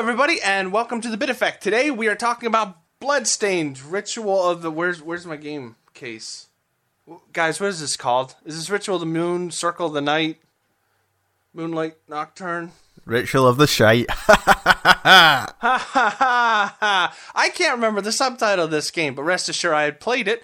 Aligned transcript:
everybody, 0.00 0.40
and 0.40 0.72
welcome 0.72 1.02
to 1.02 1.10
the 1.10 1.16
Bit 1.18 1.28
Effect. 1.28 1.62
Today 1.62 1.90
we 1.90 2.08
are 2.08 2.14
talking 2.14 2.46
about 2.46 2.78
Bloodstained 3.00 3.82
Ritual 3.82 4.48
of 4.48 4.62
the. 4.62 4.70
Where's 4.70 5.02
Where's 5.02 5.26
my 5.26 5.36
game 5.36 5.76
case? 5.92 6.46
Guys, 7.34 7.60
what 7.60 7.66
is 7.66 7.80
this 7.80 7.98
called? 7.98 8.34
Is 8.46 8.56
this 8.56 8.70
Ritual 8.70 8.94
of 8.94 9.00
the 9.00 9.06
Moon, 9.06 9.50
Circle 9.50 9.88
of 9.88 9.92
the 9.92 10.00
Night, 10.00 10.38
Moonlight 11.52 11.96
Nocturne? 12.08 12.72
Ritual 13.04 13.46
of 13.46 13.58
the 13.58 13.66
Shite. 13.66 14.08
Ha 14.10 14.42
ha 14.42 15.54
ha 15.60 16.76
ha! 16.80 17.16
I 17.34 17.48
can't 17.50 17.74
remember 17.74 18.00
the 18.00 18.10
subtitle 18.10 18.64
of 18.64 18.70
this 18.70 18.90
game, 18.90 19.14
but 19.14 19.24
rest 19.24 19.50
assured 19.50 19.74
I 19.74 19.82
had 19.82 20.00
played 20.00 20.28
it. 20.28 20.42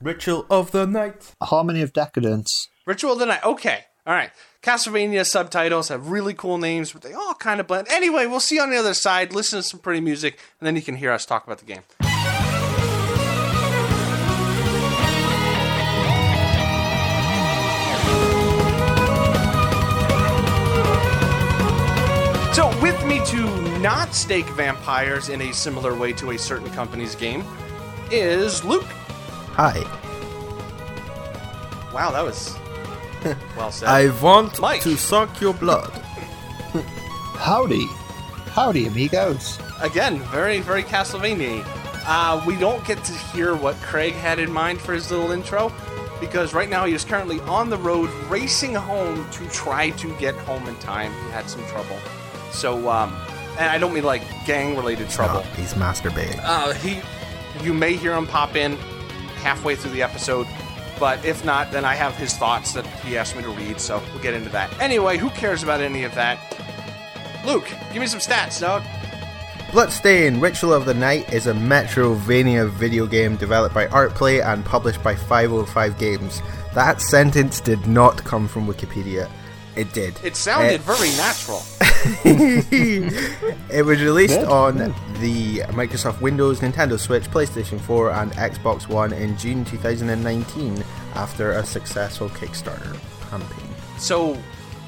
Ritual 0.00 0.46
of 0.48 0.70
the 0.70 0.86
Night. 0.86 1.34
Harmony 1.42 1.82
of 1.82 1.92
Decadence. 1.92 2.68
Ritual 2.86 3.14
of 3.14 3.18
the 3.18 3.26
Night. 3.26 3.42
Okay. 3.42 3.80
All 4.06 4.14
right. 4.14 4.30
Castlevania 4.62 5.26
subtitles 5.26 5.88
have 5.88 6.08
really 6.08 6.34
cool 6.34 6.56
names, 6.56 6.92
but 6.92 7.02
they 7.02 7.12
all 7.12 7.34
kind 7.34 7.58
of 7.58 7.66
blend. 7.66 7.88
Anyway, 7.90 8.26
we'll 8.26 8.38
see 8.38 8.54
you 8.54 8.62
on 8.62 8.70
the 8.70 8.76
other 8.76 8.94
side. 8.94 9.34
Listen 9.34 9.58
to 9.58 9.62
some 9.64 9.80
pretty 9.80 10.00
music, 10.00 10.38
and 10.60 10.66
then 10.66 10.76
you 10.76 10.82
can 10.82 10.94
hear 10.94 11.10
us 11.10 11.26
talk 11.26 11.44
about 11.44 11.58
the 11.58 11.64
game. 11.64 11.82
So, 22.54 22.68
with 22.80 23.04
me 23.04 23.20
to 23.26 23.78
not 23.80 24.14
stake 24.14 24.46
vampires 24.50 25.28
in 25.28 25.42
a 25.42 25.52
similar 25.52 25.92
way 25.96 26.12
to 26.12 26.30
a 26.30 26.38
certain 26.38 26.70
company's 26.70 27.16
game 27.16 27.44
is 28.12 28.64
Luke. 28.64 28.84
Hi. 29.54 29.80
Wow, 31.92 32.12
that 32.12 32.22
was 32.22 32.56
well 33.56 33.70
said. 33.70 33.88
I 33.88 34.10
want 34.20 34.60
Mike. 34.60 34.82
to 34.82 34.96
suck 34.96 35.40
your 35.40 35.54
blood. 35.54 35.90
Howdy. 37.36 37.86
Howdy, 38.50 38.86
amigos. 38.86 39.58
Again, 39.80 40.18
very, 40.30 40.60
very 40.60 40.82
Castlevania. 40.82 41.64
Uh, 42.04 42.42
we 42.46 42.56
don't 42.56 42.84
get 42.86 43.02
to 43.04 43.12
hear 43.12 43.54
what 43.54 43.76
Craig 43.76 44.12
had 44.14 44.38
in 44.38 44.50
mind 44.50 44.80
for 44.80 44.92
his 44.92 45.10
little 45.10 45.30
intro 45.30 45.72
because 46.20 46.54
right 46.54 46.68
now 46.68 46.84
he 46.84 46.94
is 46.94 47.04
currently 47.04 47.40
on 47.40 47.68
the 47.68 47.76
road 47.78 48.08
racing 48.28 48.74
home 48.74 49.28
to 49.30 49.48
try 49.48 49.90
to 49.90 50.14
get 50.18 50.34
home 50.36 50.66
in 50.68 50.76
time. 50.76 51.12
He 51.12 51.30
had 51.30 51.48
some 51.50 51.66
trouble. 51.66 51.98
So, 52.52 52.88
um, 52.88 53.12
and 53.58 53.68
I 53.68 53.78
don't 53.78 53.92
mean 53.92 54.04
like 54.04 54.22
gang 54.46 54.76
related 54.76 55.10
trouble. 55.10 55.42
Oh, 55.44 55.54
he's 55.56 55.74
masturbating. 55.74 56.38
Uh, 56.42 56.74
he, 56.74 57.00
you 57.64 57.74
may 57.74 57.94
hear 57.94 58.14
him 58.14 58.26
pop 58.26 58.54
in 58.54 58.76
halfway 59.42 59.74
through 59.74 59.90
the 59.90 60.02
episode, 60.02 60.46
but 61.02 61.24
if 61.24 61.44
not, 61.44 61.72
then 61.72 61.84
I 61.84 61.96
have 61.96 62.16
his 62.16 62.36
thoughts 62.36 62.74
that 62.74 62.86
he 63.02 63.18
asked 63.18 63.34
me 63.34 63.42
to 63.42 63.50
read, 63.50 63.80
so 63.80 64.00
we'll 64.12 64.22
get 64.22 64.34
into 64.34 64.50
that. 64.50 64.72
Anyway, 64.80 65.18
who 65.18 65.30
cares 65.30 65.64
about 65.64 65.80
any 65.80 66.04
of 66.04 66.14
that? 66.14 66.38
Luke, 67.44 67.68
give 67.92 68.00
me 68.00 68.06
some 68.06 68.20
stats, 68.20 68.60
dog. 68.60 68.84
Bloodstained 69.72 70.40
Ritual 70.40 70.72
of 70.72 70.84
the 70.84 70.94
Night 70.94 71.32
is 71.32 71.48
a 71.48 71.54
Metroidvania 71.54 72.70
video 72.70 73.08
game 73.08 73.34
developed 73.34 73.74
by 73.74 73.88
Artplay 73.88 74.46
and 74.46 74.64
published 74.64 75.02
by 75.02 75.16
505 75.16 75.98
Games. 75.98 76.40
That 76.72 77.00
sentence 77.00 77.60
did 77.60 77.84
not 77.88 78.22
come 78.22 78.46
from 78.46 78.68
Wikipedia. 78.68 79.28
It 79.76 79.92
did. 79.92 80.14
It 80.22 80.36
sounded 80.36 80.80
Uh, 80.80 80.94
very 80.94 81.10
natural. 81.16 81.62
it 83.70 83.84
was 83.84 84.00
released 84.02 84.38
Good, 84.38 84.48
on 84.48 84.76
the 85.20 85.60
Microsoft 85.70 86.20
Windows, 86.20 86.60
Nintendo 86.60 86.98
Switch, 86.98 87.24
PlayStation 87.30 87.80
4, 87.80 88.10
and 88.10 88.32
Xbox 88.32 88.88
One 88.88 89.12
in 89.12 89.36
June 89.38 89.64
2019 89.64 90.84
after 91.14 91.52
a 91.52 91.64
successful 91.64 92.28
Kickstarter 92.30 92.98
campaign. 93.30 93.68
So, 93.98 94.36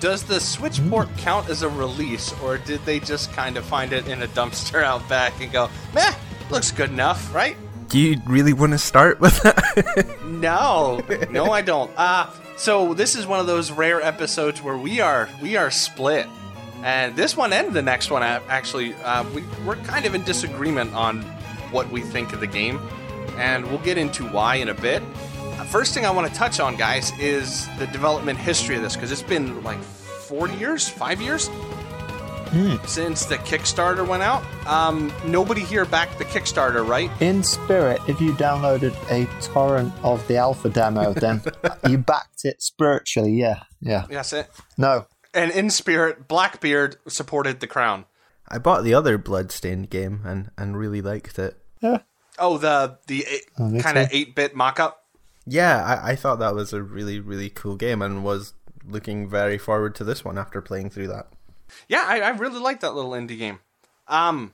does 0.00 0.22
the 0.24 0.40
Switch 0.40 0.80
port 0.90 1.08
count 1.16 1.48
as 1.48 1.62
a 1.62 1.68
release, 1.68 2.34
or 2.42 2.58
did 2.58 2.84
they 2.84 3.00
just 3.00 3.32
kind 3.32 3.56
of 3.56 3.64
find 3.64 3.92
it 3.92 4.06
in 4.08 4.22
a 4.22 4.28
dumpster 4.28 4.82
out 4.90 5.08
back 5.08 5.40
and 5.40 5.50
go, 5.52 5.70
meh, 5.94 6.12
looks 6.50 6.70
good 6.72 6.90
enough, 6.90 7.34
right? 7.34 7.56
Do 7.88 7.98
you 8.00 8.20
really 8.26 8.52
want 8.52 8.72
to 8.72 8.78
start 8.78 9.20
with 9.20 9.40
that? 9.42 10.18
No, 10.24 11.00
no, 11.30 11.52
I 11.52 11.62
don't. 11.62 11.90
Uh, 11.96 12.26
so 12.56 12.94
this 12.94 13.16
is 13.16 13.26
one 13.26 13.40
of 13.40 13.46
those 13.46 13.70
rare 13.70 14.00
episodes 14.00 14.62
where 14.62 14.76
we 14.76 15.00
are 15.00 15.28
we 15.42 15.56
are 15.56 15.70
split, 15.70 16.26
and 16.82 17.16
this 17.16 17.36
one 17.36 17.52
and 17.52 17.72
the 17.72 17.82
next 17.82 18.10
one 18.10 18.22
actually 18.22 18.94
uh, 18.94 19.24
we 19.34 19.42
we're 19.66 19.76
kind 19.76 20.06
of 20.06 20.14
in 20.14 20.22
disagreement 20.22 20.94
on 20.94 21.22
what 21.70 21.90
we 21.90 22.00
think 22.00 22.32
of 22.32 22.40
the 22.40 22.46
game, 22.46 22.78
and 23.36 23.66
we'll 23.66 23.78
get 23.78 23.98
into 23.98 24.24
why 24.28 24.56
in 24.56 24.68
a 24.68 24.74
bit. 24.74 25.02
Uh, 25.02 25.64
First 25.64 25.94
thing 25.94 26.06
I 26.06 26.10
want 26.10 26.28
to 26.28 26.34
touch 26.34 26.60
on, 26.60 26.76
guys, 26.76 27.12
is 27.18 27.68
the 27.78 27.86
development 27.88 28.38
history 28.38 28.76
of 28.76 28.82
this 28.82 28.94
because 28.94 29.10
it's 29.10 29.22
been 29.22 29.62
like 29.64 29.80
40 29.80 30.54
years, 30.54 30.88
five 30.88 31.20
years 31.20 31.48
since 32.86 33.24
the 33.26 33.36
Kickstarter 33.38 34.06
went 34.06 34.22
out. 34.22 34.42
Um, 34.66 35.12
nobody 35.26 35.62
here 35.62 35.84
backed 35.84 36.18
the 36.18 36.24
Kickstarter, 36.24 36.86
right? 36.86 37.10
In 37.20 37.42
spirit, 37.42 38.00
if 38.08 38.20
you 38.20 38.32
downloaded 38.34 38.94
a 39.10 39.26
torrent 39.42 39.92
of 40.02 40.26
the 40.28 40.36
alpha 40.36 40.68
demo, 40.70 41.12
then 41.14 41.42
you 41.88 41.98
backed 41.98 42.44
it 42.44 42.62
spiritually. 42.62 43.32
Yeah, 43.32 43.62
yeah. 43.80 44.06
Yes, 44.10 44.32
it. 44.32 44.48
No, 44.78 45.06
And 45.32 45.50
in 45.50 45.70
spirit, 45.70 46.28
Blackbeard 46.28 46.96
supported 47.08 47.60
the 47.60 47.66
crown. 47.66 48.04
I 48.48 48.58
bought 48.58 48.84
the 48.84 48.94
other 48.94 49.18
Bloodstained 49.18 49.90
game 49.90 50.20
and, 50.24 50.50
and 50.56 50.76
really 50.76 51.00
liked 51.02 51.38
it. 51.38 51.56
yeah. 51.80 51.98
Oh, 52.38 52.58
the 52.58 52.98
the 53.06 53.24
Oh, 53.58 53.78
kind 53.80 53.96
of 53.96 54.08
eight 54.12 54.34
bit 54.34 54.54
mock 54.56 54.80
up. 54.80 55.04
Yeah, 55.46 55.84
I, 55.84 56.10
I 56.12 56.16
thought 56.16 56.38
that 56.40 56.54
was 56.54 56.72
a 56.72 56.82
really, 56.82 57.20
really 57.20 57.48
cool 57.50 57.76
game 57.76 58.02
and 58.02 58.24
was 58.24 58.54
looking 58.86 59.28
very 59.28 59.56
forward 59.58 59.94
to 59.96 60.04
this 60.04 60.24
one 60.24 60.36
after 60.36 60.60
playing 60.60 60.90
through 60.90 61.08
that. 61.08 61.28
Yeah, 61.88 62.04
I, 62.06 62.20
I 62.20 62.28
really 62.30 62.60
like 62.60 62.80
that 62.80 62.94
little 62.94 63.12
indie 63.12 63.38
game. 63.38 63.60
Um, 64.08 64.52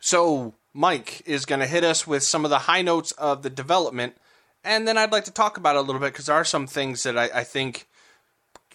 so 0.00 0.54
Mike 0.74 1.22
is 1.26 1.44
going 1.44 1.60
to 1.60 1.66
hit 1.66 1.84
us 1.84 2.06
with 2.06 2.22
some 2.22 2.44
of 2.44 2.50
the 2.50 2.60
high 2.60 2.82
notes 2.82 3.12
of 3.12 3.42
the 3.42 3.50
development, 3.50 4.16
and 4.64 4.86
then 4.86 4.96
I'd 4.98 5.12
like 5.12 5.24
to 5.24 5.32
talk 5.32 5.56
about 5.56 5.76
it 5.76 5.80
a 5.80 5.82
little 5.82 6.00
bit 6.00 6.12
because 6.12 6.26
there 6.26 6.36
are 6.36 6.44
some 6.44 6.66
things 6.66 7.02
that 7.02 7.18
I, 7.18 7.30
I 7.34 7.44
think 7.44 7.86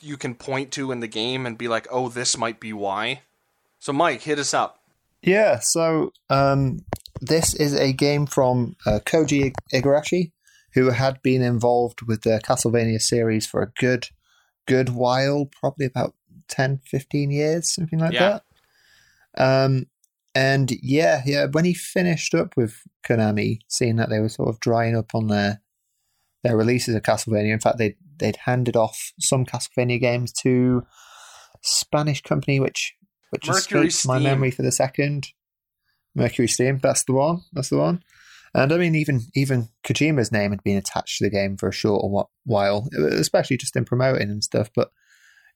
you 0.02 0.18
can 0.18 0.36
point 0.36 0.72
to 0.72 0.92
in 0.92 1.00
the 1.00 1.08
game 1.08 1.46
and 1.46 1.58
be 1.58 1.68
like, 1.68 1.88
oh, 1.92 2.10
this 2.10 2.38
might 2.38 2.60
be 2.60 2.74
why. 2.74 3.22
So 3.80 3.94
Mike, 3.94 4.22
hit 4.22 4.40
us 4.40 4.54
up. 4.54 4.80
Yeah, 5.22 5.60
so 5.62 6.14
um, 6.30 6.86
this 7.22 7.56
is 7.56 7.74
a 7.74 7.94
game 7.94 8.28
from 8.28 8.76
uh, 8.86 9.00
Koji 9.06 9.54
Igarashi, 9.74 10.32
who 10.74 10.92
had 10.92 11.22
been 11.22 11.42
involved 11.42 12.04
with 12.04 12.22
the 12.22 12.40
Castlevania 12.44 13.02
series 13.02 13.48
for 13.48 13.62
a 13.62 13.72
good, 13.80 14.10
good 14.68 14.90
while, 14.90 15.50
probably 15.60 15.86
about 15.88 16.14
10, 16.48 16.80
15 16.86 17.32
years, 17.32 17.74
something 17.74 18.00
like 18.00 18.14
Yeah. 18.14 18.40
that. 19.38 19.64
Um, 19.66 19.86
and 20.36 20.72
yeah, 20.82 21.22
yeah, 21.26 21.48
when 21.52 21.66
he 21.66 21.74
finished 21.74 22.34
up 22.36 22.56
with 22.58 22.82
Konami, 23.08 23.60
seeing 23.68 23.96
that 23.98 24.10
they 24.10 24.20
were 24.20 24.30
sort 24.30 24.50
of 24.50 24.60
drying 24.60 24.96
up 24.96 25.14
on 25.16 25.28
their 25.28 25.62
their 26.44 26.56
releases 26.56 26.94
of 26.96 27.02
Castlevania, 27.02 27.52
in 27.54 27.60
fact, 27.60 27.78
they 27.80 27.96
they'd 28.18 28.36
handed 28.46 28.76
off 28.76 29.12
some 29.20 29.46
Castlevania 29.46 30.00
games 30.00 30.32
to 30.44 30.84
Spanish 31.64 32.22
company, 32.22 32.60
which 32.60 32.94
which 33.32 33.48
Mercury 33.48 33.88
escapes 33.88 34.06
my 34.06 34.20
memory 34.20 34.52
for 34.52 34.62
the 34.62 34.72
second. 34.72 35.30
Mercury 36.16 36.48
Steam, 36.48 36.80
that's 36.82 37.04
the 37.04 37.14
one. 37.14 37.42
That's 37.54 37.70
the 37.70 37.78
one. 37.78 38.04
And 38.54 38.72
I 38.72 38.78
mean, 38.78 38.96
even 38.96 39.22
even 39.36 39.70
Kojima's 39.84 40.32
name 40.32 40.52
had 40.52 40.64
been 40.64 40.78
attached 40.78 41.18
to 41.18 41.26
the 41.26 41.30
game 41.30 41.58
for 41.58 41.70
a 41.70 41.74
short 41.74 42.04
wh- 42.06 42.48
while, 42.48 42.88
especially 43.12 43.58
just 43.58 43.76
in 43.76 43.86
promoting 43.86 44.30
and 44.30 44.44
stuff. 44.44 44.70
But 44.76 44.92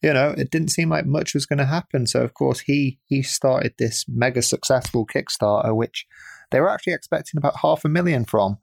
you 0.01 0.13
know, 0.13 0.33
it 0.35 0.49
didn't 0.49 0.69
seem 0.69 0.89
like 0.89 1.05
much 1.05 1.33
was 1.33 1.45
going 1.45 1.59
to 1.59 1.65
happen. 1.65 2.07
So 2.07 2.21
of 2.21 2.33
course, 2.33 2.61
he 2.61 2.99
he 3.05 3.21
started 3.21 3.73
this 3.77 4.05
mega 4.07 4.41
successful 4.41 5.05
Kickstarter, 5.05 5.75
which 5.75 6.07
they 6.49 6.59
were 6.59 6.69
actually 6.69 6.93
expecting 6.93 7.37
about 7.37 7.59
half 7.61 7.85
a 7.85 7.89
million 7.89 8.25
from, 8.25 8.57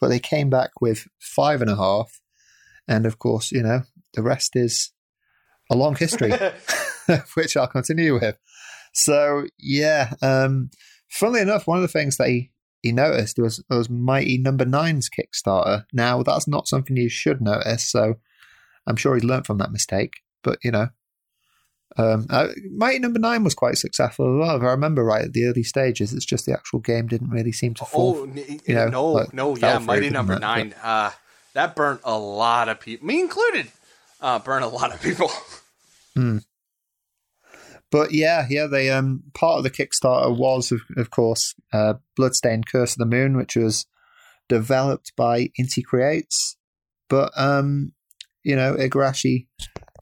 but 0.00 0.08
they 0.08 0.20
came 0.20 0.50
back 0.50 0.70
with 0.80 1.06
five 1.18 1.60
and 1.60 1.70
a 1.70 1.76
half. 1.76 2.20
And 2.86 3.06
of 3.06 3.18
course, 3.18 3.50
you 3.50 3.62
know, 3.62 3.82
the 4.14 4.22
rest 4.22 4.56
is 4.56 4.92
a 5.70 5.76
long 5.76 5.96
history, 5.96 6.32
which 7.34 7.56
I'll 7.56 7.66
continue 7.66 8.14
with. 8.14 8.36
So 8.92 9.46
yeah, 9.58 10.12
um, 10.22 10.70
funnily 11.08 11.40
enough, 11.40 11.66
one 11.66 11.78
of 11.78 11.82
the 11.82 11.88
things 11.88 12.16
that 12.18 12.28
he, 12.28 12.52
he 12.82 12.92
noticed 12.92 13.38
was 13.38 13.64
was 13.68 13.90
Mighty 13.90 14.38
Number 14.38 14.64
Nine's 14.64 15.10
Kickstarter. 15.10 15.86
Now 15.92 16.22
that's 16.22 16.46
not 16.46 16.68
something 16.68 16.96
you 16.96 17.08
should 17.08 17.40
notice, 17.40 17.82
so 17.82 18.14
I'm 18.86 18.96
sure 18.96 19.14
he's 19.14 19.24
learned 19.24 19.46
from 19.46 19.58
that 19.58 19.72
mistake. 19.72 20.12
But 20.44 20.58
you 20.62 20.70
know, 20.70 20.88
um, 21.96 22.26
uh, 22.30 22.48
Mighty 22.70 23.00
Number 23.00 23.18
Nine 23.18 23.42
was 23.42 23.54
quite 23.54 23.76
successful 23.76 24.26
as 24.26 24.46
well. 24.46 24.56
If 24.56 24.62
I 24.62 24.66
remember 24.66 25.04
right, 25.04 25.24
at 25.24 25.32
the 25.32 25.46
early 25.46 25.64
stages, 25.64 26.12
it's 26.12 26.24
just 26.24 26.46
the 26.46 26.52
actual 26.52 26.78
game 26.78 27.08
didn't 27.08 27.30
really 27.30 27.52
seem 27.52 27.74
to 27.74 27.84
fall. 27.84 28.18
Oh 28.18 28.24
n- 28.24 28.60
you 28.64 28.74
know, 28.74 28.88
no, 28.88 29.06
like, 29.12 29.34
no, 29.34 29.56
yeah, 29.56 29.78
Mighty 29.78 30.10
Number 30.10 30.34
it? 30.34 30.40
Nine. 30.40 30.74
Uh, 30.80 31.10
that 31.54 31.74
burnt 31.74 32.00
a 32.04 32.16
lot 32.16 32.68
of 32.68 32.78
people, 32.78 33.06
me 33.06 33.20
included. 33.20 33.72
Uh, 34.20 34.38
burnt 34.38 34.64
a 34.64 34.68
lot 34.68 34.92
of 34.94 35.02
people. 35.02 35.30
But 37.94 38.12
yeah, 38.12 38.46
yeah, 38.50 38.66
they 38.66 38.90
um 38.90 39.22
part 39.34 39.58
of 39.58 39.62
the 39.62 39.70
Kickstarter 39.70 40.36
was 40.36 40.72
of, 40.72 40.80
of 40.96 41.10
course 41.10 41.54
uh, 41.72 41.94
Bloodstained 42.16 42.66
Curse 42.66 42.94
of 42.94 42.98
the 42.98 43.06
Moon, 43.06 43.36
which 43.36 43.54
was 43.54 43.86
developed 44.48 45.12
by 45.16 45.50
Inti 45.60 45.84
Creates. 45.84 46.56
But 47.08 47.30
um, 47.36 47.92
you 48.42 48.56
know, 48.56 48.74
Igarashi 48.74 49.46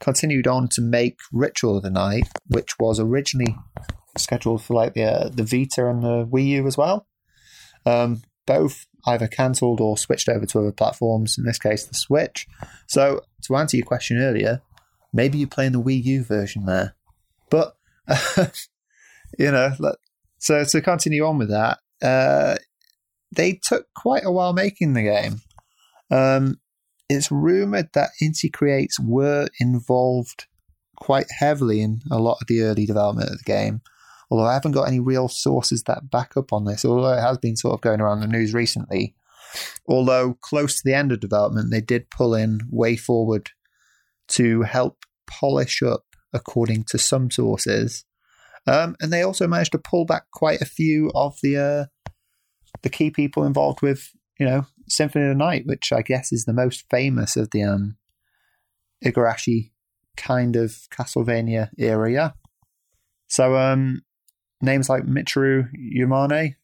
continued 0.03 0.47
on 0.47 0.67
to 0.67 0.81
make 0.81 1.17
Ritual 1.31 1.77
of 1.77 1.83
the 1.83 1.89
Night, 1.89 2.27
which 2.47 2.77
was 2.77 2.99
originally 2.99 3.55
scheduled 4.17 4.61
for 4.61 4.73
like 4.73 4.93
the 4.93 5.03
uh, 5.03 5.29
the 5.29 5.43
Vita 5.43 5.87
and 5.87 6.03
the 6.03 6.27
Wii 6.27 6.47
U 6.47 6.67
as 6.67 6.77
well. 6.77 7.07
Um, 7.85 8.21
both 8.45 8.85
either 9.07 9.27
cancelled 9.27 9.79
or 9.79 9.97
switched 9.97 10.29
over 10.29 10.45
to 10.45 10.59
other 10.59 10.71
platforms. 10.71 11.37
In 11.37 11.45
this 11.45 11.57
case, 11.57 11.85
the 11.85 11.93
Switch. 11.93 12.45
So 12.87 13.21
to 13.43 13.55
answer 13.55 13.77
your 13.77 13.85
question 13.85 14.17
earlier, 14.17 14.61
maybe 15.13 15.37
you're 15.37 15.47
playing 15.47 15.71
the 15.71 15.81
Wii 15.81 16.03
U 16.03 16.23
version 16.23 16.65
there, 16.65 16.95
but 17.49 17.75
you 19.39 19.51
know, 19.51 19.71
so 20.37 20.63
to 20.65 20.81
continue 20.81 21.25
on 21.25 21.37
with 21.37 21.49
that, 21.49 21.79
uh, 22.01 22.57
they 23.31 23.53
took 23.63 23.87
quite 23.95 24.25
a 24.25 24.31
while 24.31 24.51
making 24.51 24.93
the 24.93 25.03
game. 25.03 25.41
Um, 26.11 26.59
it's 27.09 27.31
rumored 27.31 27.89
that 27.93 28.11
Inti 28.21 28.51
Creates 28.51 28.99
were 28.99 29.47
involved 29.59 30.47
quite 30.97 31.27
heavily 31.39 31.81
in 31.81 32.01
a 32.11 32.19
lot 32.19 32.37
of 32.41 32.47
the 32.47 32.61
early 32.61 32.85
development 32.85 33.29
of 33.29 33.37
the 33.37 33.43
game. 33.43 33.81
Although 34.29 34.45
I 34.45 34.53
haven't 34.53 34.71
got 34.71 34.87
any 34.87 34.99
real 34.99 35.27
sources 35.27 35.83
that 35.83 36.09
back 36.09 36.35
up 36.37 36.53
on 36.53 36.65
this, 36.65 36.85
although 36.85 37.13
it 37.13 37.21
has 37.21 37.37
been 37.37 37.55
sort 37.55 37.75
of 37.75 37.81
going 37.81 38.01
around 38.01 38.21
the 38.21 38.27
news 38.27 38.53
recently. 38.53 39.15
Although 39.87 40.35
close 40.41 40.75
to 40.75 40.81
the 40.83 40.95
end 40.95 41.11
of 41.11 41.19
development, 41.19 41.71
they 41.71 41.81
did 41.81 42.09
pull 42.09 42.33
in 42.33 42.59
WayForward 42.73 43.49
to 44.29 44.63
help 44.63 45.05
polish 45.27 45.83
up, 45.83 46.05
according 46.33 46.85
to 46.85 46.97
some 46.97 47.29
sources. 47.29 48.05
Um, 48.65 48.95
and 49.01 49.11
they 49.11 49.21
also 49.21 49.47
managed 49.47 49.73
to 49.73 49.77
pull 49.77 50.05
back 50.05 50.23
quite 50.31 50.61
a 50.61 50.65
few 50.65 51.11
of 51.13 51.37
the 51.43 51.57
uh, 51.57 52.11
the 52.81 52.89
key 52.89 53.11
people 53.11 53.43
involved 53.43 53.81
with, 53.81 54.09
you 54.39 54.45
know, 54.45 54.65
Symphony 54.87 55.25
of 55.25 55.29
the 55.29 55.35
Night, 55.35 55.63
which 55.65 55.91
I 55.91 56.01
guess 56.01 56.31
is 56.31 56.45
the 56.45 56.53
most 56.53 56.85
famous 56.89 57.35
of 57.37 57.51
the 57.51 57.63
um, 57.63 57.97
Igarashi 59.03 59.71
kind 60.17 60.55
of 60.55 60.71
Castlevania 60.91 61.69
area. 61.77 62.33
So 63.27 63.55
um, 63.57 64.01
names 64.61 64.89
like 64.89 65.03
Michiru 65.03 65.69
Yamane 65.95 66.55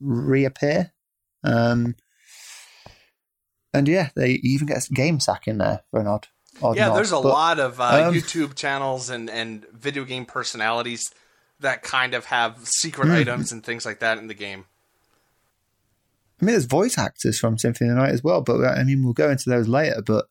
reappear. 0.00 0.92
Um, 1.44 1.94
and 3.72 3.88
yeah, 3.88 4.10
they 4.16 4.32
even 4.42 4.66
get 4.66 4.88
game 4.92 5.20
sack 5.20 5.46
in 5.46 5.58
there 5.58 5.82
for 5.90 6.00
an 6.00 6.06
odd. 6.06 6.28
odd 6.62 6.76
yeah, 6.76 6.88
nod. 6.88 6.96
there's 6.96 7.12
a 7.12 7.16
But, 7.20 7.24
lot 7.24 7.58
of 7.60 7.80
uh, 7.80 8.06
um, 8.08 8.14
YouTube 8.14 8.54
channels 8.54 9.10
and, 9.10 9.28
and 9.28 9.66
video 9.72 10.04
game 10.04 10.24
personalities 10.24 11.12
that 11.60 11.82
kind 11.82 12.14
of 12.14 12.26
have 12.26 12.58
secret 12.64 13.06
Hmm. 13.08 13.14
items 13.14 13.52
and 13.52 13.64
things 13.64 13.84
like 13.84 14.00
that 14.00 14.18
in 14.18 14.26
the 14.28 14.34
game. 14.34 14.66
I 16.40 16.44
mean, 16.44 16.52
there's 16.52 16.66
voice 16.66 16.98
actors 16.98 17.38
from 17.38 17.56
Symphony 17.56 17.90
of 17.90 17.96
the 17.96 18.02
Night 18.02 18.12
as 18.12 18.22
well, 18.22 18.42
but 18.42 18.62
I 18.64 18.84
mean, 18.84 19.02
we'll 19.02 19.14
go 19.14 19.30
into 19.30 19.48
those 19.48 19.68
later. 19.68 20.02
But 20.04 20.26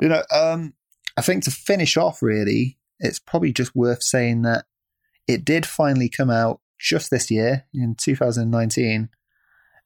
you 0.00 0.08
know, 0.08 0.22
um, 0.34 0.74
I 1.16 1.22
think 1.22 1.44
to 1.44 1.50
finish 1.50 1.96
off, 1.96 2.22
really, 2.22 2.78
it's 2.98 3.18
probably 3.18 3.52
just 3.52 3.76
worth 3.76 4.02
saying 4.02 4.42
that 4.42 4.64
it 5.28 5.44
did 5.44 5.64
finally 5.64 6.08
come 6.08 6.30
out 6.30 6.60
just 6.78 7.10
this 7.10 7.30
year 7.30 7.66
in 7.72 7.94
2019, 7.94 9.10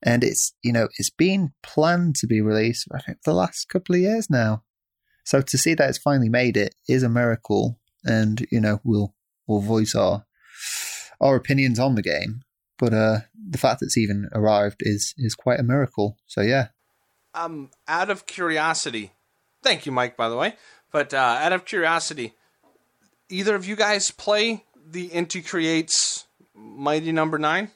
and 0.03 0.25
it's 0.25 0.55
you 0.63 0.73
know 0.73 0.89
it's 0.99 1.11
been 1.11 1.53
planned 1.63 2.17
to 2.17 2.27
be 2.27 2.41
released. 2.41 2.89
I 2.93 3.01
think 3.01 3.19
for 3.23 3.31
the 3.31 3.37
last 3.37 3.69
couple 3.69 3.95
of 3.95 4.01
years 4.01 4.31
now. 4.31 4.63
So 5.25 5.43
to 5.43 5.59
see 5.59 5.75
that 5.75 5.89
it's 5.89 5.99
finally 5.99 6.29
made 6.29 6.57
it 6.57 6.77
is 6.89 7.03
a 7.03 7.09
miracle, 7.09 7.79
and 8.05 8.47
you 8.51 8.61
know 8.61 8.81
we'll 8.85 9.15
we'll 9.47 9.61
voice 9.61 9.95
our 9.95 10.25
our 11.21 11.37
opinions 11.37 11.79
on 11.79 11.95
the 11.95 12.03
game. 12.03 12.43
But 12.79 12.93
uh, 12.93 13.19
the 13.35 13.59
fact 13.59 13.81
that 13.81 13.87
it's 13.87 13.97
even 13.97 14.29
arrived 14.33 14.79
is 14.81 15.15
is 15.17 15.35
quite 15.35 15.61
a 15.61 15.63
miracle. 15.63 16.17
So 16.27 16.41
yeah, 16.43 16.69
Um, 17.35 17.71
out 17.89 18.11
of 18.11 18.27
curiosity, 18.27 19.13
thank 19.63 19.87
you, 19.87 19.93
Mike, 19.93 20.17
by 20.17 20.29
the 20.29 20.37
way. 20.37 20.55
But 20.93 21.13
uh, 21.15 21.39
out 21.41 21.53
of 21.53 21.65
curiosity, 21.65 22.35
either 23.29 23.55
of 23.55 23.67
you 23.67 23.77
guys 23.77 24.11
play 24.11 24.65
the 24.89 25.09
Inti 25.09 25.47
Creates 25.47 26.27
Mighty 26.55 27.13
Number 27.13 27.39
Nine? 27.39 27.71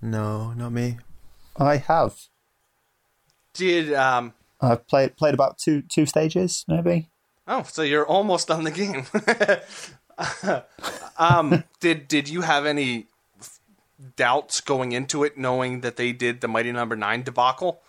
No, 0.00 0.52
not 0.52 0.70
me. 0.72 0.98
I 1.56 1.76
have. 1.78 2.14
Did 3.54 3.92
um, 3.94 4.34
I've 4.60 4.86
played 4.86 5.16
played 5.16 5.34
about 5.34 5.58
two 5.58 5.82
two 5.82 6.06
stages, 6.06 6.64
maybe. 6.68 7.08
oh, 7.46 7.62
so 7.62 7.82
you're 7.82 8.06
almost 8.06 8.50
on 8.50 8.64
the 8.64 8.70
game. 8.70 9.06
um, 11.18 11.64
did 11.80 12.08
did 12.08 12.28
you 12.28 12.42
have 12.42 12.66
any 12.66 13.06
doubts 14.16 14.60
going 14.60 14.92
into 14.92 15.24
it, 15.24 15.36
knowing 15.38 15.80
that 15.80 15.96
they 15.96 16.12
did 16.12 16.40
the 16.40 16.48
Mighty 16.48 16.72
Number 16.72 16.96
Nine 16.96 17.22
debacle? 17.22 17.82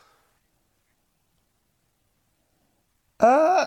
Uh, 3.20 3.66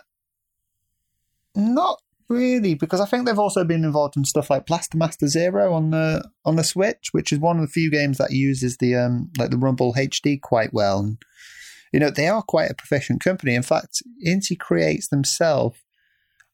not 1.55 2.01
really, 2.29 2.75
because 2.75 3.01
I 3.01 3.07
think 3.07 3.27
they've 3.27 3.39
also 3.39 3.65
been 3.65 3.85
involved 3.85 4.17
in 4.17 4.25
stuff 4.25 4.51
like 4.51 4.67
Blaster 4.67 4.99
Master 4.99 5.27
Zero 5.27 5.73
on 5.73 5.91
the 5.91 6.29
on 6.45 6.57
the 6.57 6.65
Switch, 6.65 7.09
which 7.13 7.33
is 7.33 7.39
one 7.39 7.57
of 7.57 7.63
the 7.63 7.73
few 7.73 7.91
games 7.91 8.19
that 8.19 8.31
uses 8.31 8.77
the 8.77 8.95
um 8.95 9.31
like 9.39 9.51
the 9.51 9.57
Rumble 9.57 9.95
HD 9.95 10.41
quite 10.41 10.73
well. 10.73 11.01
And 11.01 11.19
you 11.93 12.01
know 12.01 12.11
they 12.11 12.29
are 12.29 12.43
quite 12.43 12.71
a 12.71 12.75
proficient 12.75 13.23
company. 13.23 13.55
In 13.55 13.63
fact, 13.63 14.03
Inti 14.27 14.59
Creates 14.59 15.09
themselves 15.09 15.79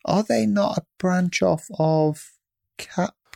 are 0.05 0.23
they 0.23 0.47
not 0.47 0.79
a 0.79 0.87
branch 0.99 1.43
off 1.43 1.67
of 1.79 2.31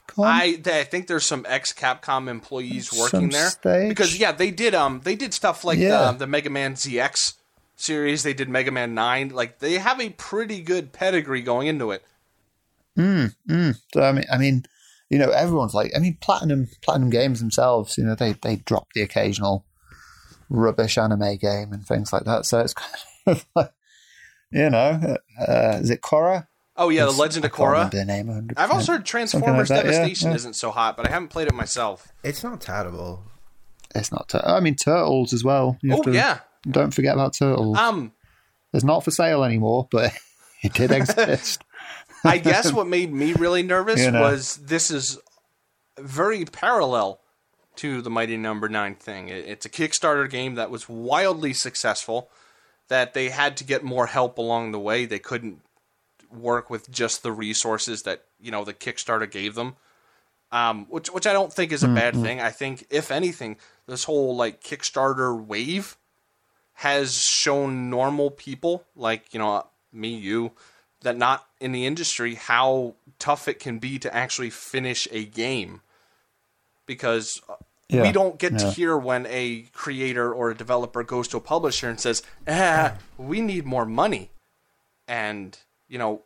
Capcom? 0.09 0.25
I 0.27 0.61
I 0.81 0.85
think 0.85 1.07
there's 1.07 1.25
some 1.25 1.45
ex 1.49 1.73
Capcom 1.73 2.29
employees 2.29 2.93
working 2.93 3.21
Some 3.21 3.31
there 3.31 3.51
stage? 3.51 3.89
because 3.89 4.19
yeah, 4.19 4.33
they 4.33 4.51
did 4.51 4.75
um 4.75 5.01
they 5.05 5.15
did 5.15 5.33
stuff 5.35 5.65
like 5.65 5.79
Yeah. 5.79 6.13
the, 6.13 6.19
the 6.19 6.27
Mega 6.27 6.51
Man 6.51 6.75
ZX 6.75 7.35
series. 7.77 8.25
They 8.25 8.35
did 8.35 8.49
Mega 8.49 8.71
Man 8.73 8.95
Nine. 8.95 9.29
Like 9.29 9.61
they 9.61 9.75
have 9.75 10.01
a 10.01 10.11
pretty 10.11 10.61
good 10.61 10.93
pedigree 10.93 11.43
going 11.43 11.69
into 11.69 11.93
it. 11.93 12.03
Mm, 12.99 13.35
mm. 13.49 13.81
So 13.95 14.03
I 14.03 14.11
mean, 14.13 14.25
I 14.33 14.39
mean, 14.39 14.65
you 15.09 15.19
know, 15.19 15.31
everyone's 15.31 15.75
like, 15.75 15.93
I 15.95 16.01
mean, 16.01 16.19
platinum, 16.21 16.69
platinum 16.83 17.11
games 17.11 17.39
themselves. 17.39 17.97
You 17.97 18.05
know, 18.05 18.17
they 18.17 18.33
they 18.43 18.57
drop 18.57 18.89
the 18.95 19.03
occasional 19.03 19.65
rubbish 20.51 20.99
anime 20.99 21.37
game 21.37 21.73
and 21.73 21.87
things 21.87 22.13
like 22.13 22.25
that. 22.25 22.45
So 22.47 22.59
it's 22.59 22.75
kind 22.75 22.95
of 23.27 23.47
like, 23.55 23.73
you 24.51 24.69
know, 24.71 25.17
uh, 25.47 25.79
is 25.81 25.91
it 25.91 26.01
Korra? 26.01 26.48
Oh 26.81 26.89
yeah, 26.91 27.05
the 27.07 27.11
Legend 27.11 27.45
of 27.45 27.51
Korra. 27.53 27.91
the 27.91 28.05
name 28.05 28.29
100%. 28.29 28.53
I've 28.57 28.71
also 28.71 28.93
heard 28.93 29.05
Transformers 29.05 29.69
that, 29.69 29.85
yeah, 29.85 29.91
Devastation 29.91 30.31
yeah. 30.31 30.37
isn't 30.37 30.55
so 30.55 30.71
hot, 30.71 30.97
but 30.97 31.07
I 31.07 31.11
haven't 31.11 31.29
played 31.29 31.49
it 31.49 31.55
myself. 31.55 32.13
It's 32.23 32.43
not 32.45 32.61
terrible. 32.61 33.25
It's 33.95 34.13
not. 34.13 34.29
Tur- 34.29 34.43
I 34.47 34.61
mean, 34.61 34.77
Turtles 34.77 35.33
as 35.33 35.43
well. 35.43 35.77
You 35.83 35.95
Oh 35.97 36.03
to- 36.03 36.13
yeah. 36.13 36.39
Don't 36.71 36.93
forget 36.95 37.15
about 37.15 37.35
Turtles. 37.35 37.77
Um, 37.77 38.13
it's 38.73 38.85
not 38.85 39.03
for 39.05 39.11
sale 39.11 39.43
anymore, 39.45 39.89
but 39.91 40.13
it 40.63 40.73
did 40.73 40.91
exist. 40.93 41.63
I 42.25 42.39
guess 42.39 42.73
what 42.73 42.87
made 42.87 43.13
me 43.13 43.33
really 43.33 43.63
nervous 43.63 44.01
You 44.05 44.11
know. 44.13 44.21
was 44.21 44.57
this 44.57 44.91
is 44.91 45.19
very 45.99 46.45
parallel 46.45 47.21
to 47.77 48.03
the 48.03 48.11
Mighty 48.11 48.37
Number 48.37 48.69
Nine 48.69 48.95
thing. 48.95 49.29
It's 49.29 49.65
a 49.67 49.71
Kickstarter 49.71 50.29
game 50.29 50.55
that 50.57 50.71
was 50.71 50.89
wildly 50.89 51.53
successful. 51.53 52.31
That 52.89 53.15
they 53.15 53.29
had 53.29 53.57
to 53.59 53.65
get 53.65 53.83
more 53.85 54.07
help 54.07 54.39
along 54.39 54.73
the 54.73 54.79
way. 54.79 55.05
They 55.07 55.19
couldn't 55.19 55.61
work 56.33 56.71
with 56.71 56.91
just 56.91 57.23
the 57.23 57.33
resources 57.33 58.03
that 58.03 58.25
you 58.41 58.51
know 58.51 58.65
the 58.65 58.75
Kickstarter 58.75 59.31
gave 59.31 59.55
them. 59.55 59.77
Um, 60.51 60.87
which 60.89 61.13
which 61.13 61.27
I 61.27 61.33
don't 61.33 61.53
think 61.53 61.73
is 61.73 61.83
a 61.83 61.89
bad 61.89 62.15
thing. 62.15 62.41
I 62.41 62.51
think 62.51 62.87
if 62.89 63.11
anything, 63.11 63.59
this 63.87 64.05
whole 64.05 64.35
like 64.35 64.63
Kickstarter 64.63 65.39
wave 65.39 65.97
has 66.75 67.17
shown 67.17 67.91
normal 67.91 68.31
people 68.31 68.85
like 68.97 69.35
you 69.35 69.39
know 69.39 69.67
me, 69.93 70.15
you, 70.15 70.53
that 71.03 71.17
not 71.17 71.47
in 71.61 71.73
the 71.73 71.85
industry 71.87 72.37
how 72.37 72.95
tough 73.19 73.47
it 73.47 73.59
can 73.59 73.79
be 73.79 73.99
to 73.99 74.15
actually 74.15 74.51
finish 74.51 75.07
a 75.11 75.25
game 75.25 75.81
because 76.87 77.41
uh, 77.49 77.55
we 77.91 78.13
don't 78.13 78.39
get 78.39 78.59
to 78.59 78.71
hear 78.71 78.97
when 78.97 79.27
a 79.29 79.63
creator 79.73 80.33
or 80.33 80.51
a 80.51 80.55
developer 80.55 81.03
goes 81.03 81.29
to 81.29 81.37
a 81.37 81.41
publisher 81.41 81.89
and 81.89 82.01
says, 82.01 82.23
"Ah, 82.47 82.95
we 83.17 83.41
need 83.41 83.65
more 83.65 83.87
money," 83.87 84.31
and 85.07 85.59
you 85.89 85.99
know, 85.99 86.23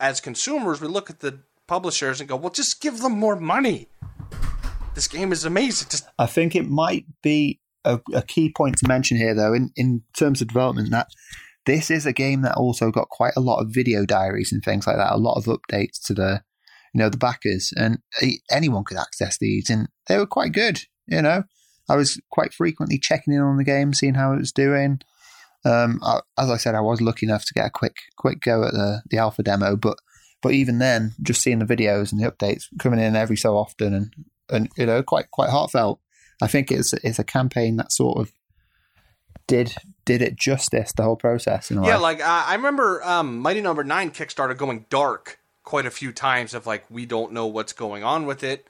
as 0.00 0.20
consumers, 0.20 0.80
we 0.80 0.88
look 0.88 1.10
at 1.10 1.20
the 1.20 1.40
publishers 1.66 2.20
and 2.20 2.28
go, 2.28 2.36
"Well, 2.36 2.50
just 2.50 2.80
give 2.80 3.00
them 3.00 3.18
more 3.18 3.36
money." 3.36 3.88
This 4.94 5.08
game 5.08 5.32
is 5.32 5.44
amazing. 5.44 5.88
Just 5.90 6.06
I 6.18 6.26
think 6.26 6.54
it 6.54 6.68
might 6.68 7.06
be 7.22 7.60
a, 7.84 8.00
a 8.12 8.22
key 8.22 8.52
point 8.54 8.78
to 8.78 8.88
mention 8.88 9.16
here, 9.16 9.34
though, 9.34 9.52
in, 9.52 9.70
in 9.76 10.02
terms 10.16 10.40
of 10.40 10.48
development, 10.48 10.90
that 10.90 11.08
this 11.66 11.90
is 11.90 12.06
a 12.06 12.12
game 12.12 12.42
that 12.42 12.56
also 12.56 12.90
got 12.90 13.08
quite 13.08 13.32
a 13.36 13.40
lot 13.40 13.60
of 13.60 13.70
video 13.70 14.04
diaries 14.04 14.52
and 14.52 14.62
things 14.62 14.86
like 14.86 14.96
that, 14.96 15.12
a 15.12 15.18
lot 15.18 15.36
of 15.36 15.44
updates 15.44 16.00
to 16.06 16.14
the, 16.14 16.42
you 16.92 16.98
know, 16.98 17.08
the 17.08 17.16
backers, 17.16 17.72
and 17.76 17.98
anyone 18.50 18.84
could 18.84 18.98
access 18.98 19.38
these, 19.38 19.70
and 19.70 19.88
they 20.06 20.18
were 20.18 20.26
quite 20.26 20.52
good. 20.52 20.80
You 21.06 21.22
know, 21.22 21.44
I 21.88 21.96
was 21.96 22.20
quite 22.30 22.54
frequently 22.54 22.98
checking 22.98 23.34
in 23.34 23.40
on 23.40 23.56
the 23.56 23.64
game, 23.64 23.92
seeing 23.92 24.14
how 24.14 24.32
it 24.32 24.38
was 24.38 24.52
doing. 24.52 25.00
Um, 25.64 26.00
I, 26.02 26.20
as 26.38 26.50
I 26.50 26.56
said, 26.56 26.74
I 26.74 26.80
was 26.80 27.00
lucky 27.00 27.26
enough 27.26 27.44
to 27.46 27.54
get 27.54 27.66
a 27.66 27.70
quick 27.70 27.96
quick 28.16 28.40
go 28.40 28.64
at 28.64 28.72
the 28.72 29.02
the 29.10 29.18
alpha 29.18 29.42
demo, 29.42 29.76
but 29.76 29.96
but 30.42 30.52
even 30.52 30.78
then, 30.78 31.14
just 31.22 31.40
seeing 31.42 31.58
the 31.58 31.64
videos 31.64 32.12
and 32.12 32.20
the 32.20 32.30
updates 32.30 32.64
coming 32.78 33.00
in 33.00 33.16
every 33.16 33.36
so 33.36 33.56
often, 33.56 33.94
and 33.94 34.14
and 34.50 34.68
you 34.76 34.86
know, 34.86 35.02
quite 35.02 35.30
quite 35.30 35.50
heartfelt. 35.50 36.00
I 36.42 36.46
think 36.48 36.70
it's 36.70 36.92
it's 36.92 37.18
a 37.18 37.24
campaign 37.24 37.76
that 37.76 37.92
sort 37.92 38.18
of 38.18 38.32
did 39.46 39.74
did 40.04 40.22
it 40.22 40.36
justice 40.36 40.92
the 40.92 41.02
whole 41.02 41.16
process 41.16 41.70
Yeah, 41.70 41.96
way. 41.96 41.96
like 41.96 42.20
I 42.20 42.44
I 42.48 42.54
remember 42.54 43.02
um, 43.04 43.38
Mighty 43.38 43.60
Number 43.60 43.84
Nine 43.84 44.10
Kickstarter 44.10 44.56
going 44.56 44.86
dark 44.90 45.38
quite 45.64 45.86
a 45.86 45.90
few 45.90 46.12
times. 46.12 46.54
Of 46.54 46.66
like 46.66 46.84
we 46.90 47.06
don't 47.06 47.32
know 47.32 47.46
what's 47.46 47.72
going 47.72 48.04
on 48.04 48.26
with 48.26 48.42
it. 48.44 48.66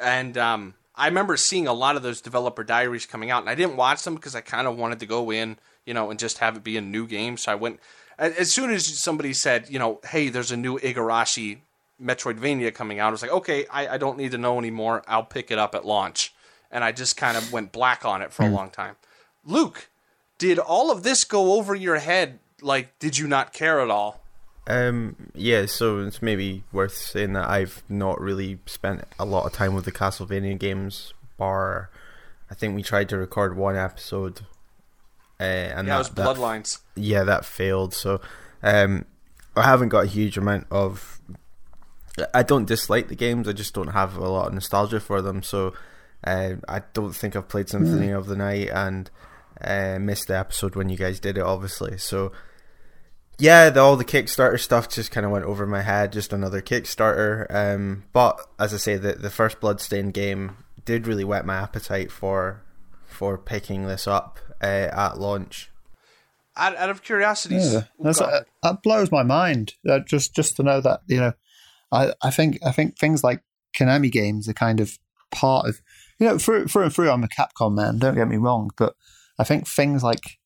and 0.00 0.38
um, 0.38 0.74
I 0.94 1.06
remember 1.06 1.36
seeing 1.36 1.66
a 1.66 1.72
lot 1.72 1.96
of 1.96 2.02
those 2.02 2.20
developer 2.20 2.64
diaries 2.64 3.06
coming 3.06 3.30
out, 3.30 3.42
and 3.42 3.50
I 3.50 3.54
didn't 3.54 3.76
watch 3.76 4.02
them 4.02 4.14
because 4.14 4.34
I 4.34 4.40
kind 4.40 4.66
of 4.66 4.76
wanted 4.76 5.00
to 5.00 5.06
go 5.06 5.30
in, 5.32 5.58
you 5.86 5.94
know, 5.94 6.10
and 6.10 6.18
just 6.18 6.38
have 6.38 6.56
it 6.56 6.64
be 6.64 6.76
a 6.76 6.80
new 6.80 7.06
game. 7.06 7.36
So 7.36 7.52
I 7.52 7.54
went 7.54 7.80
as 8.18 8.52
soon 8.52 8.70
as 8.70 9.00
somebody 9.00 9.32
said, 9.32 9.68
you 9.68 9.78
know, 9.78 10.00
hey, 10.04 10.28
there's 10.28 10.52
a 10.52 10.56
new 10.56 10.78
Igarashi 10.78 11.58
Metroidvania 12.00 12.74
coming 12.74 12.98
out. 12.98 13.08
I 13.08 13.10
was 13.10 13.22
like, 13.22 13.32
okay, 13.32 13.66
I, 13.66 13.94
I 13.94 13.98
don't 13.98 14.18
need 14.18 14.32
to 14.32 14.38
know 14.38 14.58
anymore. 14.58 15.02
I'll 15.06 15.24
pick 15.24 15.50
it 15.50 15.58
up 15.58 15.74
at 15.74 15.84
launch, 15.84 16.32
and 16.70 16.84
I 16.84 16.92
just 16.92 17.16
kind 17.16 17.36
of 17.36 17.52
went 17.52 17.72
black 17.72 18.04
on 18.04 18.22
it 18.22 18.32
for 18.32 18.44
a 18.44 18.50
long 18.50 18.70
time. 18.70 18.96
Luke, 19.44 19.88
did 20.38 20.58
all 20.58 20.90
of 20.90 21.02
this 21.02 21.24
go 21.24 21.54
over 21.54 21.74
your 21.74 21.98
head? 21.98 22.38
Like, 22.60 22.98
did 22.98 23.18
you 23.18 23.26
not 23.26 23.52
care 23.52 23.80
at 23.80 23.90
all? 23.90 24.20
Um, 24.66 25.16
yeah, 25.34 25.66
so 25.66 25.98
it's 26.00 26.22
maybe 26.22 26.62
worth 26.72 26.94
saying 26.94 27.32
that 27.32 27.48
I've 27.48 27.82
not 27.88 28.20
really 28.20 28.60
spent 28.66 29.02
a 29.18 29.24
lot 29.24 29.46
of 29.46 29.52
time 29.52 29.74
with 29.74 29.84
the 29.84 29.92
Castlevania 29.92 30.56
games. 30.56 31.12
Bar, 31.36 31.90
I 32.48 32.54
think 32.54 32.76
we 32.76 32.82
tried 32.84 33.08
to 33.08 33.16
record 33.16 33.56
one 33.56 33.76
episode, 33.76 34.42
uh, 35.42 35.78
and 35.78 35.88
yeah, 35.88 35.98
that, 35.98 36.08
it 36.10 36.16
was 36.16 36.38
Bloodlines. 36.38 36.78
That, 36.94 37.00
yeah, 37.00 37.24
that 37.24 37.44
failed. 37.44 37.94
So, 37.94 38.20
um, 38.62 39.04
I 39.56 39.64
haven't 39.64 39.88
got 39.88 40.04
a 40.04 40.08
huge 40.08 40.36
amount 40.38 40.66
of. 40.70 41.20
I 42.34 42.42
don't 42.42 42.66
dislike 42.66 43.08
the 43.08 43.16
games. 43.16 43.48
I 43.48 43.52
just 43.52 43.74
don't 43.74 43.88
have 43.88 44.16
a 44.16 44.28
lot 44.28 44.48
of 44.48 44.54
nostalgia 44.54 45.00
for 45.00 45.22
them. 45.22 45.42
So, 45.42 45.74
uh, 46.24 46.54
I 46.68 46.82
don't 46.92 47.14
think 47.14 47.34
I've 47.34 47.48
played 47.48 47.68
Symphony 47.68 48.08
mm. 48.08 48.18
of 48.18 48.26
the 48.26 48.36
Night 48.36 48.68
and 48.68 49.10
uh, 49.60 49.98
missed 49.98 50.28
the 50.28 50.38
episode 50.38 50.76
when 50.76 50.88
you 50.88 50.96
guys 50.96 51.20
did 51.20 51.38
it, 51.38 51.42
obviously. 51.42 51.98
So 51.98 52.32
yeah, 53.38 53.70
the, 53.70 53.80
all 53.80 53.96
the 53.96 54.04
Kickstarter 54.04 54.60
stuff 54.60 54.88
just 54.88 55.10
kind 55.10 55.26
of 55.26 55.32
went 55.32 55.44
over 55.44 55.66
my 55.66 55.82
head. 55.82 56.12
Just 56.12 56.32
another 56.32 56.62
Kickstarter. 56.62 57.46
Um, 57.50 58.04
but 58.12 58.40
as 58.58 58.74
I 58.74 58.76
say, 58.76 58.96
the 58.96 59.14
the 59.14 59.30
first 59.30 59.60
Bloodstained 59.60 60.14
game 60.14 60.56
did 60.84 61.06
really 61.06 61.24
whet 61.24 61.46
my 61.46 61.56
appetite 61.56 62.10
for 62.10 62.62
for 63.06 63.38
picking 63.38 63.86
this 63.86 64.06
up 64.06 64.38
uh, 64.62 64.90
at 64.92 65.18
launch. 65.18 65.70
Out, 66.56 66.76
out 66.76 66.90
of 66.90 67.02
curiosity, 67.02 67.56
yeah, 67.56 67.84
uh, 68.04 68.42
that 68.62 68.82
blows 68.82 69.10
my 69.10 69.22
mind. 69.22 69.72
Uh, 69.88 70.00
just 70.00 70.34
just 70.34 70.56
to 70.56 70.62
know 70.62 70.82
that 70.82 71.00
you 71.06 71.18
know, 71.18 71.32
I 71.90 72.12
I 72.22 72.30
think 72.30 72.58
I 72.64 72.72
think 72.72 72.98
things 72.98 73.24
like 73.24 73.42
Konami 73.74 74.12
games 74.12 74.48
are 74.48 74.52
kind 74.52 74.78
of 74.78 74.98
part 75.30 75.66
of 75.66 75.80
you 76.18 76.26
know 76.26 76.36
through 76.36 76.68
through 76.68 76.84
and 76.84 76.94
through. 76.94 77.10
I'm 77.10 77.24
a 77.24 77.28
Capcom 77.28 77.74
man. 77.74 77.98
Don't 77.98 78.16
get 78.16 78.28
me 78.28 78.36
wrong, 78.36 78.70
but 78.76 78.94
I 79.38 79.44
think 79.44 79.66
things 79.66 80.02
like 80.02 80.38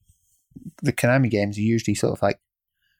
the 0.81 0.93
Konami 0.93 1.29
games 1.29 1.59
are 1.59 1.63
usually 1.63 1.97
sort 1.97 2.13
of 2.13 2.23
like 2.23 2.39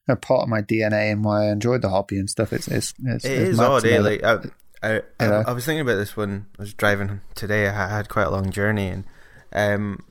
a 0.09 0.17
part 0.17 0.43
of 0.43 0.49
my 0.49 0.63
DNA 0.63 1.13
and 1.13 1.25
why 1.25 1.47
I 1.47 1.53
enjoyed 1.53 1.83
the 1.83 1.91
hobby 1.91 2.19
and 2.19 2.31
stuff. 2.31 2.53
It's 2.53 2.69
it's, 2.69 2.95
it's 3.05 3.25
it 3.25 3.33
it's 3.33 3.51
is 3.51 3.61
odd, 3.61 3.85
eh? 3.85 4.01
Like 4.01 4.23
I, 4.23 4.39
I, 4.83 5.03
I, 5.19 5.27
I, 5.27 5.53
was 5.53 5.65
thinking 5.65 5.81
about 5.81 5.97
this 5.97 6.17
when 6.17 6.47
I 6.59 6.63
was 6.63 6.75
driving 6.75 7.21
today. 7.35 7.69
I 7.69 7.89
had 7.89 8.09
quite 8.09 8.27
a 8.27 8.31
long 8.31 8.51
journey, 8.51 8.89
and 8.89 9.05
um, 9.53 10.05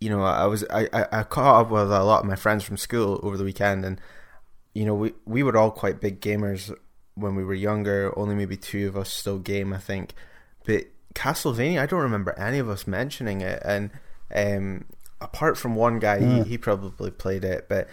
you 0.00 0.10
know, 0.10 0.22
I 0.22 0.46
was 0.46 0.64
I, 0.70 0.88
I 0.92 1.22
caught 1.22 1.62
up 1.62 1.70
with 1.70 1.90
a 1.90 2.04
lot 2.04 2.20
of 2.20 2.26
my 2.26 2.36
friends 2.36 2.64
from 2.64 2.76
school 2.76 3.20
over 3.22 3.36
the 3.36 3.44
weekend, 3.44 3.84
and 3.84 4.00
you 4.74 4.84
know, 4.84 4.94
we 4.94 5.14
we 5.24 5.42
were 5.42 5.56
all 5.56 5.70
quite 5.70 6.00
big 6.00 6.20
gamers 6.20 6.74
when 7.14 7.34
we 7.34 7.44
were 7.44 7.54
younger. 7.54 8.16
Only 8.18 8.34
maybe 8.34 8.56
two 8.56 8.88
of 8.88 8.96
us 8.96 9.10
still 9.10 9.38
game, 9.38 9.72
I 9.72 9.78
think. 9.78 10.14
But 10.64 10.86
Castlevania, 11.14 11.80
I 11.80 11.86
don't 11.86 12.02
remember 12.02 12.38
any 12.38 12.58
of 12.58 12.68
us 12.68 12.86
mentioning 12.86 13.40
it, 13.40 13.62
and 13.64 13.90
um, 14.34 14.84
apart 15.20 15.56
from 15.56 15.74
one 15.74 15.98
guy, 15.98 16.18
mm. 16.18 16.44
he, 16.44 16.50
he 16.50 16.58
probably 16.58 17.10
played 17.10 17.44
it, 17.44 17.66
but 17.68 17.88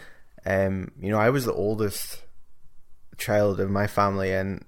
um, 0.45 0.91
you 0.99 1.09
know, 1.09 1.19
I 1.19 1.29
was 1.29 1.45
the 1.45 1.53
oldest 1.53 2.21
child 3.17 3.59
of 3.59 3.71
my 3.71 3.87
family, 3.87 4.33
and 4.33 4.65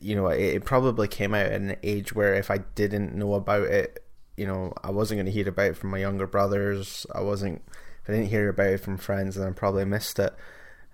you 0.00 0.16
know, 0.16 0.28
it, 0.28 0.40
it, 0.40 0.64
probably 0.64 1.08
came 1.08 1.34
out 1.34 1.46
at 1.46 1.60
an 1.60 1.76
age 1.82 2.12
where 2.12 2.34
if 2.34 2.50
I 2.50 2.58
didn't 2.58 3.14
know 3.14 3.34
about 3.34 3.68
it, 3.68 4.04
you 4.38 4.46
know, 4.46 4.72
I 4.82 4.90
wasn't 4.90 5.18
going 5.18 5.26
to 5.26 5.32
hear 5.32 5.48
about 5.48 5.66
it 5.66 5.76
from 5.76 5.90
my 5.90 5.98
younger 5.98 6.26
brothers. 6.26 7.06
I 7.14 7.20
wasn't. 7.20 7.62
If 8.02 8.10
I 8.10 8.12
didn't 8.12 8.28
hear 8.28 8.48
about 8.48 8.68
it 8.68 8.78
from 8.78 8.96
friends, 8.96 9.36
then 9.36 9.48
I 9.48 9.52
probably 9.52 9.84
missed 9.84 10.18
it. 10.18 10.34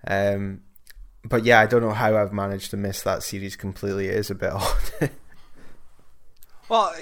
Um, 0.07 0.61
but 1.23 1.43
yeah, 1.43 1.59
I 1.59 1.65
don't 1.65 1.81
know 1.81 1.91
how 1.91 2.15
I've 2.17 2.33
managed 2.33 2.71
to 2.71 2.77
miss 2.77 3.01
that 3.03 3.23
series 3.23 3.55
completely. 3.55 4.07
It 4.07 4.15
is 4.15 4.29
a 4.29 4.35
bit 4.35 4.51
odd. 4.53 5.09
well, 6.69 6.93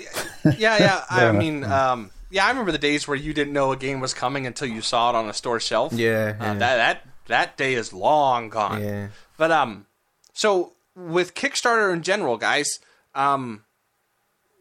yeah, 0.57 0.77
yeah. 0.77 1.03
I 1.09 1.31
mean, 1.31 1.63
um, 1.63 2.11
yeah, 2.29 2.45
I 2.45 2.49
remember 2.49 2.71
the 2.71 2.77
days 2.77 3.07
where 3.07 3.17
you 3.17 3.33
didn't 3.33 3.53
know 3.53 3.71
a 3.71 3.77
game 3.77 3.99
was 3.99 4.13
coming 4.13 4.47
until 4.47 4.67
you 4.67 4.81
saw 4.81 5.09
it 5.09 5.15
on 5.15 5.29
a 5.29 5.33
store 5.33 5.59
shelf. 5.59 5.93
Yeah, 5.93 6.35
uh, 6.39 6.43
yeah. 6.43 6.53
that 6.53 6.59
that 6.59 7.07
that 7.27 7.57
day 7.57 7.73
is 7.73 7.93
long 7.93 8.49
gone. 8.49 8.81
Yeah. 8.81 9.07
But 9.37 9.51
um, 9.51 9.87
so 10.33 10.73
with 10.95 11.33
Kickstarter 11.33 11.93
in 11.93 12.01
general, 12.01 12.37
guys, 12.37 12.79
um, 13.15 13.63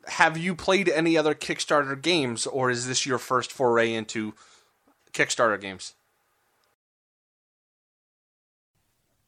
have 0.07 0.37
you 0.37 0.55
played 0.55 0.89
any 0.89 1.17
other 1.17 1.35
Kickstarter 1.35 2.01
games, 2.01 2.47
or 2.47 2.71
is 2.71 2.87
this 2.87 3.07
your 3.07 3.19
first 3.19 3.53
foray 3.53 3.93
into 3.93 4.35
Kickstarter 5.13 5.61
games? 5.61 5.95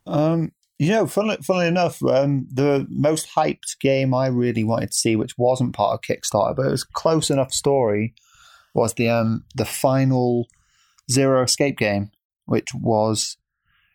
Um, 0.07 0.53
you 0.79 0.91
know, 0.91 1.07
funnily, 1.07 1.39
funnily 1.43 1.69
enough, 1.69 2.03
um, 2.03 2.47
the 2.53 2.87
most 2.91 3.29
hyped 3.37 3.79
game 3.81 4.13
I 4.13 4.27
really 4.27 4.65
wanted 4.65 4.91
to 4.91 4.97
see, 4.97 5.17
which 5.17 5.39
wasn't 5.39 5.75
part 5.75 5.95
of 5.95 6.01
Kickstarter, 6.01 6.57
but 6.57 6.67
it 6.67 6.71
was 6.71 6.85
close 6.85 7.31
enough 7.31 7.53
story, 7.53 8.15
was 8.75 8.95
the 8.95 9.09
um 9.09 9.45
the 9.55 9.65
final 9.65 10.49
Zero 11.11 11.43
Escape 11.43 11.79
game, 11.79 12.11
which 12.47 12.69
was 12.75 13.37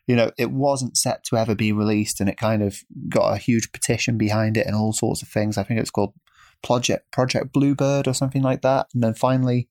you 0.06 0.16
know 0.16 0.30
it 0.38 0.50
wasn't 0.50 0.96
set 0.96 1.22
to 1.24 1.36
ever 1.36 1.54
be 1.54 1.70
released, 1.70 2.20
and 2.20 2.30
it 2.30 2.38
kind 2.38 2.62
of 2.62 2.82
got 3.08 3.34
a 3.34 3.38
huge 3.38 3.72
petition 3.72 4.16
behind 4.16 4.56
it 4.56 4.66
and 4.66 4.74
all 4.74 4.92
sorts 4.92 5.22
of 5.22 5.28
things. 5.28 5.58
I 5.58 5.62
think 5.62 5.80
it's 5.80 5.90
called 5.90 6.14
Project 6.62 7.10
Project 7.12 7.52
Bluebird 7.52 8.06
or 8.06 8.14
something 8.14 8.42
like 8.42 8.62
that, 8.62 8.86
and 8.94 9.02
then 9.02 9.14
finally, 9.14 9.68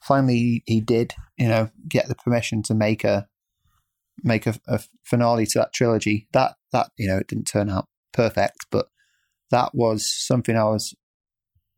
finally 0.00 0.62
he 0.66 0.80
did 0.80 1.14
you 1.38 1.48
know 1.48 1.70
get 1.88 2.08
the 2.08 2.14
permission 2.14 2.62
to 2.64 2.74
make 2.74 3.04
a 3.04 3.28
make 4.22 4.46
a, 4.46 4.54
a 4.66 4.80
finale 5.02 5.46
to 5.46 5.58
that 5.58 5.72
trilogy. 5.72 6.28
That 6.32 6.54
that 6.72 6.90
you 6.98 7.08
know 7.08 7.18
it 7.18 7.28
didn't 7.28 7.46
turn 7.46 7.70
out 7.70 7.88
perfect, 8.12 8.66
but 8.70 8.86
that 9.50 9.74
was 9.74 10.10
something 10.10 10.56
I 10.56 10.64
was 10.64 10.94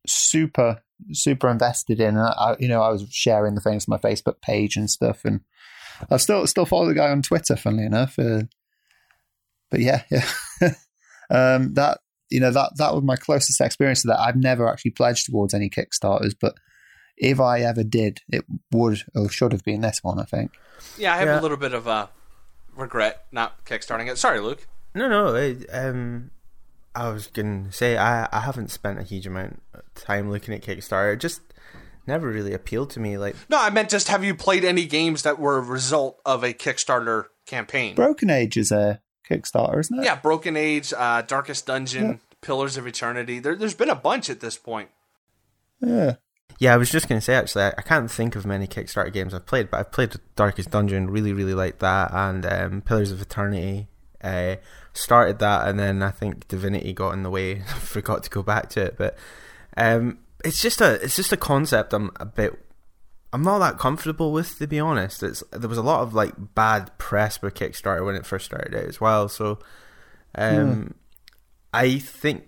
super 0.07 0.83
super 1.12 1.49
invested 1.50 2.00
in. 2.00 2.17
I, 2.17 2.57
you 2.59 2.69
know, 2.69 2.83
I 2.83 2.91
was 2.91 3.07
sharing 3.11 3.55
the 3.55 3.61
things 3.61 3.87
on 3.88 3.93
my 3.93 3.99
Facebook 3.99 4.41
page 4.41 4.76
and 4.76 4.91
stuff, 4.91 5.25
and 5.25 5.41
I 6.11 6.17
still 6.17 6.47
still 6.47 6.67
follow 6.67 6.87
the 6.87 6.95
guy 6.95 7.11
on 7.11 7.23
Twitter. 7.23 7.57
Funnily 7.57 7.85
enough, 7.85 8.19
uh, 8.19 8.43
but 9.71 9.81
yeah, 9.81 10.03
yeah, 10.11 10.26
um, 11.31 11.75
that 11.75 11.99
you 12.30 12.40
know 12.40 12.50
that 12.50 12.73
that 12.76 12.95
was 12.95 13.02
my 13.02 13.16
closest 13.16 13.61
experience 13.61 14.02
to 14.02 14.09
that. 14.09 14.21
I've 14.21 14.37
never 14.37 14.68
actually 14.68 14.92
pledged 14.92 15.26
towards 15.26 15.54
any 15.54 15.71
Kickstarters, 15.71 16.35
but 16.40 16.54
if 17.16 17.40
I 17.40 17.61
ever 17.61 17.83
did, 17.83 18.21
it 18.28 18.45
would 18.73 19.02
or 19.14 19.28
should 19.28 19.52
have 19.52 19.64
been 19.64 19.80
this 19.80 20.02
one. 20.02 20.18
I 20.18 20.25
think. 20.25 20.52
Yeah, 20.99 21.14
I 21.14 21.18
have 21.18 21.28
yeah. 21.28 21.40
a 21.40 21.42
little 21.42 21.56
bit 21.56 21.73
of 21.73 21.87
a 21.87 22.11
regret 22.75 23.26
not 23.33 23.64
kickstarting 23.64 24.11
it. 24.11 24.18
Sorry, 24.18 24.40
Luke. 24.40 24.66
No, 24.95 25.09
no. 25.09 25.35
It, 25.35 25.66
um, 25.73 26.30
I 26.95 27.11
was 27.11 27.26
gonna 27.26 27.71
say 27.73 27.97
I 27.97 28.28
I 28.33 28.40
haven't 28.40 28.71
spent 28.71 28.99
a 28.99 29.02
huge 29.02 29.26
amount 29.26 29.62
of 29.75 29.83
time 29.95 30.30
looking 30.30 30.54
at 30.54 30.62
Kickstarter. 30.62 31.14
It 31.14 31.21
just 31.21 31.40
never 32.06 32.28
really 32.28 32.54
appealed 32.54 32.90
to 32.90 33.00
me. 33.00 33.18
Like 33.18 33.37
no, 33.49 33.59
I 33.61 33.71
meant 33.71 33.90
just 33.90 34.09
have 34.09 34.25
you 34.25 34.35
played 34.35 34.64
any 34.64 34.87
games 34.87 35.23
that 35.23 35.38
were 35.38 35.59
a 35.59 35.62
result 35.62 36.21
of 36.25 36.42
a 36.42 36.54
Kickstarter 36.54 37.26
campaign? 37.47 37.95
Broken 37.95 38.30
Age 38.30 38.56
is 38.56 38.73
a 38.73 39.00
Kickstarter, 39.30 39.78
isn't 39.80 39.99
it? 39.99 40.04
Yeah, 40.04 40.16
Broken 40.16 40.56
Age, 40.56 40.92
uh, 40.97 41.23
Darkest 41.23 41.66
Dungeon, 41.66 42.06
yeah. 42.06 42.16
Pillars 42.40 42.76
of 42.76 42.87
Eternity. 42.87 43.38
There, 43.38 43.56
has 43.56 43.75
been 43.75 43.90
a 43.90 43.95
bunch 43.95 44.30
at 44.30 44.40
this 44.40 44.56
point. 44.56 44.90
Yeah. 45.80 46.16
Yeah, 46.59 46.73
I 46.73 46.76
was 46.78 46.90
just 46.90 47.09
going 47.09 47.21
to 47.21 47.25
say 47.25 47.35
actually, 47.35 47.64
I, 47.64 47.75
I, 47.76 47.83
can't 47.83 48.11
think 48.11 48.35
of 48.35 48.47
many 48.47 48.66
Kickstarter 48.66 49.12
games 49.12 49.35
I've 49.35 49.45
played, 49.45 49.71
but 49.71 49.78
I've 49.78 49.92
played 49.92 50.14
Darkest 50.37 50.71
Dungeon, 50.71 51.11
really, 51.11 51.35
really 51.35 51.52
liked 51.52 51.80
that, 51.80 52.12
and 52.14 52.47
um, 52.47 52.80
Pillars 52.80 53.11
of 53.11 53.21
Eternity. 53.21 53.88
Uh, 54.23 54.56
started 54.95 55.38
that, 55.40 55.68
and 55.68 55.78
then 55.78 56.02
I 56.02 56.11
think 56.11 56.49
Divinity 56.49 56.92
got 56.95 57.11
in 57.11 57.23
the 57.23 57.30
way. 57.30 57.61
forgot 57.80 58.23
to 58.25 58.30
go 58.30 58.42
back 58.42 58.71
to 58.71 58.83
it, 58.83 58.97
but 58.97 59.16
um, 59.76 60.18
it's 60.45 60.61
just 60.61 60.80
a 60.80 60.95
it's 61.02 61.16
just 61.16 61.33
a 61.33 61.37
concept 61.37 61.92
I'm 61.92 62.11
a 62.16 62.25
bit 62.25 62.59
I'm 63.37 63.43
not 63.43 63.59
that 63.59 63.78
comfortable 63.78 64.33
with 64.33 64.57
to 64.61 64.66
be 64.66 64.81
honest. 64.81 65.23
It's 65.23 65.45
there 65.50 65.69
was 65.69 65.76
a 65.76 65.83
lot 65.83 66.00
of 66.00 66.14
like 66.14 66.33
bad 66.55 66.97
press 66.97 67.37
for 67.37 67.50
Kickstarter 67.50 68.02
when 68.02 68.14
it 68.14 68.25
first 68.25 68.47
started 68.47 68.75
out 68.75 68.85
as 68.85 68.99
well. 68.99 69.28
So 69.28 69.59
um, 70.35 70.57
mm. 70.57 70.93
I 71.71 71.99
think 71.99 72.45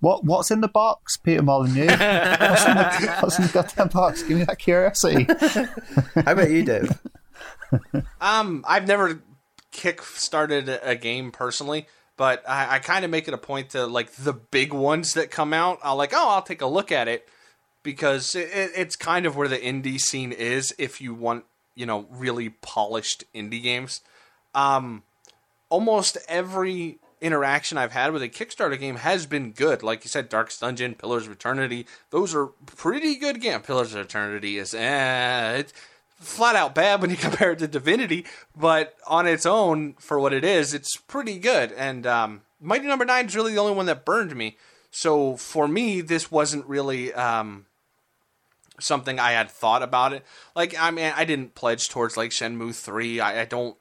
what 0.00 0.24
what's 0.24 0.50
in 0.50 0.60
the 0.60 0.66
box, 0.66 1.16
Peter 1.18 1.40
Molyneux? 1.40 1.86
what's, 1.86 2.66
in 2.66 2.74
the, 2.74 3.16
what's 3.20 3.38
in 3.38 3.46
the 3.46 3.50
goddamn 3.52 3.86
box? 3.86 4.24
Give 4.24 4.38
me 4.38 4.44
that 4.46 4.58
curiosity. 4.58 5.24
How 6.24 6.32
about 6.32 6.50
you, 6.50 6.64
Dave? 6.64 6.98
Um, 8.20 8.64
I've 8.68 8.86
never 8.86 9.20
kick 9.72 10.00
started 10.02 10.68
a 10.68 10.94
game 10.94 11.32
personally, 11.32 11.88
but 12.16 12.48
I, 12.48 12.76
I 12.76 12.78
kind 12.78 13.04
of 13.04 13.10
make 13.10 13.26
it 13.26 13.34
a 13.34 13.38
point 13.38 13.70
to 13.70 13.86
like 13.86 14.12
the 14.12 14.32
big 14.32 14.72
ones 14.72 15.14
that 15.14 15.32
come 15.32 15.52
out. 15.52 15.80
I'll 15.82 15.96
like, 15.96 16.12
oh, 16.14 16.28
I'll 16.28 16.42
take 16.42 16.62
a 16.62 16.66
look 16.66 16.92
at 16.92 17.08
it 17.08 17.28
because 17.84 18.34
it, 18.34 18.72
it's 18.74 18.96
kind 18.96 19.26
of 19.26 19.36
where 19.36 19.46
the 19.46 19.58
indie 19.58 20.00
scene 20.00 20.32
is. 20.32 20.74
If 20.76 21.00
you 21.00 21.14
want, 21.14 21.44
you 21.76 21.86
know, 21.86 22.06
really 22.10 22.48
polished 22.48 23.22
indie 23.32 23.62
games, 23.62 24.00
um, 24.56 25.04
almost 25.68 26.18
every 26.28 26.98
interaction 27.20 27.78
I've 27.78 27.92
had 27.92 28.12
with 28.12 28.22
a 28.22 28.28
Kickstarter 28.28 28.78
game 28.78 28.96
has 28.96 29.26
been 29.26 29.52
good. 29.52 29.82
Like 29.82 30.04
you 30.04 30.08
said, 30.08 30.28
Darkest 30.28 30.60
Dungeon, 30.60 30.94
Pillars 30.94 31.26
of 31.26 31.32
Eternity, 31.32 31.86
those 32.10 32.34
are 32.34 32.48
pretty 32.66 33.14
good 33.14 33.40
games. 33.40 33.64
Pillars 33.64 33.94
of 33.94 34.00
Eternity 34.00 34.58
is 34.58 34.74
eh, 34.74 35.58
it's 35.58 35.72
flat 36.18 36.56
out 36.56 36.74
bad 36.74 37.00
when 37.00 37.10
you 37.10 37.16
compare 37.28 37.52
it 37.52 37.58
to 37.60 37.68
Divinity, 37.68 38.26
but 38.56 38.96
on 39.06 39.26
its 39.26 39.46
own, 39.46 39.94
for 39.94 40.18
what 40.18 40.32
it 40.32 40.44
is, 40.44 40.74
it's 40.74 40.96
pretty 40.96 41.38
good. 41.38 41.72
And 41.72 42.06
um, 42.06 42.42
Mighty 42.60 42.86
Number 42.86 43.04
Nine 43.04 43.26
is 43.26 43.36
really 43.36 43.52
the 43.52 43.60
only 43.60 43.74
one 43.74 43.86
that 43.86 44.04
burned 44.04 44.34
me. 44.34 44.56
So 44.90 45.36
for 45.36 45.66
me, 45.66 46.00
this 46.00 46.30
wasn't 46.30 46.66
really 46.66 47.12
um, 47.14 47.66
something 48.80 49.18
I 49.18 49.32
had 49.32 49.50
thought 49.50 49.82
about 49.82 50.12
it. 50.12 50.24
Like 50.54 50.74
I 50.78 50.90
mean, 50.90 51.12
I 51.16 51.24
didn't 51.24 51.54
pledge 51.54 51.88
towards 51.88 52.16
like 52.16 52.30
Shenmue 52.30 52.74
three. 52.74 53.20
I, 53.20 53.42
I 53.42 53.44
don't. 53.44 53.76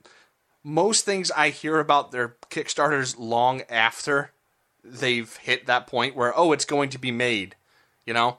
Most 0.64 1.04
things 1.04 1.30
I 1.32 1.50
hear 1.50 1.80
about 1.80 2.12
their 2.12 2.38
Kickstarters 2.50 3.16
long 3.18 3.64
after 3.70 4.32
they've 4.84 5.36
hit 5.38 5.66
that 5.66 5.88
point 5.88 6.16
where 6.16 6.38
oh, 6.38 6.52
it's 6.52 6.66
going 6.66 6.90
to 6.90 7.00
be 7.00 7.12
made. 7.12 7.56
You 8.06 8.14
know, 8.14 8.38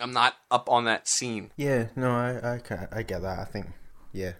I'm 0.00 0.12
not 0.12 0.34
up 0.50 0.68
on 0.68 0.84
that 0.84 1.08
scene. 1.08 1.52
Yeah, 1.56 1.88
no, 1.96 2.10
I 2.10 2.60
I, 2.70 2.88
I 2.92 3.02
get 3.02 3.22
that. 3.22 3.38
I 3.38 3.44
think 3.44 3.66
yeah. 4.12 4.32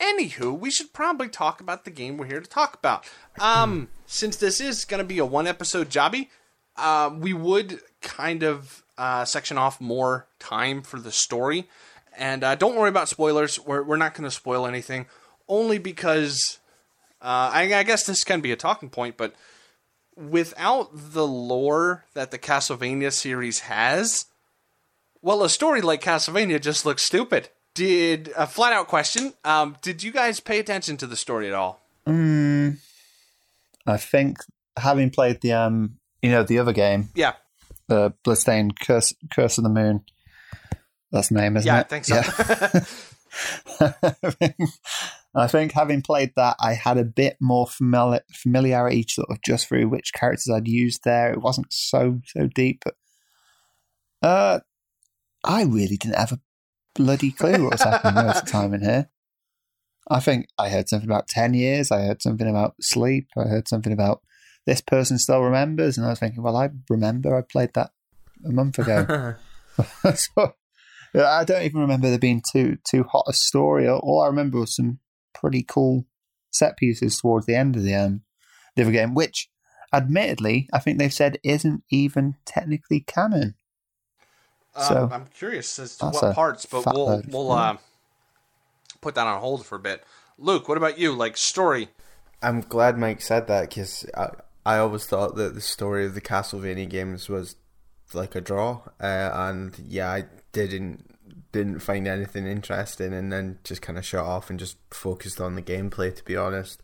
Anywho, 0.00 0.58
we 0.58 0.70
should 0.70 0.94
probably 0.94 1.28
talk 1.28 1.60
about 1.60 1.84
the 1.84 1.90
game 1.90 2.16
we're 2.16 2.24
here 2.24 2.40
to 2.40 2.48
talk 2.48 2.74
about. 2.74 3.04
Um, 3.38 3.88
since 4.06 4.36
this 4.36 4.58
is 4.58 4.86
going 4.86 4.98
to 4.98 5.04
be 5.04 5.18
a 5.18 5.26
one 5.26 5.46
episode 5.46 5.90
jobby, 5.90 6.28
uh, 6.80 7.10
we 7.14 7.32
would 7.32 7.80
kind 8.00 8.42
of 8.42 8.82
uh, 8.98 9.24
section 9.24 9.58
off 9.58 9.80
more 9.80 10.26
time 10.38 10.82
for 10.82 10.98
the 10.98 11.12
story. 11.12 11.68
And 12.16 12.42
uh, 12.42 12.54
don't 12.54 12.76
worry 12.76 12.88
about 12.88 13.08
spoilers. 13.08 13.58
We're, 13.58 13.82
we're 13.82 13.96
not 13.96 14.14
going 14.14 14.28
to 14.28 14.30
spoil 14.30 14.66
anything, 14.66 15.06
only 15.48 15.78
because 15.78 16.58
uh, 17.22 17.50
I, 17.52 17.74
I 17.74 17.82
guess 17.82 18.04
this 18.04 18.24
can 18.24 18.40
be 18.40 18.52
a 18.52 18.56
talking 18.56 18.90
point, 18.90 19.16
but 19.16 19.34
without 20.16 20.90
the 20.92 21.26
lore 21.26 22.04
that 22.14 22.30
the 22.30 22.38
Castlevania 22.38 23.12
series 23.12 23.60
has, 23.60 24.26
well, 25.22 25.42
a 25.42 25.48
story 25.48 25.80
like 25.80 26.02
Castlevania 26.02 26.60
just 26.60 26.84
looks 26.84 27.04
stupid. 27.04 27.48
Did 27.74 28.32
a 28.36 28.46
flat 28.46 28.72
out 28.72 28.88
question? 28.88 29.34
Um, 29.44 29.76
did 29.80 30.02
you 30.02 30.10
guys 30.10 30.40
pay 30.40 30.58
attention 30.58 30.96
to 30.98 31.06
the 31.06 31.16
story 31.16 31.46
at 31.46 31.54
all? 31.54 31.80
Mm, 32.06 32.78
I 33.86 33.96
think 33.96 34.38
having 34.76 35.10
played 35.10 35.40
the 35.40 35.52
um, 35.52 35.99
you 36.22 36.30
know, 36.30 36.42
the 36.42 36.58
other 36.58 36.72
game, 36.72 37.08
Yeah, 37.14 37.34
the 37.88 38.14
Bloodstained 38.24 38.78
Curse, 38.80 39.14
Curse 39.32 39.58
of 39.58 39.64
the 39.64 39.70
Moon. 39.70 40.04
That's 41.12 41.28
the 41.28 41.34
name, 41.34 41.56
isn't 41.56 41.66
yeah, 41.66 41.80
it? 41.80 41.86
I 41.86 42.00
think 42.00 42.04
so. 42.04 42.22
I 45.34 45.46
think 45.46 45.72
having 45.72 46.02
played 46.02 46.32
that, 46.36 46.56
I 46.60 46.74
had 46.74 46.98
a 46.98 47.04
bit 47.04 47.36
more 47.40 47.66
famili- 47.66 48.20
familiarity, 48.32 49.04
sort 49.08 49.30
of 49.30 49.40
just 49.42 49.68
through 49.68 49.88
which 49.88 50.12
characters 50.12 50.50
I'd 50.52 50.68
used 50.68 51.04
there. 51.04 51.32
It 51.32 51.40
wasn't 51.40 51.72
so 51.72 52.20
so 52.26 52.48
deep, 52.48 52.82
but 52.84 52.94
uh, 54.22 54.60
I 55.44 55.62
really 55.62 55.96
didn't 55.96 56.18
have 56.18 56.32
a 56.32 56.40
bloody 56.94 57.30
clue 57.30 57.62
what 57.64 57.72
was 57.72 57.82
happening 57.82 58.14
most 58.26 58.40
of 58.40 58.44
the 58.46 58.50
time 58.50 58.74
in 58.74 58.82
here. 58.82 59.08
I 60.10 60.18
think 60.18 60.46
I 60.58 60.68
heard 60.68 60.88
something 60.88 61.08
about 61.08 61.28
ten 61.28 61.54
years. 61.54 61.92
I 61.92 62.02
heard 62.02 62.22
something 62.22 62.48
about 62.48 62.74
sleep. 62.80 63.28
I 63.36 63.44
heard 63.44 63.68
something 63.68 63.92
about 63.92 64.22
this 64.66 64.80
person 64.80 65.18
still 65.18 65.40
remembers, 65.40 65.96
and 65.96 66.06
I 66.06 66.10
was 66.10 66.18
thinking, 66.18 66.42
well, 66.42 66.56
I 66.56 66.70
remember 66.88 67.36
I 67.36 67.42
played 67.42 67.74
that 67.74 67.90
a 68.44 68.50
month 68.50 68.78
ago. 68.78 69.34
so 70.14 70.54
I 71.14 71.44
don't 71.44 71.62
even 71.62 71.80
remember 71.80 72.08
there 72.08 72.18
being 72.18 72.42
too 72.52 72.78
too 72.84 73.04
hot 73.04 73.24
a 73.28 73.32
story. 73.32 73.88
All 73.88 74.22
I 74.22 74.28
remember 74.28 74.60
was 74.60 74.76
some 74.76 74.98
pretty 75.34 75.62
cool 75.62 76.06
set 76.50 76.76
pieces 76.76 77.18
towards 77.18 77.46
the 77.46 77.54
end 77.54 77.76
of 77.76 77.82
the 77.82 77.94
um 77.94 78.22
the 78.76 78.82
other 78.82 78.92
game, 78.92 79.14
which 79.14 79.48
admittedly 79.92 80.68
I 80.72 80.78
think 80.78 80.98
they've 80.98 81.12
said 81.12 81.38
isn't 81.42 81.82
even 81.90 82.36
technically 82.44 83.00
canon. 83.00 83.54
So, 84.78 85.04
um, 85.04 85.12
I'm 85.12 85.26
curious 85.26 85.78
as 85.80 85.96
to 85.96 86.06
what 86.06 86.34
parts, 86.34 86.64
but 86.64 86.86
we'll 86.86 87.06
load. 87.06 87.26
we'll 87.28 87.50
uh, 87.50 87.76
put 89.00 89.16
that 89.16 89.26
on 89.26 89.40
hold 89.40 89.66
for 89.66 89.74
a 89.76 89.80
bit. 89.80 90.04
Luke, 90.38 90.68
what 90.68 90.78
about 90.78 90.96
you? 90.96 91.12
Like 91.12 91.36
story? 91.36 91.88
I'm 92.40 92.60
glad 92.60 92.96
Mike 92.96 93.20
said 93.20 93.48
that 93.48 93.68
because 93.68 94.06
I, 94.64 94.78
always 94.78 95.06
thought 95.06 95.36
that 95.36 95.54
the 95.54 95.60
story 95.60 96.06
of 96.06 96.14
the 96.14 96.20
Castlevania 96.20 96.88
games 96.88 97.28
was 97.28 97.56
like 98.12 98.34
a 98.34 98.40
draw, 98.40 98.82
uh, 99.00 99.30
and 99.32 99.78
yeah, 99.86 100.10
I 100.10 100.24
didn't 100.52 101.06
didn't 101.52 101.80
find 101.80 102.06
anything 102.06 102.46
interesting, 102.46 103.12
and 103.12 103.32
then 103.32 103.58
just 103.64 103.82
kind 103.82 103.98
of 103.98 104.04
shut 104.04 104.24
off 104.24 104.50
and 104.50 104.58
just 104.58 104.76
focused 104.90 105.40
on 105.40 105.54
the 105.54 105.62
gameplay. 105.62 106.14
To 106.14 106.24
be 106.24 106.36
honest, 106.36 106.82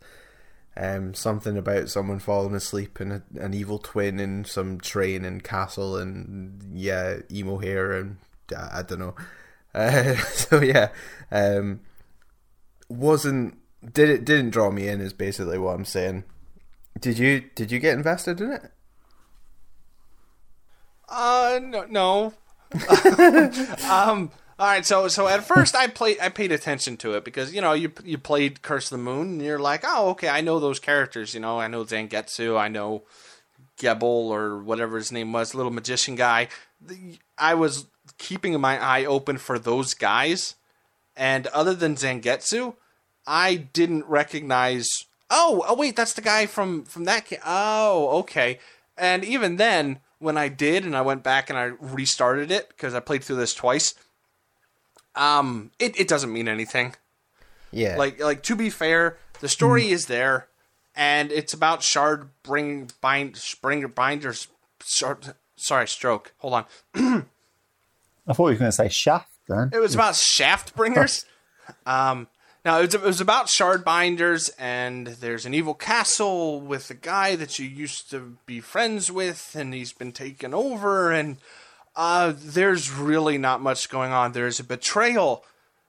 um, 0.75 1.13
something 1.13 1.57
about 1.57 1.89
someone 1.89 2.19
falling 2.19 2.55
asleep 2.55 2.99
and 2.99 3.23
an 3.39 3.53
evil 3.53 3.79
twin 3.79 4.19
and 4.19 4.45
some 4.45 4.79
train 4.79 5.25
and 5.25 5.43
castle 5.43 5.97
and 5.97 6.61
yeah, 6.71 7.17
emo 7.31 7.57
hair 7.57 7.93
and 7.93 8.17
I, 8.55 8.79
I 8.79 8.81
don't 8.83 8.99
know. 8.99 9.15
Uh, 9.75 10.15
so 10.15 10.59
yeah, 10.59 10.89
um, 11.31 11.81
wasn't 12.89 13.55
did 13.93 14.09
it 14.09 14.25
didn't 14.25 14.49
draw 14.49 14.71
me 14.71 14.87
in 14.87 15.01
is 15.01 15.13
basically 15.13 15.59
what 15.59 15.75
I'm 15.75 15.85
saying. 15.85 16.23
Did 16.99 17.19
you 17.19 17.41
did 17.55 17.71
you 17.71 17.79
get 17.79 17.97
invested 17.97 18.41
in 18.41 18.51
it? 18.51 18.71
Uh, 21.09 21.59
no, 21.61 21.85
no. 21.85 22.33
um. 23.89 24.31
All 24.59 24.65
right, 24.65 24.83
so 24.83 25.07
so 25.07 25.27
at 25.27 25.43
first 25.43 25.75
I 25.75 25.85
played 25.85 26.17
I 26.19 26.29
paid 26.29 26.51
attention 26.51 26.97
to 26.97 27.13
it 27.13 27.23
because 27.23 27.53
you 27.53 27.61
know 27.61 27.73
you 27.73 27.91
you 28.03 28.17
played 28.17 28.63
Curse 28.63 28.91
of 28.91 28.97
the 28.97 29.03
Moon 29.03 29.27
and 29.33 29.41
you're 29.41 29.59
like 29.59 29.83
oh 29.85 30.09
okay 30.09 30.29
I 30.29 30.41
know 30.41 30.59
those 30.59 30.79
characters 30.79 31.35
you 31.35 31.39
know 31.39 31.59
I 31.59 31.67
know 31.67 31.85
Zangetsu 31.85 32.57
I 32.57 32.67
know 32.67 33.03
Gebel 33.77 34.33
or 34.33 34.57
whatever 34.57 34.97
his 34.97 35.11
name 35.11 35.31
was 35.31 35.53
little 35.53 35.71
magician 35.71 36.15
guy 36.15 36.47
I 37.37 37.53
was 37.53 37.85
keeping 38.17 38.59
my 38.59 38.83
eye 38.83 39.05
open 39.05 39.37
for 39.37 39.59
those 39.59 39.93
guys 39.93 40.55
and 41.15 41.45
other 41.47 41.75
than 41.75 41.95
Zangetsu 41.95 42.73
I 43.27 43.57
didn't 43.57 44.05
recognize 44.07 44.87
oh 45.29 45.63
oh 45.67 45.75
wait 45.75 45.95
that's 45.95 46.13
the 46.13 46.21
guy 46.21 46.45
from 46.45 46.83
from 46.83 47.05
that 47.05 47.27
ca- 47.27 47.41
oh 47.45 48.19
okay. 48.19 48.59
And 48.97 49.23
even 49.23 49.57
then 49.57 49.99
when 50.19 50.37
I 50.37 50.47
did 50.47 50.85
and 50.85 50.95
I 50.95 51.01
went 51.01 51.23
back 51.23 51.49
and 51.49 51.57
I 51.59 51.71
restarted 51.79 52.51
it 52.51 52.69
because 52.69 52.93
I 52.93 52.99
played 52.99 53.23
through 53.23 53.35
this 53.37 53.53
twice 53.53 53.93
um 55.15 55.71
it, 55.79 55.99
it 55.99 56.07
doesn't 56.07 56.31
mean 56.31 56.47
anything. 56.47 56.95
Yeah, 57.71 57.97
like 57.97 58.21
like 58.21 58.43
to 58.43 58.55
be 58.55 58.69
fair 58.69 59.17
the 59.39 59.49
story 59.49 59.89
is 59.89 60.05
there 60.07 60.47
and 60.95 61.31
it's 61.31 61.53
about 61.53 61.83
shard 61.83 62.29
bring 62.43 62.89
bind 63.01 63.37
springer 63.37 63.87
binders 63.87 64.47
shard, 64.83 65.35
sorry 65.55 65.87
stroke. 65.87 66.33
Hold 66.37 66.53
on. 66.53 66.65
I 68.27 68.33
thought 68.33 68.47
you 68.47 68.53
were 68.53 68.55
going 68.55 68.71
to 68.71 68.71
say 68.71 68.89
Shaft. 68.89 69.29
Then. 69.47 69.69
It 69.71 69.79
was 69.79 69.95
about 69.95 70.15
shaft 70.15 70.75
bringers. 70.75 71.25
Um 71.85 72.27
now 72.67 72.79
it 72.79 72.85
was, 72.85 72.95
it 72.95 73.01
was 73.01 73.21
about 73.21 73.49
shard 73.49 73.83
binders 73.83 74.49
and 74.59 75.07
there's 75.07 75.45
an 75.45 75.53
evil 75.53 75.73
castle 75.73 76.61
with 76.61 76.89
a 76.91 76.95
guy 76.95 77.35
that 77.35 77.57
you 77.57 77.67
used 77.67 78.11
to 78.11 78.37
be 78.45 78.59
friends 78.59 79.11
with 79.11 79.55
and 79.55 79.73
he's 79.73 79.93
been 79.93 80.11
taken 80.11 80.53
over 80.53 81.11
and 81.11 81.37
uh 81.95 82.31
there's 82.35 82.91
really 82.91 83.39
not 83.39 83.61
much 83.61 83.89
going 83.89 84.11
on 84.11 84.33
there's 84.33 84.59
a 84.59 84.63
betrayal 84.63 85.43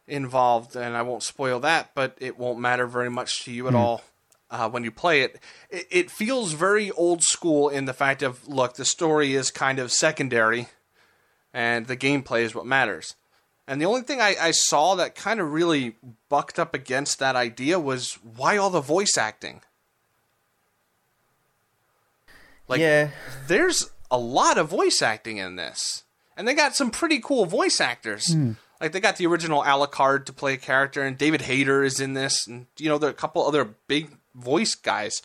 involved, 0.09 0.75
and 0.75 0.97
I 0.97 1.03
won't 1.03 1.23
spoil 1.23 1.61
that, 1.61 1.91
but 1.95 2.17
it 2.19 2.39
won't 2.39 2.59
matter 2.59 2.87
very 2.87 3.11
much 3.11 3.45
to 3.45 3.53
you 3.53 3.69
at 3.69 3.75
all 3.75 4.03
uh, 4.51 4.69
when 4.69 4.85
you 4.85 4.91
play 4.91 5.23
it. 5.23 5.41
it. 5.71 5.87
It 5.91 6.11
feels 6.11 6.53
very 6.53 6.91
old 6.93 7.23
school 7.23 7.69
in 7.69 7.85
the 7.85 7.93
fact 7.93 8.23
of 8.23 8.49
look, 8.49 8.75
the 8.75 8.85
story 8.85 9.35
is 9.35 9.51
kind 9.51 9.79
of 9.79 9.93
secondary, 9.93 10.69
and 11.53 11.87
the 11.87 11.97
gameplay 11.97 12.43
is 12.43 12.55
what 12.55 12.67
matters. 12.67 13.15
And 13.69 13.79
the 13.79 13.85
only 13.85 14.01
thing 14.01 14.19
I, 14.19 14.35
I 14.41 14.51
saw 14.51 14.95
that 14.95 15.15
kind 15.15 15.41
of 15.41 15.53
really 15.53 15.95
bucked 16.31 16.59
up 16.59 16.75
against 16.75 17.19
that 17.19 17.37
idea 17.37 17.79
was 17.79 18.15
why 18.15 18.57
all 18.57 18.71
the 18.71 18.81
voice 18.81 19.19
acting. 19.19 19.61
Like, 22.67 22.81
yeah, 22.81 23.11
there's 23.47 23.91
a 24.11 24.19
lot 24.19 24.57
of 24.57 24.71
voice 24.71 25.03
acting 25.03 25.37
in 25.37 25.57
this, 25.57 26.05
and 26.35 26.49
they 26.49 26.55
got 26.55 26.75
some 26.75 26.91
pretty 26.91 27.21
cool 27.21 27.45
voice 27.45 27.79
actors. 27.79 28.33
Hmm. 28.33 28.53
Like 28.81 28.93
they 28.93 29.01
got 29.01 29.17
the 29.17 29.27
original 29.27 29.63
Alucard 29.63 30.25
to 30.27 30.33
play 30.33 30.55
a 30.55 30.59
character, 30.59 31.03
and 31.03 31.19
David 31.19 31.43
Hayter 31.43 31.83
is 31.85 32.01
in 32.01 32.15
this, 32.15 32.47
and 32.47 32.67
you 32.79 32.89
know 32.89 32.97
there 32.97 33.11
are 33.11 33.13
a 33.13 33.17
couple 33.17 33.47
other 33.47 33.75
big 33.87 34.17
voice 34.35 34.75
guys. 34.75 35.21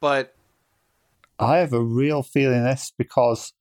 But 0.00 0.34
I 1.40 1.58
have 1.58 1.72
a 1.72 1.80
real 1.80 2.22
feeling 2.22 2.62
this 2.62 2.92
because 2.96 3.52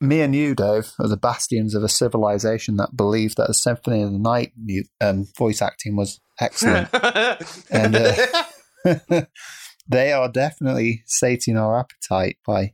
me 0.00 0.20
and 0.20 0.34
you, 0.34 0.54
Dave, 0.54 0.92
are 0.98 1.08
the 1.08 1.16
bastions 1.16 1.74
of 1.74 1.82
a 1.82 1.88
civilization 1.88 2.76
that 2.76 2.96
believed 2.96 3.36
that 3.36 3.50
a 3.50 3.54
Symphony 3.54 4.02
of 4.02 4.12
the 4.12 4.18
Night 4.18 4.52
um, 5.00 5.26
voice 5.36 5.60
acting 5.60 5.96
was 5.96 6.20
excellent. 6.40 6.88
and 7.70 7.96
uh, 7.96 9.24
they 9.88 10.12
are 10.12 10.28
definitely 10.28 11.02
sating 11.06 11.56
our 11.56 11.78
appetite 11.78 12.38
by 12.46 12.72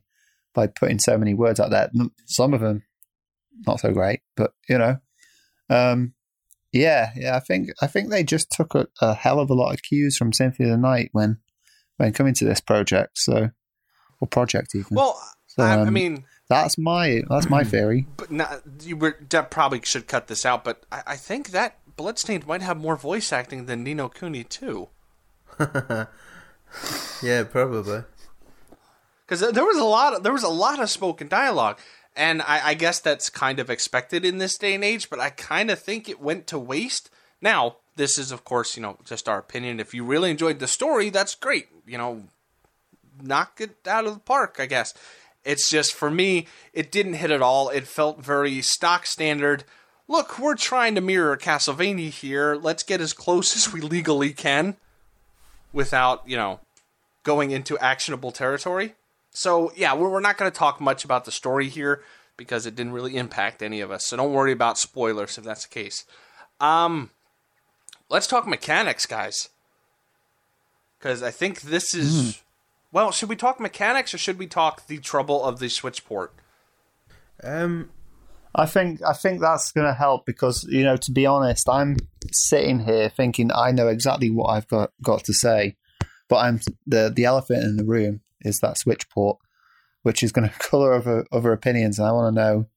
by 0.53 0.67
putting 0.67 0.99
so 0.99 1.17
many 1.17 1.33
words 1.33 1.59
out 1.59 1.71
there. 1.71 1.89
Some 2.25 2.53
of 2.53 2.61
them 2.61 2.83
not 3.65 3.79
so 3.79 3.91
great, 3.91 4.21
but 4.35 4.51
you 4.69 4.77
know, 4.77 4.97
um, 5.69 6.13
Yeah, 6.71 7.11
yeah. 7.15 7.35
I 7.35 7.39
think 7.39 7.69
I 7.81 7.87
think 7.87 8.09
they 8.09 8.23
just 8.23 8.51
took 8.51 8.75
a, 8.75 8.87
a 9.01 9.13
hell 9.13 9.39
of 9.39 9.49
a 9.49 9.53
lot 9.53 9.73
of 9.73 9.81
cues 9.81 10.17
from 10.17 10.33
Symphony 10.33 10.69
of 10.69 10.75
the 10.75 10.81
Night 10.81 11.09
when 11.11 11.37
when 11.97 12.13
coming 12.13 12.33
to 12.35 12.45
this 12.45 12.61
project. 12.61 13.17
So, 13.17 13.49
or 14.19 14.27
project 14.27 14.75
even. 14.75 14.95
Well, 14.95 15.19
So, 15.47 15.63
I, 15.63 15.75
I 15.75 15.81
um, 15.81 15.93
mean, 15.93 16.25
that's 16.47 16.77
my 16.77 17.23
that's 17.29 17.49
my 17.49 17.63
hmm. 17.63 17.69
theory. 17.69 18.07
but 18.17 18.31
not, 18.31 18.61
you 18.81 18.97
were, 18.97 19.17
Deb 19.27 19.49
probably 19.49 19.81
should 19.83 20.07
cut 20.07 20.27
this 20.27 20.45
out. 20.45 20.63
But 20.63 20.83
I, 20.91 21.03
I 21.07 21.15
think 21.15 21.49
that 21.49 21.77
Bloodstained 21.95 22.45
might 22.45 22.61
have 22.61 22.77
more 22.77 22.95
voice 22.95 23.31
acting 23.31 23.65
than 23.65 23.83
Ni 23.83 23.93
no 23.93 24.09
Kuni 24.09 24.43
too. 24.43 24.89
Yeah, 27.23 27.43
probably. 27.43 28.03
because 29.25 29.39
there 29.39 29.65
was 29.65 29.77
a 29.77 29.83
lot 29.83 30.13
of 30.13 30.23
there 30.23 30.33
was 30.33 30.43
a 30.43 30.49
lot 30.49 30.79
of 30.79 30.89
spoken 30.89 31.27
dialogue 31.27 31.79
and 32.15 32.41
I, 32.41 32.69
I 32.69 32.73
guess 32.73 32.99
that's 32.99 33.29
kind 33.29 33.59
of 33.59 33.69
expected 33.69 34.23
in 34.23 34.37
this 34.37 34.57
day 34.57 34.75
and 34.75 34.83
age 34.83 35.09
but 35.09 35.19
i 35.19 35.29
kind 35.29 35.71
of 35.71 35.79
think 35.79 36.07
it 36.07 36.21
went 36.21 36.47
to 36.47 36.59
waste 36.59 37.09
now 37.41 37.77
this 37.95 38.17
is 38.17 38.31
of 38.31 38.43
course 38.43 38.75
you 38.75 38.83
know 38.83 38.97
just 39.05 39.27
our 39.27 39.39
opinion 39.39 39.79
if 39.79 39.93
you 39.93 40.03
really 40.03 40.31
enjoyed 40.31 40.59
the 40.59 40.67
story 40.67 41.09
that's 41.09 41.35
great 41.35 41.67
you 41.85 41.97
know 41.97 42.23
knock 43.21 43.59
it 43.61 43.77
out 43.87 44.05
of 44.05 44.13
the 44.13 44.19
park 44.19 44.57
i 44.59 44.65
guess 44.65 44.93
it's 45.45 45.69
just 45.69 45.93
for 45.93 46.11
me 46.11 46.47
it 46.73 46.91
didn't 46.91 47.13
hit 47.13 47.31
at 47.31 47.41
all 47.41 47.69
it 47.69 47.87
felt 47.87 48.23
very 48.23 48.61
stock 48.61 49.05
standard 49.05 49.63
look 50.07 50.37
we're 50.37 50.55
trying 50.55 50.95
to 50.95 51.01
mirror 51.01 51.37
castlevania 51.37 52.09
here 52.09 52.55
let's 52.55 52.83
get 52.83 52.99
as 52.99 53.13
close 53.13 53.55
as 53.67 53.71
we 53.71 53.79
legally 53.79 54.33
can 54.33 54.75
without 55.71 56.21
you 56.27 56.35
know 56.35 56.59
going 57.23 57.51
into 57.51 57.77
actionable 57.77 58.31
territory 58.31 58.95
so 59.35 59.73
yeah, 59.75 59.93
we're, 59.93 60.21
not 60.21 60.37
going 60.37 60.49
to 60.49 60.57
talk 60.57 60.79
much 60.79 61.03
about 61.03 61.25
the 61.25 61.31
story 61.31 61.67
here 61.67 62.01
because 62.37 62.65
it 62.65 62.75
didn't 62.75 62.93
really 62.93 63.17
impact 63.17 63.61
any 63.61 63.81
of 63.81 63.91
us. 63.91 64.05
So 64.05 64.15
don't 64.17 64.31
worry 64.31 64.53
about 64.53 64.77
spoilers 64.77 65.37
if 65.37 65.43
that's 65.43 65.67
the 65.67 65.73
case. 65.73 66.05
Um, 66.61 67.09
let's 68.09 68.27
talk 68.27 68.47
mechanics, 68.47 69.05
guys, 69.05 69.49
because 70.97 71.21
I 71.21 71.31
think 71.31 71.61
this 71.61 71.93
is. 71.93 72.41
Well, 72.95 73.11
should 73.11 73.27
we 73.27 73.35
talk 73.35 73.59
mechanics 73.59 74.13
or 74.13 74.17
should 74.17 74.39
we 74.39 74.47
talk 74.47 74.87
the 74.87 74.99
trouble 74.99 75.43
of 75.43 75.59
the 75.59 75.67
Switch 75.67 76.05
port? 76.05 76.33
Um, 77.43 77.89
I 78.55 78.65
think 78.65 79.01
I 79.05 79.11
think 79.11 79.41
that's 79.41 79.73
going 79.73 79.85
to 79.85 79.93
help 79.93 80.25
because 80.25 80.63
you 80.63 80.85
know 80.85 80.95
to 80.95 81.11
be 81.11 81.25
honest, 81.25 81.67
I'm 81.67 81.97
sitting 82.31 82.79
here 82.79 83.09
thinking 83.09 83.51
I 83.51 83.71
know 83.71 83.89
exactly 83.89 84.29
what 84.29 84.45
I've 84.45 84.69
got 84.69 84.93
got 85.03 85.25
to 85.25 85.33
say, 85.33 85.75
but 86.29 86.37
I'm 86.37 86.61
the 86.87 87.11
the 87.13 87.25
elephant 87.25 87.65
in 87.65 87.75
the 87.75 87.83
room 87.83 88.21
is 88.39 88.61
that 88.61 88.77
switch 88.77 89.09
port, 89.09 89.39
which 90.03 90.23
is 90.23 90.31
going 90.31 90.47
to 90.49 90.55
colour 90.57 90.93
other 90.93 91.25
other 91.33 91.51
opinions, 91.51 91.99
and 91.99 92.07
I 92.07 92.13
want 92.13 92.33
to 92.33 92.41
know 92.41 92.67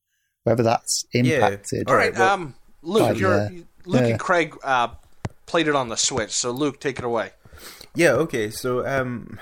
whether 0.42 0.64
that's 0.64 1.04
impacted. 1.12 1.84
Yeah. 1.86 1.92
All 1.92 1.94
right, 1.96 2.12
well- 2.12 2.28
um, 2.34 2.54
Luke, 2.82 3.20
you're 3.20 3.36
yeah. 3.36 3.60
Luke 3.86 4.02
Yeah. 4.02 4.08
and 4.08 4.18
Craig 4.18 4.56
uh, 4.64 4.88
played 5.46 5.68
it 5.68 5.76
on 5.76 5.90
the 5.90 5.96
Switch, 5.96 6.32
so 6.32 6.50
Luke, 6.50 6.80
take 6.80 6.98
it 6.98 7.04
away. 7.04 7.30
Yeah, 7.94 8.14
okay. 8.14 8.50
So, 8.50 8.84
um, 8.84 9.38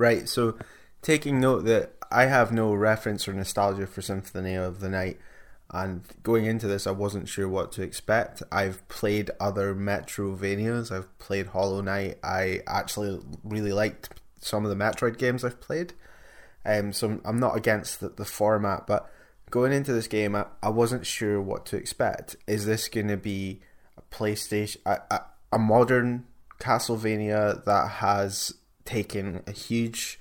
right. 0.00 0.28
So, 0.28 0.56
taking 1.02 1.38
note 1.38 1.64
that 1.66 1.94
I 2.10 2.26
have 2.26 2.50
no 2.50 2.74
reference 2.74 3.28
or 3.28 3.32
nostalgia 3.32 3.86
for 3.86 4.02
Symphony 4.02 4.54
of 4.54 4.80
the 4.80 4.88
Night, 4.88 5.18
and 5.72 6.02
going 6.24 6.46
into 6.46 6.66
this, 6.66 6.86
I 6.86 6.90
wasn't 6.90 7.28
sure 7.28 7.48
what 7.48 7.70
to 7.72 7.82
expect. 7.82 8.42
I've 8.50 8.86
played 8.88 9.30
other 9.38 9.74
Metroidvanias. 9.74 10.90
I've 10.90 11.16
played 11.18 11.48
Hollow 11.48 11.80
Knight. 11.80 12.18
I 12.24 12.62
actually 12.66 13.20
really 13.44 13.72
liked 13.72 14.08
some 14.40 14.64
of 14.64 14.70
the 14.70 14.84
Metroid 14.84 15.18
games 15.18 15.44
I've 15.44 15.60
played. 15.60 15.92
Um, 16.64 16.92
so 16.92 17.08
I'm- 17.08 17.20
I'm 17.24 17.38
not 17.38 17.56
against 17.56 18.00
the, 18.00 18.08
the 18.08 18.24
format, 18.24 18.86
but 18.86 19.08
going 19.50 19.72
into 19.72 19.92
this 19.92 20.08
game, 20.08 20.34
I, 20.34 20.46
I 20.62 20.70
wasn't 20.70 21.06
sure 21.06 21.40
what 21.40 21.66
to 21.66 21.76
expect. 21.76 22.36
Is 22.46 22.66
this 22.66 22.88
going 22.88 23.08
to 23.08 23.16
be 23.16 23.60
a 23.96 24.02
PlayStation, 24.14 24.78
a, 24.84 25.00
a, 25.10 25.24
a 25.52 25.58
modern 25.58 26.24
Castlevania 26.58 27.64
that 27.64 27.88
has 27.88 28.54
taken 28.90 29.42
a 29.46 29.52
huge 29.52 30.18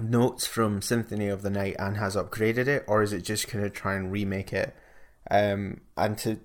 notes 0.00 0.46
from 0.46 0.82
Symphony 0.82 1.28
of 1.28 1.42
the 1.42 1.50
Night 1.50 1.76
and 1.78 1.96
has 1.96 2.16
upgraded 2.16 2.66
it, 2.66 2.84
or 2.86 3.02
is 3.02 3.12
it 3.12 3.22
just 3.22 3.50
going 3.50 3.64
to 3.64 3.70
try 3.70 3.94
and 3.94 4.10
remake 4.10 4.52
it? 4.52 4.74
Um, 5.30 5.82
and 5.96 6.18
to 6.18 6.40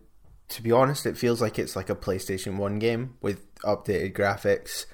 to 0.48 0.62
be 0.62 0.72
honest, 0.72 1.06
it 1.06 1.18
feels 1.18 1.42
like 1.42 1.58
it's 1.58 1.76
like 1.76 1.90
a 1.90 1.96
PlayStation 1.96 2.58
One 2.58 2.78
game 2.78 3.16
with 3.22 3.54
updated 3.62 4.14
graphics. 4.14 4.86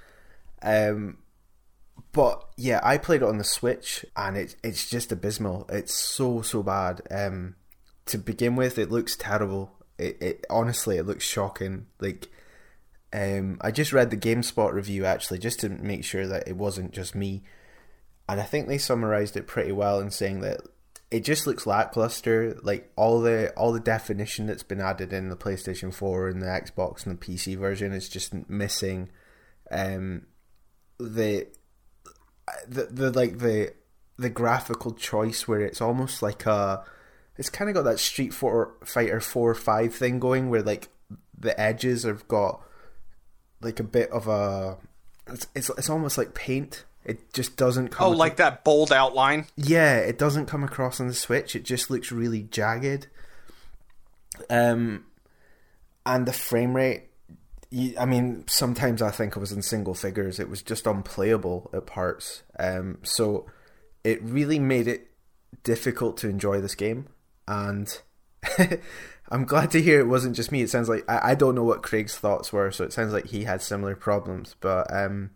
Um, 0.61 1.17
but 2.13 2.45
yeah, 2.57 2.79
I 2.83 2.97
played 2.97 3.21
it 3.21 3.27
on 3.27 3.37
the 3.37 3.43
Switch, 3.43 4.05
and 4.15 4.37
it 4.37 4.55
it's 4.63 4.89
just 4.89 5.11
abysmal. 5.11 5.65
It's 5.69 5.93
so 5.93 6.41
so 6.41 6.63
bad. 6.63 7.01
Um, 7.11 7.55
to 8.05 8.17
begin 8.17 8.55
with, 8.55 8.77
it 8.77 8.91
looks 8.91 9.15
terrible. 9.15 9.71
It, 9.97 10.17
it 10.21 10.45
honestly, 10.49 10.97
it 10.97 11.05
looks 11.05 11.25
shocking. 11.25 11.87
Like, 11.99 12.29
um, 13.13 13.57
I 13.61 13.71
just 13.71 13.93
read 13.93 14.09
the 14.09 14.17
GameSpot 14.17 14.71
review 14.71 15.05
actually, 15.05 15.39
just 15.39 15.59
to 15.61 15.69
make 15.69 16.03
sure 16.03 16.27
that 16.27 16.47
it 16.47 16.55
wasn't 16.55 16.91
just 16.91 17.15
me, 17.15 17.43
and 18.29 18.39
I 18.39 18.43
think 18.43 18.67
they 18.67 18.77
summarized 18.77 19.35
it 19.35 19.47
pretty 19.47 19.71
well 19.71 19.99
in 19.99 20.11
saying 20.11 20.41
that 20.41 20.61
it 21.09 21.25
just 21.25 21.45
looks 21.45 21.67
lackluster. 21.67 22.57
Like 22.63 22.91
all 22.95 23.19
the 23.19 23.51
all 23.57 23.73
the 23.73 23.81
definition 23.81 24.45
that's 24.45 24.63
been 24.63 24.79
added 24.79 25.11
in 25.11 25.29
the 25.29 25.35
PlayStation 25.35 25.93
Four 25.93 26.29
and 26.29 26.41
the 26.41 26.47
Xbox 26.47 27.05
and 27.05 27.19
the 27.19 27.25
PC 27.25 27.57
version 27.57 27.91
is 27.91 28.07
just 28.07 28.33
missing. 28.49 29.09
Um, 29.69 30.27
the 30.97 31.47
the 32.67 32.85
the 32.85 33.11
like 33.11 33.39
the 33.39 33.73
the 34.17 34.29
graphical 34.29 34.93
choice 34.93 35.47
where 35.47 35.61
it's 35.61 35.81
almost 35.81 36.21
like 36.21 36.45
a 36.45 36.83
it's 37.37 37.49
kind 37.49 37.69
of 37.69 37.75
got 37.75 37.83
that 37.83 37.99
Street 37.99 38.33
Fighter 38.33 39.19
Four 39.19 39.53
Five 39.53 39.93
thing 39.95 40.19
going 40.19 40.49
where 40.49 40.61
like 40.61 40.87
the 41.37 41.59
edges 41.59 42.03
have 42.03 42.27
got 42.29 42.61
like 43.61 43.79
a 43.79 43.83
bit 43.83 44.09
of 44.11 44.27
a 44.27 44.77
it's 45.27 45.47
it's, 45.55 45.69
it's 45.77 45.89
almost 45.89 46.17
like 46.17 46.33
paint. 46.33 46.85
It 47.03 47.33
just 47.33 47.57
doesn't 47.57 47.89
come. 47.89 48.07
Oh, 48.07 48.11
like 48.11 48.35
that 48.37 48.63
bold 48.63 48.91
outline. 48.91 49.45
yeah, 49.55 49.97
it 49.97 50.19
doesn't 50.19 50.45
come 50.45 50.63
across 50.63 50.99
on 50.99 51.07
the 51.07 51.13
Switch. 51.15 51.55
It 51.55 51.63
just 51.63 51.89
looks 51.89 52.11
really 52.11 52.43
jagged. 52.43 53.07
Um, 54.49 55.05
and 56.05 56.25
the 56.27 56.33
frame 56.33 56.75
rate. 56.75 57.03
you- 57.69 57.95
I 57.99 58.05
mean, 58.05 58.43
sometimes 58.47 59.01
I 59.01 59.11
think 59.11 59.35
it 59.35 59.39
was 59.39 59.51
in 59.51 59.61
single 59.61 59.93
figures. 59.93 60.39
It 60.39 60.49
was 60.49 60.61
just 60.61 60.85
unplayable 60.85 61.69
at 61.73 61.85
parts. 61.87 62.43
Um, 62.59 62.99
so 63.03 63.45
it 64.03 64.21
really 64.21 64.59
made 64.59 64.87
it 64.87 65.09
difficult 65.63 66.17
to 66.17 66.29
enjoy 66.29 66.59
this 66.61 66.75
game. 66.75 67.07
And 67.47 67.87
I'm 69.31 69.45
glad 69.45 69.71
to 69.71 69.81
hear 69.81 70.01
it 70.01 70.07
wasn't 70.07 70.35
just 70.35 70.51
me. 70.51 70.61
It 70.61 70.69
sounds 70.69 70.89
like 70.89 71.09
I, 71.09 71.31
I 71.31 71.35
don't 71.35 71.55
know 71.55 71.63
what 71.63 71.81
Craig's 71.81 72.17
thoughts 72.17 72.51
were, 72.51 72.69
so 72.69 72.83
it 72.83 72.91
sounds 72.91 73.13
like 73.13 73.27
he 73.27 73.45
had 73.45 73.61
similar 73.61 73.95
problems. 73.95 74.57
But 74.59 74.93
um, 74.93 75.31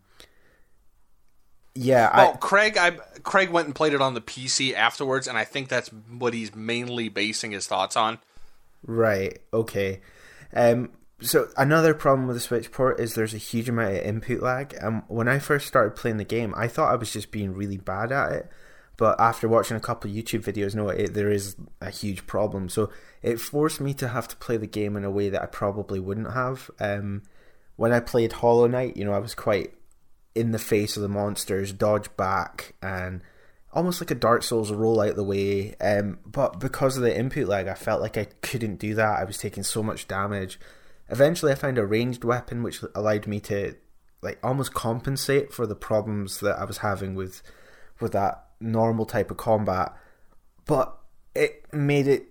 yeah, 1.73 2.09
I, 2.11 2.37
Craig, 2.37 2.77
I 2.77 2.91
Craig 3.23 3.49
went 3.49 3.67
and 3.67 3.75
played 3.75 3.93
it 3.93 4.01
on 4.01 4.13
the 4.13 4.21
PC 4.21 4.73
afterwards, 4.73 5.27
and 5.27 5.37
I 5.37 5.45
think 5.45 5.69
that's 5.69 5.87
what 5.89 6.33
he's 6.33 6.53
mainly 6.53 7.07
basing 7.07 7.51
his 7.51 7.67
thoughts 7.67 7.95
on. 7.95 8.19
Right. 8.85 9.39
Okay. 9.53 10.01
Um. 10.53 10.91
So 11.21 11.47
another 11.55 11.93
problem 11.93 12.27
with 12.27 12.35
the 12.35 12.41
Switch 12.41 12.71
port 12.73 12.99
is 12.99 13.15
there's 13.15 13.33
a 13.33 13.37
huge 13.37 13.69
amount 13.69 13.95
of 13.95 14.03
input 14.03 14.41
lag. 14.41 14.75
Um. 14.81 15.03
When 15.07 15.29
I 15.29 15.39
first 15.39 15.67
started 15.67 15.95
playing 15.95 16.17
the 16.17 16.25
game, 16.25 16.53
I 16.57 16.67
thought 16.67 16.91
I 16.91 16.95
was 16.95 17.13
just 17.13 17.31
being 17.31 17.53
really 17.53 17.77
bad 17.77 18.11
at 18.11 18.31
it, 18.33 18.49
but 18.97 19.19
after 19.19 19.47
watching 19.47 19.77
a 19.77 19.81
couple 19.81 20.09
of 20.09 20.15
YouTube 20.15 20.43
videos, 20.43 20.75
no, 20.75 20.89
it, 20.89 21.13
there 21.13 21.31
is 21.31 21.55
a 21.81 21.89
huge 21.89 22.25
problem. 22.27 22.69
So 22.69 22.89
it 23.21 23.39
forced 23.39 23.81
me 23.81 23.93
to 23.95 24.07
have 24.09 24.27
to 24.29 24.35
play 24.37 24.57
the 24.57 24.67
game 24.67 24.95
in 24.95 25.03
a 25.03 25.11
way 25.11 25.29
that 25.29 25.41
I 25.41 25.47
probably 25.47 25.99
wouldn't 25.99 26.33
have. 26.33 26.69
Um. 26.79 27.23
When 27.77 27.91
I 27.91 27.99
played 27.99 28.31
Hollow 28.31 28.67
Knight, 28.67 28.95
you 28.95 29.03
know, 29.03 29.11
I 29.11 29.19
was 29.19 29.35
quite 29.35 29.73
in 30.33 30.51
the 30.51 30.59
face 30.59 30.95
of 30.97 31.01
the 31.01 31.09
monsters, 31.09 31.73
dodge 31.73 32.15
back, 32.17 32.75
and 32.81 33.21
almost 33.73 34.01
like 34.01 34.11
a 34.11 34.15
Dark 34.15 34.43
Souls 34.43 34.71
roll 34.71 35.01
out 35.01 35.15
the 35.15 35.23
way. 35.23 35.75
Um, 35.81 36.19
but 36.25 36.59
because 36.59 36.97
of 36.97 37.03
the 37.03 37.17
input 37.17 37.47
lag, 37.47 37.67
I 37.67 37.73
felt 37.73 38.01
like 38.01 38.17
I 38.17 38.25
couldn't 38.41 38.77
do 38.77 38.93
that. 38.95 39.19
I 39.19 39.23
was 39.23 39.37
taking 39.37 39.63
so 39.63 39.81
much 39.81 40.07
damage. 40.07 40.59
Eventually, 41.09 41.51
I 41.51 41.55
found 41.55 41.77
a 41.77 41.85
ranged 41.85 42.23
weapon 42.23 42.63
which 42.63 42.81
allowed 42.95 43.27
me 43.27 43.39
to 43.41 43.75
like 44.21 44.39
almost 44.43 44.73
compensate 44.73 45.53
for 45.53 45.67
the 45.67 45.75
problems 45.75 46.39
that 46.39 46.57
I 46.57 46.65
was 46.65 46.79
having 46.79 47.15
with 47.15 47.43
with 47.99 48.13
that 48.13 48.44
normal 48.59 49.05
type 49.05 49.31
of 49.31 49.37
combat. 49.37 49.93
But 50.65 50.97
it 51.35 51.65
made 51.73 52.07
it 52.07 52.29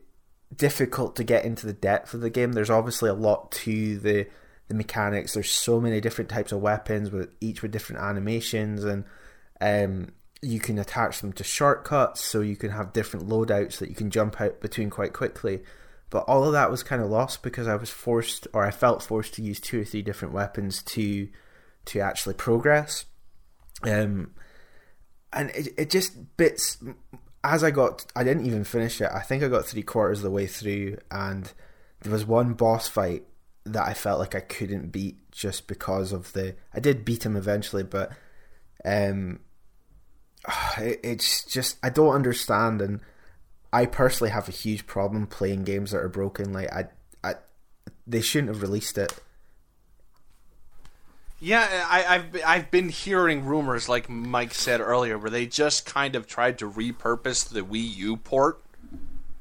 difficult 0.56 1.16
to 1.16 1.24
get 1.24 1.44
into 1.44 1.66
the 1.66 1.72
depth 1.72 2.14
of 2.14 2.20
the 2.20 2.30
game. 2.30 2.52
There's 2.52 2.70
obviously 2.70 3.10
a 3.10 3.14
lot 3.14 3.52
to 3.52 3.98
the 3.98 4.26
the 4.68 4.74
mechanics. 4.74 5.34
There's 5.34 5.50
so 5.50 5.80
many 5.80 6.00
different 6.00 6.30
types 6.30 6.52
of 6.52 6.60
weapons 6.60 7.10
with 7.10 7.34
each 7.40 7.62
with 7.62 7.72
different 7.72 8.02
animations 8.02 8.84
and 8.84 9.04
um 9.60 10.12
you 10.40 10.60
can 10.60 10.78
attach 10.78 11.20
them 11.20 11.32
to 11.32 11.44
shortcuts 11.44 12.22
so 12.22 12.40
you 12.40 12.56
can 12.56 12.70
have 12.70 12.92
different 12.92 13.28
loadouts 13.28 13.78
that 13.78 13.88
you 13.88 13.94
can 13.94 14.10
jump 14.10 14.40
out 14.40 14.60
between 14.60 14.90
quite 14.90 15.12
quickly. 15.14 15.62
But 16.10 16.24
all 16.28 16.44
of 16.44 16.52
that 16.52 16.70
was 16.70 16.82
kind 16.82 17.02
of 17.02 17.08
lost 17.10 17.42
because 17.42 17.66
I 17.66 17.76
was 17.76 17.90
forced 17.90 18.46
or 18.52 18.64
I 18.64 18.70
felt 18.70 19.02
forced 19.02 19.34
to 19.34 19.42
use 19.42 19.58
two 19.58 19.80
or 19.80 19.84
three 19.84 20.02
different 20.02 20.34
weapons 20.34 20.82
to 20.82 21.28
to 21.86 22.00
actually 22.00 22.34
progress. 22.34 23.04
Um 23.82 24.32
and 25.34 25.50
it, 25.50 25.68
it 25.76 25.90
just 25.90 26.36
bits 26.36 26.78
as 27.42 27.62
I 27.62 27.70
got 27.70 28.06
I 28.16 28.24
didn't 28.24 28.46
even 28.46 28.64
finish 28.64 29.00
it. 29.00 29.10
I 29.12 29.20
think 29.20 29.42
I 29.42 29.48
got 29.48 29.66
three 29.66 29.82
quarters 29.82 30.18
of 30.18 30.24
the 30.24 30.30
way 30.30 30.46
through 30.46 30.98
and 31.10 31.52
there 32.00 32.12
was 32.12 32.24
one 32.24 32.54
boss 32.54 32.86
fight 32.86 33.24
that 33.64 33.86
I 33.86 33.94
felt 33.94 34.20
like 34.20 34.34
I 34.34 34.40
couldn't 34.40 34.92
beat 34.92 35.30
just 35.30 35.66
because 35.66 36.12
of 36.12 36.32
the. 36.32 36.54
I 36.72 36.80
did 36.80 37.04
beat 37.04 37.24
him 37.24 37.36
eventually, 37.36 37.82
but 37.82 38.12
um, 38.84 39.40
it, 40.78 41.00
it's 41.02 41.44
just 41.44 41.78
I 41.82 41.90
don't 41.90 42.14
understand, 42.14 42.80
and 42.80 43.00
I 43.72 43.86
personally 43.86 44.30
have 44.30 44.48
a 44.48 44.52
huge 44.52 44.86
problem 44.86 45.26
playing 45.26 45.64
games 45.64 45.90
that 45.90 45.98
are 45.98 46.08
broken. 46.08 46.52
Like 46.52 46.72
I, 46.72 46.88
I, 47.22 47.34
they 48.06 48.20
shouldn't 48.20 48.52
have 48.52 48.62
released 48.62 48.98
it. 48.98 49.12
Yeah, 51.40 51.86
I, 51.90 52.04
I've 52.06 52.42
I've 52.46 52.70
been 52.70 52.88
hearing 52.88 53.44
rumors, 53.44 53.88
like 53.88 54.08
Mike 54.08 54.54
said 54.54 54.80
earlier, 54.80 55.18
where 55.18 55.30
they 55.30 55.46
just 55.46 55.84
kind 55.84 56.16
of 56.16 56.26
tried 56.26 56.58
to 56.60 56.70
repurpose 56.70 57.48
the 57.48 57.60
Wii 57.60 57.96
U 57.96 58.16
port 58.16 58.60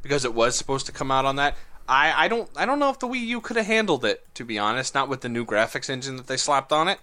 because 0.01 0.25
it 0.25 0.33
was 0.33 0.55
supposed 0.55 0.85
to 0.87 0.91
come 0.91 1.11
out 1.11 1.25
on 1.25 1.37
that. 1.37 1.55
I, 1.87 2.25
I 2.25 2.27
don't 2.27 2.49
I 2.55 2.65
don't 2.65 2.79
know 2.79 2.89
if 2.89 2.99
the 2.99 3.07
Wii 3.07 3.25
U 3.27 3.41
could 3.41 3.57
have 3.57 3.65
handled 3.65 4.05
it, 4.05 4.25
to 4.35 4.43
be 4.43 4.59
honest, 4.59 4.93
not 4.93 5.09
with 5.09 5.21
the 5.21 5.29
new 5.29 5.45
graphics 5.45 5.89
engine 5.89 6.17
that 6.17 6.27
they 6.27 6.37
slapped 6.37 6.71
on 6.71 6.87
it. 6.87 6.99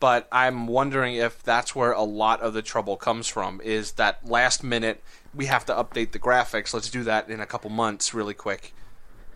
But 0.00 0.26
I'm 0.32 0.66
wondering 0.66 1.16
if 1.16 1.42
that's 1.42 1.76
where 1.76 1.92
a 1.92 2.02
lot 2.02 2.40
of 2.40 2.54
the 2.54 2.62
trouble 2.62 2.96
comes 2.96 3.28
from. 3.28 3.60
Is 3.60 3.92
that 3.92 4.26
last 4.26 4.64
minute 4.64 5.02
we 5.34 5.46
have 5.46 5.66
to 5.66 5.74
update 5.74 6.12
the 6.12 6.18
graphics? 6.18 6.72
Let's 6.72 6.88
do 6.88 7.04
that 7.04 7.28
in 7.28 7.40
a 7.40 7.46
couple 7.46 7.68
months, 7.70 8.14
really 8.14 8.32
quick. 8.32 8.72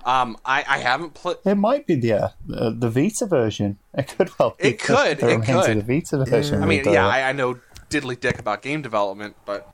Um, 0.04 0.36
I, 0.44 0.64
I 0.68 0.78
haven't 0.78 1.14
played. 1.14 1.38
It 1.44 1.54
might 1.54 1.86
be 1.86 1.94
the 1.94 2.12
uh, 2.12 2.30
the 2.46 2.90
Vita 2.90 3.26
version. 3.26 3.78
It 3.94 4.08
could 4.08 4.30
well. 4.38 4.56
Be 4.60 4.68
It 4.68 4.78
could, 4.80 5.22
it 5.22 5.44
could. 5.44 5.78
The 5.78 5.82
Vita 5.82 6.24
version. 6.24 6.62
I 6.62 6.66
mean, 6.66 6.80
with, 6.80 6.88
uh, 6.88 6.92
yeah, 6.92 7.06
I, 7.06 7.30
I 7.30 7.32
know 7.32 7.58
diddly 7.88 8.18
dick 8.18 8.38
about 8.38 8.60
game 8.60 8.82
development, 8.82 9.36
but 9.46 9.72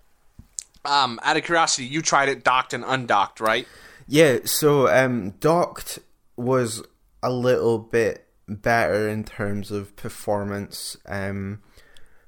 um, 0.84 1.18
out 1.22 1.36
of 1.36 1.44
curiosity, 1.44 1.84
you 1.86 2.00
tried 2.00 2.28
it 2.28 2.44
docked 2.44 2.72
and 2.72 2.84
undocked, 2.86 3.40
right? 3.40 3.66
Yeah, 4.06 4.38
so 4.44 4.88
um, 4.88 5.30
docked 5.40 5.98
was 6.36 6.82
a 7.22 7.32
little 7.32 7.78
bit 7.78 8.26
better 8.48 9.08
in 9.08 9.24
terms 9.24 9.70
of 9.70 9.94
performance. 9.96 10.96
Um, 11.06 11.60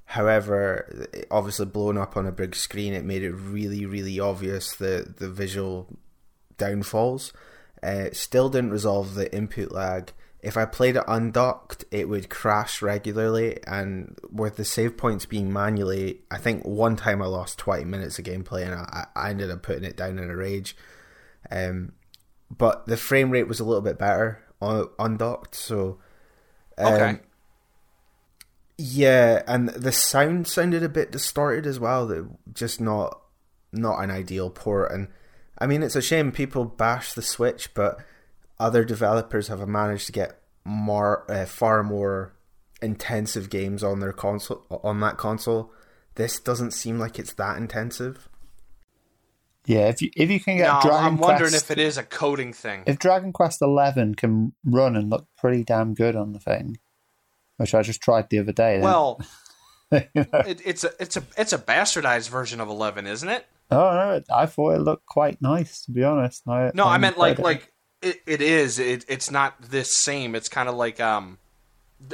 however, 0.07 1.09
obviously 1.31 1.67
blown 1.67 1.97
up 1.97 2.17
on 2.17 2.27
a 2.27 2.33
big 2.33 2.55
screen, 2.55 2.93
it 2.93 3.05
made 3.05 3.23
it 3.23 3.33
really, 3.33 3.87
really 3.87 4.19
obvious 4.19 4.75
the 4.75 5.15
the 5.17 5.29
visual 5.29 5.89
downfalls. 6.59 7.33
Uh, 7.83 8.07
still 8.13 8.49
didn't 8.49 8.71
resolve 8.71 9.15
the 9.15 9.35
input 9.35 9.73
lag. 9.73 10.13
If 10.41 10.57
I 10.57 10.65
played 10.65 10.97
it 10.97 11.05
undocked, 11.07 11.85
it 11.91 12.09
would 12.09 12.29
crash 12.29 12.83
regularly, 12.83 13.59
and 13.67 14.19
with 14.31 14.57
the 14.57 14.65
save 14.65 14.97
points 14.97 15.25
being 15.25 15.53
manually, 15.53 16.23
I 16.31 16.39
think 16.39 16.65
one 16.65 16.97
time 16.97 17.23
I 17.23 17.27
lost 17.27 17.59
twenty 17.59 17.85
minutes 17.85 18.19
of 18.19 18.25
gameplay, 18.25 18.65
and 18.65 18.75
I, 18.75 19.07
I 19.15 19.31
ended 19.31 19.51
up 19.51 19.63
putting 19.63 19.85
it 19.85 19.97
down 19.97 20.19
in 20.19 20.31
a 20.31 20.37
rage. 20.37 20.77
Um, 21.51 21.93
but 22.51 22.87
the 22.87 22.97
frame 22.97 23.31
rate 23.31 23.49
was 23.49 23.61
a 23.61 23.65
little 23.65 23.83
bit 23.83 23.99
better 23.99 24.43
on 24.61 24.89
undocked, 24.99 25.55
so 25.55 25.99
um, 26.77 26.95
Okay. 26.95 27.21
yeah, 28.79 29.43
and 29.47 29.69
the 29.69 29.93
sound 29.93 30.47
sounded 30.47 30.83
a 30.83 30.89
bit 30.89 31.13
distorted 31.13 31.67
as 31.67 31.79
well. 31.79 32.07
That 32.07 32.29
just 32.55 32.81
not 32.81 33.21
not 33.73 34.03
an 34.03 34.11
ideal 34.11 34.51
port. 34.51 34.91
And 34.93 35.09
I 35.63 35.67
mean, 35.67 35.83
it's 35.83 35.95
a 35.97 36.03
shame 36.03 36.33
people 36.33 36.65
bash 36.65 37.13
the 37.13 37.23
Switch, 37.23 37.73
but 37.75 37.99
other 38.59 38.85
developers 38.85 39.49
have 39.49 39.67
managed 39.69 40.07
to 40.07 40.13
get 40.13 40.41
more, 40.65 41.25
uh, 41.31 41.47
far 41.47 41.83
more 41.83 42.33
intensive 42.81 43.49
games 43.49 43.85
on 43.85 44.01
their 44.01 44.13
console 44.13 44.67
on 44.83 44.99
that 45.01 45.17
console. 45.19 45.73
This 46.17 46.41
doesn't 46.41 46.73
seem 46.73 46.99
like 46.99 47.19
it's 47.19 47.33
that 47.35 47.57
intensive. 47.57 48.29
yeah. 49.67 49.89
If 49.89 50.03
you 50.03 50.11
if 50.17 50.31
you 50.31 50.41
can 50.41 50.57
get 50.57 50.67
No, 50.73 50.81
Dragon 50.83 51.07
I'm 51.07 51.17
wondering 51.17 51.51
Quest, 51.51 51.65
if 51.65 51.71
it 51.71 51.79
is 51.79 51.97
a 51.97 52.03
coding 52.03 52.53
thing. 52.53 52.83
if 52.87 52.99
Dragon 52.99 53.33
Quest 53.33 53.63
Eleven 53.63 54.15
can 54.17 54.53
run 54.65 54.97
and 54.97 55.09
look 55.11 55.27
pretty 55.39 55.63
damn 55.65 55.95
good 55.95 56.17
on 56.17 56.33
the 56.33 56.41
thing, 56.41 56.79
which 57.59 57.73
I 57.75 57.83
just 57.83 58.01
tried 58.03 58.29
the 58.31 58.41
other 58.41 58.53
day. 58.53 58.75
then- 58.75 58.83
well, 58.83 59.21
you 59.93 60.01
know. 60.17 60.41
it, 60.47 60.61
it's 60.65 60.83
a 60.85 60.91
it's 60.99 61.17
a 61.17 61.23
it's 61.39 61.53
a 61.53 61.59
bastardized 61.59 62.29
version 62.31 62.61
of 62.61 62.69
Eleven, 62.69 63.07
isn't 63.07 63.29
it? 63.29 63.47
Oh 63.73 63.95
no, 63.95 64.23
I 64.35 64.47
thought 64.47 64.75
it 64.75 64.81
looked 64.81 65.07
quite 65.07 65.41
nice 65.41 65.85
to 65.85 65.93
be 65.93 66.05
honest. 66.05 66.43
I, 66.49 66.71
No, 66.75 66.87
I 66.87 66.93
haven't 66.93 67.01
meant 67.01 67.19
like 67.19 67.39
it. 67.39 67.43
like 67.43 67.73
it, 68.01 68.21
it 68.27 68.43
is. 68.43 68.79
It, 68.79 69.05
it's 69.09 69.31
not 69.31 69.61
this 69.61 69.97
same. 69.97 70.35
It's 70.35 70.49
kind 70.49 70.69
of 70.69 70.75
like 70.75 71.01
um, 71.01 71.39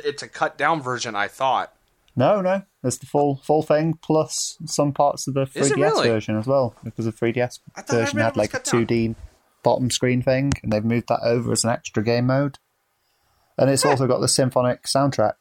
it's 0.05 0.23
a 0.23 0.29
cut 0.29 0.59
down 0.59 0.83
version. 0.83 1.15
I 1.15 1.29
thought. 1.29 1.73
No, 2.17 2.41
no, 2.41 2.63
it's 2.83 2.99
the 2.99 3.07
full 3.07 3.37
full 3.45 3.63
thing 3.63 3.99
plus 4.03 4.57
some 4.67 4.93
parts 4.93 5.29
of 5.29 5.35
the 5.35 5.45
3DS 5.45 5.77
really? 5.77 6.09
version 6.09 6.37
as 6.37 6.47
well 6.47 6.75
because 6.83 7.05
the 7.05 7.13
3DS 7.13 7.61
I 7.77 7.83
thought 7.83 7.97
I 7.97 8.01
version 8.01 8.19
had 8.19 8.37
like 8.37 8.55
a 8.55 8.61
2D 8.61 9.15
bottom 9.63 9.91
screen 9.91 10.23
thing, 10.23 10.53
and 10.63 10.73
they've 10.73 10.85
moved 10.85 11.09
that 11.09 11.21
over 11.23 11.53
as 11.53 11.65
an 11.65 11.71
extra 11.71 12.03
game 12.03 12.27
mode. 12.27 12.59
And 13.57 13.71
it's 13.71 13.85
also 13.85 14.07
got 14.07 14.21
the 14.21 14.29
symphonic 14.29 14.85
soundtrack. 14.85 15.35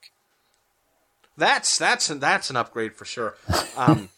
That's 1.38 1.77
that's 1.77 2.08
that's 2.08 2.49
an 2.49 2.56
upgrade 2.56 2.95
for 2.95 3.06
sure. 3.06 3.36
Um, 3.75 4.10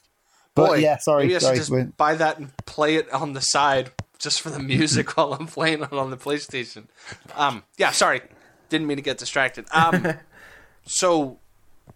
But 0.55 0.67
boy, 0.67 0.75
yeah, 0.75 0.97
sorry, 0.97 1.23
maybe 1.23 1.35
I 1.35 1.39
should 1.39 1.63
sorry. 1.63 1.83
just 1.83 1.97
buy 1.97 2.15
that 2.15 2.37
and 2.39 2.55
play 2.65 2.95
it 2.95 3.11
on 3.13 3.33
the 3.33 3.41
side 3.41 3.91
just 4.17 4.41
for 4.41 4.49
the 4.49 4.59
music 4.59 5.15
while 5.17 5.33
I'm 5.33 5.47
playing 5.47 5.83
it 5.83 5.93
on 5.93 6.11
the 6.11 6.17
PlayStation. 6.17 6.87
Um, 7.35 7.63
yeah, 7.77 7.91
sorry, 7.91 8.21
didn't 8.69 8.87
mean 8.87 8.97
to 8.97 9.03
get 9.03 9.17
distracted. 9.17 9.65
Um, 9.71 10.15
so, 10.85 11.39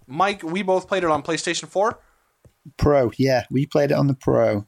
Mike, 0.07 0.43
we 0.43 0.63
both 0.63 0.87
played 0.87 1.03
it 1.03 1.09
on 1.09 1.21
PlayStation 1.23 1.67
Four. 1.67 1.99
Pro, 2.77 3.11
yeah, 3.17 3.43
we 3.51 3.65
played 3.65 3.91
it 3.91 3.95
on 3.95 4.07
the 4.07 4.13
Pro. 4.13 4.65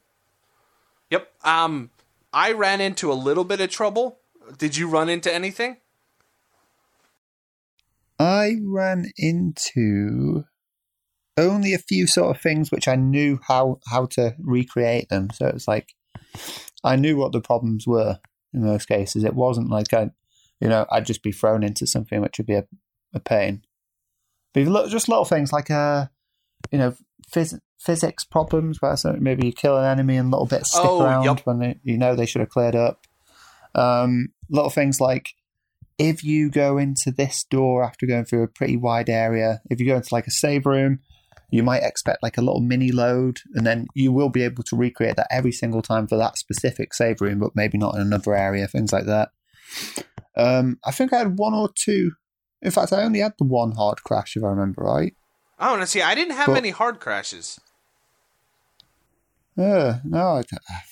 Yep. 1.09 1.31
Um, 1.43 1.91
I 2.33 2.51
ran 2.51 2.81
into 2.81 3.11
a 3.11 3.15
little 3.15 3.45
bit 3.45 3.61
of 3.61 3.69
trouble. 3.69 4.19
Did 4.57 4.75
you 4.75 4.89
run 4.89 5.09
into 5.09 5.33
anything? 5.33 5.77
I 8.19 8.57
ran 8.61 9.11
into 9.17 10.45
only 11.37 11.73
a 11.73 11.77
few 11.79 12.07
sort 12.07 12.35
of 12.35 12.41
things 12.41 12.71
which 12.71 12.87
I 12.87 12.95
knew 12.95 13.39
how 13.47 13.79
how 13.87 14.05
to 14.11 14.35
recreate 14.39 15.09
them. 15.09 15.29
So 15.33 15.47
it's 15.47 15.67
like 15.67 15.93
I 16.83 16.95
knew 16.95 17.17
what 17.17 17.31
the 17.31 17.41
problems 17.41 17.85
were 17.87 18.19
in 18.53 18.63
most 18.63 18.87
cases. 18.87 19.23
It 19.23 19.33
wasn't 19.35 19.69
like 19.69 19.93
I, 19.93 20.11
you 20.61 20.69
know, 20.69 20.85
I'd 20.91 21.05
just 21.05 21.23
be 21.23 21.31
thrown 21.31 21.63
into 21.63 21.85
something 21.87 22.21
which 22.21 22.37
would 22.37 22.47
be 22.47 22.53
a, 22.55 22.65
a 23.13 23.19
pain. 23.19 23.63
But 24.53 24.61
if 24.61 24.67
you 24.67 24.73
look- 24.73 24.89
just 24.89 25.09
little 25.09 25.25
things 25.25 25.51
like 25.51 25.69
uh, 25.69 26.07
you 26.71 26.77
know, 26.77 26.95
phys- 27.31 27.59
physics 27.79 28.23
problems 28.23 28.81
where 28.81 28.95
maybe 29.19 29.45
you 29.47 29.51
kill 29.53 29.77
an 29.77 29.85
enemy 29.85 30.15
and 30.17 30.31
little 30.31 30.45
bits 30.47 30.71
stick 30.71 30.85
Oh, 30.85 31.03
around 31.03 31.25
yep. 31.25 31.41
when 31.45 31.59
they, 31.59 31.79
you 31.83 31.97
know 31.97 32.15
they 32.15 32.25
should 32.25 32.39
have 32.41 32.49
cleared 32.49 32.75
up. 32.75 33.01
Um, 33.75 34.29
little 34.49 34.69
things 34.69 35.01
like 35.01 35.31
if 35.97 36.23
you 36.23 36.49
go 36.49 36.77
into 36.77 37.11
this 37.11 37.43
door 37.43 37.83
after 37.83 38.05
going 38.05 38.25
through 38.25 38.43
a 38.43 38.47
pretty 38.47 38.77
wide 38.77 39.09
area, 39.09 39.61
if 39.69 39.79
you 39.79 39.85
go 39.85 39.95
into 39.97 40.13
like 40.13 40.27
a 40.27 40.31
save 40.31 40.65
room, 40.65 40.99
you 41.49 41.63
might 41.63 41.83
expect 41.83 42.23
like 42.23 42.37
a 42.37 42.41
little 42.41 42.61
mini 42.61 42.91
load, 42.91 43.39
and 43.53 43.65
then 43.65 43.87
you 43.93 44.11
will 44.11 44.29
be 44.29 44.43
able 44.43 44.63
to 44.63 44.75
recreate 44.75 45.15
that 45.17 45.27
every 45.31 45.51
single 45.51 45.81
time 45.81 46.07
for 46.07 46.17
that 46.17 46.37
specific 46.37 46.93
save 46.93 47.21
room, 47.21 47.39
but 47.39 47.55
maybe 47.55 47.77
not 47.77 47.95
in 47.95 48.01
another 48.01 48.35
area, 48.35 48.67
things 48.67 48.91
like 48.91 49.05
that. 49.05 49.29
Um, 50.35 50.79
I 50.85 50.91
think 50.91 51.13
I 51.13 51.19
had 51.19 51.37
one 51.37 51.53
or 51.53 51.69
two. 51.73 52.11
In 52.61 52.71
fact, 52.71 52.91
I 52.91 53.03
only 53.03 53.19
had 53.19 53.33
the 53.37 53.45
one 53.45 53.71
hard 53.73 54.03
crash, 54.03 54.35
if 54.35 54.43
I 54.43 54.47
remember 54.47 54.83
right. 54.83 55.15
I 55.59 55.77
to 55.77 55.87
see. 55.87 56.01
I 56.01 56.15
didn't 56.15 56.35
have 56.35 56.47
But- 56.47 56.57
any 56.57 56.71
hard 56.71 56.99
crashes. 56.99 57.59
Uh, 59.57 59.99
no, 60.03 60.43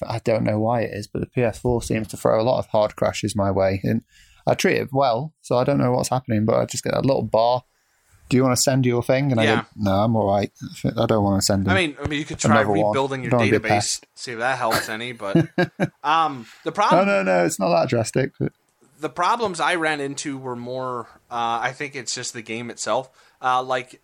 I 0.08 0.20
don't 0.20 0.46
know 0.46 0.58
why 0.58 0.82
it 0.82 0.92
is, 0.94 1.08
but 1.08 1.20
the 1.20 1.28
PS4 1.28 1.84
seems 1.84 2.08
to 2.08 2.18
throw 2.18 2.40
a 2.40 2.44
lot 2.44 2.60
of 2.60 2.68
hard 2.68 2.96
crashes 2.96 3.36
my 3.36 3.52
way, 3.52 3.82
and 3.84 4.04
I 4.48 4.54
treat 4.54 4.78
it 4.78 4.90
well, 4.94 5.34
so 5.42 5.58
I 5.58 5.66
don't 5.66 5.78
know 5.80 5.92
what's 5.92 6.08
happening, 6.10 6.46
but 6.46 6.56
I 6.56 6.66
just 6.66 6.84
get 6.84 6.94
a 6.96 7.02
little 7.02 7.24
bar. 7.24 7.64
Do 8.34 8.38
you 8.38 8.44
want 8.44 8.56
to 8.58 8.62
send 8.64 8.84
your 8.84 9.04
thing? 9.04 9.32
And 9.32 9.40
I 9.40 9.44
Yeah. 9.44 9.62
go, 9.62 9.68
no, 9.76 9.92
I'm 9.92 10.16
all 10.16 10.26
right. 10.26 10.52
I 10.84 11.06
don't 11.06 11.24
want 11.24 11.40
to 11.40 11.46
send. 11.46 11.70
I 11.70 11.76
mean, 11.76 11.96
I 12.02 12.08
mean, 12.08 12.18
you 12.18 12.26
could 12.26 12.40
try 12.40 12.62
Another 12.62 12.70
one. 12.70 12.88
rebuilding 12.88 13.22
your 13.22 13.30
Don't 13.30 13.42
wanna 13.42 13.52
be 13.52 13.58
a 13.58 13.60
database, 13.60 14.02
see 14.16 14.32
if 14.32 14.40
that 14.40 14.58
helps 14.58 14.90
any. 14.90 15.12
But 15.12 15.50
um, 16.04 16.48
the 16.64 16.72
problem, 16.72 17.06
no, 17.06 17.22
no, 17.22 17.22
no, 17.22 17.46
it's 17.46 17.60
not 17.60 17.70
that 17.70 17.90
drastic. 17.90 18.32
But 18.40 18.52
the 19.00 19.10
problems 19.10 19.60
I 19.60 19.76
ran 19.76 20.00
into 20.00 20.40
were 20.40 20.56
more. 20.56 21.02
Uh, 21.30 21.60
I 21.62 21.74
think 21.74 21.96
it's 21.96 22.16
just 22.16 22.34
the 22.34 22.42
game 22.42 22.72
itself. 22.72 23.08
Uh, 23.40 23.62
like, 23.62 24.02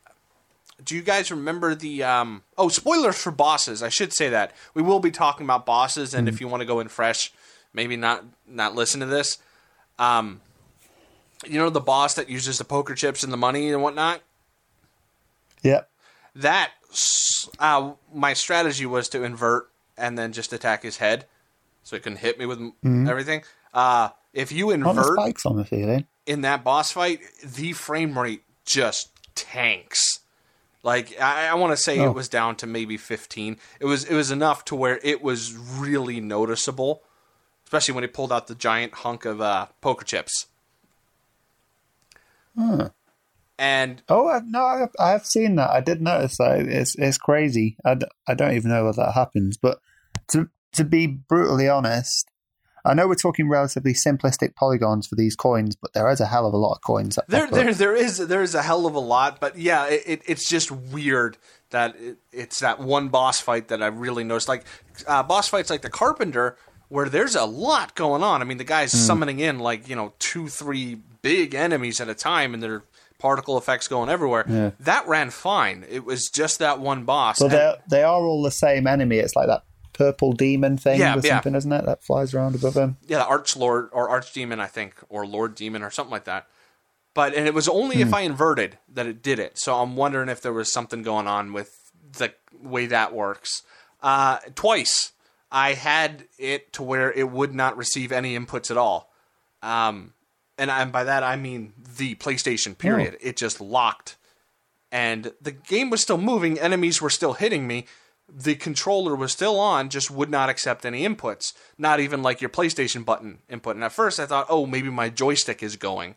do 0.84 0.96
you 0.96 1.02
guys 1.02 1.32
remember 1.32 1.74
the? 1.74 2.04
Um, 2.04 2.44
oh, 2.56 2.70
spoilers 2.70 3.20
for 3.20 3.32
bosses. 3.32 3.82
I 3.82 3.90
should 3.90 4.14
say 4.14 4.30
that 4.30 4.54
we 4.76 4.84
will 4.84 5.00
be 5.00 5.10
talking 5.10 5.44
about 5.48 5.66
bosses, 5.66 6.14
and 6.14 6.30
if 6.30 6.40
you 6.40 6.48
want 6.48 6.62
to 6.62 6.68
go 6.68 6.80
in 6.82 6.88
fresh, 6.88 7.34
maybe 7.74 7.98
not 7.98 8.26
not 8.48 8.76
listen 8.76 9.00
to 9.00 9.08
this. 9.08 9.40
Um, 9.98 10.42
you 11.46 11.58
know 11.60 11.70
the 11.70 11.80
boss 11.80 12.16
that 12.16 12.30
uses 12.30 12.58
the 12.58 12.64
poker 12.66 12.96
chips 12.96 13.24
and 13.24 13.32
the 13.32 13.38
money 13.38 13.72
and 13.72 13.82
whatnot. 13.82 14.22
yep, 15.64 15.90
that 16.36 16.72
uh, 17.60 17.92
my 18.14 18.34
strategy 18.34 18.86
was 18.86 19.10
to 19.10 19.24
invert 19.24 19.70
and 19.98 20.18
then 20.18 20.32
just 20.32 20.54
attack 20.54 20.84
his 20.84 20.98
head, 20.98 21.26
so 21.84 21.96
it 21.96 22.04
couldn't 22.04 22.20
hit 22.20 22.40
me 22.40 22.46
with 22.46 22.60
m 22.84 23.08
everything. 23.08 23.44
Uh, 23.74 24.10
if 24.34 24.52
you 24.52 24.72
invert 24.72 25.14
spikes 25.14 25.46
on 25.46 25.56
the 25.58 25.66
ceiling. 25.66 26.06
in 26.26 26.42
that 26.42 26.64
boss 26.64 26.92
fight, 26.92 27.22
the 27.44 27.74
frame 27.74 28.18
rate 28.18 28.44
just 28.66 29.10
tanks. 29.36 30.20
Like 30.84 31.20
I, 31.22 31.48
I 31.50 31.54
want 31.56 31.72
to 31.74 31.78
say 31.78 32.00
Oh. 32.00 32.10
it 32.10 32.14
was 32.16 32.30
down 32.30 32.56
to 32.58 32.68
maybe 32.68 32.96
15. 32.98 33.58
It 33.80 33.86
was 33.86 34.06
it 34.06 34.16
was 34.16 34.32
enough 34.32 34.64
to 34.66 34.76
where 34.76 35.00
it 35.04 35.22
was 35.22 35.54
really 35.56 36.20
noticeable 36.20 37.04
especially 37.66 37.94
when 37.94 38.04
he 38.04 38.08
pulled 38.08 38.32
out 38.32 38.48
the 38.48 38.56
giant 38.56 38.92
hunk 38.96 39.26
of 39.26 39.40
uh, 39.40 39.68
poker 39.80 40.04
chips. 40.04 40.48
Huh. 42.60 42.90
And 43.58 44.02
Oh 44.08 44.28
I, 44.30 44.42
no, 44.46 44.60
I, 44.60 44.88
I 45.00 45.12
have 45.12 45.26
seen 45.26 45.56
that. 45.56 45.70
I 45.70 45.82
did 45.82 46.02
notice 46.02 46.38
that. 46.38 46.60
It's 46.60 46.96
it's 46.96 47.18
crazy. 47.18 47.78
I, 47.86 47.96
d- 47.96 48.06
I 48.28 48.34
don't 48.34 48.56
even 48.56 48.72
know 48.72 48.86
what 48.86 48.96
that 48.96 49.14
happens. 49.14 49.58
But 49.58 49.80
to 50.30 50.50
to 50.74 50.86
be 50.86 51.08
brutally 51.08 51.68
honest, 51.68 52.30
I 52.86 52.94
know 52.94 53.08
we're 53.08 53.16
talking 53.16 53.50
relatively 53.50 53.94
simplistic 53.94 54.56
polygons 54.56 55.08
for 55.08 55.16
these 55.16 55.36
coins, 55.36 55.76
but 55.76 55.94
there 55.94 56.10
is 56.10 56.22
a 56.22 56.26
hell 56.26 56.48
of 56.48 56.54
a 56.54 56.58
lot 56.58 56.76
of 56.76 56.82
coins. 56.82 57.16
That 57.16 57.28
there, 57.28 57.44
up. 57.46 57.52
there, 57.52 57.74
there 57.74 57.96
is 57.96 58.18
there 58.18 58.42
is 58.42 58.56
a 58.56 58.62
hell 58.62 58.86
of 58.86 58.96
a 58.96 59.00
lot, 59.00 59.40
but 59.40 59.58
yeah, 59.58 59.88
it, 59.88 60.04
it, 60.06 60.22
it's 60.26 60.48
just 60.48 60.72
weird 60.72 61.38
that 61.72 61.96
it, 61.98 62.18
it's 62.32 62.60
that 62.60 62.80
one 62.80 63.10
boss 63.10 63.42
fight 63.42 63.68
that 63.68 63.84
I 63.84 63.88
really 63.88 64.24
noticed. 64.24 64.48
Like 64.48 64.64
uh, 65.08 65.24
boss 65.24 65.50
fights 65.50 65.70
like 65.70 65.82
the 65.82 65.90
Carpenter, 65.90 66.58
where 66.90 67.08
there's 67.10 67.36
a 67.36 67.46
lot 67.46 67.96
going 67.96 68.22
on. 68.24 68.42
I 68.42 68.46
mean, 68.46 68.58
the 68.58 68.64
guy's 68.64 68.92
summoning 68.92 69.40
in 69.40 69.60
like 69.60 69.88
you 69.88 69.96
know 69.96 70.14
two, 70.20 70.48
three 70.48 70.96
big 71.22 71.56
enemies 71.56 72.02
at 72.02 72.10
a 72.10 72.16
time, 72.16 72.54
and 72.54 72.62
their 72.62 72.84
particle 73.20 73.58
effects 73.58 73.88
going 73.88 74.10
everywhere. 74.10 74.46
Yeah. 74.48 74.72
That 74.80 75.08
ran 75.08 75.30
fine. 75.30 75.86
It 75.90 76.06
was 76.06 76.30
just 76.30 76.60
that 76.60 76.80
one 76.80 77.04
boss. 77.06 77.42
And- 77.42 77.52
they 77.52 77.76
they 77.90 78.04
are 78.04 78.22
all 78.22 78.42
the 78.44 78.52
same 78.52 78.88
enemy. 78.88 79.18
It's 79.18 79.36
like 79.36 79.48
that 79.48 79.64
purple 79.94 80.32
demon 80.32 80.78
thing 80.78 81.00
Yeah, 81.00 81.16
or 81.16 81.20
yeah. 81.20 81.36
something, 81.36 81.56
isn't 81.56 81.72
it? 81.74 81.86
That 81.86 82.02
flies 82.04 82.34
around 82.34 82.56
above 82.56 82.76
him. 82.76 82.96
yeah, 83.08 83.18
the 83.20 83.26
Archlord 83.26 83.90
or 83.92 84.10
Archdemon, 84.10 84.60
I 84.62 84.68
think, 84.68 84.96
or 85.10 85.26
Lord 85.28 85.56
Demon 85.56 85.84
or 85.84 85.92
something 85.92 86.12
like 86.12 86.24
that. 86.24 86.48
But 87.14 87.34
and 87.34 87.46
it 87.48 87.54
was 87.54 87.68
only 87.68 87.98
Hmm. 87.98 88.02
if 88.04 88.14
I 88.14 88.22
inverted 88.22 88.78
that 88.94 89.06
it 89.08 89.22
did 89.22 89.40
it. 89.40 89.60
So 89.60 89.76
I'm 89.82 89.98
wondering 89.98 90.30
if 90.30 90.42
there 90.42 90.54
was 90.54 90.72
something 90.72 91.02
going 91.04 91.28
on 91.28 91.52
with 91.52 91.76
the 92.14 92.34
way 92.64 92.86
that 92.86 93.14
works. 93.14 93.64
Uh, 94.02 94.38
twice 94.56 95.12
I 95.52 95.74
had 95.74 96.26
it 96.38 96.74
to 96.74 96.84
where 96.84 97.12
it 97.12 97.30
would 97.30 97.54
not 97.54 97.78
receive 97.78 98.12
any 98.12 98.38
inputs 98.38 98.70
at 98.70 98.78
all. 98.78 99.12
Um, 99.62 100.14
and, 100.58 100.70
and 100.70 100.92
by 100.92 101.04
that 101.04 101.24
I 101.24 101.36
mean 101.36 101.74
the 101.98 102.16
PlayStation 102.16 102.78
period. 102.78 103.18
It 103.22 103.38
just 103.38 103.60
locked, 103.60 104.18
and 104.92 105.34
the 105.42 105.52
game 105.52 105.90
was 105.90 106.02
still 106.02 106.18
moving. 106.18 106.60
Enemies 106.60 107.02
were 107.02 107.10
still 107.10 107.34
hitting 107.34 107.68
me. 107.68 107.86
The 108.32 108.56
controller 108.56 109.16
was 109.16 109.32
still 109.32 109.60
on, 109.60 109.90
just 109.90 110.12
would 110.12 110.30
not 110.30 110.50
accept 110.50 110.86
any 110.86 111.08
inputs. 111.08 111.54
Not 111.80 112.00
even 112.00 112.22
like 112.22 112.42
your 112.42 112.50
PlayStation 112.50 113.04
button 113.04 113.40
input. 113.50 113.76
And 113.76 113.84
at 113.84 113.92
first 113.92 114.20
I 114.20 114.28
thought, 114.28 114.46
oh, 114.50 114.68
maybe 114.68 114.90
my 114.90 115.10
joystick 115.10 115.64
is 115.64 115.76
going. 115.78 116.16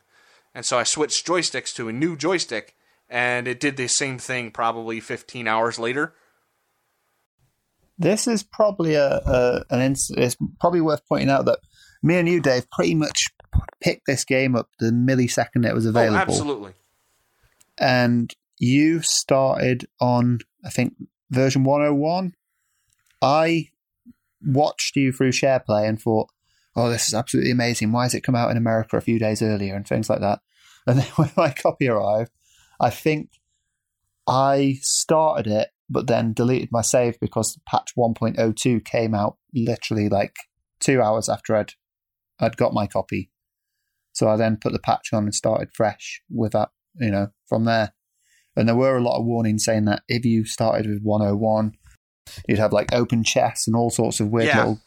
And 0.55 0.67
so 0.67 0.79
I 0.79 0.83
switched 0.83 1.27
joysticks 1.27 1.75
to 1.77 1.89
a 1.89 1.93
new 1.93 2.17
joystick, 2.17 2.77
and 3.09 3.49
it 3.49 3.61
did 3.61 3.77
the 3.77 3.89
same 3.89 4.19
thing 4.19 4.51
probably 4.51 5.01
15 5.01 5.49
hours 5.49 5.79
later. 5.79 6.13
This 8.03 8.27
is 8.27 8.43
probably 8.43 8.95
a, 8.95 9.17
a 9.25 9.65
an 9.71 9.81
ins- 9.81 10.11
it's 10.17 10.37
probably 10.61 10.81
worth 10.81 11.07
pointing 11.09 11.31
out 11.31 11.45
that 11.47 11.59
me 12.03 12.17
and 12.17 12.29
you, 12.29 12.41
Dave, 12.41 12.71
pretty 12.71 12.95
much 12.95 13.29
picked 13.81 14.07
this 14.07 14.25
game 14.25 14.57
up 14.57 14.69
the 14.79 14.91
millisecond 14.91 15.67
it 15.67 15.75
was 15.75 15.87
Oh, 15.87 15.91
available, 15.91 16.17
absolutely. 16.19 16.73
and 17.79 18.33
you 18.59 19.01
started 19.03 19.87
on 20.01 20.39
I 20.65 20.71
think 20.71 20.95
version 21.31 21.65
one 21.65 21.81
hundred 21.81 21.95
one. 21.95 22.35
I 23.21 23.69
watched 24.45 24.97
you 24.97 25.13
through 25.13 25.33
SharePlay 25.33 25.89
and 25.89 26.01
thought, 26.01 26.29
"Oh, 26.75 26.91
this 26.91 27.07
is 27.09 27.15
absolutely 27.15 27.51
amazing! 27.53 27.93
Why 27.93 28.05
has 28.05 28.15
it 28.15 28.23
come 28.23 28.35
out 28.35 28.51
in 28.51 28.57
America 28.57 28.97
a 28.97 29.01
few 29.01 29.19
days 29.19 29.43
earlier?" 29.43 29.75
and 29.75 29.87
things 29.87 30.09
like 30.11 30.21
that. 30.21 30.41
And 30.87 30.99
then 31.01 31.07
when 31.17 31.31
my 31.37 31.51
copy 31.51 31.89
arrived, 31.89 32.31
I 32.81 32.91
think 32.91 33.31
I 34.27 34.79
started 34.83 35.47
it, 35.51 35.69
but 35.93 36.07
then 36.07 36.33
deleted 36.33 36.71
my 36.73 36.83
save 36.83 37.21
because 37.21 37.59
patch 37.67 37.93
1.02 37.97 38.85
came 38.85 39.15
out 39.15 39.37
literally 39.55 40.09
like 40.09 40.35
two 40.81 41.01
hours 41.01 41.29
after 41.29 41.55
I'd 41.57 41.73
I'd 42.41 42.57
got 42.57 42.75
my 42.75 42.87
copy. 42.87 43.31
So 44.13 44.29
I 44.29 44.37
then 44.37 44.59
put 44.61 44.73
the 44.73 44.79
patch 44.79 45.13
on 45.13 45.25
and 45.25 45.35
started 45.35 45.71
fresh 45.73 46.23
with 46.29 46.53
that, 46.53 46.71
you 46.97 47.11
know, 47.11 47.29
from 47.49 47.65
there. 47.65 47.95
And 48.57 48.69
there 48.69 48.77
were 48.77 48.97
a 48.97 49.03
lot 49.03 49.19
of 49.19 49.25
warnings 49.25 49.65
saying 49.65 49.85
that 49.87 50.03
if 50.09 50.25
you 50.25 50.45
started 50.45 50.87
with 50.87 51.03
101, 51.03 51.73
you'd 52.49 52.59
have 52.59 52.73
like 52.73 52.93
open 52.93 53.25
chests 53.25 53.67
and 53.67 53.77
all 53.77 53.91
sorts 53.91 54.21
of 54.21 54.29
weird 54.29 54.49
Yeah. 54.49 54.59
little 54.59 54.81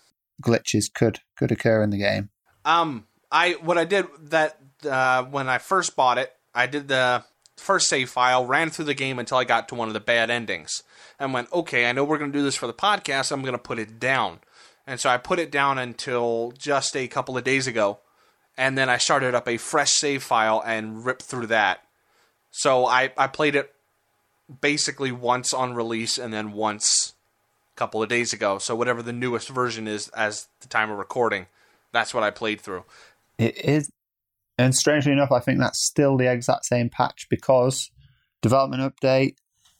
glitches 0.43 0.93
could 0.93 1.19
could 1.37 1.51
occur 1.51 1.81
in 1.81 1.89
the 1.89 1.97
game. 1.97 2.29
Um, 2.65 3.07
I 3.31 3.53
what 3.53 3.77
I 3.77 3.85
did 3.85 4.05
that 4.29 4.59
uh, 4.87 5.23
when 5.23 5.47
I 5.47 5.57
first 5.57 5.95
bought 5.95 6.17
it, 6.17 6.33
I 6.53 6.67
did 6.67 6.87
the 6.87 7.23
first 7.57 7.87
save 7.87 8.09
file, 8.09 8.45
ran 8.45 8.69
through 8.69 8.85
the 8.85 8.93
game 8.93 9.17
until 9.17 9.37
I 9.37 9.45
got 9.45 9.69
to 9.69 9.75
one 9.75 9.87
of 9.87 9.93
the 9.93 9.99
bad 9.99 10.29
endings, 10.29 10.83
and 11.19 11.33
went, 11.33 11.51
okay, 11.53 11.89
I 11.89 11.91
know 11.91 12.03
we're 12.03 12.17
going 12.17 12.31
to 12.31 12.37
do 12.37 12.43
this 12.43 12.55
for 12.55 12.67
the 12.67 12.73
podcast. 12.73 13.31
I'm 13.31 13.41
going 13.41 13.53
to 13.53 13.57
put 13.57 13.79
it 13.79 13.99
down, 13.99 14.39
and 14.85 14.99
so 14.99 15.09
I 15.09 15.17
put 15.17 15.39
it 15.39 15.51
down 15.51 15.77
until 15.77 16.53
just 16.57 16.95
a 16.95 17.07
couple 17.07 17.37
of 17.37 17.43
days 17.43 17.67
ago, 17.67 17.99
and 18.57 18.77
then 18.77 18.89
I 18.89 18.97
started 18.97 19.35
up 19.35 19.47
a 19.47 19.57
fresh 19.57 19.93
save 19.93 20.23
file 20.23 20.63
and 20.65 21.05
ripped 21.05 21.23
through 21.23 21.47
that. 21.47 21.81
So 22.51 22.85
I 22.85 23.11
I 23.17 23.27
played 23.27 23.55
it 23.55 23.73
basically 24.61 25.11
once 25.11 25.53
on 25.53 25.73
release 25.73 26.17
and 26.17 26.33
then 26.33 26.51
once 26.51 27.13
a 27.75 27.77
couple 27.77 28.01
of 28.01 28.09
days 28.09 28.33
ago. 28.33 28.57
So 28.59 28.75
whatever 28.75 29.01
the 29.01 29.13
newest 29.13 29.49
version 29.49 29.87
is 29.87 30.07
as 30.09 30.47
the 30.61 30.67
time 30.67 30.91
of 30.91 30.97
recording, 30.97 31.47
that's 31.91 32.13
what 32.13 32.23
I 32.23 32.31
played 32.31 32.61
through. 32.61 32.83
It 33.37 33.57
is, 33.65 33.91
and 34.57 34.75
strangely 34.75 35.11
enough, 35.11 35.31
I 35.31 35.39
think 35.39 35.59
that's 35.59 35.83
still 35.83 36.17
the 36.17 36.31
exact 36.31 36.65
same 36.65 36.89
patch 36.89 37.27
because 37.29 37.89
development 38.41 38.83
update. 38.83 39.35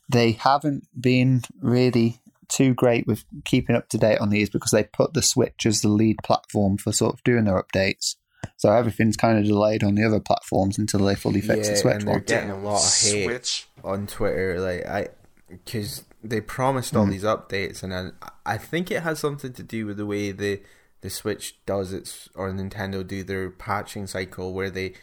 They 0.08 0.32
haven't 0.32 0.84
been 0.98 1.42
really 1.60 2.20
too 2.48 2.74
great 2.74 3.06
with 3.06 3.24
keeping 3.44 3.76
up 3.76 3.88
to 3.88 3.98
date 3.98 4.18
on 4.18 4.30
these 4.30 4.50
because 4.50 4.70
they 4.70 4.84
put 4.84 5.14
the 5.14 5.22
Switch 5.22 5.66
as 5.66 5.82
the 5.82 5.88
lead 5.88 6.18
platform 6.22 6.76
for 6.78 6.92
sort 6.92 7.14
of 7.14 7.24
doing 7.24 7.44
their 7.44 7.60
updates. 7.60 8.16
So 8.56 8.72
everything's 8.72 9.16
kind 9.16 9.38
of 9.38 9.44
delayed 9.44 9.82
on 9.82 9.96
the 9.96 10.04
other 10.04 10.20
platforms 10.20 10.78
until 10.78 11.04
they 11.04 11.14
fully 11.14 11.40
fix 11.40 11.68
the 11.68 11.76
Switch 11.76 11.94
and 11.96 12.06
they're 12.06 12.14
one. 12.14 12.24
getting 12.24 12.50
a 12.50 12.58
lot 12.58 12.82
of 12.82 13.02
hate 13.02 13.24
Switch. 13.24 13.68
on 13.82 14.06
Twitter, 14.06 14.60
like 14.60 14.86
I, 14.86 15.08
because 15.48 16.04
they 16.22 16.40
promised 16.40 16.96
all 16.96 17.04
hmm. 17.04 17.10
these 17.10 17.24
updates, 17.24 17.82
and 17.82 17.92
I, 17.94 18.10
I 18.44 18.58
think 18.58 18.90
it 18.90 19.02
has 19.02 19.18
something 19.18 19.52
to 19.52 19.62
do 19.62 19.86
with 19.86 19.96
the 19.96 20.06
way 20.06 20.32
the 20.32 20.60
the 21.02 21.10
Switch 21.10 21.58
does 21.66 21.92
its 21.92 22.28
or 22.34 22.50
Nintendo 22.50 23.06
do 23.06 23.22
their 23.22 23.50
patching 23.50 24.06
cycle, 24.06 24.54
where 24.54 24.70
they 24.70 24.94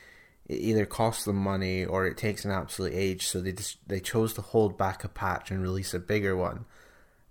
it 0.47 0.55
either 0.55 0.85
costs 0.85 1.25
them 1.25 1.37
money 1.37 1.85
or 1.85 2.05
it 2.05 2.17
takes 2.17 2.45
an 2.45 2.51
absolute 2.51 2.93
age. 2.93 3.27
So 3.27 3.41
they 3.41 3.53
just 3.53 3.77
they 3.87 3.99
chose 3.99 4.33
to 4.33 4.41
hold 4.41 4.77
back 4.77 5.03
a 5.03 5.09
patch 5.09 5.51
and 5.51 5.61
release 5.61 5.93
a 5.93 5.99
bigger 5.99 6.35
one, 6.35 6.65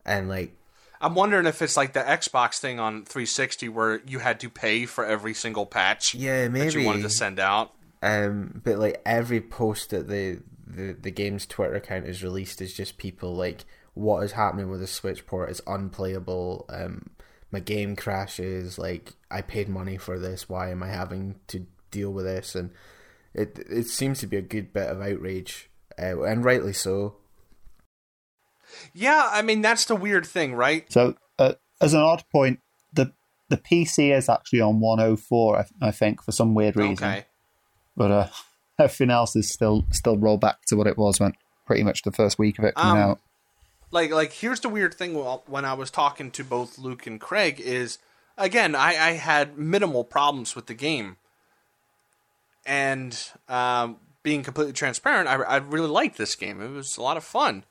and 0.04 0.28
like 0.28 0.56
I'm 1.02 1.16
wondering 1.16 1.46
if 1.46 1.60
it's 1.60 1.76
like 1.76 1.94
the 1.94 2.00
Xbox 2.00 2.58
thing 2.58 2.78
on 2.78 3.04
360 3.04 3.68
where 3.68 4.00
you 4.06 4.20
had 4.20 4.38
to 4.40 4.48
pay 4.48 4.86
for 4.86 5.04
every 5.04 5.34
single 5.34 5.66
patch 5.66 6.14
yeah, 6.14 6.44
that 6.44 6.52
maybe 6.52 6.80
you 6.80 6.86
wanted 6.86 7.02
to 7.02 7.10
send 7.10 7.40
out. 7.40 7.72
Um, 8.02 8.60
but 8.64 8.78
like 8.78 9.02
every 9.04 9.40
post 9.40 9.90
that 9.90 10.08
the, 10.08 10.40
the 10.64 10.92
the 10.92 11.10
game's 11.10 11.44
Twitter 11.44 11.74
account 11.74 12.06
is 12.06 12.22
released 12.22 12.62
is 12.62 12.72
just 12.72 12.98
people 12.98 13.34
like, 13.34 13.64
what 13.94 14.22
is 14.22 14.32
happening 14.32 14.70
with 14.70 14.80
the 14.80 14.86
Switch 14.86 15.26
port 15.26 15.50
is 15.50 15.60
unplayable. 15.66 16.66
Um, 16.68 17.10
my 17.50 17.58
game 17.58 17.96
crashes. 17.96 18.78
Like 18.78 19.14
I 19.28 19.42
paid 19.42 19.68
money 19.68 19.96
for 19.96 20.20
this. 20.20 20.48
Why 20.48 20.70
am 20.70 20.84
I 20.84 20.88
having 20.88 21.40
to 21.48 21.66
deal 21.90 22.12
with 22.12 22.26
this? 22.26 22.54
And 22.54 22.70
it 23.34 23.58
it 23.70 23.86
seems 23.86 24.20
to 24.20 24.26
be 24.26 24.36
a 24.36 24.42
good 24.42 24.72
bit 24.72 24.88
of 24.88 25.00
outrage, 25.00 25.70
uh, 25.98 26.22
and 26.22 26.44
rightly 26.44 26.72
so. 26.72 27.16
Yeah, 28.94 29.28
I 29.30 29.42
mean 29.42 29.60
that's 29.62 29.84
the 29.84 29.96
weird 29.96 30.26
thing, 30.26 30.54
right? 30.54 30.90
So 30.92 31.14
uh, 31.38 31.54
as 31.80 31.94
an 31.94 32.00
odd 32.00 32.24
point, 32.32 32.60
the 32.92 33.12
the 33.48 33.56
PC 33.58 34.16
is 34.16 34.28
actually 34.28 34.62
on 34.62 34.80
104, 34.80 35.58
I, 35.58 35.88
I 35.88 35.90
think, 35.90 36.22
for 36.22 36.32
some 36.32 36.54
weird 36.54 36.76
reason. 36.76 36.92
Okay. 37.04 37.26
But 37.96 38.10
uh, 38.10 38.28
everything 38.78 39.10
else 39.10 39.36
is 39.36 39.50
still 39.50 39.84
still 39.92 40.16
rolled 40.16 40.40
back 40.40 40.64
to 40.68 40.76
what 40.76 40.86
it 40.86 40.96
was 40.96 41.20
when 41.20 41.34
pretty 41.66 41.82
much 41.82 42.02
the 42.02 42.12
first 42.12 42.38
week 42.38 42.58
of 42.58 42.64
it 42.64 42.74
coming 42.74 43.02
Um, 43.02 43.10
out. 43.10 43.20
Like 43.90 44.10
like 44.10 44.32
here's 44.32 44.60
the 44.60 44.70
weird 44.70 44.94
thing 44.94 45.14
when 45.14 45.64
I 45.66 45.74
was 45.74 45.90
talking 45.90 46.30
to 46.32 46.44
both 46.44 46.78
Luke 46.78 47.06
and 47.06 47.20
Craig 47.20 47.60
is 47.60 47.98
again 48.38 48.74
I, 48.74 48.88
I 48.96 49.10
had 49.12 49.58
minimal 49.58 50.02
problems 50.02 50.56
with 50.56 50.66
the 50.66 50.72
game, 50.74 51.18
and 52.64 53.18
um, 53.48 53.96
being 54.22 54.42
completely 54.42 54.72
transparent, 54.72 55.28
I, 55.28 55.34
I 55.34 55.56
really 55.56 55.88
liked 55.88 56.16
this 56.16 56.34
game. 56.34 56.60
It 56.60 56.70
was 56.70 56.96
a 56.96 57.02
lot 57.02 57.16
of 57.16 57.24
fun. 57.24 57.64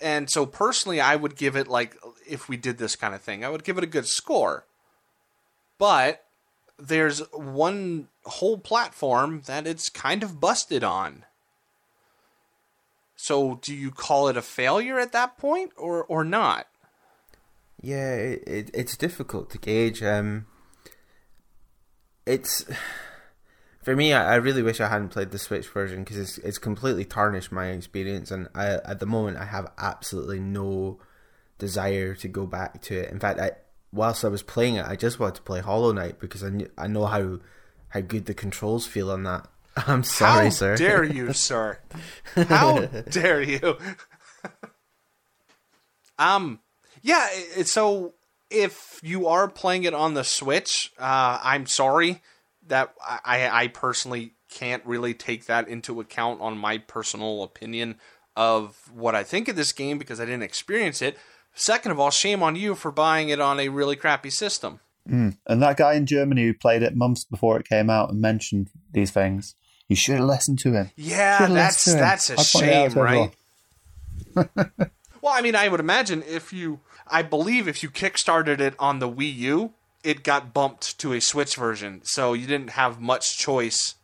And 0.00 0.30
so 0.30 0.46
personally, 0.46 1.00
I 1.00 1.16
would 1.16 1.36
give 1.36 1.56
it 1.56 1.68
like 1.68 1.96
if 2.26 2.48
we 2.48 2.56
did 2.56 2.78
this 2.78 2.96
kind 2.96 3.14
of 3.14 3.20
thing, 3.20 3.44
I 3.44 3.50
would 3.50 3.64
give 3.64 3.76
it 3.76 3.84
a 3.84 3.88
good 3.88 4.06
score. 4.06 4.64
But 5.78 6.24
there's 6.78 7.20
one 7.32 8.08
whole 8.24 8.58
platform 8.58 9.42
that 9.46 9.66
it's 9.66 9.88
kind 9.88 10.22
of 10.22 10.40
busted 10.40 10.82
on. 10.82 11.24
So 13.16 13.58
do 13.60 13.74
you 13.74 13.90
call 13.90 14.28
it 14.28 14.36
a 14.36 14.42
failure 14.42 14.98
at 14.98 15.12
that 15.12 15.36
point 15.36 15.72
or 15.76 16.04
or 16.04 16.24
not? 16.24 16.66
Yeah, 17.82 18.14
it, 18.14 18.42
it 18.46 18.70
it's 18.72 18.96
difficult 18.96 19.50
to 19.50 19.58
gauge. 19.58 20.02
Um, 20.02 20.46
it's 22.24 22.64
for 23.82 23.96
me. 23.96 24.12
I, 24.12 24.34
I 24.34 24.36
really 24.36 24.62
wish 24.62 24.80
I 24.80 24.88
hadn't 24.88 25.08
played 25.10 25.30
the 25.30 25.38
Switch 25.38 25.68
version 25.68 26.04
because 26.04 26.18
it's 26.18 26.38
it's 26.38 26.58
completely 26.58 27.04
tarnished 27.04 27.52
my 27.52 27.68
experience, 27.68 28.30
and 28.30 28.48
I 28.54 28.66
at 28.84 29.00
the 29.00 29.06
moment 29.06 29.38
I 29.38 29.44
have 29.44 29.70
absolutely 29.78 30.40
no 30.40 30.98
desire 31.58 32.14
to 32.14 32.28
go 32.28 32.46
back 32.46 32.82
to 32.82 32.96
it. 32.98 33.10
In 33.10 33.18
fact, 33.20 33.40
I 33.40 33.52
whilst 33.92 34.24
I 34.24 34.28
was 34.28 34.42
playing 34.42 34.76
it, 34.76 34.86
I 34.86 34.96
just 34.96 35.18
wanted 35.18 35.36
to 35.36 35.42
play 35.42 35.60
Hollow 35.60 35.92
Knight 35.92 36.18
because 36.18 36.42
I 36.44 36.50
knew, 36.50 36.70
I 36.76 36.86
know 36.86 37.06
how 37.06 37.38
how 37.88 38.00
good 38.00 38.26
the 38.26 38.34
controls 38.34 38.86
feel 38.86 39.10
on 39.10 39.22
that. 39.24 39.48
I'm 39.76 40.02
sorry, 40.04 40.44
How 40.46 40.50
sir. 40.50 40.76
dare 40.76 41.04
you, 41.04 41.32
sir? 41.34 41.78
How 42.34 42.86
dare 42.86 43.42
you? 43.42 43.78
um, 46.18 46.60
yeah. 47.02 47.26
It, 47.56 47.68
so 47.68 48.14
if 48.50 49.00
you 49.02 49.28
are 49.28 49.48
playing 49.48 49.84
it 49.84 49.94
on 49.94 50.14
the 50.14 50.24
Switch, 50.24 50.92
uh, 50.98 51.38
I'm 51.42 51.66
sorry 51.66 52.20
that 52.70 52.94
I, 53.24 53.48
I 53.48 53.68
personally 53.68 54.32
can't 54.50 54.84
really 54.84 55.14
take 55.14 55.46
that 55.46 55.68
into 55.68 56.00
account 56.00 56.40
on 56.40 56.58
my 56.58 56.78
personal 56.78 57.42
opinion 57.42 57.96
of 58.36 58.90
what 58.92 59.14
I 59.14 59.22
think 59.22 59.48
of 59.48 59.56
this 59.56 59.72
game 59.72 59.98
because 59.98 60.20
I 60.20 60.24
didn't 60.24 60.42
experience 60.42 61.02
it. 61.02 61.18
Second 61.54 61.92
of 61.92 62.00
all, 62.00 62.10
shame 62.10 62.42
on 62.42 62.56
you 62.56 62.74
for 62.74 62.90
buying 62.90 63.28
it 63.28 63.40
on 63.40 63.60
a 63.60 63.68
really 63.68 63.96
crappy 63.96 64.30
system. 64.30 64.80
Hmm. 65.06 65.30
And 65.46 65.62
that 65.62 65.76
guy 65.76 65.94
in 65.94 66.06
Germany 66.06 66.46
who 66.46 66.54
played 66.54 66.82
it 66.82 66.96
months 66.96 67.24
before 67.24 67.58
it 67.58 67.68
came 67.68 67.90
out 67.90 68.10
and 68.10 68.20
mentioned 68.20 68.70
these 68.92 69.10
things, 69.10 69.54
you 69.88 69.96
should 69.96 70.16
have 70.16 70.24
listened 70.24 70.58
to 70.60 70.72
him. 70.72 70.90
Yeah, 70.96 71.46
that's 71.46 71.86
him. 71.86 71.98
that's 71.98 72.30
a 72.30 72.42
shame, 72.42 72.92
right? 72.92 73.34
well, 74.34 75.32
I 75.32 75.40
mean, 75.40 75.56
I 75.56 75.68
would 75.68 75.80
imagine 75.80 76.22
if 76.22 76.52
you, 76.52 76.80
I 77.08 77.22
believe 77.22 77.66
if 77.66 77.82
you 77.82 77.90
kickstarted 77.90 78.60
it 78.60 78.74
on 78.78 79.00
the 79.00 79.08
Wii 79.08 79.34
U, 79.36 79.74
it 80.02 80.22
got 80.22 80.54
bumped 80.54 80.98
to 81.00 81.12
a 81.12 81.20
Switch 81.20 81.56
version, 81.56 82.00
so 82.04 82.32
you 82.32 82.46
didn't 82.46 82.70
have 82.70 83.00
much 83.00 83.38
choice. 83.38 83.94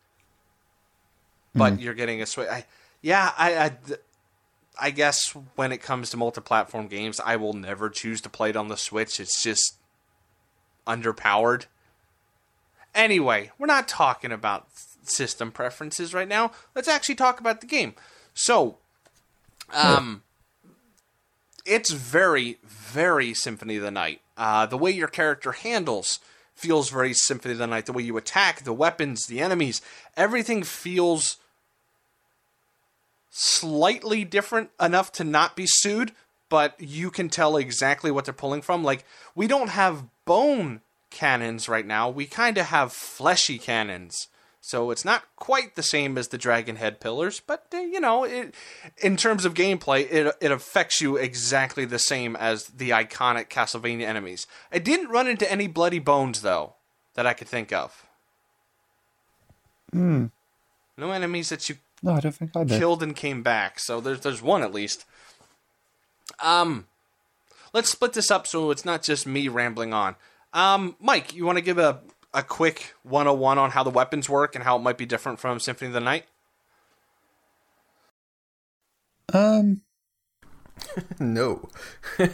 But 1.55 1.75
Hmm. 1.75 1.79
you're 1.81 1.95
getting 1.95 2.21
a 2.21 2.27
Switch. 2.27 2.49
I, 2.49 2.67
yeah, 3.01 3.33
I, 3.39 3.57
I, 3.57 3.77
I 4.79 4.91
guess 4.91 5.31
when 5.55 5.73
it 5.73 5.79
comes 5.79 6.11
to 6.11 6.17
multi-platform 6.19 6.89
games, 6.89 7.19
I 7.25 7.37
will 7.37 7.55
never 7.55 7.89
choose 7.89 8.21
to 8.23 8.29
play 8.29 8.51
it 8.51 8.57
on 8.57 8.69
the 8.69 8.77
Switch. 8.77 9.19
It's 9.19 9.43
just 9.43 9.77
underpowered. 10.87 11.65
Anyway, 12.95 13.51
we're 13.59 13.67
not 13.67 13.89
talking 13.89 14.33
about 14.33 14.67
system 15.03 15.51
preferences 15.51 16.13
right 16.13 16.29
now. 16.29 16.53
Let's 16.75 16.89
actually 16.89 17.15
talk 17.15 17.41
about 17.41 17.61
the 17.61 17.67
game. 17.67 17.95
So, 18.35 18.79
um, 19.73 20.23
it's 21.67 21.91
very, 21.91 22.59
very 22.65 23.35
Symphony 23.35 23.77
of 23.77 23.83
the 23.83 23.91
Night. 23.91 24.21
Uh, 24.37 24.67
the 24.67 24.79
way 24.79 24.91
your 24.91 25.09
character 25.09 25.53
handles 25.53 26.21
feels 26.55 26.91
very 26.91 27.13
Symphony 27.13 27.53
of 27.53 27.59
the 27.59 27.67
Night. 27.67 27.87
The 27.87 27.93
way 27.93 28.03
you 28.03 28.17
attack, 28.17 28.63
the 28.63 28.73
weapons, 28.73 29.27
the 29.27 29.41
enemies, 29.41 29.83
everything 30.17 30.63
feels 30.63 31.37
slightly 33.31 34.25
different 34.25 34.71
enough 34.81 35.13
to 35.13 35.25
not 35.25 35.57
be 35.57 35.67
sued, 35.67 36.13
but 36.49 36.75
you 36.81 37.11
can 37.11 37.29
tell 37.29 37.57
exactly 37.57 38.11
what 38.11 38.25
they're 38.25 38.33
pulling 38.33 38.63
from. 38.63 38.83
Like, 38.83 39.05
we 39.35 39.47
don't 39.47 39.69
have 39.69 40.05
bone 40.25 40.81
cannons 41.11 41.69
right 41.69 41.87
now, 41.87 42.09
we 42.09 42.27
kind 42.27 42.59
of 42.59 42.67
have 42.67 42.93
fleshy 42.93 43.59
cannons. 43.59 44.29
So 44.67 44.91
it's 44.91 45.05
not 45.05 45.23
quite 45.37 45.77
the 45.77 45.83
same 45.85 46.19
as 46.19 46.27
the 46.27 46.37
dragon 46.37 46.75
head 46.75 46.99
pillars, 46.99 47.39
but 47.39 47.67
uh, 47.73 47.77
you 47.77 48.01
know, 48.01 48.25
it, 48.25 48.53
in 49.01 49.17
terms 49.17 49.45
of 49.45 49.55
gameplay, 49.55 50.11
it 50.11 50.35
it 50.41 50.51
affects 50.51 51.01
you 51.01 51.17
exactly 51.17 51.85
the 51.85 52.01
same 52.01 52.35
as 52.35 52.65
the 52.65 52.91
iconic 52.91 53.49
Castlevania 53.49 54.09
enemies. 54.09 54.49
I 54.73 54.81
didn't 54.81 55.11
run 55.11 55.29
into 55.29 55.49
any 55.49 55.69
bloody 55.69 56.01
bones 56.01 56.43
though 56.43 56.73
that 57.15 57.27
I 57.27 57.33
could 57.33 57.47
think 57.47 57.73
of. 57.73 58.05
Hmm. 59.93 60.27
No 60.97 61.13
enemies 61.13 61.51
that 61.51 61.69
you 61.69 61.77
No, 62.03 62.15
I 62.15 62.21
don't 62.21 62.33
think 62.35 62.57
I 62.57 62.65
did. 62.65 62.77
killed 62.81 63.05
and 63.05 63.15
came 63.15 63.45
back. 63.45 63.79
So 63.79 64.01
there's 64.01 64.19
there's 64.19 64.43
one 64.43 64.65
at 64.65 64.75
least. 64.75 65.05
Um, 66.41 66.89
let's 67.73 67.91
split 67.91 68.15
this 68.15 68.33
up 68.33 68.49
so 68.49 68.73
it's 68.73 68.85
not 68.85 69.05
just 69.05 69.29
me 69.29 69.47
rambling 69.47 69.95
on. 69.95 70.17
Um, 70.53 70.97
Mike, 70.99 71.35
you 71.37 71.47
want 71.47 71.59
to 71.59 71.63
give 71.63 71.79
a 71.79 72.01
a 72.37 72.43
quick 72.43 72.95
101 73.03 73.59
on 73.59 73.71
how 73.71 73.83
the 73.83 73.91
weapons 73.91 74.29
work 74.29 74.55
and 74.55 74.63
how 74.63 74.77
it 74.77 74.81
might 74.81 74.99
be 74.99 75.07
different 75.07 75.41
from 75.41 75.59
Symphony 75.59 75.89
of 75.89 75.95
the 75.95 76.01
Night? 76.01 76.27
Um, 79.33 79.81
no. 81.19 81.69
no. 82.19 82.27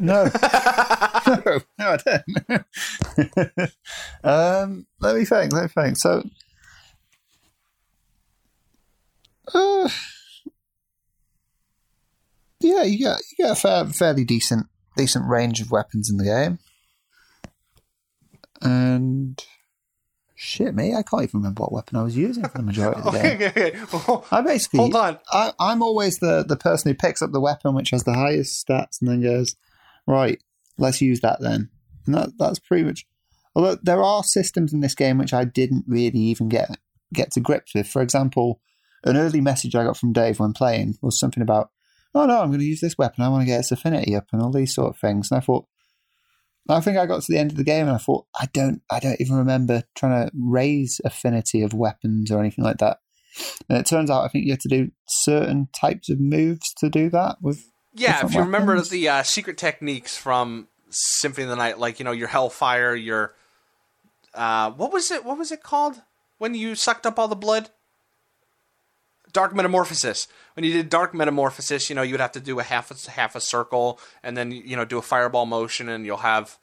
no, 0.00 0.28
no, 1.78 1.96
I 1.96 1.98
don't. 2.04 3.70
um, 4.24 4.86
let 5.00 5.16
me 5.16 5.24
think. 5.24 5.52
Let 5.52 5.62
me 5.62 5.68
think. 5.68 5.96
So, 5.96 6.22
uh, 9.54 9.88
yeah, 12.60 12.82
you 12.82 12.98
get 12.98 13.18
you 13.30 13.44
get 13.44 13.52
a 13.52 13.54
fair, 13.54 13.84
fairly 13.86 14.24
decent 14.24 14.66
decent 14.96 15.28
range 15.28 15.60
of 15.60 15.70
weapons 15.70 16.10
in 16.10 16.16
the 16.16 16.24
game, 16.24 16.58
and 18.62 19.42
shit, 20.34 20.74
me, 20.74 20.94
I 20.94 21.02
can't 21.02 21.24
even 21.24 21.40
remember 21.40 21.62
what 21.62 21.72
weapon 21.72 21.98
I 21.98 22.02
was 22.04 22.16
using 22.16 22.44
for 22.44 22.58
the 22.58 22.62
majority 22.62 23.00
of 23.00 23.12
the 23.12 23.18
game. 23.22 23.34
Okay, 23.34 23.46
okay, 23.48 23.82
okay. 23.82 24.02
Well, 24.06 24.24
I 24.30 24.40
basically 24.40 24.78
Hold 24.78 24.94
on. 24.94 25.18
I, 25.32 25.52
I'm 25.58 25.82
always 25.82 26.18
the, 26.18 26.44
the 26.46 26.56
person 26.56 26.90
who 26.90 26.94
picks 26.96 27.22
up 27.22 27.32
the 27.32 27.40
weapon 27.40 27.74
which 27.74 27.90
has 27.90 28.04
the 28.04 28.14
highest 28.14 28.66
stats 28.66 29.00
and 29.00 29.10
then 29.10 29.20
goes, 29.20 29.56
right, 30.06 30.40
let's 30.78 31.00
use 31.00 31.20
that 31.20 31.40
then. 31.40 31.70
And 32.06 32.14
that, 32.14 32.30
that's 32.38 32.60
pretty 32.60 32.84
much. 32.84 33.04
Although 33.54 33.78
there 33.82 34.02
are 34.02 34.22
systems 34.22 34.72
in 34.72 34.80
this 34.80 34.94
game 34.94 35.18
which 35.18 35.34
I 35.34 35.44
didn't 35.44 35.84
really 35.88 36.20
even 36.20 36.48
get 36.48 36.78
get 37.12 37.32
to 37.32 37.40
grips 37.40 37.74
with. 37.74 37.88
For 37.88 38.02
example, 38.02 38.60
an 39.04 39.16
early 39.16 39.40
message 39.40 39.74
I 39.74 39.84
got 39.84 39.96
from 39.96 40.12
Dave 40.12 40.38
when 40.38 40.52
playing 40.52 40.98
was 41.02 41.18
something 41.18 41.42
about, 41.42 41.70
oh 42.14 42.26
no, 42.26 42.40
I'm 42.40 42.48
going 42.48 42.60
to 42.60 42.66
use 42.66 42.80
this 42.80 42.98
weapon. 42.98 43.24
I 43.24 43.28
want 43.28 43.42
to 43.42 43.46
get 43.46 43.60
its 43.60 43.72
affinity 43.72 44.14
up 44.14 44.26
and 44.32 44.40
all 44.40 44.52
these 44.52 44.74
sort 44.74 44.90
of 44.90 45.00
things. 45.00 45.30
And 45.30 45.38
I 45.38 45.40
thought, 45.40 45.66
I 46.74 46.80
think 46.80 46.98
I 46.98 47.06
got 47.06 47.22
to 47.22 47.32
the 47.32 47.38
end 47.38 47.50
of 47.50 47.56
the 47.56 47.64
game 47.64 47.86
and 47.86 47.96
I 47.96 47.98
thought, 47.98 48.26
I 48.38 48.46
don't, 48.52 48.82
I 48.90 49.00
don't 49.00 49.20
even 49.20 49.36
remember 49.36 49.84
trying 49.94 50.26
to 50.26 50.32
raise 50.34 51.00
affinity 51.04 51.62
of 51.62 51.72
weapons 51.72 52.30
or 52.30 52.40
anything 52.40 52.64
like 52.64 52.78
that. 52.78 52.98
And 53.68 53.78
it 53.78 53.86
turns 53.86 54.10
out 54.10 54.24
I 54.24 54.28
think 54.28 54.44
you 54.44 54.52
have 54.52 54.60
to 54.60 54.68
do 54.68 54.90
certain 55.06 55.68
types 55.78 56.08
of 56.10 56.20
moves 56.20 56.72
to 56.78 56.88
do 56.90 57.08
that 57.10 57.36
with. 57.40 57.64
yeah, 57.94 58.24
if 58.24 58.34
you 58.34 58.40
remember 58.40 58.80
the 58.80 59.08
uh, 59.08 59.22
secret 59.22 59.58
techniques 59.58 60.16
from 60.16 60.68
Symphony 60.90 61.44
of 61.44 61.50
the 61.50 61.56
Night, 61.56 61.78
like 61.78 61.98
you 61.98 62.04
know 62.04 62.12
your 62.12 62.28
Hellfire, 62.28 62.94
your 62.94 63.34
uh, 64.34 64.70
what 64.72 64.92
was 64.92 65.10
it? 65.10 65.24
What 65.24 65.38
was 65.38 65.52
it 65.52 65.62
called 65.62 66.02
when 66.38 66.54
you 66.54 66.74
sucked 66.74 67.06
up 67.06 67.18
all 67.18 67.28
the 67.28 67.36
blood? 67.36 67.70
Dark 69.38 69.54
Metamorphosis. 69.54 70.26
When 70.54 70.64
you 70.64 70.72
did 70.72 70.88
Dark 70.88 71.14
Metamorphosis, 71.14 71.88
you 71.88 71.94
know 71.94 72.02
you 72.02 72.12
would 72.12 72.20
have 72.20 72.32
to 72.32 72.40
do 72.40 72.58
a 72.58 72.64
half 72.64 72.90
a 72.90 73.10
half 73.12 73.36
a 73.36 73.40
circle, 73.40 74.00
and 74.20 74.36
then 74.36 74.50
you 74.50 74.74
know 74.74 74.84
do 74.84 74.98
a 74.98 75.02
fireball 75.02 75.46
motion, 75.46 75.88
and 75.88 76.04
you'll 76.04 76.16
have 76.16 76.58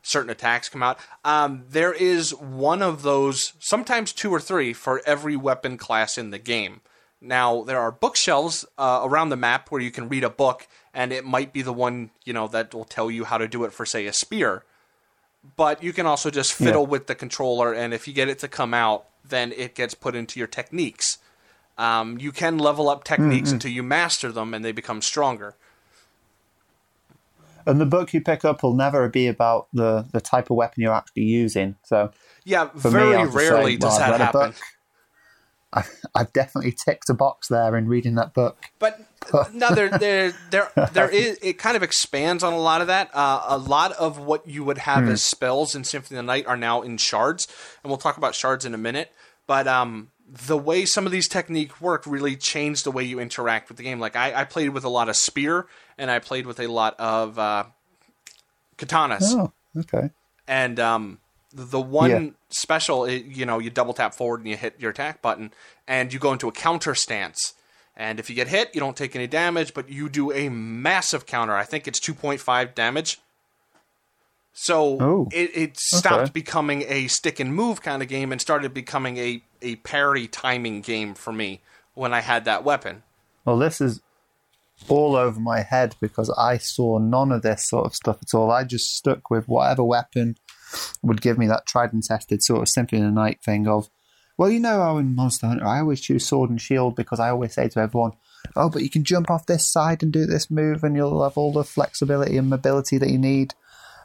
certain 0.00 0.30
attacks 0.30 0.68
come 0.68 0.80
out. 0.80 1.00
Um, 1.24 1.64
there 1.68 1.92
is 1.92 2.32
one 2.32 2.82
of 2.82 3.02
those, 3.02 3.54
sometimes 3.58 4.12
two 4.12 4.30
or 4.30 4.38
three, 4.38 4.72
for 4.72 5.02
every 5.04 5.34
weapon 5.34 5.76
class 5.76 6.16
in 6.16 6.30
the 6.30 6.38
game. 6.38 6.82
Now 7.20 7.64
there 7.64 7.80
are 7.80 7.90
bookshelves 7.90 8.64
uh, 8.78 9.00
around 9.02 9.30
the 9.30 9.36
map 9.36 9.72
where 9.72 9.80
you 9.80 9.90
can 9.90 10.08
read 10.08 10.22
a 10.22 10.30
book, 10.30 10.68
and 10.94 11.12
it 11.12 11.24
might 11.24 11.52
be 11.52 11.62
the 11.62 11.72
one 11.72 12.10
you 12.24 12.32
know 12.32 12.46
that 12.46 12.72
will 12.72 12.84
tell 12.84 13.10
you 13.10 13.24
how 13.24 13.38
to 13.38 13.48
do 13.48 13.64
it 13.64 13.72
for, 13.72 13.84
say, 13.84 14.06
a 14.06 14.12
spear. 14.12 14.62
But 15.56 15.82
you 15.82 15.92
can 15.92 16.06
also 16.06 16.30
just 16.30 16.52
fiddle 16.52 16.86
with 16.86 17.08
the 17.08 17.16
controller, 17.16 17.72
and 17.72 17.92
if 17.92 18.06
you 18.06 18.14
get 18.14 18.28
it 18.28 18.38
to 18.38 18.46
come 18.46 18.72
out, 18.72 19.06
then 19.24 19.50
it 19.50 19.74
gets 19.74 19.94
put 19.94 20.14
into 20.14 20.38
your 20.38 20.46
techniques. 20.46 21.18
Um, 21.80 22.18
you 22.18 22.30
can 22.30 22.58
level 22.58 22.90
up 22.90 23.04
techniques 23.04 23.50
until 23.52 23.70
you 23.70 23.82
master 23.82 24.30
them, 24.30 24.52
and 24.52 24.62
they 24.62 24.70
become 24.70 25.00
stronger. 25.00 25.56
And 27.66 27.80
the 27.80 27.86
book 27.86 28.12
you 28.12 28.20
pick 28.20 28.44
up 28.44 28.62
will 28.62 28.74
never 28.74 29.08
be 29.08 29.26
about 29.26 29.68
the, 29.72 30.06
the 30.12 30.20
type 30.20 30.50
of 30.50 30.56
weapon 30.56 30.82
you're 30.82 30.92
actually 30.92 31.24
using. 31.24 31.76
So 31.84 32.10
Yeah, 32.44 32.68
very 32.74 33.16
me, 33.16 33.24
rarely 33.24 33.72
say, 33.72 33.76
does 33.78 33.98
well, 33.98 34.10
that 34.10 34.20
happen. 34.20 34.54
I, 35.72 35.84
I've 36.14 36.32
definitely 36.32 36.72
ticked 36.72 37.08
a 37.10 37.14
box 37.14 37.48
there 37.48 37.76
in 37.76 37.86
reading 37.86 38.16
that 38.16 38.34
book. 38.34 38.58
But 38.78 39.00
no, 39.54 39.72
there, 39.74 39.88
there, 39.88 40.32
there, 40.50 40.70
there 40.92 41.08
is. 41.12 41.38
It 41.42 41.58
kind 41.58 41.76
of 41.76 41.82
expands 41.82 42.42
on 42.42 42.52
a 42.52 42.58
lot 42.58 42.80
of 42.80 42.88
that. 42.88 43.10
Uh, 43.14 43.44
a 43.46 43.58
lot 43.58 43.92
of 43.92 44.18
what 44.18 44.46
you 44.46 44.64
would 44.64 44.78
have 44.78 45.08
as 45.08 45.22
spells 45.22 45.74
in 45.74 45.84
Symphony 45.84 46.18
of 46.18 46.24
the 46.24 46.26
Night 46.26 46.46
are 46.46 46.56
now 46.56 46.82
in 46.82 46.98
shards, 46.98 47.46
and 47.82 47.90
we'll 47.90 47.98
talk 47.98 48.16
about 48.16 48.34
shards 48.34 48.66
in 48.66 48.74
a 48.74 48.78
minute. 48.78 49.12
But 49.46 49.66
um, 49.68 50.10
the 50.32 50.56
way 50.56 50.84
some 50.84 51.06
of 51.06 51.12
these 51.12 51.26
techniques 51.28 51.80
work 51.80 52.04
really 52.06 52.36
changed 52.36 52.84
the 52.84 52.90
way 52.92 53.02
you 53.02 53.18
interact 53.18 53.68
with 53.68 53.76
the 53.78 53.82
game. 53.82 53.98
Like 53.98 54.14
I, 54.16 54.42
I 54.42 54.44
played 54.44 54.70
with 54.70 54.84
a 54.84 54.88
lot 54.88 55.08
of 55.08 55.16
spear, 55.16 55.66
and 55.98 56.10
I 56.10 56.18
played 56.20 56.46
with 56.46 56.60
a 56.60 56.68
lot 56.68 56.94
of 57.00 57.38
uh, 57.38 57.64
katanas. 58.78 59.22
Oh, 59.34 59.52
okay. 59.76 60.10
And 60.46 60.78
um, 60.78 61.18
the 61.52 61.80
one 61.80 62.10
Yeah. 62.10 62.30
special, 62.50 63.04
it, 63.04 63.24
you 63.24 63.44
know, 63.46 63.58
you 63.58 63.70
double 63.70 63.92
tap 63.94 64.14
forward 64.14 64.40
and 64.40 64.48
you 64.48 64.56
hit 64.56 64.74
your 64.78 64.90
attack 64.92 65.20
button, 65.20 65.52
and 65.88 66.12
you 66.12 66.18
go 66.18 66.32
into 66.32 66.48
a 66.48 66.52
counter 66.52 66.94
stance. 66.94 67.54
And 67.96 68.18
if 68.18 68.30
you 68.30 68.36
get 68.36 68.48
hit, 68.48 68.70
you 68.72 68.80
don't 68.80 68.96
take 68.96 69.14
any 69.14 69.26
damage, 69.26 69.74
but 69.74 69.90
you 69.90 70.08
do 70.08 70.32
a 70.32 70.48
massive 70.48 71.26
counter. 71.26 71.54
I 71.54 71.64
think 71.64 71.86
it's 71.86 72.00
2.5 72.00 72.74
damage. 72.74 73.20
So 74.52 74.96
Oh, 75.00 75.28
it, 75.32 75.50
it 75.54 75.76
stopped 75.78 76.22
okay. 76.24 76.30
becoming 76.32 76.84
a 76.88 77.08
stick 77.08 77.40
and 77.40 77.54
move 77.54 77.82
kind 77.82 78.00
of 78.02 78.08
game 78.08 78.32
and 78.32 78.40
started 78.40 78.72
becoming 78.72 79.16
a, 79.18 79.42
a 79.62 79.76
parry 79.76 80.26
timing 80.26 80.80
game 80.80 81.14
for 81.14 81.32
me 81.32 81.60
when 81.94 82.12
I 82.12 82.20
had 82.20 82.44
that 82.44 82.64
weapon. 82.64 83.02
Well, 83.44 83.58
this 83.58 83.80
is 83.80 84.00
all 84.88 85.16
over 85.16 85.38
my 85.38 85.60
head 85.62 85.94
because 86.00 86.30
I 86.30 86.58
saw 86.58 86.98
none 86.98 87.32
of 87.32 87.42
this 87.42 87.68
sort 87.68 87.86
of 87.86 87.94
stuff 87.94 88.18
at 88.22 88.34
all. 88.34 88.50
I 88.50 88.64
just 88.64 88.96
stuck 88.96 89.30
with 89.30 89.48
whatever 89.48 89.84
weapon 89.84 90.36
would 91.02 91.20
give 91.20 91.38
me 91.38 91.46
that 91.48 91.66
tried 91.66 91.92
and 91.92 92.02
tested 92.02 92.42
sort 92.42 92.62
of 92.62 92.68
Symphony 92.68 93.02
the 93.02 93.10
Night 93.10 93.42
thing 93.42 93.66
of, 93.66 93.90
well, 94.36 94.50
you 94.50 94.60
know 94.60 94.80
how 94.80 94.96
in 94.96 95.14
Monster 95.14 95.48
Hunter 95.48 95.66
I 95.66 95.80
always 95.80 96.00
choose 96.00 96.26
sword 96.26 96.50
and 96.50 96.60
shield 96.60 96.96
because 96.96 97.20
I 97.20 97.28
always 97.28 97.54
say 97.54 97.68
to 97.68 97.80
everyone, 97.80 98.12
oh, 98.56 98.70
but 98.70 98.82
you 98.82 98.88
can 98.88 99.04
jump 99.04 99.30
off 99.30 99.46
this 99.46 99.66
side 99.66 100.02
and 100.02 100.12
do 100.12 100.24
this 100.24 100.50
move 100.50 100.82
and 100.82 100.96
you'll 100.96 101.22
have 101.22 101.36
all 101.36 101.52
the 101.52 101.64
flexibility 101.64 102.36
and 102.36 102.48
mobility 102.48 102.96
that 102.98 103.10
you 103.10 103.18
need. 103.18 103.54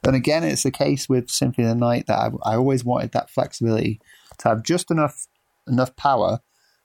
And 0.03 0.15
again, 0.15 0.43
it's 0.43 0.63
the 0.63 0.71
case 0.71 1.07
with 1.07 1.29
Symphony 1.29 1.67
of 1.67 1.73
the 1.73 1.79
Night 1.79 2.07
that 2.07 2.19
I, 2.19 2.51
I 2.51 2.55
always 2.55 2.83
wanted 2.83 3.13
that 3.13 3.29
flexibility 3.29 4.01
to 4.39 4.49
have 4.49 4.63
just 4.63 4.91
enough 4.91 5.27
enough 5.67 5.95
power, 5.95 6.39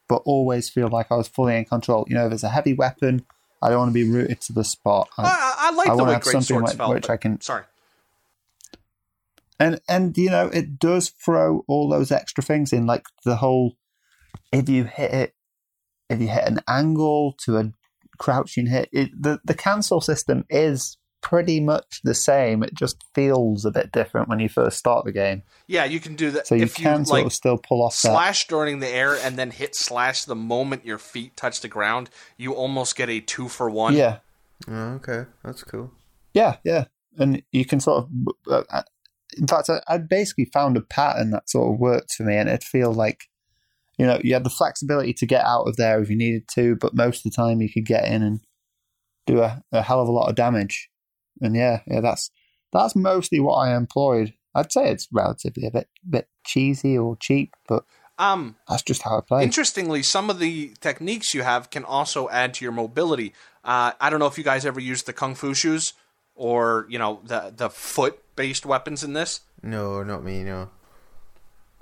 but 0.09 0.22
always 0.24 0.68
feel 0.70 0.89
like 0.89 1.07
I 1.11 1.16
was 1.16 1.28
fully 1.28 1.57
in 1.57 1.64
control. 1.64 2.05
You 2.09 2.14
know, 2.14 2.26
if 2.26 2.33
it's 2.33 2.43
a 2.43 2.49
heavy 2.49 2.74
weapon, 2.74 3.24
I 3.62 3.68
don't 3.68 3.78
want 3.78 3.89
to 3.91 3.95
be 3.95 4.09
rooted 4.09 4.41
to 4.43 4.53
the 4.53 4.64
spot. 4.64 5.09
I, 5.18 5.22
I, 5.22 5.55
I 5.68 5.70
like 5.72 5.89
I 5.89 5.97
the 5.97 6.05
way 6.05 6.12
have 6.14 6.22
Great 6.22 6.33
something 6.33 6.59
Swords 6.66 6.78
like- 6.78 6.89
which 6.89 7.11
I 7.11 7.16
can- 7.16 7.41
Sorry. 7.41 7.64
and 9.59 9.81
and 9.89 10.16
you 10.16 10.31
know 10.31 10.47
it 10.49 10.78
does 10.78 11.11
throw 11.11 11.64
all 11.68 11.89
those 11.89 12.11
extra 12.11 12.43
things 12.43 12.72
in 12.72 12.87
like 12.87 13.05
the 13.24 13.37
whole 13.37 13.76
if 14.53 14.68
you 14.68 14.85
hit 14.85 15.12
it 15.12 15.35
if 16.09 16.20
you 16.20 16.28
hit 16.28 16.45
an 16.45 16.61
angle 16.66 17.35
to 17.45 17.59
a 17.59 17.72
crouching 18.18 18.66
hit 18.66 18.89
it, 18.93 19.11
the 19.22 19.41
the 19.45 19.55
cancel 19.55 20.01
system 20.01 20.45
is 20.51 20.97
pretty 21.23 21.61
much 21.61 22.01
the 22.05 22.14
same 22.14 22.62
it 22.62 22.75
just 22.75 22.97
feels 23.14 23.64
a 23.64 23.71
bit 23.71 23.93
different 23.93 24.29
when 24.29 24.39
you 24.41 24.49
first 24.49 24.79
start 24.79 25.05
the 25.05 25.12
game 25.12 25.43
Yeah, 25.66 25.85
you 25.85 26.01
can 26.01 26.16
do 26.16 26.31
that. 26.31 26.47
so 26.47 26.55
you 26.55 26.62
if 26.64 26.75
can 26.75 27.01
you 27.01 27.05
sort 27.05 27.18
like 27.18 27.27
of 27.27 27.33
still 27.33 27.59
pull 27.59 27.83
off 27.85 27.93
that 28.03 28.09
slash 28.12 28.47
during 28.47 28.79
the 28.81 28.89
air 28.89 29.14
and 29.16 29.37
then 29.37 29.51
hit 29.51 29.75
slash 29.77 30.25
the 30.25 30.35
moment 30.35 30.85
your 30.87 30.99
feet 30.99 31.37
touch 31.37 31.61
the 31.61 31.68
ground, 31.68 32.09
you 32.37 32.55
almost 32.55 32.97
get 32.97 33.09
a 33.11 33.21
two 33.21 33.49
for 33.49 33.68
one. 33.68 33.95
yeah 33.95 34.18
Oh, 34.68 34.95
okay, 34.95 35.25
that's 35.45 35.62
cool. 35.64 35.91
yeah 36.35 36.57
yeah 36.64 36.85
and 37.18 37.43
you 37.53 37.64
can 37.64 37.81
sort 37.81 38.05
of 38.05 38.11
uh, 38.51 38.62
uh, 38.71 38.83
in 39.37 39.47
fact 39.47 39.68
I, 39.68 39.81
I 39.89 39.99
basically 39.99 40.47
found 40.47 40.77
a 40.77 40.81
pattern 40.83 41.31
that 41.31 41.51
sort 41.51 41.73
of 41.75 41.79
worked 41.81 42.12
for 42.14 42.23
me 42.25 42.37
and 42.37 42.49
it 42.49 42.62
feel 42.64 42.93
like 42.93 43.25
you 43.99 44.07
know 44.07 44.18
you 44.25 44.33
had 44.35 44.45
the 44.45 44.51
flexibility 44.51 45.12
to 45.14 45.27
get 45.27 45.45
out 45.45 45.64
of 45.68 45.77
there 45.77 46.01
if 46.01 46.09
you 46.09 46.16
needed 46.16 46.49
to 46.55 46.77
but 46.77 46.95
most 46.95 47.27
of 47.27 47.31
the 47.33 47.37
time 47.37 47.61
you 47.61 47.68
could 47.71 47.85
get 47.85 48.05
in 48.07 48.23
and 48.23 48.41
do 49.27 49.41
a, 49.43 49.62
a 49.73 49.83
hell 49.83 50.01
of 50.01 50.09
a 50.09 50.12
lot 50.12 50.29
of 50.29 50.35
damage 50.35 50.89
and 51.41 51.55
yeah 51.57 51.80
yeah 51.86 52.01
that's 52.01 52.30
that's 52.72 52.95
mostly 52.95 53.41
what 53.41 53.55
i 53.55 53.74
employed 53.76 54.34
i'd 54.55 54.72
say 54.72 54.91
it's 54.91 55.09
relatively 55.12 55.66
a 55.66 55.70
bit 55.70 55.88
bit 56.09 56.28
cheesy 56.45 56.97
or 56.97 57.16
cheap 57.16 57.55
but 57.68 57.84
Um, 58.18 58.57
that's 58.68 58.82
just 58.82 59.03
how 59.03 59.18
i 59.18 59.20
play 59.22 59.43
Interestingly, 59.45 60.03
some 60.03 60.28
of 60.30 60.38
the 60.38 60.74
techniques 60.80 61.32
you 61.34 61.43
have 61.43 61.70
can 61.70 61.84
also 61.84 62.28
add 62.28 62.53
to 62.55 62.64
your 62.64 62.72
mobility. 62.72 63.32
Uh, 63.64 63.93
I 63.99 64.11
don't 64.11 64.20
know 64.20 64.26
if 64.26 64.36
you 64.36 64.45
guys 64.45 64.66
ever 64.66 64.78
used 64.80 65.07
the 65.07 65.14
kung 65.14 65.34
fu 65.34 65.55
shoes 65.55 65.95
or 66.34 66.86
you 66.91 66.99
know 66.99 67.20
the 67.24 67.53
the 67.57 67.70
foot 67.70 68.20
based 68.36 68.66
weapons 68.66 69.03
in 69.03 69.14
this. 69.14 69.41
No, 69.62 70.03
not 70.03 70.22
me. 70.22 70.43
No. 70.45 70.68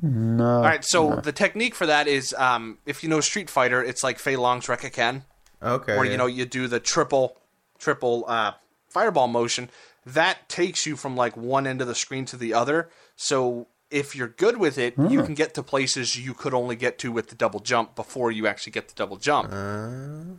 no 0.01 0.57
All 0.57 0.63
right, 0.63 0.85
so 0.85 1.17
the 1.17 1.33
technique 1.33 1.75
for 1.75 1.87
that 1.87 2.07
is 2.07 2.35
um, 2.39 2.79
if 2.87 3.03
you 3.03 3.09
know 3.09 3.21
Street 3.21 3.51
Fighter, 3.51 3.83
it's 3.83 4.05
like 4.05 4.19
Fei 4.21 4.37
Long's 4.37 4.67
Rekkaken, 4.67 5.23
Okay. 5.63 5.97
where 5.97 6.05
yeah. 6.05 6.13
you 6.13 6.17
know 6.17 6.27
you 6.27 6.45
do 6.47 6.69
the 6.69 6.81
triple 6.81 7.37
triple 7.79 8.25
uh, 8.29 8.53
fireball 8.89 9.29
motion. 9.29 9.71
That 10.07 10.49
takes 10.49 10.87
you 10.87 10.97
from 10.97 11.17
like 11.17 11.37
one 11.37 11.67
end 11.67 11.81
of 11.81 11.87
the 11.87 11.95
screen 11.95 12.25
to 12.27 12.37
the 12.37 12.55
other. 12.55 12.89
So 13.17 13.67
if 13.91 14.15
you're 14.15 14.29
good 14.29 14.59
with 14.59 14.79
it, 14.79 14.95
you 14.99 15.21
hmm. 15.21 15.27
can 15.27 15.35
get 15.35 15.55
to 15.55 15.63
places 15.63 16.17
you 16.17 16.35
could 16.35 16.55
only 16.55 16.77
get 16.77 16.99
to 17.01 17.13
with 17.13 17.29
the 17.29 17.35
double 17.35 17.61
jump 17.61 17.95
before 17.95 18.31
you 18.31 18.47
actually 18.47 18.73
get 18.73 18.89
the 18.89 18.95
double 18.95 19.17
jump. 19.17 19.51
Uh. 19.51 20.37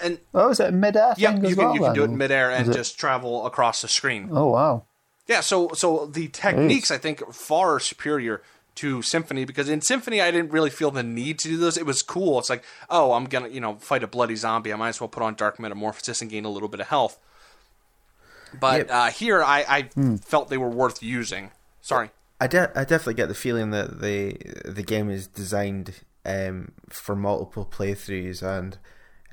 and 0.00 0.18
oh 0.34 0.50
is 0.50 0.58
it 0.60 0.68
a 0.68 0.72
mid-air 0.72 1.14
yeah, 1.16 1.32
thing 1.32 1.42
you 1.42 1.50
as 1.50 1.54
can 1.54 1.64
well 1.64 1.74
you 1.74 1.80
can 1.80 1.94
do 1.94 2.02
it 2.02 2.06
in 2.06 2.16
midair 2.16 2.50
Is 2.50 2.60
and 2.60 2.70
it- 2.70 2.74
just 2.74 2.98
travel 2.98 3.46
across 3.46 3.82
the 3.82 3.88
screen. 3.88 4.28
oh 4.32 4.48
wow 4.50 4.84
Yeah, 5.28 5.40
so 5.40 5.70
so 5.74 6.06
the 6.06 6.28
techniques 6.28 6.90
I 6.90 6.98
think 6.98 7.32
far 7.32 7.78
superior 7.78 8.42
to 8.76 9.02
Symphony 9.02 9.44
because 9.44 9.68
in 9.68 9.80
Symphony 9.80 10.20
I 10.20 10.30
didn't 10.30 10.50
really 10.52 10.70
feel 10.70 10.90
the 10.90 11.02
need 11.02 11.38
to 11.40 11.48
do 11.48 11.56
those. 11.56 11.76
It 11.76 11.86
was 11.86 12.02
cool. 12.02 12.38
It's 12.38 12.50
like, 12.50 12.64
oh, 12.88 13.12
I'm 13.12 13.24
gonna 13.26 13.48
you 13.48 13.60
know 13.60 13.74
fight 13.76 14.02
a 14.02 14.06
bloody 14.06 14.36
zombie. 14.36 14.72
I 14.72 14.76
might 14.76 14.88
as 14.90 15.00
well 15.00 15.08
put 15.08 15.22
on 15.22 15.34
Dark 15.34 15.58
Metamorphosis 15.58 16.22
and 16.22 16.30
gain 16.30 16.44
a 16.44 16.50
little 16.50 16.68
bit 16.68 16.80
of 16.80 16.88
health. 16.88 17.18
But 18.58 18.78
Yep. 18.80 18.88
uh, 18.90 19.10
here 19.10 19.42
I, 19.42 19.64
I 19.96 20.16
felt 20.18 20.48
they 20.48 20.58
were 20.58 20.68
worth 20.68 21.02
using. 21.02 21.50
Sorry. 21.80 22.10
I, 22.40 22.46
de- 22.48 22.70
I 22.78 22.84
definitely 22.84 23.14
get 23.14 23.28
the 23.28 23.34
feeling 23.34 23.70
that 23.70 24.00
the 24.00 24.36
the 24.64 24.82
game 24.82 25.10
is 25.10 25.26
designed 25.26 25.94
um, 26.26 26.72
for 26.88 27.14
multiple 27.16 27.64
playthroughs 27.70 28.42
and 28.42 28.78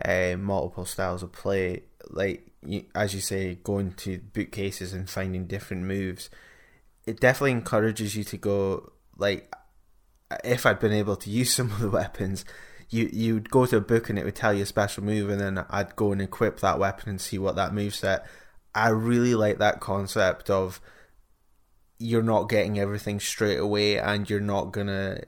uh, 0.06 0.38
multiple 0.38 0.86
styles 0.86 1.24
of 1.24 1.32
play. 1.32 1.84
Like 2.10 2.48
you, 2.66 2.86
as 2.96 3.14
you 3.14 3.22
say, 3.22 3.56
going 3.64 3.94
to 3.94 4.20
bookcases 4.34 4.94
and 4.94 5.10
finding 5.10 5.48
different 5.48 5.84
moves. 5.84 6.30
It 7.06 7.20
definitely 7.20 7.52
encourages 7.52 8.16
you 8.16 8.24
to 8.26 8.38
go. 8.38 8.92
Like, 9.20 9.54
if 10.44 10.66
I'd 10.66 10.80
been 10.80 10.94
able 10.94 11.16
to 11.18 11.30
use 11.30 11.54
some 11.56 11.72
of 11.72 11.80
the 11.80 11.90
weapons, 11.90 12.46
you 12.90 13.10
you'd 13.12 13.52
go 13.52 13.66
to 13.66 13.78
a 13.78 13.82
book 13.82 14.10
and 14.10 14.18
it 14.18 14.26
would 14.26 14.36
tell 14.36 14.54
you 14.54 14.64
a 14.64 14.68
special 14.68 15.04
move, 15.04 15.30
and 15.30 15.40
then 15.40 15.66
I'd 15.70 15.96
go 15.96 16.12
and 16.12 16.22
equip 16.22 16.60
that 16.60 16.80
weapon 16.80 17.10
and 17.10 17.22
see 17.22 17.38
what 17.38 17.56
that 17.56 17.74
move 17.74 17.94
set. 17.94 18.26
I 18.74 18.90
really 18.90 19.36
like 19.36 19.58
that 19.58 19.80
concept 19.80 20.50
of 20.50 20.80
you're 22.00 22.24
not 22.24 22.50
getting 22.50 22.80
everything 22.80 23.20
straight 23.20 23.60
away 23.60 24.00
and 24.00 24.30
you're 24.30 24.40
not 24.40 24.72
gonna 24.72 25.20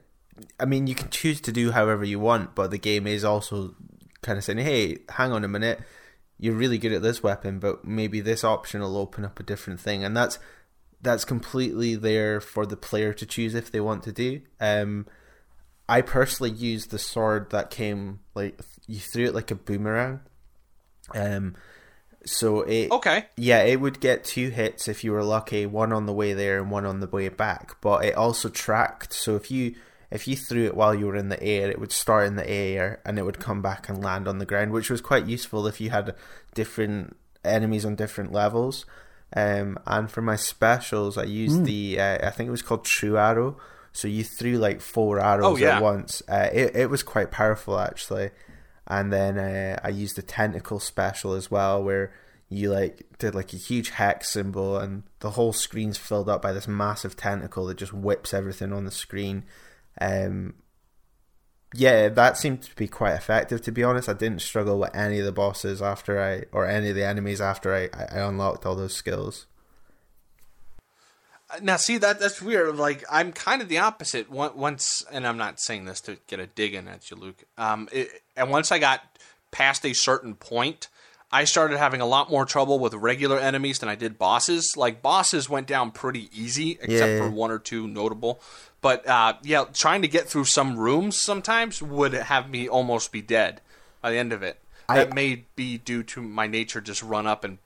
I 0.58 0.64
mean 0.64 0.86
you 0.86 0.94
can 0.94 1.10
choose 1.10 1.40
to 1.42 1.52
do 1.52 1.70
however 1.70 2.04
you 2.04 2.18
want, 2.18 2.54
but 2.54 2.70
the 2.70 2.78
game 2.78 3.06
is 3.06 3.24
also 3.24 3.74
kind 4.22 4.38
of 4.38 4.44
saying, 4.44 4.58
Hey, 4.58 4.98
hang 5.10 5.32
on 5.32 5.44
a 5.44 5.48
minute, 5.48 5.80
you're 6.38 6.54
really 6.54 6.78
good 6.78 6.92
at 6.92 7.02
this 7.02 7.22
weapon, 7.22 7.58
but 7.58 7.84
maybe 7.84 8.20
this 8.20 8.42
option 8.42 8.80
will 8.80 8.96
open 8.96 9.24
up 9.24 9.38
a 9.38 9.44
different 9.44 9.80
thing 9.80 10.02
and 10.02 10.16
that's 10.16 10.38
that's 11.02 11.24
completely 11.24 11.94
there 11.96 12.40
for 12.40 12.64
the 12.64 12.76
player 12.76 13.12
to 13.12 13.26
choose 13.26 13.54
if 13.54 13.70
they 13.70 13.80
want 13.80 14.02
to 14.04 14.12
do. 14.12 14.40
Um 14.60 15.06
I 15.88 16.00
personally 16.00 16.52
used 16.52 16.90
the 16.90 16.98
sword 16.98 17.50
that 17.50 17.70
came 17.70 18.20
like 18.34 18.60
you 18.86 19.00
threw 19.00 19.26
it 19.26 19.34
like 19.34 19.50
a 19.50 19.54
boomerang. 19.56 20.20
Um 21.14 21.56
so 22.24 22.60
it 22.62 22.90
Okay. 22.90 23.26
yeah, 23.36 23.62
it 23.64 23.80
would 23.80 24.00
get 24.00 24.24
two 24.24 24.50
hits 24.50 24.86
if 24.86 25.02
you 25.02 25.12
were 25.12 25.24
lucky, 25.24 25.66
one 25.66 25.92
on 25.92 26.06
the 26.06 26.12
way 26.12 26.32
there 26.32 26.58
and 26.60 26.70
one 26.70 26.86
on 26.86 27.00
the 27.00 27.08
way 27.08 27.28
back. 27.28 27.76
But 27.80 28.04
it 28.04 28.14
also 28.14 28.48
tracked, 28.48 29.12
so 29.12 29.34
if 29.34 29.50
you 29.50 29.74
if 30.10 30.28
you 30.28 30.36
threw 30.36 30.66
it 30.66 30.76
while 30.76 30.94
you 30.94 31.06
were 31.06 31.16
in 31.16 31.30
the 31.30 31.42
air, 31.42 31.70
it 31.70 31.80
would 31.80 31.90
start 31.90 32.26
in 32.26 32.36
the 32.36 32.48
air 32.48 33.00
and 33.04 33.18
it 33.18 33.24
would 33.24 33.40
come 33.40 33.62
back 33.62 33.88
and 33.88 34.04
land 34.04 34.28
on 34.28 34.38
the 34.38 34.46
ground, 34.46 34.70
which 34.70 34.90
was 34.90 35.00
quite 35.00 35.26
useful 35.26 35.66
if 35.66 35.80
you 35.80 35.90
had 35.90 36.14
different 36.54 37.16
enemies 37.44 37.84
on 37.84 37.96
different 37.96 38.30
levels. 38.30 38.84
Um, 39.34 39.78
and 39.86 40.10
for 40.10 40.22
my 40.22 40.36
specials, 40.36 41.16
I 41.16 41.24
used 41.24 41.64
the 41.64 41.98
uh, 42.00 42.26
I 42.26 42.30
think 42.30 42.48
it 42.48 42.50
was 42.52 42.62
called 42.62 42.84
True 42.84 43.16
Arrow. 43.18 43.56
So 43.92 44.08
you 44.08 44.24
threw 44.24 44.56
like 44.58 44.80
four 44.80 45.20
arrows 45.20 45.44
Oh, 45.46 45.56
yeah. 45.56 45.76
at 45.76 45.82
once. 45.82 46.22
Uh, 46.28 46.48
it 46.52 46.74
it 46.76 46.90
was 46.90 47.02
quite 47.02 47.30
powerful 47.30 47.78
actually 47.78 48.30
and 48.86 49.12
then 49.12 49.38
uh, 49.38 49.78
I 49.84 49.88
used 49.90 50.16
the 50.16 50.22
tentacle 50.22 50.80
special 50.80 51.34
as 51.34 51.50
well, 51.50 51.82
where 51.82 52.12
you 52.48 52.70
like 52.70 53.02
did 53.18 53.32
like 53.34 53.52
a 53.52 53.56
huge 53.56 53.90
hex 53.90 54.28
symbol, 54.28 54.76
and 54.76 55.04
the 55.20 55.30
whole 55.30 55.52
screen's 55.52 55.96
filled 55.96 56.28
up 56.28 56.42
by 56.42 56.52
this 56.52 56.66
massive 56.66 57.16
tentacle 57.16 57.66
that 57.66 57.78
just 57.78 57.92
whips 57.94 58.34
everything 58.34 58.72
on 58.72 58.84
the 58.84 58.90
screen. 58.90 59.44
Um, 60.00 60.54
yeah, 61.74 62.08
that 62.08 62.36
seemed 62.36 62.62
to 62.62 62.74
be 62.76 62.86
quite 62.88 63.14
effective. 63.14 63.62
To 63.62 63.72
be 63.72 63.82
honest, 63.84 64.08
I 64.08 64.12
didn't 64.12 64.42
struggle 64.42 64.78
with 64.78 64.94
any 64.94 65.18
of 65.18 65.24
the 65.24 65.32
bosses 65.32 65.80
after 65.82 66.20
I, 66.22 66.44
or 66.52 66.66
any 66.66 66.90
of 66.90 66.94
the 66.96 67.04
enemies 67.06 67.40
after 67.40 67.74
I, 67.74 67.88
I 67.96 68.18
unlocked 68.18 68.66
all 68.66 68.74
those 68.76 68.94
skills. 68.94 69.46
Now, 71.60 71.76
see 71.76 71.98
that 71.98 72.18
that's 72.18 72.40
weird. 72.40 72.76
Like 72.76 73.04
I'm 73.10 73.32
kind 73.32 73.60
of 73.60 73.68
the 73.68 73.78
opposite. 73.78 74.30
Once- 74.30 74.54
Once, 74.54 75.04
and 75.12 75.26
I'm 75.26 75.36
not 75.36 75.60
saying 75.60 75.84
this 75.84 76.00
to 76.02 76.16
get 76.26 76.40
a 76.40 76.46
dig 76.46 76.74
in 76.74 76.88
at 76.88 77.10
you, 77.10 77.16
Luke. 77.16 77.44
Um, 77.58 77.88
it, 77.92 78.08
and 78.36 78.50
once 78.50 78.72
I 78.72 78.78
got 78.78 79.00
past 79.50 79.84
a 79.84 79.92
certain 79.92 80.34
point, 80.34 80.88
I 81.30 81.44
started 81.44 81.76
having 81.76 82.00
a 82.00 82.06
lot 82.06 82.30
more 82.30 82.46
trouble 82.46 82.78
with 82.78 82.94
regular 82.94 83.38
enemies 83.38 83.80
than 83.80 83.90
I 83.90 83.96
did 83.96 84.18
bosses. 84.18 84.72
Like 84.78 85.02
bosses 85.02 85.48
went 85.50 85.66
down 85.66 85.90
pretty 85.90 86.30
easy, 86.32 86.78
except 86.80 86.90
Yeah. 86.90 87.18
for 87.18 87.30
one 87.30 87.50
or 87.50 87.58
two 87.58 87.86
notable. 87.86 88.40
But 88.82 89.06
uh, 89.08 89.34
yeah, 89.42 89.64
trying 89.72 90.02
to 90.02 90.08
get 90.08 90.28
through 90.28 90.44
some 90.44 90.76
rooms 90.78 91.18
sometimes 91.22 91.80
would 91.80 92.12
have 92.12 92.50
me 92.50 92.68
almost 92.68 93.10
be 93.12 93.22
dead 93.22 93.60
by 94.02 94.10
the 94.10 94.18
end 94.18 94.32
of 94.32 94.42
it. 94.42 94.58
I- 94.88 95.04
may 95.06 95.46
be 95.56 95.78
due 95.78 96.02
to 96.02 96.20
my 96.20 96.46
nature, 96.46 96.80
just 96.82 97.02
run 97.02 97.26
up 97.26 97.44
and 97.44 97.56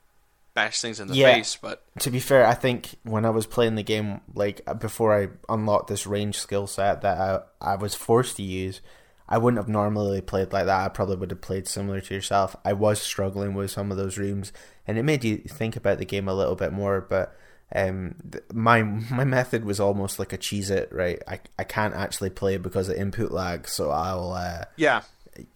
bash 0.53 0.79
things 0.79 0.99
in 0.99 1.07
the 1.07 1.15
Yeah. 1.15 1.33
face. 1.33 1.57
But 1.61 1.83
to 1.99 2.09
be 2.11 2.19
fair, 2.19 2.45
I 2.45 2.53
think 2.53 2.95
when 3.03 3.25
I 3.25 3.31
was 3.31 3.45
playing 3.45 3.75
the 3.75 3.83
game, 3.83 4.21
like 4.33 4.61
uh, 4.65 4.75
before 4.75 5.19
I 5.19 5.27
unlocked 5.49 5.87
this 5.87 6.07
range 6.07 6.37
skill 6.37 6.67
set 6.67 7.01
that 7.01 7.17
I, 7.17 7.73
I 7.73 7.75
was 7.75 7.95
forced 7.95 8.37
to 8.37 8.43
use, 8.43 8.79
I 9.27 9.39
wouldn't 9.39 9.59
have 9.59 9.67
normally 9.67 10.21
played 10.21 10.53
like 10.53 10.67
that. 10.67 10.85
I 10.85 10.87
probably 10.89 11.17
would 11.17 11.31
have 11.31 11.41
played 11.41 11.67
similar 11.67 11.99
to 11.99 12.13
yourself. 12.13 12.55
I 12.63 12.73
was 12.73 13.01
struggling 13.01 13.53
with 13.55 13.71
some 13.71 13.91
of 13.91 13.97
those 13.97 14.17
rooms, 14.17 14.53
and 14.87 14.97
it 14.97 15.03
made 15.03 15.23
you 15.25 15.37
think 15.39 15.75
about 15.75 15.97
the 15.97 16.05
game 16.05 16.27
a 16.29 16.33
little 16.33 16.55
bit 16.55 16.71
more. 16.71 17.01
But 17.01 17.35
um, 17.75 18.15
th- 18.31 18.43
my 18.53 18.81
my 18.83 19.25
method 19.25 19.65
was 19.65 19.79
almost 19.79 20.19
like 20.19 20.33
a 20.33 20.37
cheese 20.37 20.69
it, 20.69 20.89
right? 20.91 21.21
I 21.27 21.39
I 21.59 21.63
can't 21.63 21.93
actually 21.93 22.29
play 22.29 22.57
because 22.57 22.89
of 22.89 22.95
input 22.95 23.31
lag, 23.31 23.67
so 23.67 23.91
I'll 23.91 24.31
uh, 24.31 24.65
yeah, 24.77 25.01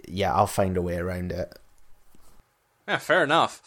yeah 0.08 0.34
I'll 0.34 0.48
find 0.48 0.76
a 0.76 0.82
way 0.82 0.98
around 0.98 1.32
it. 1.32 1.58
Yeah, 2.88 2.98
fair 2.98 3.24
enough. 3.24 3.62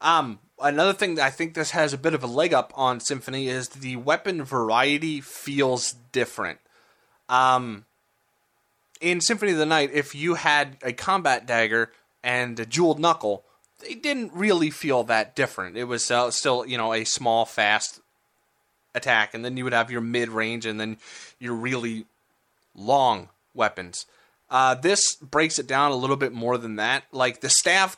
Um, 0.00 0.38
another 0.60 0.92
thing 0.92 1.16
that 1.16 1.26
I 1.26 1.30
think 1.30 1.54
this 1.54 1.72
has 1.72 1.92
a 1.92 1.98
bit 1.98 2.14
of 2.14 2.22
a 2.22 2.28
leg 2.28 2.54
up 2.54 2.72
on 2.76 3.00
Symphony 3.00 3.48
is 3.48 3.68
the 3.70 3.96
weapon 3.96 4.44
variety 4.44 5.20
feels 5.20 5.94
different. 6.12 6.58
Um, 7.28 7.86
in 9.00 9.20
Symphony 9.20 9.52
of 9.52 9.58
the 9.58 9.66
Night, 9.66 9.90
if 9.92 10.14
you 10.14 10.34
had 10.34 10.76
a 10.82 10.92
combat 10.92 11.46
dagger 11.46 11.90
and 12.22 12.58
a 12.60 12.66
jeweled 12.66 13.00
knuckle, 13.00 13.44
they 13.82 13.94
didn't 13.94 14.32
really 14.32 14.70
feel 14.70 15.04
that 15.04 15.36
different. 15.36 15.76
It 15.76 15.84
was 15.84 16.10
uh, 16.10 16.30
still, 16.30 16.66
you 16.66 16.76
know, 16.76 16.92
a 16.92 17.04
small, 17.04 17.44
fast 17.44 18.00
attack, 18.94 19.34
and 19.34 19.44
then 19.44 19.56
you 19.56 19.64
would 19.64 19.72
have 19.72 19.90
your 19.90 20.00
mid 20.00 20.28
range, 20.28 20.66
and 20.66 20.80
then 20.80 20.96
your 21.38 21.54
really 21.54 22.06
long 22.74 23.28
weapons. 23.54 24.06
Uh, 24.50 24.74
this 24.74 25.16
breaks 25.16 25.58
it 25.58 25.66
down 25.66 25.92
a 25.92 25.96
little 25.96 26.16
bit 26.16 26.32
more 26.32 26.58
than 26.58 26.76
that. 26.76 27.04
Like 27.10 27.40
the 27.40 27.48
staff, 27.48 27.96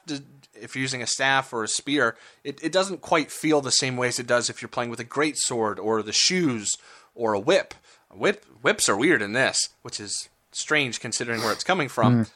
if 0.54 0.74
you're 0.74 0.82
using 0.82 1.02
a 1.02 1.06
staff 1.06 1.52
or 1.52 1.64
a 1.64 1.68
spear, 1.68 2.16
it, 2.44 2.62
it 2.62 2.70
doesn't 2.70 3.00
quite 3.00 3.32
feel 3.32 3.60
the 3.60 3.72
same 3.72 3.96
way 3.96 4.08
as 4.08 4.20
it 4.20 4.26
does 4.26 4.48
if 4.48 4.62
you're 4.62 4.68
playing 4.68 4.90
with 4.90 5.00
a 5.00 5.04
great 5.04 5.36
sword 5.36 5.78
or 5.80 6.02
the 6.02 6.12
shoes 6.12 6.76
or 7.14 7.34
a 7.34 7.40
whip. 7.40 7.74
Whip 8.12 8.44
whips 8.62 8.88
are 8.88 8.96
weird 8.96 9.20
in 9.20 9.32
this, 9.32 9.70
which 9.82 9.98
is 9.98 10.28
strange 10.52 11.00
considering 11.00 11.40
where 11.40 11.52
it's 11.52 11.64
coming 11.64 11.88
from. 11.88 12.24
Mm. 12.24 12.30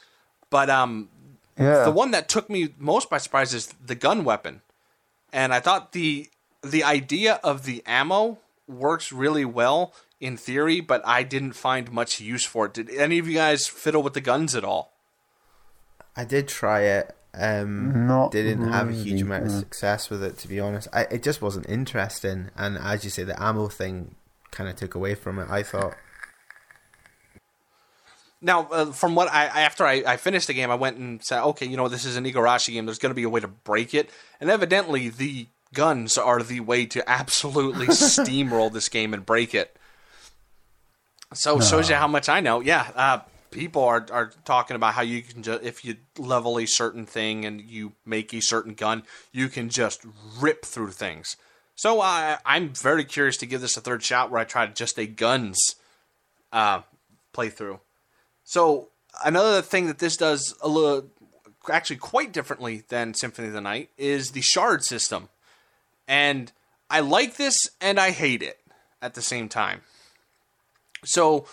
But 0.49 0.69
um, 0.69 1.07
yeah. 1.59 1.83
the 1.83 1.91
one 1.91 2.11
that 2.11 2.29
took 2.29 2.49
me 2.49 2.69
most 2.77 3.09
by 3.09 3.17
surprise 3.17 3.53
is 3.53 3.67
the 3.85 3.95
gun 3.95 4.23
weapon, 4.23 4.61
and 5.33 5.53
I 5.53 5.59
thought 5.59 5.91
the 5.91 6.29
the 6.63 6.83
idea 6.83 7.39
of 7.43 7.65
the 7.65 7.83
ammo 7.85 8.39
works 8.67 9.11
really 9.11 9.45
well 9.45 9.93
in 10.19 10.37
theory, 10.37 10.81
but 10.81 11.01
I 11.05 11.23
didn't 11.23 11.53
find 11.53 11.91
much 11.91 12.19
use 12.19 12.45
for 12.45 12.65
it. 12.65 12.73
Did 12.73 12.89
any 12.89 13.19
of 13.19 13.27
you 13.27 13.35
guys 13.35 13.67
fiddle 13.67 14.03
with 14.03 14.13
the 14.13 14.21
guns 14.21 14.55
at 14.55 14.63
all? 14.63 14.93
I 16.15 16.25
did 16.25 16.47
try 16.47 16.81
it. 16.81 17.15
Um, 17.33 18.07
Not 18.07 18.31
didn't 18.31 18.61
really, 18.61 18.71
have 18.71 18.89
a 18.89 18.93
huge 18.93 19.21
amount 19.21 19.45
of 19.45 19.51
success 19.51 20.09
with 20.09 20.23
it, 20.23 20.37
to 20.39 20.47
be 20.47 20.59
honest. 20.59 20.87
I, 20.91 21.03
it 21.03 21.23
just 21.23 21.41
wasn't 21.41 21.69
interesting, 21.69 22.49
and 22.55 22.77
as 22.77 23.03
you 23.03 23.09
say, 23.09 23.23
the 23.23 23.41
ammo 23.41 23.67
thing 23.67 24.15
kind 24.51 24.69
of 24.69 24.75
took 24.75 24.95
away 24.95 25.15
from 25.15 25.39
it. 25.39 25.47
I 25.49 25.63
thought. 25.63 25.95
Now, 28.41 28.67
uh, 28.71 28.85
from 28.91 29.15
what 29.15 29.31
I 29.31 29.45
after 29.45 29.85
I, 29.85 30.03
I, 30.07 30.17
finished 30.17 30.47
the 30.47 30.53
game, 30.53 30.71
I 30.71 30.75
went 30.75 30.97
and 30.97 31.21
said, 31.23 31.43
okay, 31.43 31.65
you 31.65 31.75
know, 31.75 31.89
this 31.89 32.05
is 32.05 32.15
an 32.15 32.23
Igarashi 32.23 32.71
game. 32.73 32.85
There's 32.85 32.99
going 32.99 33.11
to 33.11 33.15
be 33.15 33.23
a 33.23 33.29
way 33.29 33.41
to 33.41 33.49
break 33.49 33.93
it, 33.93 34.09
and 34.39 34.49
evidently 34.49 35.09
the 35.09 35.47
guns 35.73 36.17
are 36.17 36.41
the 36.41 36.61
way 36.61 36.85
to 36.85 37.07
absolutely 37.09 37.87
steamroll 37.87 38.71
this 38.71 38.87
game 38.87 39.13
and 39.13 39.25
break 39.25 39.53
it. 39.53 39.75
So 41.33 41.55
no. 41.55 41.61
shows 41.61 41.89
you 41.89 41.95
how 41.95 42.07
much 42.07 42.29
I 42.29 42.39
know. 42.39 42.61
Yeah, 42.61 42.87
uh, 42.95 43.19
people 43.51 43.83
are 43.83 44.05
are 44.11 44.31
talking 44.45 44.75
about 44.75 44.93
how 44.93 45.01
you 45.01 45.21
can 45.21 45.43
just 45.43 45.63
if 45.63 45.83
you 45.83 45.97
level 46.17 46.59
a 46.59 46.65
certain 46.65 47.05
thing 47.05 47.45
and 47.45 47.61
you 47.61 47.93
make 48.05 48.33
a 48.33 48.41
certain 48.41 48.73
gun, 48.73 49.03
you 49.33 49.49
can 49.49 49.69
just 49.69 50.05
rip 50.39 50.63
through 50.65 50.91
things. 50.91 51.35
So 51.75 52.01
uh, 52.01 52.37
I'm 52.45 52.69
very 52.69 53.05
curious 53.05 53.37
to 53.37 53.45
give 53.45 53.61
this 53.61 53.77
a 53.77 53.81
third 53.81 54.03
shot 54.03 54.31
where 54.31 54.41
I 54.41 54.43
try 54.43 54.65
just 54.67 54.97
a 54.97 55.05
guns 55.05 55.75
uh, 56.51 56.81
playthrough. 57.33 57.79
So 58.49 58.87
another 59.23 59.61
thing 59.61 59.85
that 59.85 59.99
this 59.99 60.17
does 60.17 60.55
a 60.59 60.67
little, 60.67 61.07
actually 61.71 61.97
quite 61.97 62.33
differently 62.33 62.81
than 62.89 63.13
Symphony 63.13 63.49
of 63.49 63.53
the 63.53 63.61
Night 63.61 63.91
is 63.95 64.31
the 64.31 64.41
shard 64.41 64.83
system, 64.83 65.29
and 66.07 66.51
I 66.89 67.01
like 67.01 67.37
this 67.37 67.55
and 67.79 67.99
I 67.99 68.09
hate 68.09 68.41
it 68.41 68.59
at 69.03 69.13
the 69.13 69.21
same 69.21 69.49
time. 69.49 69.81
So 71.05 71.45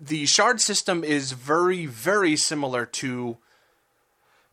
the 0.00 0.24
shard 0.24 0.62
system 0.62 1.04
is 1.04 1.32
very, 1.32 1.84
very 1.84 2.34
similar 2.36 2.86
to. 2.86 3.36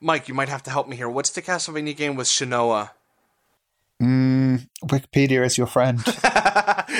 Mike, 0.01 0.27
you 0.27 0.34
might 0.34 0.49
have 0.49 0.63
to 0.63 0.71
help 0.71 0.89
me 0.89 0.97
here. 0.97 1.09
What's 1.09 1.30
the 1.30 1.41
Castlevania 1.41 1.95
game 1.95 2.17
with 2.17 2.27
Shanoa? 2.27 2.89
Mm, 4.01 4.67
Wikipedia 4.84 5.45
is 5.45 5.57
your 5.57 5.67
friend. 5.67 6.01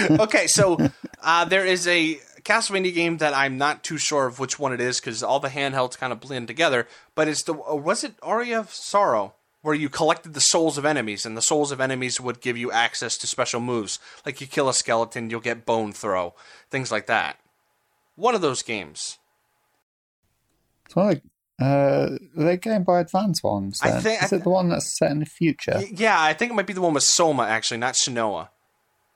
okay, 0.22 0.48
so 0.48 0.78
uh, 1.22 1.46
there 1.46 1.66
is 1.66 1.86
a 1.88 2.20
Castlevania 2.44 2.94
game 2.94 3.18
that 3.18 3.34
I'm 3.34 3.58
not 3.58 3.84
too 3.84 3.98
sure 3.98 4.26
of 4.26 4.40
which 4.40 4.60
one 4.60 4.74
it 4.74 4.82
is 4.82 5.00
because 5.00 5.24
all 5.24 5.40
the 5.40 5.50
handhelds 5.50 5.98
kind 5.98 6.14
of 6.14 6.20
blend 6.20 6.48
together. 6.48 6.88
But 7.16 7.28
it's 7.28 7.44
the 7.44 7.54
uh, 7.54 7.76
was 7.76 8.04
it 8.04 8.16
Aria 8.22 8.60
of 8.60 8.72
Sorrow 8.72 9.34
where 9.62 9.76
you 9.76 9.90
collected 9.90 10.34
the 10.34 10.42
souls 10.42 10.78
of 10.78 10.86
enemies 10.86 11.26
and 11.26 11.36
the 11.36 11.42
souls 11.42 11.72
of 11.72 11.82
enemies 11.82 12.20
would 12.20 12.42
give 12.42 12.58
you 12.58 12.72
access 12.72 13.18
to 13.18 13.28
special 13.28 13.60
moves 13.60 14.00
like 14.26 14.40
you 14.40 14.48
kill 14.48 14.70
a 14.70 14.74
skeleton, 14.74 15.30
you'll 15.30 15.42
get 15.42 15.66
bone 15.66 15.92
throw, 15.92 16.34
things 16.70 16.92
like 16.92 17.08
that. 17.08 17.38
One 18.16 18.36
of 18.36 18.42
those 18.42 18.64
games. 18.64 19.18
It's 20.86 20.96
one 20.96 21.08
like 21.08 21.24
uh, 21.62 22.18
the 22.36 22.58
Game 22.58 22.84
Boy 22.84 23.00
Advance 23.00 23.44
ones. 23.44 23.80
Then. 23.80 23.98
I 23.98 24.00
think 24.00 24.24
is 24.24 24.34
it 24.34 24.44
the 24.44 24.50
one 24.50 24.70
that's 24.70 24.98
set 24.98 25.12
in 25.12 25.20
the 25.20 25.26
future? 25.26 25.82
Yeah, 25.92 26.22
I 26.22 26.34
think 26.34 26.52
it 26.52 26.56
might 26.56 26.68
be 26.68 26.74
the 26.74 26.82
one 26.82 26.94
with 26.94 27.04
Soma 27.04 27.44
actually, 27.44 27.78
not 27.78 27.96
Shanoa. 27.96 28.50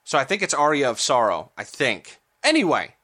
So 0.04 0.18
I 0.18 0.24
think 0.24 0.42
it's 0.42 0.52
Aria 0.52 0.90
of 0.90 1.00
Sorrow. 1.00 1.52
I 1.56 1.64
think. 1.64 2.20
Anyway, 2.42 2.96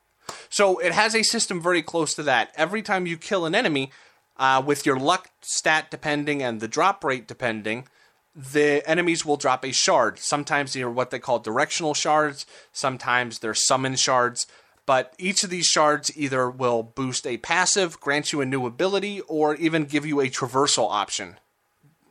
so 0.50 0.78
it 0.78 0.92
has 0.92 1.14
a 1.14 1.22
system 1.22 1.62
very 1.62 1.80
close 1.80 2.12
to 2.14 2.22
that. 2.24 2.52
Every 2.56 2.82
time 2.82 3.06
you 3.06 3.16
kill 3.16 3.46
an 3.46 3.54
enemy, 3.54 3.92
uh, 4.36 4.62
with 4.64 4.84
your 4.84 4.98
luck 4.98 5.30
stat 5.42 5.90
depending 5.90 6.42
and 6.42 6.60
the 6.60 6.68
drop 6.68 7.04
rate 7.04 7.28
depending, 7.28 7.86
the 8.34 8.82
enemies 8.88 9.24
will 9.24 9.36
drop 9.36 9.64
a 9.64 9.72
shard. 9.72 10.18
Sometimes 10.18 10.72
they're 10.72 10.90
what 10.90 11.10
they 11.10 11.18
call 11.18 11.38
directional 11.38 11.94
shards. 11.94 12.46
Sometimes 12.72 13.38
they're 13.38 13.54
summon 13.54 13.96
shards. 13.96 14.46
But 14.86 15.14
each 15.18 15.44
of 15.44 15.50
these 15.50 15.66
shards 15.66 16.10
either 16.16 16.50
will 16.50 16.82
boost 16.82 17.26
a 17.26 17.36
passive, 17.36 18.00
grant 18.00 18.32
you 18.32 18.40
a 18.40 18.46
new 18.46 18.66
ability, 18.66 19.20
or 19.22 19.54
even 19.56 19.84
give 19.84 20.04
you 20.04 20.20
a 20.20 20.28
traversal 20.28 20.90
option. 20.90 21.38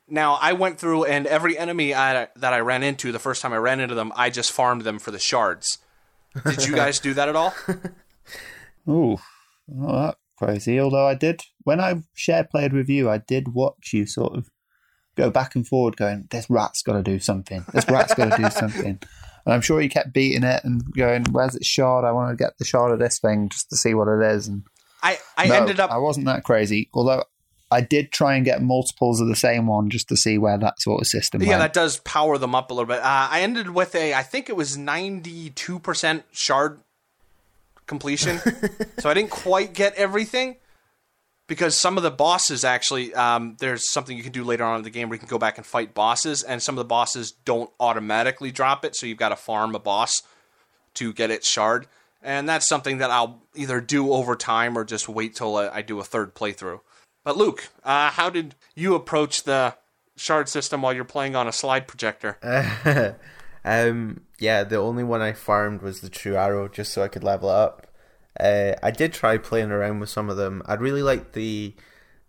Now, 0.08 0.38
I 0.42 0.54
went 0.54 0.80
through 0.80 1.06
and 1.06 1.28
every 1.28 1.58
enemy 1.58 1.94
I, 1.94 2.30
that 2.36 2.54
I 2.54 2.60
ran 2.60 2.84
into, 2.84 3.12
the 3.12 3.20
first 3.20 3.42
time 3.42 3.54
I 3.54 3.58
ran 3.58 3.80
into 3.80 3.96
them, 3.96 4.14
I 4.16 4.30
just 4.30 4.52
farmed 4.52 4.84
them 4.84 4.98
for 5.00 5.12
the 5.12 5.20
shards. 5.20 5.80
Did 6.46 6.66
you 6.66 6.76
guys 6.76 7.00
do 7.02 7.14
that 7.16 7.28
at 7.28 7.36
all? 7.36 7.54
Ooh, 8.90 9.18
well, 9.68 9.96
that 9.96 10.18
crazy. 10.38 10.80
Although 10.80 11.08
I 11.08 11.16
did, 11.16 11.42
when 11.64 11.80
I 11.80 12.02
shared 12.14 12.50
played 12.50 12.74
with 12.74 12.90
you, 12.90 13.10
I 13.10 13.20
did 13.20 13.50
watch 13.54 13.94
you 13.94 14.06
sort 14.06 14.36
of 14.36 14.50
go 15.16 15.30
back 15.30 15.56
and 15.56 15.68
forward, 15.68 15.98
going, 15.98 16.28
"This 16.32 16.50
rat's 16.50 16.82
got 16.82 16.94
to 16.94 17.04
do 17.04 17.20
something. 17.20 17.66
This 17.74 17.88
rat's 17.90 18.14
got 18.14 18.32
to 18.32 18.42
do 18.42 18.50
something." 18.50 19.00
And 19.46 19.54
I'm 19.54 19.62
sure 19.62 19.82
you 19.82 19.90
kept 19.90 20.14
beating 20.14 20.44
it 20.44 20.64
and 20.66 20.84
going, 20.94 21.24
"Where's 21.32 21.56
it 21.56 21.66
shard? 21.66 22.04
I 22.04 22.12
want 22.12 22.30
to 22.30 22.44
get 22.44 22.58
the 22.58 22.66
shard 22.66 22.92
of 22.92 23.00
this 23.00 23.20
thing 23.20 23.48
just 23.48 23.70
to 23.70 23.78
see 23.78 23.94
what 23.94 24.10
it 24.10 24.22
is." 24.22 24.50
And 24.50 24.64
I, 25.02 25.18
I 25.38 25.48
no, 25.48 25.56
ended 25.56 25.80
up. 25.80 25.92
I 25.92 25.98
wasn't 25.98 26.26
that 26.26 26.44
crazy, 26.44 26.90
although 26.94 27.24
I 27.72 27.82
did 27.82 28.12
try 28.12 28.36
and 28.36 28.44
get 28.44 28.62
multiples 28.62 29.22
of 29.22 29.28
the 29.28 29.36
same 29.36 29.66
one 29.66 29.90
just 29.90 30.10
to 30.10 30.18
see 30.18 30.38
where 30.38 30.58
that 30.58 30.82
sort 30.82 31.02
of 31.02 31.08
system. 31.08 31.42
Yeah, 31.42 31.52
went. 31.52 31.62
that 31.62 31.74
does 31.74 32.00
power 32.00 32.38
them 32.38 32.54
up 32.54 32.70
a 32.70 32.74
little 32.74 32.88
bit. 32.88 33.00
Uh, 33.00 33.28
I 33.32 33.42
ended 33.42 33.70
with 33.70 33.96
a, 33.96 34.14
I 34.14 34.24
think 34.24 34.50
it 34.50 34.58
was 34.58 34.78
ninety 34.78 35.52
two 35.52 35.80
percent 35.80 36.26
shard 36.32 36.82
completion, 37.90 38.40
so 39.00 39.10
I 39.10 39.14
didn't 39.14 39.32
quite 39.32 39.74
get 39.74 39.94
everything 39.96 40.56
because 41.50 41.76
some 41.76 41.98
of 41.98 42.04
the 42.04 42.12
bosses 42.12 42.64
actually 42.64 43.14
um, 43.16 43.58
there's 43.60 43.92
something 43.92 44.16
you 44.16 44.24
can 44.24 44.32
do 44.32 44.46
later 44.46 44.64
on 44.64 44.78
in 44.78 44.84
the 44.84 44.90
game 44.90 45.10
where 45.10 45.16
you 45.16 45.20
can 45.20 45.28
go 45.28 45.40
back 45.40 45.58
and 45.58 45.66
fight 45.66 45.94
bosses 45.94 46.44
and 46.44 46.64
some 46.64 46.76
of 46.76 46.78
the 46.78 46.88
bosses 46.88 47.32
don't 47.44 47.72
automatically 47.82 48.52
drop 48.52 48.86
it 48.86 48.96
so 48.96 49.06
you've 49.06 49.18
got 49.18 49.30
to 49.30 49.36
farm 49.36 49.76
a 49.76 49.80
boss 49.80 50.22
to 50.94 51.12
get 51.12 51.30
its 51.30 51.50
shard. 51.50 51.88
And 52.22 52.48
that's 52.48 52.68
something 52.68 53.00
that 53.00 53.10
i'll 53.10 53.42
either 53.56 53.82
do 53.82 54.14
over 54.14 54.36
time 54.36 54.78
or 54.78 54.86
just 54.86 55.10
wait 55.10 55.36
till 55.36 55.58
i 55.58 55.82
do 55.82 56.00
a 56.00 56.04
third 56.04 56.36
playthrough. 56.36 56.80
But 57.26 57.36
luke 57.36 57.70
uh, 57.84 58.12
how 58.12 58.30
did 58.30 58.56
you 58.76 58.94
approach 58.96 59.44
the 59.44 59.76
shard 60.16 60.48
system 60.48 60.82
while 60.82 60.94
you're 60.94 61.06
playing 61.06 61.36
on 61.36 61.48
a 61.48 61.52
slide 61.52 61.88
projector 61.88 62.38
um, 63.66 64.22
yeah 64.40 64.64
the 64.64 64.78
only 64.78 65.04
one 65.04 65.22
i 65.22 65.34
farmed 65.34 65.82
was 65.82 66.02
the 66.02 66.10
true 66.10 66.36
arrow 66.36 66.68
just 66.68 66.94
so 66.94 67.04
i 67.04 67.08
could 67.08 67.24
level 67.24 67.50
up 67.50 67.88
uh, 68.40 68.74
I 68.82 68.92
did 68.92 69.14
try 69.14 69.38
playing 69.38 69.72
around 69.72 70.00
with 70.00 70.10
some 70.10 70.30
of 70.30 70.38
them. 70.38 70.62
I 70.66 70.76
really 70.76 71.04
liked 71.04 71.34
the. 71.34 71.76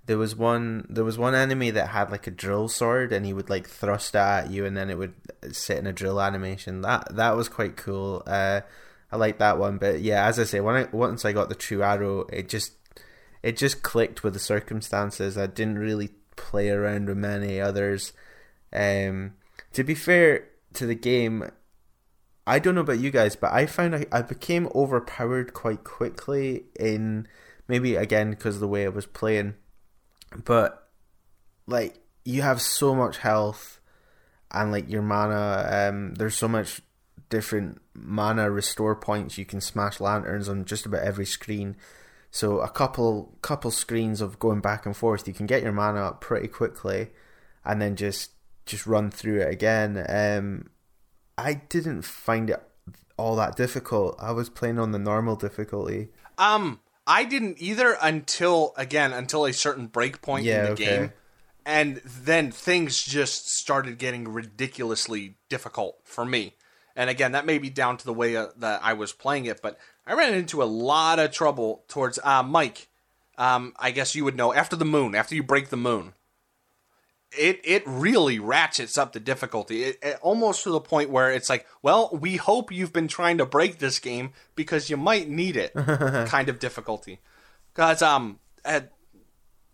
There 0.06 0.18
was 0.18 0.34
one. 0.34 0.86
There 0.88 1.04
was 1.04 1.18
one 1.18 1.34
enemy 1.34 1.70
that 1.70 1.88
had 1.88 2.10
like 2.10 2.26
a 2.26 2.32
drill 2.32 2.68
sword, 2.68 3.12
and 3.12 3.24
he 3.24 3.32
would 3.32 3.48
like 3.48 3.68
thrust 3.68 4.16
at 4.16 4.50
you, 4.50 4.64
and 4.64 4.76
then 4.76 4.90
it 4.90 4.98
would 4.98 5.14
sit 5.52 5.78
in 5.78 5.86
a 5.86 5.92
drill 5.92 6.20
animation. 6.20 6.80
That 6.80 7.14
that 7.14 7.36
was 7.36 7.48
quite 7.48 7.76
cool. 7.76 8.22
Uh, 8.26 8.62
I 9.12 9.16
liked 9.16 9.38
that 9.38 9.58
one, 9.58 9.78
but 9.78 10.00
yeah, 10.00 10.26
as 10.26 10.38
I 10.38 10.44
say, 10.44 10.60
when 10.60 10.74
I 10.76 10.88
once 10.90 11.24
I 11.24 11.32
got 11.32 11.48
the 11.48 11.54
true 11.54 11.82
arrow, 11.82 12.26
it 12.32 12.48
just 12.48 12.72
it 13.42 13.56
just 13.56 13.82
clicked 13.82 14.24
with 14.24 14.32
the 14.32 14.40
circumstances. 14.40 15.38
I 15.38 15.46
didn't 15.46 15.78
really 15.78 16.10
play 16.34 16.70
around 16.70 17.06
with 17.06 17.18
many 17.18 17.60
others. 17.60 18.12
Um, 18.72 19.34
to 19.74 19.84
be 19.84 19.94
fair 19.94 20.46
to 20.74 20.86
the 20.86 20.94
game, 20.94 21.50
I 22.46 22.58
don't 22.58 22.74
know 22.74 22.80
about 22.80 22.98
you 22.98 23.10
guys, 23.10 23.36
but 23.36 23.52
I 23.52 23.66
found 23.66 23.94
I, 23.94 24.06
I 24.12 24.22
became 24.22 24.68
overpowered 24.74 25.52
quite 25.54 25.84
quickly 25.84 26.64
in 26.78 27.28
maybe 27.68 27.96
again 27.96 28.30
because 28.30 28.56
of 28.56 28.60
the 28.60 28.68
way 28.68 28.84
I 28.84 28.88
was 28.88 29.06
playing, 29.06 29.54
but 30.44 30.88
like 31.66 32.00
you 32.24 32.42
have 32.42 32.60
so 32.60 32.94
much 32.94 33.18
health 33.18 33.80
and 34.50 34.72
like 34.72 34.90
your 34.90 35.02
mana, 35.02 35.88
um, 35.88 36.14
there's 36.14 36.34
so 36.34 36.48
much 36.48 36.80
different 37.28 37.80
mana 37.94 38.50
restore 38.50 38.96
points. 38.96 39.38
You 39.38 39.44
can 39.44 39.60
smash 39.60 40.00
lanterns 40.00 40.48
on 40.48 40.64
just 40.64 40.86
about 40.86 41.02
every 41.02 41.26
screen. 41.26 41.76
So 42.32 42.60
a 42.60 42.68
couple 42.68 43.38
couple 43.42 43.70
screens 43.70 44.20
of 44.20 44.38
going 44.38 44.60
back 44.60 44.86
and 44.86 44.96
forth, 44.96 45.26
you 45.28 45.34
can 45.34 45.46
get 45.46 45.62
your 45.62 45.72
mana 45.72 46.00
up 46.00 46.20
pretty 46.20 46.48
quickly. 46.48 47.10
and 47.64 47.80
then 47.80 47.94
just 47.94 48.30
just 48.70 48.86
run 48.86 49.10
through 49.10 49.40
it 49.40 49.52
again. 49.52 50.04
Um, 50.08 50.70
I 51.36 51.54
didn't 51.54 52.02
find 52.02 52.50
it 52.50 52.62
all 53.16 53.36
that 53.36 53.56
difficult. 53.56 54.16
I 54.18 54.32
was 54.32 54.48
playing 54.48 54.78
on 54.78 54.92
the 54.92 54.98
normal 54.98 55.36
difficulty. 55.36 56.08
Um, 56.38 56.80
I 57.06 57.24
didn't 57.24 57.60
either 57.60 57.96
until 58.00 58.72
again 58.76 59.12
until 59.12 59.44
a 59.44 59.52
certain 59.52 59.86
break 59.88 60.22
point 60.22 60.44
Yeah, 60.44 60.60
in 60.60 60.64
the 60.64 60.70
okay. 60.72 60.84
game, 60.84 61.12
and 61.66 62.00
then 62.04 62.50
things 62.50 63.02
just 63.02 63.50
started 63.50 63.98
getting 63.98 64.28
ridiculously 64.32 65.36
difficult 65.48 65.98
for 66.04 66.24
me. 66.24 66.54
And 66.96 67.10
again, 67.10 67.32
that 67.32 67.46
may 67.46 67.58
be 67.58 67.70
down 67.70 67.96
to 67.98 68.04
the 68.04 68.12
way 68.12 68.36
uh, 68.36 68.48
that 68.58 68.80
I 68.82 68.92
was 68.94 69.12
playing 69.12 69.46
it, 69.46 69.60
but 69.62 69.78
I 70.06 70.14
ran 70.14 70.34
into 70.34 70.62
a 70.62 70.64
lot 70.64 71.18
of 71.18 71.30
trouble 71.30 71.84
towards 71.88 72.18
uh, 72.22 72.42
Mike. 72.42 72.88
Um, 73.38 73.72
I 73.78 73.90
guess 73.90 74.14
you 74.14 74.24
would 74.24 74.36
know 74.36 74.52
after 74.52 74.76
the 74.76 74.84
moon, 74.84 75.14
after 75.14 75.34
you 75.34 75.42
break 75.42 75.68
the 75.70 75.76
moon, 75.76 76.12
it 77.36 77.60
it 77.64 77.82
really 77.86 78.38
ratchets 78.38 78.98
up 78.98 79.12
the 79.12 79.20
difficulty. 79.20 79.84
It, 79.84 79.98
it- 80.02 80.18
almost 80.22 80.64
to 80.64 80.70
the 80.70 80.80
point 80.80 81.10
where 81.10 81.30
it's 81.30 81.48
like, 81.48 81.66
well, 81.82 82.10
we 82.12 82.36
hope 82.36 82.72
you've 82.72 82.92
been 82.92 83.08
trying 83.08 83.38
to 83.38 83.46
break 83.46 83.78
this 83.78 83.98
game 83.98 84.32
because 84.56 84.90
you 84.90 84.96
might 84.96 85.28
need 85.28 85.56
it. 85.56 85.72
kind 86.26 86.48
of 86.48 86.58
difficulty. 86.58 87.20
Because 87.72 88.02
um, 88.02 88.40
at, 88.64 88.92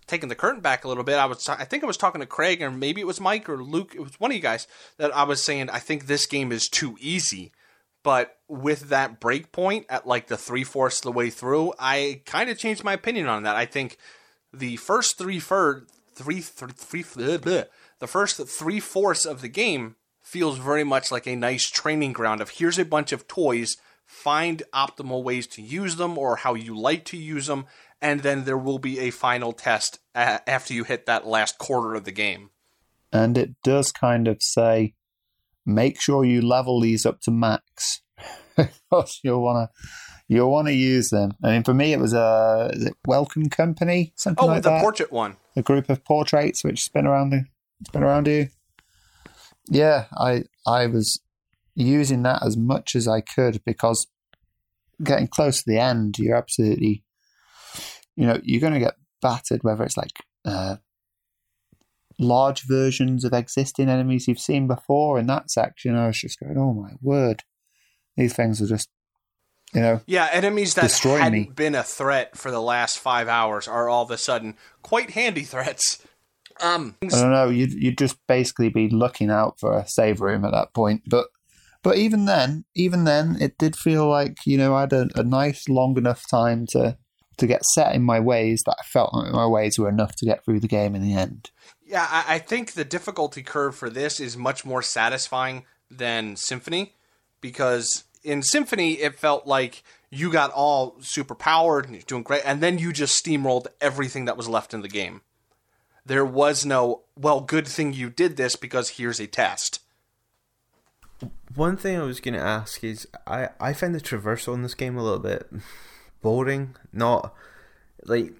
taking 0.06 0.28
the 0.28 0.34
curtain 0.34 0.60
back 0.60 0.84
a 0.84 0.88
little 0.88 1.02
bit, 1.04 1.16
I 1.16 1.24
was 1.26 1.48
I 1.48 1.64
think 1.64 1.82
I 1.82 1.86
was 1.86 1.96
talking 1.96 2.20
to 2.20 2.26
Craig 2.26 2.62
or 2.62 2.70
maybe 2.70 3.00
it 3.00 3.06
was 3.06 3.20
Mike 3.20 3.48
or 3.48 3.62
Luke. 3.62 3.92
It 3.94 4.00
was 4.00 4.20
one 4.20 4.30
of 4.30 4.36
you 4.36 4.42
guys 4.42 4.66
that 4.98 5.14
I 5.16 5.22
was 5.24 5.42
saying 5.42 5.70
I 5.70 5.78
think 5.78 6.06
this 6.06 6.26
game 6.26 6.52
is 6.52 6.68
too 6.68 6.96
easy. 7.00 7.52
But 8.02 8.36
with 8.46 8.90
that 8.90 9.18
break 9.18 9.50
point 9.50 9.86
at 9.88 10.06
like 10.06 10.28
the 10.28 10.36
three 10.36 10.62
fourths 10.62 10.98
of 10.98 11.02
the 11.04 11.12
way 11.12 11.28
through, 11.30 11.72
I 11.76 12.20
kind 12.24 12.48
of 12.50 12.56
changed 12.56 12.84
my 12.84 12.92
opinion 12.92 13.26
on 13.26 13.42
that. 13.42 13.56
I 13.56 13.66
think 13.66 13.98
the 14.52 14.76
first 14.76 15.18
three 15.18 15.40
fur 15.40 15.84
three 16.16 16.40
three, 16.40 16.72
three 16.72 17.02
bleh, 17.02 17.38
bleh. 17.38 17.66
the 17.98 18.06
first 18.06 18.40
three 18.48 18.80
fourths 18.80 19.24
of 19.24 19.42
the 19.42 19.48
game 19.48 19.96
feels 20.22 20.58
very 20.58 20.82
much 20.82 21.12
like 21.12 21.26
a 21.26 21.36
nice 21.36 21.70
training 21.70 22.12
ground 22.12 22.40
of 22.40 22.50
here's 22.50 22.78
a 22.78 22.84
bunch 22.84 23.12
of 23.12 23.28
toys 23.28 23.76
find 24.06 24.62
optimal 24.74 25.22
ways 25.22 25.46
to 25.46 25.62
use 25.62 25.96
them 25.96 26.16
or 26.16 26.36
how 26.36 26.54
you 26.54 26.76
like 26.76 27.04
to 27.04 27.16
use 27.16 27.46
them 27.46 27.66
and 28.00 28.22
then 28.22 28.44
there 28.44 28.58
will 28.58 28.78
be 28.78 28.98
a 28.98 29.10
final 29.10 29.52
test 29.52 29.98
after 30.14 30.72
you 30.72 30.84
hit 30.84 31.06
that 31.06 31.26
last 31.26 31.58
quarter 31.58 31.94
of 31.94 32.04
the 32.04 32.12
game 32.12 32.50
and 33.12 33.36
it 33.36 33.50
does 33.62 33.92
kind 33.92 34.26
of 34.26 34.38
say 34.40 34.94
make 35.64 36.00
sure 36.00 36.24
you 36.24 36.40
level 36.40 36.80
these 36.80 37.04
up 37.04 37.20
to 37.20 37.30
max 37.30 38.00
because 38.56 39.20
you'll 39.22 39.42
want 39.42 39.68
to 39.68 39.86
you'll 40.28 40.50
want 40.50 40.68
to 40.68 40.74
use 40.74 41.10
them. 41.10 41.32
I 41.42 41.50
mean 41.50 41.64
for 41.64 41.74
me 41.74 41.92
it 41.92 42.00
was 42.00 42.12
a 42.12 42.70
is 42.72 42.86
it 42.86 42.94
welcome 43.06 43.48
company? 43.48 44.12
Something 44.16 44.44
oh 44.44 44.48
like 44.48 44.62
the 44.62 44.70
that. 44.70 44.82
portrait 44.82 45.12
one. 45.12 45.36
A 45.56 45.62
group 45.62 45.88
of 45.88 46.04
portraits 46.04 46.64
which 46.64 46.84
spin 46.84 47.06
around 47.06 47.30
the 47.30 47.44
spin 47.86 48.02
around 48.02 48.26
you. 48.26 48.48
Yeah 49.68 50.06
i 50.16 50.44
i 50.66 50.86
was 50.86 51.20
using 51.74 52.22
that 52.22 52.42
as 52.42 52.56
much 52.56 52.94
as 52.94 53.06
i 53.06 53.20
could 53.20 53.62
because 53.64 54.06
getting 55.02 55.26
close 55.26 55.62
to 55.62 55.70
the 55.70 55.78
end 55.78 56.18
you're 56.18 56.36
absolutely 56.36 57.04
you 58.14 58.26
know 58.26 58.40
you're 58.42 58.60
going 58.60 58.72
to 58.72 58.78
get 58.78 58.94
battered 59.20 59.62
whether 59.62 59.84
it's 59.84 59.96
like 59.96 60.12
uh, 60.46 60.76
large 62.18 62.62
versions 62.62 63.24
of 63.24 63.32
existing 63.34 63.88
enemies 63.90 64.26
you've 64.26 64.38
seen 64.38 64.66
before 64.66 65.18
in 65.18 65.26
that 65.26 65.50
section 65.50 65.96
i 65.96 66.06
was 66.06 66.18
just 66.18 66.40
going 66.40 66.56
oh 66.56 66.72
my 66.72 66.92
word. 67.02 67.42
These 68.16 68.34
things 68.34 68.62
are 68.62 68.66
just 68.66 68.88
you 69.74 69.80
know 69.80 70.00
yeah 70.06 70.28
enemies 70.32 70.74
that 70.74 70.92
hadn't 70.92 71.32
me. 71.32 71.50
been 71.54 71.74
a 71.74 71.82
threat 71.82 72.36
for 72.36 72.50
the 72.50 72.62
last 72.62 72.98
five 72.98 73.28
hours 73.28 73.66
are 73.66 73.88
all 73.88 74.04
of 74.04 74.10
a 74.10 74.18
sudden 74.18 74.56
quite 74.82 75.10
handy 75.10 75.42
threats 75.42 76.02
um 76.60 76.96
I 77.02 77.06
don't 77.08 77.32
know. 77.32 77.48
You'd 77.48 77.72
you'd 77.72 77.98
just 77.98 78.16
basically 78.26 78.68
be 78.68 78.88
looking 78.88 79.30
out 79.30 79.58
for 79.60 79.76
a 79.76 79.86
save 79.86 80.20
room 80.20 80.44
at 80.44 80.52
that 80.52 80.72
point. 80.74 81.02
But 81.06 81.26
but 81.82 81.98
even 81.98 82.24
then, 82.24 82.64
even 82.74 83.04
then, 83.04 83.36
it 83.40 83.58
did 83.58 83.76
feel 83.76 84.08
like 84.08 84.38
you 84.44 84.58
know 84.58 84.74
I 84.74 84.82
had 84.82 84.92
a, 84.92 85.08
a 85.14 85.22
nice 85.22 85.68
long 85.68 85.96
enough 85.98 86.28
time 86.28 86.66
to 86.70 86.96
to 87.38 87.46
get 87.46 87.64
set 87.66 87.94
in 87.94 88.02
my 88.02 88.18
ways 88.18 88.62
that 88.64 88.76
I 88.80 88.82
felt 88.84 89.14
like 89.14 89.32
my 89.32 89.46
ways 89.46 89.78
were 89.78 89.88
enough 89.88 90.16
to 90.16 90.24
get 90.24 90.44
through 90.44 90.60
the 90.60 90.68
game 90.68 90.94
in 90.94 91.02
the 91.02 91.14
end. 91.14 91.50
Yeah, 91.84 92.06
I, 92.08 92.36
I 92.36 92.38
think 92.38 92.72
the 92.72 92.84
difficulty 92.84 93.42
curve 93.42 93.76
for 93.76 93.90
this 93.90 94.18
is 94.18 94.36
much 94.36 94.64
more 94.64 94.82
satisfying 94.82 95.64
than 95.90 96.36
Symphony 96.36 96.94
because 97.42 98.04
in 98.26 98.42
Symphony 98.42 98.94
it 98.94 99.18
felt 99.18 99.46
like 99.46 99.82
you 100.10 100.30
got 100.30 100.50
all 100.52 100.96
super 101.00 101.34
powered 101.34 101.86
and 101.86 101.94
you're 101.94 102.02
doing 102.06 102.22
great, 102.22 102.42
and 102.44 102.62
then 102.62 102.78
you 102.78 102.92
just 102.92 103.24
steamrolled 103.24 103.66
everything 103.80 104.24
that 104.26 104.36
was 104.36 104.48
left 104.48 104.74
in 104.74 104.82
the 104.82 104.88
game. 104.88 105.22
There 106.04 106.24
was 106.24 106.64
no, 106.64 107.02
well, 107.16 107.40
good 107.40 107.66
thing 107.66 107.92
you 107.92 108.10
did 108.10 108.36
this 108.36 108.54
because 108.56 108.90
here's 108.90 109.20
a 109.20 109.26
test. 109.26 109.80
One 111.54 111.76
thing 111.76 111.98
I 111.98 112.04
was 112.04 112.20
going 112.20 112.34
to 112.34 112.40
ask 112.40 112.84
is 112.84 113.08
I, 113.26 113.48
I 113.58 113.72
find 113.72 113.94
the 113.94 114.00
traversal 114.00 114.54
in 114.54 114.62
this 114.62 114.74
game 114.74 114.96
a 114.96 115.02
little 115.02 115.18
bit 115.18 115.50
boring. 116.20 116.76
Not 116.92 117.34
like 118.04 118.34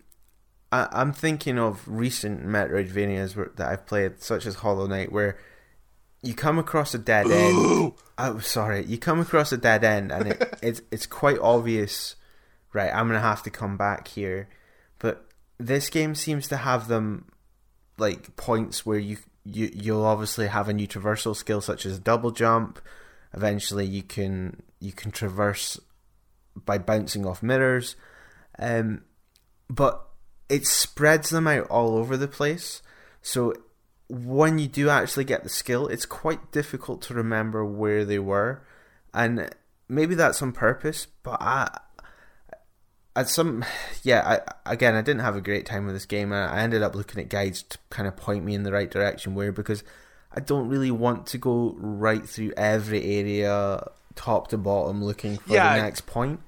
I, 0.70 0.89
I'm 0.93 1.12
thinking 1.12 1.59
of 1.59 1.82
recent 1.87 2.47
Metroidvanias 2.47 3.57
that 3.57 3.68
I've 3.68 3.87
played, 3.87 4.22
such 4.22 4.47
as 4.47 4.57
Hollow 4.57 4.87
Knight, 4.87 5.11
where 5.11 5.39
you 6.23 6.35
come 6.35 6.59
across 6.59 6.95
a 6.95 6.99
dead 6.99 7.31
end. 7.31 7.93
I'm 8.19 8.41
sorry, 8.41 8.85
you 8.85 8.99
come 8.99 9.21
across 9.21 9.53
a 9.53 9.57
dead 9.57 9.85
end, 9.85 10.12
and 10.12 10.29
it, 10.29 10.59
it's 10.62 10.83
it's 10.91 11.07
quite 11.07 11.39
obvious. 11.39 12.17
Right, 12.73 12.93
I'm 12.93 13.07
gonna 13.07 13.21
have 13.21 13.43
to 13.45 13.51
come 13.51 13.77
back 13.77 14.09
here, 14.09 14.49
but 14.99 15.27
this 15.59 15.89
game 15.89 16.14
seems 16.14 16.49
to 16.49 16.59
have 16.59 16.89
them 16.89 17.27
like 17.99 18.37
points 18.37 18.85
where 18.85 18.99
you 18.99 19.19
you 19.45 19.71
you'll 19.73 20.05
obviously 20.05 20.49
have 20.49 20.69
a 20.69 20.75
new 20.75 20.87
traversal 20.87 21.35
skill 21.35 21.61
such 21.61 21.87
as 21.87 21.99
double 21.99 22.31
jump. 22.31 22.81
Eventually, 23.33 23.87
you 23.87 24.03
can 24.03 24.62
you 24.81 24.93
can 24.93 25.11
traverse 25.11 25.79
by 26.64 26.79
bouncing 26.79 27.27
off 27.27 27.43
mirrors, 27.43 27.97
um, 28.59 29.03
but 29.69 30.07
it 30.49 30.67
spreads 30.67 31.31
them 31.31 31.47
out 31.47 31.67
all 31.69 31.97
over 31.97 32.17
the 32.17 32.29
place. 32.29 32.83
So 33.23 33.55
when 34.09 34.59
you 34.59 34.68
do 34.68 34.88
actually 34.88 35.24
get 35.24 35.42
the 35.42 35.48
skill, 35.48 35.88
it's 35.88 36.07
quite 36.07 36.52
difficult 36.52 37.02
to 37.02 37.14
remember 37.14 37.64
where 37.64 38.04
they 38.04 38.18
were, 38.18 38.62
and 39.12 39.50
maybe 39.88 40.14
that's 40.14 40.40
on 40.42 40.52
purpose. 40.52 41.07
But 41.22 41.38
I, 41.40 41.78
at 43.14 43.28
some, 43.28 43.64
yeah, 44.02 44.40
I, 44.66 44.72
again, 44.72 44.94
I 44.94 45.00
didn't 45.02 45.22
have 45.22 45.36
a 45.36 45.40
great 45.40 45.66
time 45.66 45.86
with 45.86 45.94
this 45.94 46.07
game. 46.07 46.32
I, 46.32 46.46
I 46.46 46.61
ended 46.61 46.82
up 46.82 46.94
looking 46.94 47.20
at 47.20 47.28
guides 47.28 47.62
to 47.64 47.78
kind 47.90 48.07
of 48.07 48.16
point 48.16 48.44
me 48.44 48.54
in 48.54 48.62
the 48.62 48.72
right 48.72 48.90
direction 48.90 49.34
where 49.34 49.52
because 49.52 49.82
I 50.32 50.40
don't 50.40 50.68
really 50.68 50.90
want 50.90 51.26
to 51.28 51.38
go 51.38 51.74
right 51.78 52.28
through 52.28 52.52
every 52.57 53.02
area, 53.18 53.88
top 54.14 54.48
to 54.48 54.59
bottom, 54.59 55.02
looking 55.02 55.38
for 55.38 55.54
Yeah. 55.54 55.76
the 55.76 55.82
next 55.82 56.07
point. 56.07 56.40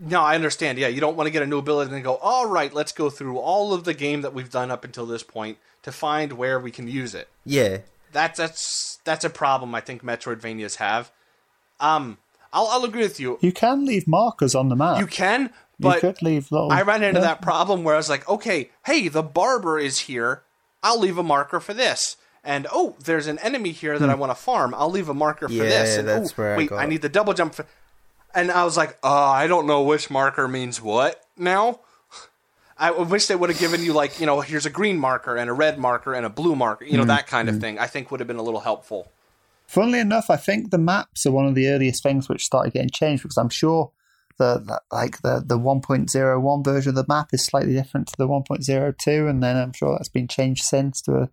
No, 0.00 0.20
I 0.22 0.34
understand. 0.34 0.78
Yeah, 0.78 0.88
you 0.88 1.00
don't 1.00 1.16
want 1.16 1.28
to 1.28 1.30
get 1.30 1.42
a 1.42 1.46
new 1.46 1.58
ability 1.58 1.86
and 1.88 1.94
then 1.94 2.02
go, 2.02 2.16
all 2.16 2.46
right, 2.48 2.72
let's 2.74 2.92
go 2.92 3.08
through 3.08 3.38
all 3.38 3.72
of 3.72 3.84
the 3.84 3.94
game 3.94 4.22
that 4.22 4.34
we've 4.34 4.50
done 4.50 4.70
up 4.72 4.84
until 4.84 5.06
this 5.06 5.22
point 5.22 5.58
to 5.86 5.92
find 5.92 6.32
where 6.32 6.58
we 6.58 6.72
can 6.72 6.88
use 6.88 7.14
it. 7.14 7.28
Yeah, 7.44 7.78
That's 8.10 8.36
that's 8.38 8.98
that's 9.04 9.24
a 9.24 9.30
problem 9.30 9.72
I 9.72 9.80
think 9.80 10.02
Metroidvanias 10.02 10.76
have. 10.76 11.12
Um, 11.78 12.18
I'll 12.52 12.66
I'll 12.66 12.84
agree 12.84 13.02
with 13.02 13.20
you. 13.20 13.38
You 13.40 13.52
can 13.52 13.86
leave 13.86 14.08
markers 14.08 14.56
on 14.56 14.68
the 14.68 14.74
map. 14.74 14.98
You 14.98 15.06
can, 15.06 15.42
You 15.42 15.50
but 15.78 16.00
could 16.00 16.20
leave 16.22 16.50
little. 16.50 16.72
I 16.72 16.82
ran 16.82 17.04
into 17.04 17.20
yeah. 17.20 17.26
that 17.28 17.40
problem 17.40 17.84
where 17.84 17.94
I 17.94 17.98
was 17.98 18.10
like, 18.10 18.28
okay, 18.28 18.70
hey, 18.84 19.06
the 19.06 19.22
barber 19.22 19.78
is 19.78 20.00
here. 20.00 20.42
I'll 20.82 20.98
leave 20.98 21.18
a 21.18 21.22
marker 21.22 21.60
for 21.60 21.72
this. 21.72 22.16
And 22.42 22.66
oh, 22.72 22.96
there's 23.04 23.28
an 23.28 23.38
enemy 23.38 23.70
here 23.70 23.96
that 23.96 24.10
I 24.10 24.14
want 24.16 24.30
to 24.30 24.34
farm. 24.36 24.74
I'll 24.76 24.90
leave 24.90 25.08
a 25.08 25.14
marker 25.14 25.46
for 25.46 25.54
Hmm. 25.54 25.60
Yeah, 25.62 25.68
this. 25.68 25.96
And 25.98 26.08
that's 26.08 26.32
oh, 26.32 26.34
where 26.34 26.54
I 26.54 26.56
wait, 26.56 26.70
got- 26.70 26.80
I 26.80 26.86
need 26.86 27.02
the 27.02 27.08
double 27.08 27.32
jump. 27.32 27.54
For... 27.54 27.64
And 28.34 28.50
I 28.50 28.64
was 28.64 28.76
like, 28.76 28.98
oh, 29.04 29.30
I 29.42 29.46
don't 29.46 29.66
know 29.68 29.82
which 29.82 30.10
marker 30.10 30.48
means 30.48 30.82
what 30.82 31.22
now. 31.36 31.78
I 32.78 32.90
wish 32.90 33.26
they 33.26 33.36
would 33.36 33.48
have 33.50 33.58
given 33.58 33.82
you 33.82 33.92
like, 33.94 34.20
you 34.20 34.26
know, 34.26 34.40
here's 34.42 34.66
a 34.66 34.70
green 34.70 34.98
marker 34.98 35.36
and 35.36 35.48
a 35.48 35.52
red 35.52 35.78
marker 35.78 36.12
and 36.14 36.26
a 36.26 36.30
blue 36.30 36.54
marker, 36.54 36.84
you 36.84 36.96
know, 36.96 37.04
Hmm. 37.04 37.08
that 37.08 37.26
kind 37.26 37.48
of 37.48 37.58
thing. 37.58 37.78
I 37.78 37.86
think 37.86 38.10
would 38.10 38.20
have 38.20 38.26
been 38.26 38.36
a 38.36 38.42
little 38.42 38.60
helpful. 38.60 39.10
Funnily 39.66 39.98
enough, 39.98 40.28
I 40.30 40.36
think 40.36 40.70
the 40.70 40.78
maps 40.78 41.24
are 41.26 41.32
one 41.32 41.46
of 41.46 41.54
the 41.54 41.68
earliest 41.68 42.02
things 42.02 42.28
which 42.28 42.44
started 42.44 42.72
getting 42.74 42.90
changed 42.90 43.22
because 43.22 43.38
I'm 43.38 43.48
sure 43.48 43.90
the, 44.38 44.58
the 44.58 44.80
like 44.92 45.22
the 45.22 45.42
the 45.44 45.58
1.01 45.58 46.64
version 46.64 46.90
of 46.90 46.94
the 46.96 47.06
map 47.08 47.28
is 47.32 47.44
slightly 47.44 47.72
different 47.72 48.08
to 48.08 48.14
the 48.18 48.28
1.02, 48.28 49.28
and 49.30 49.42
then 49.42 49.56
I'm 49.56 49.72
sure 49.72 49.96
that's 49.96 50.10
been 50.10 50.28
changed 50.28 50.62
since 50.62 51.00
to 51.02 51.12
a 51.22 51.28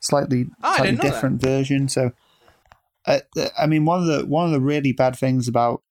slightly 0.00 0.46
Oh, 0.62 0.74
slightly 0.74 0.90
didn't 0.90 1.02
that. 1.02 1.12
different 1.12 1.40
version. 1.40 1.88
So, 1.88 2.10
uh, 3.06 3.20
I 3.56 3.66
mean, 3.66 3.84
one 3.84 4.00
of 4.00 4.06
the 4.06 4.26
one 4.26 4.46
of 4.46 4.50
the 4.52 4.60
really 4.60 4.92
bad 4.92 5.16
things 5.16 5.46
about 5.46 5.82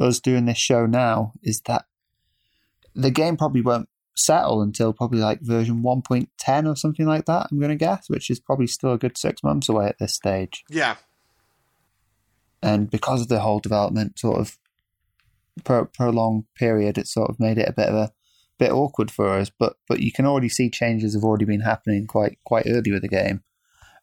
us 0.00 0.18
doing 0.20 0.44
this 0.46 0.58
show 0.58 0.84
now 0.86 1.32
is 1.42 1.60
that 1.62 1.84
the 2.94 3.10
game 3.12 3.36
probably 3.36 3.62
won't 3.62 3.88
settle 4.16 4.62
until 4.62 4.92
probably 4.92 5.20
like 5.20 5.40
version 5.42 5.82
1.10 5.82 6.66
or 6.70 6.74
something 6.76 7.06
like 7.06 7.26
that. 7.26 7.48
I'm 7.50 7.58
going 7.58 7.68
to 7.70 7.76
guess, 7.76 8.08
which 8.08 8.30
is 8.30 8.40
probably 8.40 8.66
still 8.66 8.92
a 8.92 8.98
good 8.98 9.16
six 9.18 9.42
months 9.42 9.68
away 9.68 9.86
at 9.86 9.98
this 9.98 10.14
stage 10.14 10.64
Yeah. 10.70 10.96
and 12.62 12.90
because 12.90 13.20
of 13.20 13.28
the 13.28 13.40
whole 13.40 13.60
development 13.60 14.18
sort 14.18 14.40
of 14.40 14.58
pro- 15.64 15.84
prolonged 15.86 16.44
period, 16.54 16.98
it 16.98 17.06
sort 17.06 17.30
of 17.30 17.38
made 17.40 17.58
it 17.58 17.68
a 17.68 17.72
bit 17.72 17.88
of 17.88 17.94
a 17.94 18.12
bit 18.58 18.72
awkward 18.72 19.10
for 19.10 19.28
us. 19.38 19.50
But 19.50 19.76
but 19.88 20.00
you 20.00 20.10
can 20.12 20.26
already 20.26 20.48
see 20.48 20.70
changes 20.70 21.14
have 21.14 21.24
already 21.24 21.44
been 21.44 21.60
happening 21.60 22.06
quite 22.06 22.38
quite 22.44 22.66
early 22.66 22.90
with 22.92 23.02
the 23.02 23.08
game. 23.08 23.42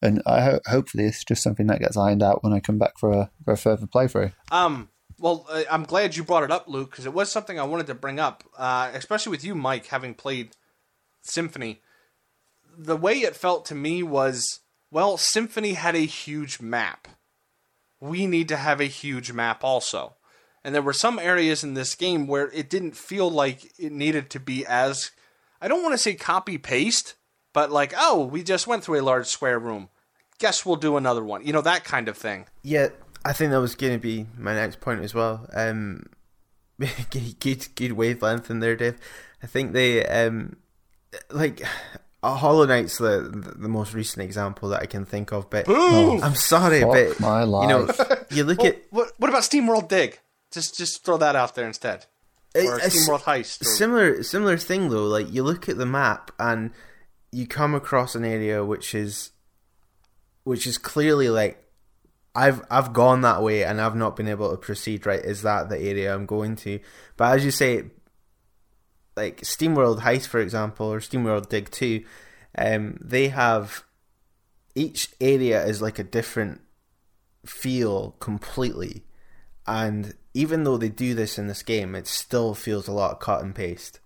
and 0.02 0.22
I 0.26 0.42
ho- 0.42 0.60
hopefully 0.68 1.06
it's 1.06 1.24
just 1.24 1.42
something 1.42 1.68
that 1.68 1.80
gets 1.80 1.96
ironed 1.98 2.22
out 2.22 2.44
when 2.44 2.52
I 2.54 2.60
come 2.60 2.78
back 2.78 2.98
for 3.00 3.12
a 3.12 3.32
for 3.46 3.54
a 3.54 3.58
further 3.58 3.88
playthrough. 3.88 4.34
Um, 4.52 4.90
well, 5.24 5.46
uh, 5.50 5.64
I'm 5.72 5.86
glad 5.86 6.18
you 6.18 6.24
brought 6.26 6.44
it 6.44 6.52
up, 6.52 6.68
Luke, 6.68 6.92
because 6.92 7.06
it 7.06 7.14
was 7.14 7.32
something 7.32 7.58
I 7.58 7.64
wanted 7.64 7.88
to 7.88 7.96
bring 7.96 8.20
up, 8.20 8.44
uh, 8.58 8.92
especially 8.94 9.32
with 9.32 9.46
you, 9.46 9.56
Mike, 9.56 9.88
having 9.88 10.14
played 10.14 10.58
Symphony. 11.22 11.82
The 12.78 12.98
way 12.98 13.20
it 13.20 13.34
felt 13.34 13.66
to 13.68 13.76
me 13.76 14.04
was, 14.04 14.60
well, 14.92 15.16
Symphony 15.16 15.76
had 15.76 15.96
a 15.96 16.00
huge 16.00 16.60
map. 16.60 17.08
We 18.02 18.28
need 18.28 18.50
to 18.50 18.58
have 18.58 18.82
a 18.82 18.86
huge 18.86 19.32
map 19.32 19.64
also. 19.64 20.16
And 20.62 20.76
there 20.76 20.82
were 20.82 20.92
some 20.92 21.18
areas 21.18 21.64
in 21.64 21.74
this 21.74 21.96
game 21.96 22.28
where 22.28 22.52
it 22.52 22.70
didn't 22.70 22.98
feel 22.98 23.32
like 23.32 23.72
it 23.80 23.94
needed 23.94 24.30
to 24.32 24.42
be 24.42 24.66
as, 24.66 25.12
I 25.62 25.70
don't 25.70 25.84
want 25.84 25.94
to 25.94 25.98
say 26.00 26.16
copy 26.16 26.58
paste, 26.58 27.16
but 27.54 27.72
like, 27.72 27.94
oh, 27.98 28.26
we 28.26 28.44
just 28.44 28.68
went 28.68 28.84
through 28.84 29.00
a 29.00 29.02
large 29.02 29.28
square 29.28 29.58
room. 29.58 29.88
Guess 30.40 30.66
we'll 30.66 30.76
do 30.76 30.98
another 30.98 31.24
one. 31.24 31.46
You 31.46 31.54
know, 31.54 31.62
that 31.62 31.86
kind 31.86 32.10
of 32.10 32.18
thing. 32.18 32.48
Yeah, 32.62 32.90
I 33.26 33.34
think 33.34 33.52
that 33.52 33.60
was 33.62 33.76
going 33.76 33.94
to 33.94 34.00
be 34.00 34.26
my 34.38 34.54
next 34.54 34.82
point 34.82 35.02
as 35.04 35.14
well. 35.14 35.48
Um, 35.54 36.06
good, 37.10 37.68
good 37.76 37.92
wavelength 37.94 38.50
in 38.50 38.60
there, 38.60 38.76
Dave. 38.76 38.98
I 39.42 39.48
think 39.48 39.74
they, 39.74 40.06
um, 40.06 40.58
like, 41.30 41.62
uh, 42.22 42.36
Hollow 42.36 42.66
Knight's 42.66 42.98
the 42.98 43.54
the 43.58 43.68
most 43.68 43.94
recent 43.94 44.24
example 44.24 44.70
that 44.70 44.82
I 44.82 44.86
can 44.86 45.06
think 45.06 45.32
of. 45.34 45.50
But 45.50 45.66
Boom! 45.66 46.24
I'm 46.24 46.36
sorry, 46.36 46.84
but 46.84 47.20
my 47.20 47.44
life. 47.44 47.64
you 48.00 48.06
know, 48.08 48.16
you 48.32 48.44
look 48.46 48.60
Well, 48.60 48.68
at 48.68 48.84
what, 48.92 49.12
what 49.18 49.30
about 49.30 49.44
SteamWorld 49.44 49.90
Dig? 49.90 50.20
Just 50.52 50.78
just 50.78 51.04
throw 51.04 51.18
that 51.18 51.36
out 51.36 51.56
there 51.56 51.68
instead. 51.68 52.06
Or 52.56 52.78
a 52.78 52.84
s- 52.84 52.96
SteamWorld 52.96 53.22
Heist. 53.24 53.62
Or, 53.62 53.66
similar 53.66 54.24
similar 54.24 54.58
thing 54.58 54.90
though. 54.90 55.06
Like 55.06 55.34
you 55.34 55.44
look 55.44 55.68
at 55.68 55.78
the 55.78 55.86
map 55.86 56.32
and 56.40 56.72
you 57.32 57.46
come 57.48 57.76
across 57.76 58.16
an 58.16 58.24
area 58.24 58.64
which 58.64 58.96
is 58.96 59.32
which 60.44 60.66
is 60.68 60.78
clearly 60.78 61.30
like 61.30 61.63
I've 62.36 62.62
I've 62.70 62.94
gone 62.94 63.22
that 63.22 63.42
way 63.44 63.64
and 63.64 63.80
I've 63.80 63.96
not 63.96 64.16
been 64.16 64.28
able 64.28 64.50
to 64.52 64.58
proceed. 64.58 65.06
Right? 65.06 65.24
Is 65.24 65.42
that 65.44 65.70
the 65.70 65.80
area 65.80 66.14
I'm 66.14 66.26
going 66.26 66.56
to? 66.58 66.80
But 67.18 67.36
as 67.38 67.46
you 67.46 67.52
say, 67.52 67.84
like 69.16 69.42
SteamWorld 69.42 70.00
Heist, 70.02 70.28
for 70.28 70.40
example, 70.40 70.92
or 70.92 71.00
SteamWorld 71.00 71.50
Dig 71.50 71.70
Two, 71.70 72.04
um, 72.58 72.98
they 73.02 73.28
have 73.30 73.84
each 74.76 75.10
area 75.22 75.64
is 75.64 75.82
like 75.82 76.00
a 76.00 76.04
different 76.04 76.62
feel 77.46 78.16
completely, 78.20 79.04
and 79.68 80.16
even 80.34 80.64
though 80.64 80.78
they 80.78 80.90
do 80.90 81.14
this 81.14 81.38
in 81.38 81.48
this 81.48 81.62
game, 81.62 81.94
it 81.94 82.08
still 82.08 82.56
feels 82.56 82.88
a 82.88 82.92
lot 82.92 83.20
cut 83.20 83.44
and 83.44 83.54
paste. 83.54 84.00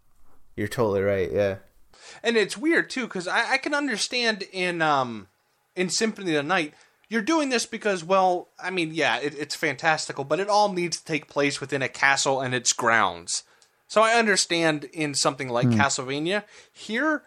You're 0.58 0.68
totally 0.68 1.02
right. 1.02 1.32
Yeah. 1.32 1.58
and 2.24 2.36
it's 2.36 2.58
weird 2.58 2.90
too 2.90 3.06
because 3.06 3.28
I, 3.28 3.54
I 3.54 3.58
can 3.58 3.74
understand 3.74 4.44
in 4.52 4.82
um 4.82 5.28
in 5.76 5.90
Symphony 5.90 6.36
of 6.36 6.44
the 6.44 6.50
Night 6.50 6.74
you're 7.10 7.22
doing 7.22 7.50
this 7.50 7.66
because 7.66 8.04
well 8.04 8.50
I 8.60 8.70
mean 8.70 8.94
yeah 8.94 9.18
it, 9.18 9.36
it's 9.38 9.56
fantastical 9.56 10.24
but 10.24 10.40
it 10.40 10.50
all 10.50 10.72
needs 10.72 10.98
to 10.98 11.06
take 11.06 11.28
place 11.28 11.62
within 11.62 11.82
a 11.82 11.90
castle 11.90 12.42
and 12.42 12.54
its 12.54 12.74
grounds. 12.74 13.44
So 13.88 14.02
I 14.02 14.16
understand 14.16 14.84
in 14.86 15.16
something 15.16 15.48
like 15.50 15.68
Castlevania 15.68 16.44
here. 16.72 17.24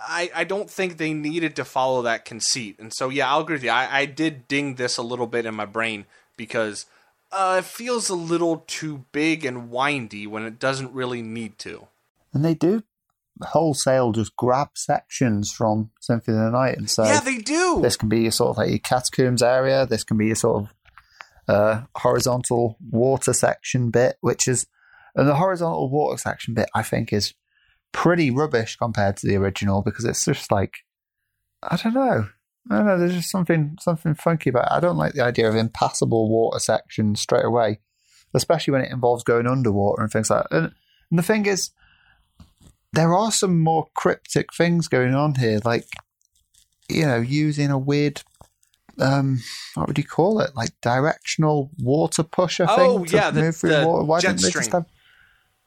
I, 0.00 0.30
I 0.32 0.44
don't 0.44 0.70
think 0.70 0.96
they 0.96 1.12
needed 1.12 1.56
to 1.56 1.64
follow 1.64 2.02
that 2.02 2.24
conceit. 2.24 2.76
And 2.78 2.92
so, 2.94 3.08
yeah, 3.08 3.28
I'll 3.28 3.40
agree 3.40 3.56
with 3.56 3.64
you. 3.64 3.70
I, 3.70 3.88
I 3.90 4.06
did 4.06 4.46
ding 4.46 4.76
this 4.76 4.96
a 4.96 5.02
little 5.02 5.26
bit 5.26 5.44
in 5.44 5.56
my 5.56 5.64
brain 5.64 6.06
because 6.36 6.86
uh, 7.32 7.56
it 7.58 7.64
feels 7.64 8.08
a 8.08 8.14
little 8.14 8.64
too 8.66 9.06
big 9.10 9.44
and 9.44 9.70
windy 9.70 10.26
when 10.26 10.44
it 10.44 10.60
doesn't 10.60 10.92
really 10.92 11.20
need 11.20 11.58
to. 11.58 11.88
And 12.32 12.44
they 12.44 12.54
do 12.54 12.84
wholesale 13.42 14.12
just 14.12 14.36
grab 14.36 14.68
sections 14.74 15.52
from 15.52 15.90
Symphony 16.00 16.36
of 16.36 16.44
the 16.44 16.50
Night 16.50 16.76
and 16.76 16.90
say, 16.90 17.04
yeah, 17.04 17.20
they 17.20 17.38
do. 17.38 17.80
this 17.82 17.96
can 17.96 18.08
be 18.08 18.22
your 18.22 18.32
sort 18.32 18.50
of 18.50 18.58
like 18.58 18.70
your 18.70 18.78
catacombs 18.78 19.42
area, 19.42 19.86
this 19.86 20.04
can 20.04 20.16
be 20.16 20.26
your 20.26 20.36
sort 20.36 20.64
of 20.64 20.74
uh, 21.48 21.82
horizontal 21.96 22.76
water 22.90 23.32
section 23.32 23.90
bit, 23.90 24.16
which 24.20 24.46
is, 24.46 24.66
and 25.14 25.28
the 25.28 25.34
horizontal 25.36 25.90
water 25.90 26.18
section 26.18 26.54
bit, 26.54 26.68
I 26.74 26.82
think, 26.82 27.12
is 27.12 27.34
pretty 27.92 28.30
rubbish 28.30 28.76
compared 28.76 29.16
to 29.18 29.26
the 29.26 29.36
original 29.36 29.82
because 29.82 30.04
it's 30.04 30.24
just 30.24 30.52
like, 30.52 30.74
I 31.62 31.76
don't 31.76 31.94
know. 31.94 32.28
I 32.70 32.76
don't 32.76 32.86
know. 32.86 32.98
There's 32.98 33.14
just 33.14 33.30
something 33.30 33.76
something 33.80 34.14
funky 34.14 34.50
about 34.50 34.66
it. 34.66 34.72
I 34.72 34.80
don't 34.80 34.98
like 34.98 35.14
the 35.14 35.24
idea 35.24 35.48
of 35.48 35.56
impassable 35.56 36.28
water 36.28 36.58
sections 36.58 37.20
straight 37.20 37.44
away, 37.44 37.80
especially 38.34 38.72
when 38.72 38.82
it 38.82 38.92
involves 38.92 39.24
going 39.24 39.46
underwater 39.46 40.02
and 40.02 40.10
things 40.10 40.28
like 40.28 40.44
that. 40.50 40.56
And, 40.56 40.72
and 41.10 41.18
the 41.18 41.22
thing 41.22 41.46
is, 41.46 41.70
there 42.92 43.14
are 43.14 43.30
some 43.32 43.60
more 43.60 43.88
cryptic 43.94 44.52
things 44.54 44.88
going 44.88 45.14
on 45.14 45.34
here, 45.36 45.60
like 45.64 45.86
you 46.88 47.04
know, 47.04 47.18
using 47.18 47.70
a 47.70 47.78
weird 47.78 48.22
um 49.00 49.38
what 49.74 49.86
would 49.88 49.98
you 49.98 50.04
call 50.04 50.40
it? 50.40 50.56
Like 50.56 50.70
directional 50.82 51.70
water 51.78 52.22
pusher 52.22 52.66
Oh, 52.68 52.76
thing 52.98 53.04
to 53.06 53.16
yeah, 53.16 53.30
the- 53.30 53.42
move 53.42 53.56
through 53.56 53.86
water. 53.86 54.04
Why 54.04 54.20
didn't 54.20 54.42
they 54.42 54.50
just 54.50 54.72
have 54.72 54.86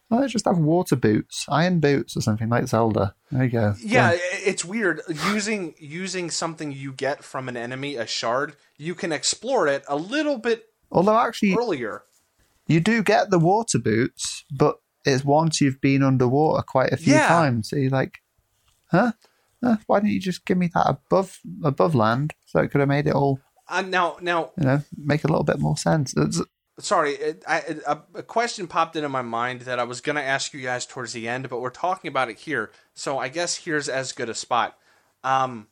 why 0.08 0.18
don't 0.18 0.26
they 0.26 0.32
just 0.32 0.44
have 0.46 0.58
water 0.58 0.98
boots, 0.98 1.46
iron 1.48 1.80
boots 1.80 2.18
or 2.18 2.22
something 2.22 2.50
like 2.50 2.68
Zelda? 2.68 3.16
There 3.32 3.46
you 3.46 3.50
go. 3.50 3.76
Yeah, 3.82 4.10
i- 4.10 4.20
it's 4.46 4.66
weird 4.66 5.02
using 5.28 5.74
using 5.80 6.30
something 6.30 6.74
you 6.74 6.92
get 6.92 7.24
from 7.24 7.48
an 7.48 7.56
enemy, 7.56 7.96
a 7.96 8.06
shard. 8.06 8.58
You 8.78 8.94
can 8.96 9.14
explore 9.14 9.68
it 9.68 9.86
a 9.88 9.96
little 9.96 10.38
bit 10.38 10.66
Although 10.92 11.18
actually 11.18 11.56
earlier. 11.56 12.04
you 12.68 12.82
do 12.82 13.02
get 13.04 13.30
the 13.30 13.40
water 13.40 13.80
boots, 13.80 14.44
but 14.52 14.80
it's 15.06 15.24
once 15.26 15.62
you've 15.62 15.82
been 15.82 16.04
underwater 16.04 16.64
quite 16.64 16.92
a 16.92 16.98
few 16.98 17.14
Yeah. 17.16 17.28
times. 17.28 17.70
So 17.70 17.76
you're 17.76 17.90
like, 17.90 18.20
huh? 18.88 19.14
Huh? 19.64 19.78
Why 19.88 20.00
didn't 20.00 20.14
you 20.14 20.20
just 20.20 20.46
give 20.46 20.58
me 20.58 20.70
that 20.74 20.88
above 20.88 21.40
above 21.64 21.94
land 21.96 22.34
so 22.46 22.60
it 22.60 22.70
could 22.72 22.80
have 22.80 22.90
made 22.90 23.08
it 23.08 23.14
all 23.16 23.40
Uh, 23.68 23.82
now, 23.82 24.18
now, 24.22 24.52
you 24.58 24.66
know 24.66 24.82
make 24.98 25.24
a 25.24 25.28
little 25.28 25.44
bit 25.44 25.60
more 25.60 25.78
sense? 25.78 26.14
It's, 26.18 26.42
sorry, 26.80 27.12
it, 27.12 27.44
I, 27.48 27.58
it- 27.60 27.84
a, 27.88 28.00
a 28.16 28.24
question 28.24 28.68
popped 28.68 28.96
into 28.96 29.08
my 29.10 29.22
mind 29.22 29.62
that 29.62 29.80
I 29.80 29.84
was 29.84 30.02
going 30.02 30.16
to 30.16 30.24
ask 30.24 30.54
you 30.54 30.62
guys 30.62 30.86
towards 30.86 31.14
the 31.14 31.28
end, 31.28 31.48
but 31.50 31.62
we're 31.62 31.70
talking 31.70 32.10
about 32.10 32.30
it 32.30 32.40
here, 32.40 32.72
so 32.96 33.18
I 33.20 33.28
guess 33.30 33.56
here's 33.56 33.88
as 33.88 34.12
good 34.14 34.30
a 34.30 34.34
spot. 34.34 34.78
Um, 35.24 35.68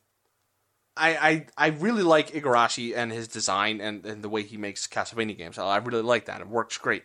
I, 0.96 1.16
I, 1.16 1.46
I 1.56 1.66
really 1.68 2.02
like 2.02 2.30
Igarashi 2.30 2.96
and 2.96 3.10
his 3.10 3.26
design 3.28 3.80
and, 3.80 4.04
and 4.04 4.22
the 4.22 4.28
way 4.28 4.42
he 4.42 4.56
makes 4.56 4.86
Castlevania 4.86 5.36
games. 5.36 5.58
I 5.58 5.76
really 5.78 6.02
like 6.02 6.26
that. 6.26 6.40
It 6.40 6.48
works 6.48 6.76
great. 6.78 7.04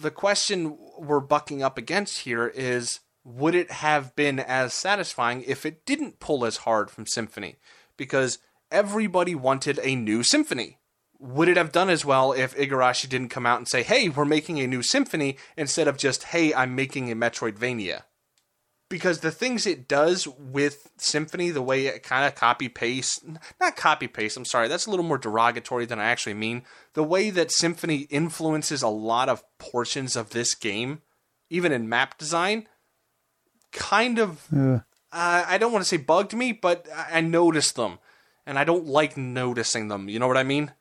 The 0.00 0.10
question 0.10 0.78
we're 0.98 1.20
bucking 1.20 1.62
up 1.62 1.76
against 1.76 2.20
here 2.20 2.46
is 2.46 3.00
would 3.22 3.54
it 3.54 3.70
have 3.70 4.16
been 4.16 4.40
as 4.40 4.72
satisfying 4.72 5.44
if 5.46 5.66
it 5.66 5.84
didn't 5.84 6.20
pull 6.20 6.44
as 6.46 6.58
hard 6.58 6.90
from 6.90 7.06
Symphony? 7.06 7.56
Because 7.96 8.38
everybody 8.70 9.34
wanted 9.34 9.78
a 9.82 9.94
new 9.94 10.22
Symphony 10.22 10.78
would 11.20 11.48
it 11.48 11.58
have 11.58 11.70
done 11.70 11.90
as 11.90 12.04
well 12.04 12.32
if 12.32 12.56
Igarashi 12.56 13.06
didn't 13.08 13.28
come 13.28 13.44
out 13.44 13.58
and 13.58 13.68
say, 13.68 13.82
"Hey, 13.82 14.08
we're 14.08 14.24
making 14.24 14.58
a 14.58 14.66
new 14.66 14.82
symphony," 14.82 15.36
instead 15.56 15.86
of 15.86 15.98
just, 15.98 16.24
"Hey, 16.24 16.54
I'm 16.54 16.74
making 16.74 17.12
a 17.12 17.14
Metroidvania"? 17.14 18.04
Because 18.90 19.20
the 19.20 19.30
things 19.30 19.66
it 19.66 19.88
does 19.88 20.26
with 20.26 20.90
Symphony, 20.98 21.50
the 21.50 21.62
way 21.62 21.86
it 21.86 22.02
kind 22.02 22.26
of 22.26 22.34
copy 22.34 22.68
paste, 22.68 23.24
not 23.60 23.76
copy 23.76 24.08
paste, 24.08 24.36
I'm 24.36 24.44
sorry, 24.44 24.68
that's 24.68 24.86
a 24.86 24.90
little 24.90 25.04
more 25.04 25.16
derogatory 25.16 25.86
than 25.86 25.98
I 25.98 26.06
actually 26.06 26.34
mean. 26.34 26.64
The 26.94 27.04
way 27.04 27.30
that 27.30 27.52
Symphony 27.52 28.08
influences 28.10 28.82
a 28.82 28.88
lot 28.88 29.28
of 29.28 29.44
portions 29.58 30.16
of 30.16 30.30
this 30.30 30.54
game, 30.54 31.00
even 31.48 31.70
in 31.70 31.88
map 31.88 32.18
design, 32.18 32.66
kind 33.72 34.18
of, 34.18 34.46
uh, 34.54 34.80
uh, 35.12 35.44
I 35.46 35.56
don't 35.56 35.72
want 35.72 35.84
to 35.84 35.88
say 35.88 35.96
bugged 35.96 36.34
me, 36.34 36.52
but 36.52 36.86
I 36.92 37.20
noticed 37.20 37.76
them. 37.76 38.00
And 38.44 38.58
I 38.58 38.64
don't 38.64 38.86
like 38.86 39.16
noticing 39.16 39.88
them. 39.88 40.08
You 40.08 40.18
know 40.18 40.26
what 40.26 40.36
I 40.36 40.42
mean? 40.42 40.72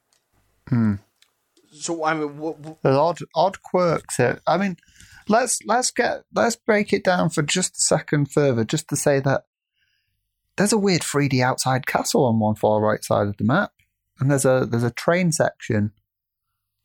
Hmm. 0.67 0.95
So 1.71 2.03
I 2.03 2.15
mean, 2.15 2.29
wh- 2.41 2.65
wh- 2.65 2.81
there's 2.81 2.95
odd 2.95 3.19
odd 3.35 3.61
quirks. 3.61 4.19
I 4.19 4.57
mean, 4.57 4.77
let's 5.29 5.59
let's 5.65 5.91
get 5.91 6.23
let's 6.33 6.55
break 6.55 6.91
it 6.91 7.03
down 7.03 7.29
for 7.29 7.41
just 7.41 7.77
a 7.77 7.81
second 7.81 8.31
further, 8.31 8.65
just 8.65 8.89
to 8.89 8.95
say 8.95 9.19
that 9.21 9.43
there's 10.57 10.73
a 10.73 10.77
weird 10.77 11.01
3D 11.01 11.41
outside 11.41 11.87
castle 11.87 12.25
on 12.25 12.39
one 12.39 12.55
far 12.55 12.81
right 12.81 13.03
side 13.03 13.27
of 13.27 13.37
the 13.37 13.45
map, 13.45 13.71
and 14.19 14.29
there's 14.29 14.45
a 14.45 14.67
there's 14.69 14.83
a 14.83 14.91
train 14.91 15.31
section. 15.31 15.91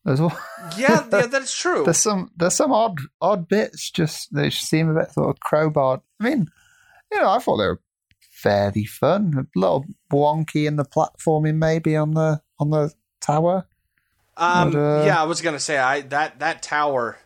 There's 0.04 0.20
all, 0.20 0.36
yeah, 0.76 1.06
yeah, 1.10 1.26
that's 1.26 1.56
true. 1.58 1.82
there's 1.84 1.98
some 1.98 2.30
there's 2.36 2.54
some 2.54 2.72
odd 2.72 2.98
odd 3.22 3.48
bits 3.48 3.90
just 3.90 4.34
they 4.34 4.50
seem 4.50 4.90
a 4.90 5.00
bit 5.00 5.12
sort 5.12 5.30
of 5.30 5.40
crowbarred. 5.40 6.02
I 6.20 6.24
mean, 6.24 6.46
you 7.10 7.20
know, 7.20 7.30
I 7.30 7.38
thought 7.38 7.56
they 7.56 7.66
were 7.66 7.80
fairly 8.30 8.84
fun, 8.84 9.32
a 9.38 9.58
little 9.58 9.86
wonky 10.12 10.66
in 10.66 10.76
the 10.76 10.84
platforming 10.84 11.56
maybe 11.56 11.96
on 11.96 12.12
the 12.12 12.42
on 12.58 12.70
the 12.70 12.92
tower. 13.20 13.66
Um, 14.36 14.72
But, 14.72 14.78
uh, 14.78 15.04
yeah, 15.06 15.20
I 15.20 15.24
was 15.24 15.40
gonna 15.40 15.58
say 15.60 15.78
I 15.78 16.02
that 16.02 16.38
that 16.40 16.62
tower, 16.62 17.18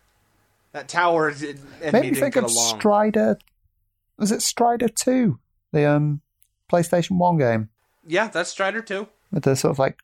that 0.71 0.87
tower 0.87 1.31
did, 1.31 1.59
and 1.81 1.93
me 1.93 2.01
Maybe 2.01 2.19
think 2.19 2.35
of 2.35 2.45
along. 2.45 2.79
Strider. 2.79 3.37
Was 4.17 4.31
it 4.31 4.41
Strider 4.41 4.89
Two, 4.89 5.39
the 5.71 5.89
um 5.89 6.21
PlayStation 6.71 7.17
One 7.17 7.37
game 7.37 7.69
yeah, 8.09 8.27
that's 8.27 8.49
Strider 8.49 8.81
Two. 8.81 9.07
with 9.31 9.43
the 9.43 9.55
sort 9.55 9.71
of 9.71 9.79
like 9.79 9.99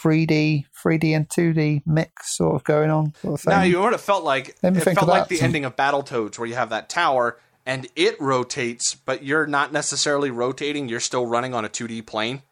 3D, 0.00 0.66
3D 0.84 1.16
and 1.16 1.28
2D 1.28 1.82
mix 1.86 2.36
sort 2.36 2.54
of 2.54 2.64
going 2.64 2.90
on 2.90 3.14
sort 3.22 3.34
of 3.34 3.40
thing? 3.40 3.50
Now 3.50 3.62
you 3.62 3.80
what 3.80 3.94
it 3.94 4.00
felt 4.00 4.22
like? 4.22 4.56
It 4.62 4.74
felt 4.74 5.08
like 5.08 5.28
the 5.28 5.40
ending 5.40 5.64
of 5.64 5.74
Battletoads, 5.74 6.38
where 6.38 6.46
you 6.46 6.54
have 6.54 6.70
that 6.70 6.88
tower 6.88 7.40
and 7.64 7.86
it 7.96 8.20
rotates, 8.20 8.94
but 8.94 9.24
you're 9.24 9.46
not 9.46 9.72
necessarily 9.72 10.30
rotating. 10.30 10.88
You're 10.88 11.00
still 11.00 11.26
running 11.26 11.54
on 11.54 11.64
a 11.64 11.68
2D 11.68 12.06
plane. 12.06 12.42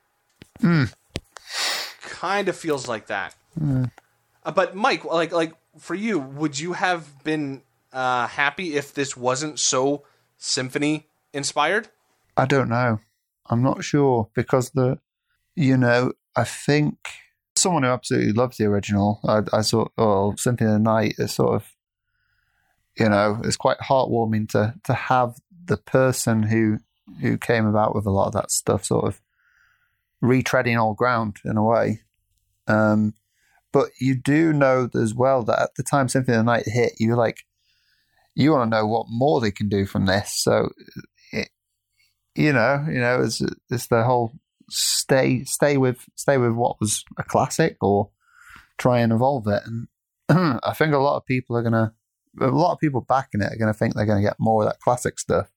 Kind 2.00 2.48
of 2.48 2.56
feels 2.56 2.88
like 2.88 3.06
that. 3.08 3.34
Uh, 3.62 4.50
but 4.52 4.74
Mike, 4.74 5.04
like 5.04 5.32
like 5.32 5.54
for 5.78 5.94
you, 5.94 6.18
would 6.18 6.58
you 6.58 6.74
have 6.74 7.22
been 7.24 7.62
uh, 7.92 8.26
happy 8.26 8.76
if 8.76 8.94
this 8.94 9.16
wasn't 9.16 9.58
so 9.58 10.04
symphony 10.36 11.06
inspired? 11.32 11.88
I 12.36 12.46
don't 12.46 12.68
know. 12.68 13.00
I'm 13.48 13.62
not 13.62 13.84
sure 13.84 14.28
because 14.34 14.70
the, 14.70 14.98
you 15.54 15.76
know, 15.76 16.12
I 16.34 16.44
think 16.44 16.96
someone 17.54 17.84
who 17.84 17.88
absolutely 17.88 18.32
loves 18.32 18.58
the 18.58 18.66
original. 18.66 19.20
I, 19.26 19.42
I 19.52 19.62
saw, 19.62 19.86
oh, 19.96 20.34
Symphony 20.36 20.68
of 20.68 20.74
the 20.74 20.78
Night 20.80 21.14
is 21.18 21.32
sort 21.32 21.54
of, 21.54 21.72
you 22.98 23.08
know, 23.08 23.40
it's 23.44 23.56
quite 23.56 23.78
heartwarming 23.78 24.48
to 24.50 24.74
to 24.84 24.94
have 24.94 25.36
the 25.64 25.76
person 25.76 26.42
who 26.44 26.78
who 27.20 27.38
came 27.38 27.66
about 27.66 27.94
with 27.94 28.06
a 28.06 28.10
lot 28.10 28.26
of 28.26 28.32
that 28.32 28.50
stuff 28.50 28.84
sort 28.84 29.04
of 29.04 29.20
retreading 30.22 30.80
old 30.80 30.96
ground 30.96 31.36
in 31.44 31.56
a 31.56 31.62
way. 31.62 32.00
Um, 32.66 33.14
but 33.76 33.90
you 34.00 34.14
do 34.14 34.54
know 34.54 34.88
as 34.94 35.14
well 35.14 35.42
that 35.42 35.60
at 35.60 35.74
the 35.74 35.82
time 35.82 36.08
Symphony 36.08 36.38
of 36.38 36.46
the 36.46 36.50
Night 36.50 36.64
hit, 36.66 36.94
you 36.98 37.10
were 37.10 37.16
like, 37.16 37.44
you 38.34 38.50
want 38.50 38.70
to 38.70 38.74
know 38.74 38.86
what 38.86 39.04
more 39.10 39.38
they 39.38 39.50
can 39.50 39.68
do 39.68 39.84
from 39.84 40.06
this. 40.06 40.32
So, 40.34 40.70
it, 41.30 41.50
you 42.34 42.54
know, 42.54 42.86
you 42.88 42.98
know, 42.98 43.20
it's 43.20 43.42
it's 43.68 43.88
the 43.88 44.02
whole 44.02 44.32
stay 44.70 45.44
stay 45.44 45.76
with 45.76 46.06
stay 46.14 46.38
with 46.38 46.52
what 46.52 46.80
was 46.80 47.04
a 47.18 47.22
classic 47.22 47.76
or 47.82 48.08
try 48.78 49.00
and 49.00 49.12
evolve 49.12 49.46
it. 49.46 49.62
And 49.66 49.88
I 50.64 50.72
think 50.72 50.94
a 50.94 50.98
lot 50.98 51.18
of 51.18 51.26
people 51.26 51.54
are 51.58 51.62
gonna, 51.62 51.92
a 52.40 52.46
lot 52.46 52.72
of 52.72 52.78
people 52.78 53.02
backing 53.02 53.42
it 53.42 53.52
are 53.52 53.58
gonna 53.58 53.74
think 53.74 53.94
they're 53.94 54.06
gonna 54.06 54.22
get 54.22 54.40
more 54.40 54.62
of 54.62 54.70
that 54.70 54.80
classic 54.80 55.18
stuff, 55.18 55.50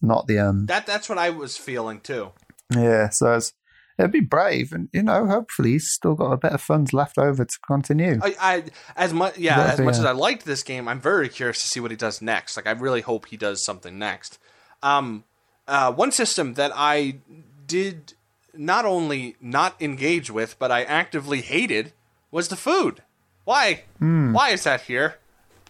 not 0.00 0.28
the 0.28 0.38
um. 0.38 0.66
That 0.66 0.86
that's 0.86 1.08
what 1.08 1.18
I 1.18 1.30
was 1.30 1.56
feeling 1.56 1.98
too. 1.98 2.30
Yeah, 2.72 3.08
so 3.08 3.34
it's 3.34 3.52
it'd 3.98 4.12
be 4.12 4.20
brave, 4.20 4.72
and 4.72 4.88
you 4.92 5.02
know, 5.02 5.26
hopefully 5.26 5.72
he's 5.72 5.88
still 5.90 6.14
got 6.14 6.32
a 6.32 6.36
bit 6.36 6.52
of 6.52 6.60
funds 6.60 6.92
left 6.92 7.18
over 7.18 7.44
to 7.44 7.58
continue. 7.66 8.18
I, 8.22 8.34
I 8.40 8.64
as 8.96 9.12
much 9.12 9.38
yeah, 9.38 9.58
Yeah, 9.58 9.72
as 9.72 9.80
much 9.80 9.94
yeah. 9.94 10.00
as 10.00 10.06
I 10.06 10.12
liked 10.12 10.44
this 10.44 10.62
game, 10.62 10.88
I'm 10.88 11.00
very 11.00 11.28
curious 11.28 11.62
to 11.62 11.68
see 11.68 11.80
what 11.80 11.90
he 11.90 11.96
does 11.96 12.20
next. 12.22 12.56
Like 12.56 12.66
I 12.66 12.72
really 12.72 13.00
hope 13.00 13.26
he 13.26 13.36
does 13.36 13.64
something 13.64 13.98
next. 13.98 14.38
Um, 14.82 15.24
uh, 15.66 15.92
one 15.92 16.12
system 16.12 16.54
that 16.54 16.72
I 16.74 17.18
did 17.66 18.14
not 18.54 18.84
only 18.84 19.36
not 19.40 19.80
engage 19.80 20.30
with, 20.30 20.58
but 20.58 20.70
I 20.70 20.82
actively 20.84 21.40
hated 21.40 21.92
was 22.30 22.48
the 22.48 22.56
food. 22.56 23.02
Why? 23.44 23.84
Hmm. 23.98 24.32
Why 24.32 24.50
is 24.50 24.64
that 24.64 24.82
here? 24.82 25.16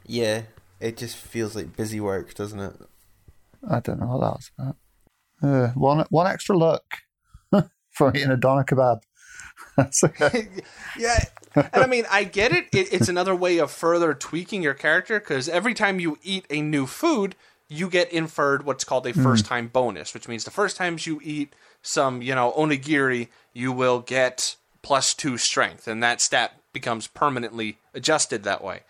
Yeah, 0.07 0.43
it 0.81 0.97
just 0.97 1.16
feels 1.16 1.55
like 1.57 1.77
busy 1.77 2.01
work, 2.01 2.35
doesn't 2.35 2.61
it? 2.61 2.74
I 3.68 3.81
don't 3.81 4.01
know 4.01 4.07
what 4.07 4.20
that 4.20 4.37
was 4.37 4.51
about. 4.59 4.77
Uh, 5.43 5.72
one 5.72 6.05
one 6.11 6.27
extra 6.27 6.57
look 6.57 6.85
for 7.97 8.14
eating 8.14 8.30
a 8.30 8.36
doner 8.36 8.64
kebab. 8.64 9.01
Yeah, 10.99 11.18
and 11.55 11.68
I 11.74 11.86
mean, 11.86 12.05
I 12.11 12.24
get 12.24 12.53
it. 12.53 12.66
it 12.72 12.92
it's 12.92 13.09
another 13.09 13.34
way 13.34 13.59
of 13.59 13.70
further 13.70 14.14
tweaking 14.14 14.62
your 14.62 14.74
character 14.74 15.18
because 15.18 15.49
every 15.49 15.74
time 15.74 15.99
you 15.99 16.18
eat 16.22 16.47
a 16.51 16.61
new 16.61 16.86
food, 16.86 17.34
you 17.68 17.88
get 17.88 18.12
inferred 18.12 18.64
what's 18.64 18.84
called 18.84 19.07
a 19.07 19.12
mm. 19.12 19.22
first 19.22 19.47
time 19.47 19.68
bonus, 19.68 20.14
which 20.14 20.28
means 20.28 20.44
the 20.44 20.51
first 20.51 20.76
times 20.76 21.07
you 21.07 21.20
eat 21.22 21.55
some, 21.82 22.22
you 22.22 22.34
know, 22.34 22.53
onigiri, 22.57 23.28
you 23.53 23.72
will 23.72 24.01
get 24.01 24.57
plus 24.82 25.14
two 25.14 25.36
strength, 25.36 25.88
and 25.88 26.03
that 26.03 26.20
stat 26.20 26.61
becomes 26.72 27.07
permanently 27.07 27.78
adjusted 27.94 28.44
that 28.44 28.62
way. 28.62 28.80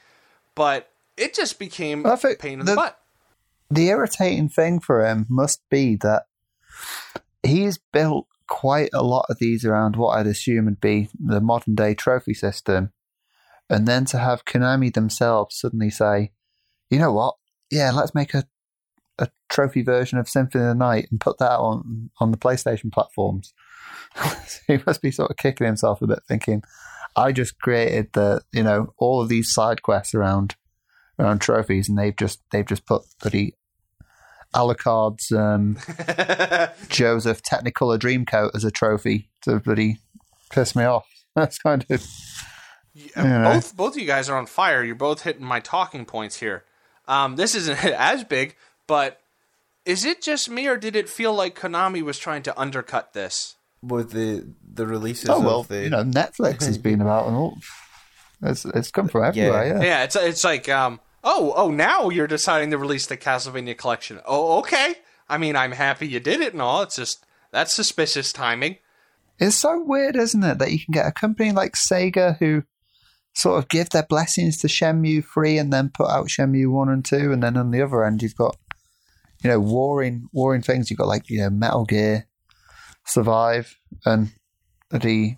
But 0.54 0.90
it 1.16 1.34
just 1.34 1.58
became 1.58 2.04
a 2.04 2.16
pain 2.16 2.60
in 2.60 2.66
the- 2.66 2.72
the 2.72 2.76
butt. 2.76 3.00
the 3.70 3.88
irritating 3.88 4.48
thing 4.48 4.80
for 4.80 5.04
him 5.04 5.26
must 5.28 5.60
be 5.70 5.96
that 5.96 6.26
he's 7.42 7.78
built 7.78 8.26
quite 8.48 8.90
a 8.92 9.02
lot 9.02 9.26
of 9.28 9.38
these 9.38 9.64
around 9.64 9.96
what 9.96 10.18
I'd 10.18 10.26
assume 10.26 10.66
would 10.66 10.80
be 10.80 11.08
the 11.18 11.40
modern 11.40 11.74
day 11.74 11.94
trophy 11.94 12.34
system. 12.34 12.92
And 13.68 13.86
then 13.86 14.04
to 14.06 14.18
have 14.18 14.44
Konami 14.44 14.92
themselves 14.92 15.58
suddenly 15.58 15.90
say, 15.90 16.32
you 16.90 16.98
know 16.98 17.12
what? 17.12 17.34
Yeah, 17.70 17.90
let's 17.90 18.14
make 18.14 18.32
a, 18.32 18.44
a 19.18 19.28
trophy 19.48 19.82
version 19.82 20.18
of 20.18 20.28
Symphony 20.28 20.64
of 20.64 20.68
the 20.68 20.74
Night 20.74 21.08
and 21.10 21.20
put 21.20 21.38
that 21.38 21.58
on 21.58 22.10
on 22.20 22.30
the 22.30 22.36
PlayStation 22.36 22.92
platforms. 22.92 23.52
he 24.66 24.78
must 24.86 25.02
be 25.02 25.10
sort 25.10 25.30
of 25.30 25.36
kicking 25.36 25.66
himself 25.66 26.00
a 26.00 26.06
bit, 26.06 26.20
thinking, 26.28 26.62
I 27.16 27.32
just 27.32 27.58
created 27.58 28.12
the 28.12 28.42
you 28.52 28.62
know 28.62 28.92
all 28.98 29.20
of 29.20 29.28
these 29.28 29.52
side 29.52 29.82
quests 29.82 30.14
around 30.14 30.54
around 31.18 31.40
trophies, 31.40 31.88
and 31.88 31.98
they've 31.98 32.16
just 32.16 32.42
they've 32.52 32.66
just 32.66 32.86
put 32.86 33.02
bloody 33.20 33.54
Alucard's 34.54 35.32
um, 35.32 35.76
Joseph 36.88 37.42
Technicolor 37.42 37.98
Dreamcoat 37.98 38.50
as 38.54 38.64
a 38.64 38.70
trophy 38.70 39.28
to 39.42 39.60
bloody 39.60 39.98
piss 40.50 40.74
me 40.74 40.84
off. 40.84 41.06
That's 41.34 41.58
kind 41.58 41.84
of 41.90 42.06
know. 43.14 43.52
both 43.52 43.76
both 43.76 43.94
of 43.94 44.00
you 44.00 44.06
guys 44.06 44.28
are 44.28 44.38
on 44.38 44.46
fire. 44.46 44.82
You're 44.82 44.94
both 44.94 45.22
hitting 45.22 45.44
my 45.44 45.60
talking 45.60 46.04
points 46.04 46.38
here. 46.40 46.64
Um, 47.06 47.36
this 47.36 47.54
isn't 47.54 47.84
as 47.84 48.24
big, 48.24 48.56
but 48.86 49.20
is 49.84 50.04
it 50.04 50.22
just 50.22 50.50
me 50.50 50.66
or 50.66 50.76
did 50.76 50.96
it 50.96 51.08
feel 51.08 51.34
like 51.34 51.58
Konami 51.58 52.02
was 52.02 52.18
trying 52.18 52.42
to 52.44 52.60
undercut 52.60 53.12
this? 53.12 53.56
With 53.82 54.12
the 54.12 54.46
the 54.66 54.86
releases 54.86 55.28
oh 55.28 55.40
well, 55.40 55.60
of 55.60 55.68
the 55.68 55.82
you 55.84 55.90
know 55.90 56.02
Netflix 56.02 56.64
has 56.64 56.78
been 56.78 57.00
about 57.00 57.26
and 57.28 57.36
all. 57.36 57.58
It's 58.42 58.64
it's 58.64 58.90
come 58.90 59.08
from 59.08 59.24
everywhere. 59.24 59.66
Yeah, 59.66 59.82
Yeah, 59.82 60.04
it's 60.04 60.16
it's 60.16 60.44
like 60.44 60.68
um, 60.68 61.00
oh 61.26 61.52
oh 61.56 61.70
now 61.70 62.08
you're 62.08 62.26
deciding 62.26 62.70
to 62.70 62.78
release 62.78 63.06
the 63.06 63.18
Castlevania 63.18 63.76
collection. 63.76 64.20
Oh 64.24 64.58
okay. 64.60 64.94
I 65.28 65.36
mean 65.36 65.56
I'm 65.56 65.72
happy 65.72 66.08
you 66.08 66.20
did 66.20 66.40
it 66.40 66.54
and 66.54 66.62
all. 66.62 66.82
It's 66.82 66.96
just 66.96 67.26
that's 67.52 67.74
suspicious 67.74 68.32
timing. 68.32 68.78
It's 69.38 69.56
so 69.56 69.82
weird, 69.82 70.16
isn't 70.16 70.42
it, 70.42 70.58
that 70.58 70.72
you 70.72 70.78
can 70.82 70.92
get 70.92 71.06
a 71.06 71.12
company 71.12 71.52
like 71.52 71.72
Sega 71.72 72.38
who 72.38 72.62
sort 73.34 73.58
of 73.58 73.68
give 73.68 73.90
their 73.90 74.02
blessings 74.02 74.56
to 74.58 74.66
Shenmue 74.66 75.24
3 75.24 75.58
and 75.58 75.72
then 75.72 75.90
put 75.92 76.08
out 76.08 76.28
Shenmue 76.28 76.70
1 76.70 76.88
and 76.88 77.04
2, 77.04 77.32
and 77.32 77.42
then 77.42 77.56
on 77.56 77.70
the 77.70 77.82
other 77.82 78.02
end, 78.04 78.22
you've 78.22 78.34
got, 78.34 78.56
you 79.44 79.50
know, 79.50 79.60
warring, 79.60 80.28
warring 80.32 80.62
things. 80.62 80.90
You've 80.90 80.98
got, 80.98 81.06
like, 81.06 81.28
you 81.28 81.40
know, 81.40 81.50
Metal 81.50 81.84
Gear, 81.84 82.26
Survive, 83.04 83.78
and 84.06 84.32
the 84.90 85.36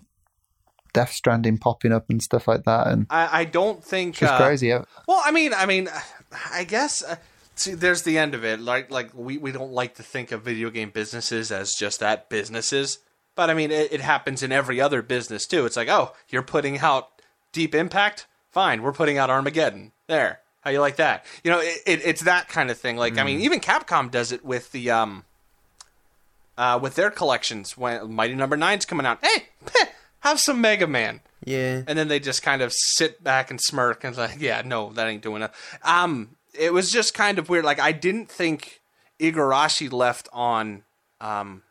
Death 0.93 1.11
Stranding 1.11 1.57
popping 1.57 1.91
up 1.91 2.09
and 2.09 2.21
stuff 2.21 2.47
like 2.47 2.63
that. 2.63 2.87
And 2.87 3.07
I, 3.09 3.41
I 3.41 3.45
don't 3.45 3.83
think 3.83 4.21
it's 4.21 4.31
uh, 4.31 4.37
crazy. 4.37 4.71
Well, 4.71 5.21
I 5.23 5.31
mean, 5.31 5.53
I 5.53 5.65
mean, 5.65 5.89
I 6.51 6.63
guess. 6.63 7.03
Uh, 7.03 7.17
see, 7.55 7.73
there's 7.73 8.03
the 8.03 8.17
end 8.17 8.33
of 8.33 8.43
it. 8.43 8.59
Like, 8.59 8.91
like 8.91 9.11
we, 9.13 9.37
we 9.37 9.51
don't 9.51 9.71
like 9.71 9.95
to 9.95 10.03
think 10.03 10.31
of 10.31 10.41
video 10.43 10.69
game 10.69 10.89
businesses 10.89 11.51
as 11.51 11.75
just 11.75 11.99
that 11.99 12.29
businesses. 12.29 12.99
But 13.35 13.49
I 13.49 13.53
mean, 13.53 13.71
it, 13.71 13.93
it 13.93 14.01
happens 14.01 14.43
in 14.43 14.51
every 14.51 14.81
other 14.81 15.01
business 15.01 15.45
too. 15.45 15.65
It's 15.65 15.77
like, 15.77 15.87
oh, 15.87 16.13
you're 16.29 16.41
putting 16.41 16.79
out 16.79 17.09
Deep 17.53 17.73
Impact. 17.73 18.27
Fine, 18.49 18.81
we're 18.81 18.91
putting 18.91 19.17
out 19.17 19.29
Armageddon. 19.29 19.91
There, 20.07 20.39
how 20.61 20.71
you 20.71 20.79
like 20.79 20.95
that? 20.95 21.25
You 21.43 21.51
know, 21.51 21.59
it, 21.59 21.77
it, 21.85 22.01
it's 22.03 22.21
that 22.23 22.49
kind 22.49 22.71
of 22.71 22.77
thing. 22.77 22.97
Like, 22.97 23.17
I 23.17 23.23
mean, 23.23 23.41
even 23.41 23.59
Capcom 23.59 24.09
does 24.09 24.31
it 24.31 24.43
with 24.43 24.71
the 24.71 24.89
um, 24.89 25.23
uh, 26.57 26.77
with 26.81 26.95
their 26.95 27.09
collections. 27.11 27.77
When 27.77 28.11
Mighty 28.11 28.35
Number 28.35 28.57
Nine's 28.57 28.85
coming 28.85 29.05
out, 29.05 29.19
hey, 29.23 29.45
have 30.21 30.39
some 30.39 30.59
Mega 30.61 30.87
Man 30.87 31.21
yeah. 31.45 31.83
and 31.87 31.97
then 31.97 32.07
they 32.07 32.19
just 32.19 32.41
kind 32.43 32.61
of 32.61 32.71
sit 32.73 33.23
back 33.23 33.49
and 33.49 33.59
smirk 33.61 34.03
and 34.03 34.15
like, 34.17 34.37
yeah, 34.39 34.61
no, 34.65 34.91
that 34.93 35.07
ain't 35.07 35.21
doing 35.23 35.41
it. 35.41 35.51
Um, 35.83 36.35
it 36.57 36.73
was 36.73 36.91
just 36.91 37.13
kind 37.13 37.39
of 37.39 37.49
weird. 37.49 37.65
Like 37.65 37.79
I 37.79 37.91
didn't 37.91 38.29
think 38.29 38.81
Igarashi 39.19 39.91
left 39.91 40.27
on 40.33 40.83
um, 41.21 41.63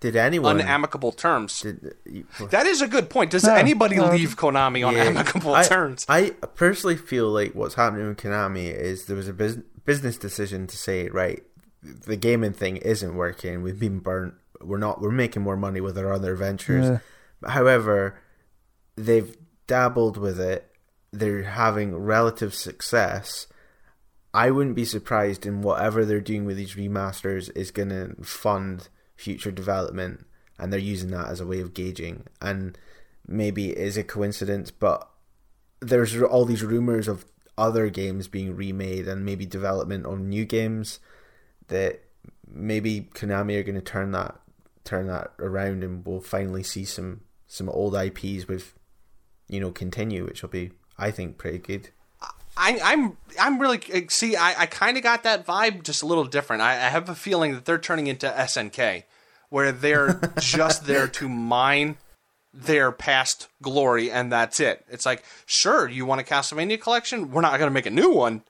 Did 0.00 0.16
anyone? 0.16 0.58
unamicable 0.60 1.12
terms. 1.16 1.60
did, 1.60 1.94
you- 2.04 2.26
That 2.50 2.66
is 2.66 2.82
a 2.82 2.88
good 2.88 3.08
point. 3.10 3.30
Does 3.30 3.44
No, 3.44 3.54
anybody 3.54 3.96
no. 3.96 4.10
leave 4.10 4.36
Konami 4.36 4.86
on 4.86 4.94
Yeah. 4.94 5.04
amicable 5.04 5.54
I, 5.54 5.62
terms? 5.64 6.04
I 6.08 6.30
personally 6.54 6.96
feel 6.96 7.28
like 7.30 7.54
what's 7.54 7.74
happening 7.74 8.08
with 8.08 8.18
Konami 8.18 8.72
is 8.74 9.06
there 9.06 9.16
was 9.16 9.28
a 9.28 9.32
bus- 9.32 9.58
business 9.84 10.16
decision 10.16 10.66
to 10.66 10.76
say, 10.76 11.08
right, 11.08 11.42
the 11.82 12.16
gaming 12.16 12.52
thing 12.52 12.76
isn't 12.78 13.14
working. 13.14 13.62
We've 13.62 13.78
been 13.78 14.00
burnt. 14.00 14.34
We're 14.60 14.76
not. 14.78 15.00
We're 15.00 15.10
making 15.10 15.40
more 15.42 15.56
money 15.56 15.80
with 15.80 15.96
our 15.96 16.12
other 16.12 16.34
ventures. 16.34 16.84
Yeah. 16.86 16.98
However, 17.46 18.18
they've 18.96 19.36
dabbled 19.66 20.16
with 20.16 20.40
it. 20.40 20.70
They're 21.12 21.42
having 21.42 21.96
relative 21.96 22.54
success. 22.54 23.46
I 24.32 24.50
wouldn't 24.50 24.76
be 24.76 24.84
surprised 24.84 25.44
in 25.44 25.62
whatever 25.62 26.04
they're 26.04 26.20
doing 26.20 26.44
with 26.44 26.56
these 26.56 26.74
remasters 26.74 27.50
is 27.56 27.70
going 27.70 27.88
to 27.88 28.22
fund 28.22 28.88
future 29.16 29.50
development, 29.50 30.24
and 30.58 30.72
they're 30.72 30.78
using 30.80 31.10
that 31.10 31.28
as 31.28 31.40
a 31.40 31.46
way 31.46 31.60
of 31.60 31.74
gauging. 31.74 32.24
And 32.40 32.78
maybe 33.26 33.70
it 33.70 33.78
is 33.78 33.96
a 33.96 34.04
coincidence, 34.04 34.70
but 34.70 35.08
there's 35.80 36.20
all 36.22 36.44
these 36.44 36.62
rumors 36.62 37.08
of 37.08 37.24
other 37.58 37.90
games 37.90 38.28
being 38.28 38.54
remade 38.54 39.08
and 39.08 39.24
maybe 39.24 39.46
development 39.46 40.06
on 40.06 40.28
new 40.28 40.44
games 40.44 40.98
that 41.68 42.00
maybe 42.48 43.08
Konami 43.14 43.58
are 43.58 43.62
going 43.62 43.74
to 43.74 43.80
turn 43.80 44.12
that 44.12 44.40
turn 44.82 45.06
that 45.06 45.32
around 45.38 45.84
and 45.84 46.04
we'll 46.06 46.20
finally 46.20 46.62
see 46.62 46.84
some 46.84 47.20
some 47.50 47.68
old 47.68 47.96
IPs 47.96 48.46
with 48.46 48.74
you 49.48 49.58
know 49.58 49.72
continue 49.72 50.24
which 50.24 50.40
will 50.40 50.48
be 50.48 50.70
I 50.96 51.10
think 51.10 51.36
pretty 51.38 51.58
good. 51.58 51.90
I, 52.56 52.78
I'm 52.82 53.16
I'm 53.38 53.58
really 53.58 53.80
see. 54.08 54.36
I, 54.36 54.62
I 54.62 54.66
kind 54.66 54.96
of 54.96 55.02
got 55.02 55.22
that 55.22 55.46
vibe, 55.46 55.82
just 55.82 56.02
a 56.02 56.06
little 56.06 56.24
different. 56.24 56.62
I, 56.62 56.72
I 56.72 56.88
have 56.88 57.08
a 57.08 57.14
feeling 57.14 57.54
that 57.54 57.64
they're 57.64 57.78
turning 57.78 58.06
into 58.06 58.28
SNK, 58.28 59.04
where 59.48 59.72
they're 59.72 60.20
just 60.38 60.84
there 60.84 61.08
to 61.08 61.28
mine 61.28 61.96
their 62.52 62.92
past 62.92 63.48
glory 63.62 64.10
and 64.10 64.30
that's 64.32 64.60
it. 64.60 64.84
It's 64.90 65.06
like, 65.06 65.24
sure, 65.46 65.88
you 65.88 66.04
want 66.04 66.20
a 66.20 66.24
Castlevania 66.24 66.80
collection? 66.80 67.30
We're 67.30 67.40
not 67.40 67.58
going 67.58 67.70
to 67.70 67.74
make 67.74 67.86
a 67.86 67.90
new 67.90 68.10
one. 68.10 68.42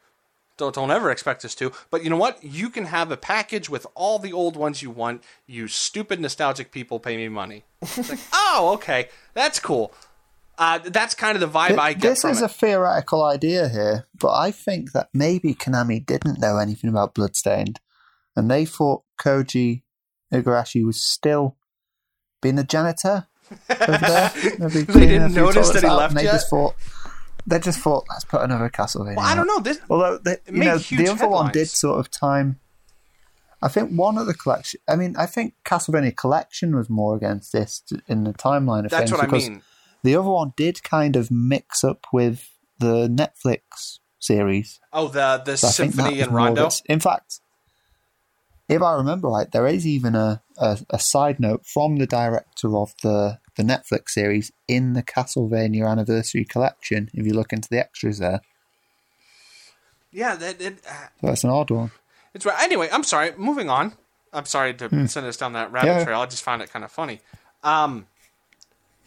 Don't, 0.61 0.75
don't 0.75 0.91
ever 0.91 1.11
expect 1.11 1.45
us 1.45 1.55
to. 1.57 1.73
But 1.91 2.05
you 2.05 2.11
know 2.11 2.17
what? 2.17 2.43
You 2.45 2.71
can 2.71 2.85
have 2.85 3.11
a 3.11 3.17
package 3.17 3.69
with 3.69 3.87
all 3.95 4.19
the 4.21 4.33
old 4.33 4.55
ones 4.57 4.83
you 4.83 4.91
want. 4.91 5.25
You 5.47 5.67
stupid 5.67 6.21
nostalgic 6.21 6.71
people 6.71 7.01
pay 7.01 7.17
me 7.17 7.29
money. 7.29 7.65
It's 7.83 8.09
like, 8.11 8.21
oh, 8.33 8.71
okay, 8.75 9.09
that's 9.35 9.59
cool. 9.59 9.93
Uh, 10.59 10.79
that's 10.85 11.15
kind 11.15 11.35
of 11.35 11.41
the 11.41 11.59
vibe 11.59 11.79
I 11.79 11.95
get 11.95 12.03
this 12.03 12.25
is 12.25 12.43
it. 12.43 12.45
a 12.45 12.49
theoretical 12.49 13.25
idea 13.25 13.69
here, 13.71 14.07
but 14.21 14.33
I 14.35 14.51
think 14.51 14.93
that 14.93 15.09
maybe 15.15 15.55
Konami 15.55 16.05
didn't 16.05 16.39
know 16.39 16.59
anything 16.59 16.91
about 16.91 17.15
Bloodstained, 17.15 17.81
and 18.37 18.51
they 18.51 18.67
thought 18.67 19.03
Koji 19.19 19.83
Igarashi 20.33 20.85
was 20.85 21.03
still 21.03 21.57
being 22.43 22.59
a 22.59 22.65
janitor 22.65 23.27
over 23.71 23.99
there. 23.99 24.33
Maybe 24.59 24.83
They 24.83 25.07
didn't 25.07 25.35
notice 25.35 25.71
that 25.71 25.83
he 25.83 25.89
left 25.89 26.13
and 26.13 26.19
they 26.21 26.25
yet? 26.25 26.33
just 26.35 26.51
thought 26.51 26.75
they 27.51 27.59
just 27.59 27.81
thought 27.81 28.05
let's 28.09 28.25
put 28.25 28.41
another 28.43 28.71
Castlevania. 28.71 29.17
well, 29.17 29.27
I 29.27 29.35
don't 29.35 29.47
know. 29.47 29.61
This, 29.61 29.81
Although 29.91 30.19
they, 30.19 30.37
you 30.47 30.53
made 30.53 30.67
know, 30.67 30.79
huge 30.79 31.01
the 31.07 31.13
other 31.13 31.29
one 31.29 31.53
did 31.53 31.69
sort 31.69 31.99
of 32.01 32.11
time. 32.11 32.61
I 33.63 33.69
think 33.69 33.91
one 33.91 34.17
of 34.17 34.27
the 34.27 34.35
collection. 34.35 34.81
I 34.89 34.97
mean, 34.97 35.15
I 35.19 35.27
think 35.27 35.55
Castlevania 35.65 36.17
Collection 36.17 36.75
was 36.75 36.89
more 36.89 37.15
against 37.15 37.53
this 37.53 37.81
t- 37.81 38.01
in 38.09 38.25
the 38.25 38.33
timeline 38.33 38.85
of 38.85 38.91
that's 38.91 39.11
things 39.11 39.13
what 39.13 39.21
I 39.21 39.27
because 39.27 39.49
mean. 39.51 39.63
the 40.03 40.17
other 40.17 40.31
one 40.31 40.55
did 40.57 40.83
kind 40.83 41.15
of 41.15 41.31
mix 41.31 41.85
up 41.85 42.07
with 42.13 42.49
the 42.79 43.07
Netflix 43.09 43.99
series. 44.19 44.81
Oh, 44.93 45.09
the 45.09 45.43
the 45.45 45.57
So 45.57 45.69
I 45.69 45.71
think 45.73 45.95
that 45.95 46.03
symphony 46.05 46.19
was 46.19 46.27
and 46.29 46.35
rondo. 46.37 46.71
In 46.87 47.01
fact, 47.01 47.41
if 48.71 48.81
I 48.83 48.95
remember 48.95 49.29
right, 49.29 49.51
there 49.51 49.67
is 49.67 49.87
even 49.87 50.15
a, 50.15 50.41
a, 50.57 50.79
a 50.91 50.99
side 50.99 51.39
note 51.41 51.67
from 51.67 51.97
the 51.97 52.07
director 52.07 52.77
of 52.77 52.95
the, 53.03 53.39
the 53.57 53.63
Netflix 53.63 54.11
series 54.11 54.53
in 54.69 54.93
the 54.95 55.03
Castlevania 55.03 55.87
Anniversary 55.89 56.45
Collection. 56.45 57.11
If 57.13 57.27
you 57.27 57.35
look 57.35 57.53
into 57.53 57.69
the 57.69 57.79
extras 57.79 58.19
there, 58.19 58.41
Yeah, 60.13 60.35
that 60.37 60.61
it, 60.61 60.79
uh, 60.89 60.93
so 61.21 61.27
that's 61.27 61.45
an 61.45 61.51
odd 61.51 61.71
one. 61.71 61.91
it's 62.35 62.47
right. 62.47 62.61
Anyway, 62.63 62.89
I'm 62.93 63.05
sorry. 63.05 63.33
Moving 63.37 63.69
on. 63.71 63.93
I'm 64.33 64.47
sorry 64.47 64.75
to 64.75 65.09
send 65.09 65.27
us 65.27 65.37
down 65.37 65.53
that 65.55 65.73
rabbit 65.73 65.91
Hmm. 65.93 65.99
Yeah. 65.99 66.05
trail. 66.05 66.21
I 66.21 66.27
just 66.27 66.43
found 66.45 66.63
it 66.63 66.71
kind 66.73 66.85
of 66.85 66.93
funny. 66.93 67.21
Um, 67.65 68.07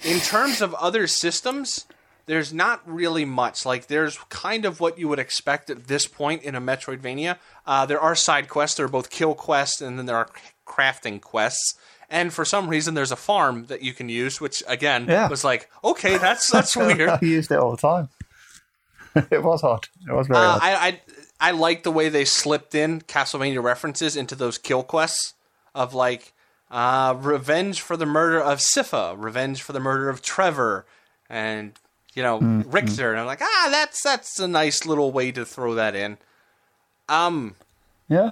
in 0.04 0.20
terms 0.20 0.62
of 0.62 0.74
other 0.76 1.08
systems, 1.08 1.86
there's 2.26 2.54
not 2.54 2.82
really 2.86 3.26
much. 3.26 3.66
Like, 3.66 3.88
there's 3.88 4.18
kind 4.30 4.66
of 4.66 4.80
what 4.80 4.98
you 4.98 5.08
would 5.08 5.20
expect 5.20 5.70
at 5.70 5.88
this 5.88 6.08
point 6.08 6.44
in 6.44 6.56
a 6.56 6.62
Metroidvania. 6.62 7.38
Uh, 7.66 7.86
there 7.86 8.00
are 8.00 8.16
side 8.16 8.48
quests. 8.50 8.78
There 8.78 8.86
are 8.86 8.90
both 8.90 9.10
kill 9.10 9.36
quests, 9.36 9.82
and 9.82 9.98
then 10.00 10.06
there 10.06 10.16
are 10.18 10.30
crafting 10.66 11.20
quests. 11.22 11.76
And 12.10 12.32
for 12.34 12.46
some 12.46 12.70
reason, 12.70 12.94
there's 12.94 13.12
a 13.12 13.16
farm 13.18 13.66
that 13.68 13.82
you 13.82 13.92
can 13.94 14.08
use, 14.08 14.40
which 14.40 14.62
again 14.68 15.08
Yeah. 15.10 15.28
was 15.30 15.44
like, 15.44 15.70
okay, 15.84 16.18
that's 16.18 16.50
that's 16.52 16.76
weird. 16.78 17.10
I 17.10 17.20
used 17.22 17.52
it 17.52 17.58
all 17.60 17.72
the 17.72 17.78
time. 17.78 18.10
it 19.32 19.44
was 19.44 19.64
odd. 19.64 19.88
It 20.08 20.14
was 20.14 20.28
very 20.28 20.40
Uh, 20.40 20.50
odd. 20.52 20.60
I, 20.62 20.88
I 20.88 21.02
I 21.40 21.52
like 21.52 21.84
the 21.84 21.92
way 21.92 22.10
they 22.10 22.24
slipped 22.26 22.74
in 22.76 23.02
Castlevania 23.02 23.62
references 23.62 24.16
into 24.16 24.36
those 24.36 24.58
kill 24.58 24.84
quests 24.84 25.34
of 25.76 25.94
like 25.94 26.34
uh, 26.72 27.16
revenge 27.18 27.82
for 27.82 27.98
the 27.98 28.06
murder 28.06 28.40
of 28.40 28.60
Sypha, 28.60 29.16
revenge 29.18 29.62
for 29.62 29.74
the 29.74 29.80
murder 29.80 30.08
of 30.10 30.22
Trevor, 30.22 30.86
and 31.30 31.74
you 32.16 32.24
know 32.24 32.40
Richter. 32.68 33.12
And 33.12 33.20
I'm 33.20 33.26
like, 33.26 33.42
ah, 33.42 33.68
that's 33.72 34.02
that's 34.04 34.40
a 34.40 34.48
nice 34.48 34.86
little 34.86 35.12
way 35.12 35.32
to 35.32 35.46
throw 35.46 35.74
that 35.76 35.96
in. 35.96 36.18
Um, 37.10 37.56
Yeah. 38.10 38.32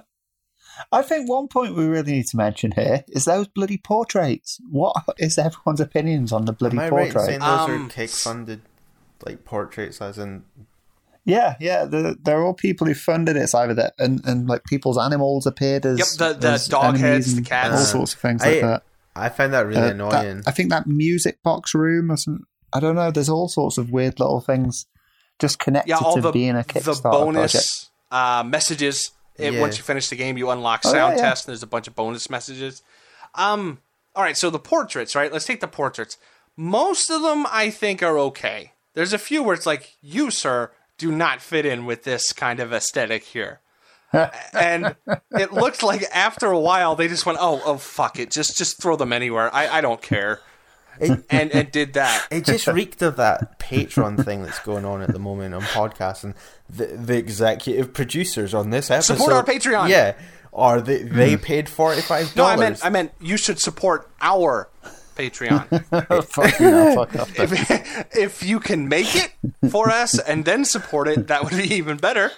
I 0.90 1.02
think 1.02 1.28
one 1.28 1.48
point 1.48 1.76
we 1.76 1.84
really 1.84 2.12
need 2.12 2.26
to 2.28 2.36
mention 2.36 2.72
here 2.72 3.04
is 3.08 3.26
those 3.26 3.46
bloody 3.46 3.76
portraits. 3.76 4.58
What 4.70 4.96
is 5.18 5.36
everyone's 5.36 5.80
opinions 5.80 6.32
on 6.32 6.46
the 6.46 6.52
bloody 6.52 6.78
Am 6.78 6.84
I 6.84 6.88
right 6.88 7.14
in 7.14 7.20
saying 7.20 7.40
those 7.40 7.60
Um, 7.68 7.86
are 7.86 7.88
kick 7.90 8.08
funded 8.10 8.62
like 9.24 9.44
portraits 9.44 10.00
as 10.00 10.16
in 10.18 10.44
Yeah, 11.26 11.56
yeah, 11.60 11.84
they're, 11.84 12.14
they're 12.14 12.42
all 12.42 12.54
people 12.54 12.86
who 12.86 12.94
funded 12.94 13.36
it. 13.36 13.42
It's 13.42 13.54
either 13.54 13.74
that 13.74 13.92
and, 13.98 14.24
and 14.24 14.48
like 14.48 14.64
people's 14.64 14.96
animals 14.98 15.46
appeared 15.46 15.84
as 15.84 15.98
Yep, 15.98 16.08
the- 16.18 16.40
the 16.40 16.52
as 16.52 16.66
dog 16.66 16.84
enemies 16.96 17.02
heads, 17.26 17.34
the 17.36 17.42
cats. 17.42 17.70
all 17.74 17.84
sorts 17.84 18.14
of 18.14 18.20
things 18.20 18.40
like 18.44 18.62
that. 18.62 18.82
I 19.14 19.28
find 19.28 19.52
that 19.52 19.66
really 19.66 19.78
Uh, 19.78 19.84
that- 19.84 19.92
annoying. 19.92 20.42
I 20.46 20.50
think 20.52 20.70
that 20.70 20.86
music 20.86 21.42
box 21.42 21.74
room 21.74 22.10
or 22.10 22.16
some. 22.16 22.46
I 22.72 22.80
don't 22.80 22.94
know. 22.96 23.10
There's 23.10 23.28
all 23.28 23.48
sorts 23.48 23.78
of 23.78 23.90
weird 23.90 24.18
little 24.20 24.40
things 24.40 24.86
just 25.38 25.58
connected 25.58 25.90
yeah, 25.90 25.98
all 25.98 26.14
to 26.16 26.20
the 26.20 26.32
being 26.32 26.50
a 26.50 26.58
the 26.58 26.64
Kickstarter 26.64 27.02
bonus 27.10 27.52
project. 27.52 27.90
uh, 28.10 28.42
messages. 28.44 29.10
It, 29.36 29.54
Yeah. 29.54 29.60
Once 29.60 29.78
you 29.78 29.84
finish 29.84 30.08
the 30.08 30.16
game, 30.16 30.36
you 30.38 30.50
unlock 30.50 30.82
Oh, 30.84 30.88
yeah, 30.88 30.92
sound 30.92 31.16
yeah. 31.16 31.22
test, 31.22 31.46
and 31.46 31.52
there's 31.52 31.62
a 31.62 31.66
bunch 31.66 31.88
of 31.88 31.94
bonus 31.96 32.28
messages. 32.30 32.82
Um, 33.34 33.78
all 34.14 34.22
right, 34.22 34.36
so 34.36 34.50
the 34.50 34.58
portraits, 34.58 35.14
right? 35.14 35.32
Let's 35.32 35.46
take 35.46 35.60
the 35.60 35.68
portraits. 35.68 36.18
Most 36.56 37.10
of 37.10 37.22
them, 37.22 37.46
I 37.50 37.70
think, 37.70 38.02
are 38.02 38.18
okay. 38.18 38.72
There's 38.94 39.14
a 39.14 39.18
few 39.18 39.42
where 39.42 39.54
it's 39.54 39.64
like, 39.64 39.96
you, 40.02 40.30
sir, 40.30 40.70
do 40.98 41.10
not 41.10 41.40
fit 41.40 41.64
in 41.64 41.86
with 41.86 42.04
this 42.04 42.32
kind 42.34 42.60
of 42.60 42.72
aesthetic 42.74 43.24
here. 43.24 43.60
and 44.52 44.94
it 45.30 45.52
looked 45.54 45.82
like 45.82 46.02
after 46.14 46.48
a 46.50 46.60
while 46.60 46.94
they 46.94 47.08
just 47.08 47.24
went, 47.24 47.38
oh, 47.40 47.62
oh, 47.64 47.78
fuck 47.78 48.18
it, 48.18 48.30
just 48.30 48.58
just 48.58 48.80
throw 48.80 48.94
them 48.94 49.10
anywhere. 49.14 49.48
I, 49.54 49.78
I 49.78 49.80
don't 49.80 50.02
care, 50.02 50.40
It, 51.00 51.24
and 51.30 51.50
and 51.52 51.70
did 51.70 51.94
that. 51.94 52.26
it 52.30 52.44
just 52.44 52.66
reeked 52.66 53.02
of 53.02 53.16
that 53.16 53.58
Patreon 53.58 54.24
thing 54.24 54.42
that's 54.42 54.58
going 54.60 54.84
on 54.84 55.02
at 55.02 55.12
the 55.12 55.18
moment 55.18 55.54
on 55.54 55.62
podcasts 55.62 56.24
and 56.24 56.34
the, 56.68 56.86
the 56.86 57.16
executive 57.16 57.92
producers 57.92 58.54
on 58.54 58.70
this 58.70 58.90
episode. 58.90 59.14
Support 59.14 59.32
our 59.32 59.44
Patreon. 59.44 59.88
Yeah. 59.88 60.14
Or 60.50 60.82
they, 60.82 61.02
they 61.02 61.34
hmm. 61.34 61.42
paid 61.42 61.66
$45. 61.66 62.36
No, 62.36 62.44
I 62.44 62.56
meant 62.56 62.84
I 62.84 62.90
meant 62.90 63.12
you 63.20 63.38
should 63.38 63.58
support 63.58 64.10
our 64.20 64.68
Patreon. 65.16 65.84
Oh, 66.10 66.48
Hell, 66.48 66.94
fuck 66.94 67.16
off. 67.16 67.38
if, 67.38 68.16
if 68.16 68.42
you 68.42 68.60
can 68.60 68.88
make 68.88 69.14
it 69.14 69.32
for 69.70 69.88
us 69.88 70.18
and 70.18 70.44
then 70.44 70.64
support 70.64 71.08
it, 71.08 71.28
that 71.28 71.44
would 71.44 71.56
be 71.56 71.74
even 71.74 71.96
better. 71.96 72.30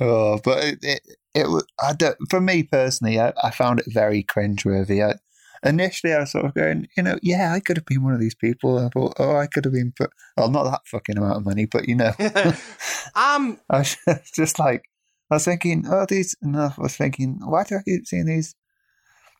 Oh, 0.00 0.38
but 0.44 0.64
it, 0.64 0.78
it, 0.82 1.00
it 1.34 1.64
I 1.82 1.92
don't, 1.92 2.16
for 2.30 2.40
me 2.40 2.62
personally, 2.62 3.20
I, 3.20 3.32
I 3.42 3.50
found 3.50 3.80
it 3.80 3.86
very 3.88 4.22
cringeworthy. 4.22 5.04
I, 5.06 5.18
initially, 5.64 6.12
I 6.12 6.20
was 6.20 6.32
sort 6.32 6.44
of 6.44 6.54
going, 6.54 6.88
you 6.96 7.02
know, 7.02 7.18
yeah, 7.22 7.52
I 7.52 7.60
could 7.60 7.76
have 7.76 7.86
been 7.86 8.02
one 8.04 8.14
of 8.14 8.20
these 8.20 8.34
people. 8.34 8.78
I 8.78 8.88
thought, 8.88 9.14
oh, 9.18 9.36
I 9.36 9.46
could 9.46 9.64
have 9.64 9.74
been, 9.74 9.92
put, 9.96 10.10
well, 10.36 10.50
not 10.50 10.64
that 10.64 10.80
fucking 10.86 11.16
amount 11.18 11.36
of 11.38 11.44
money, 11.44 11.66
but 11.66 11.88
you 11.88 11.94
know, 11.96 12.12
Um, 13.14 13.58
I 13.70 13.78
was 13.78 13.96
just 14.34 14.58
like, 14.58 14.82
I 15.30 15.34
was 15.36 15.44
thinking, 15.44 15.84
oh, 15.88 16.06
these, 16.08 16.34
and 16.42 16.56
I 16.56 16.72
was 16.78 16.96
thinking, 16.96 17.40
why 17.44 17.64
do 17.64 17.76
I 17.76 17.82
keep 17.82 18.06
seeing 18.06 18.26
these, 18.26 18.54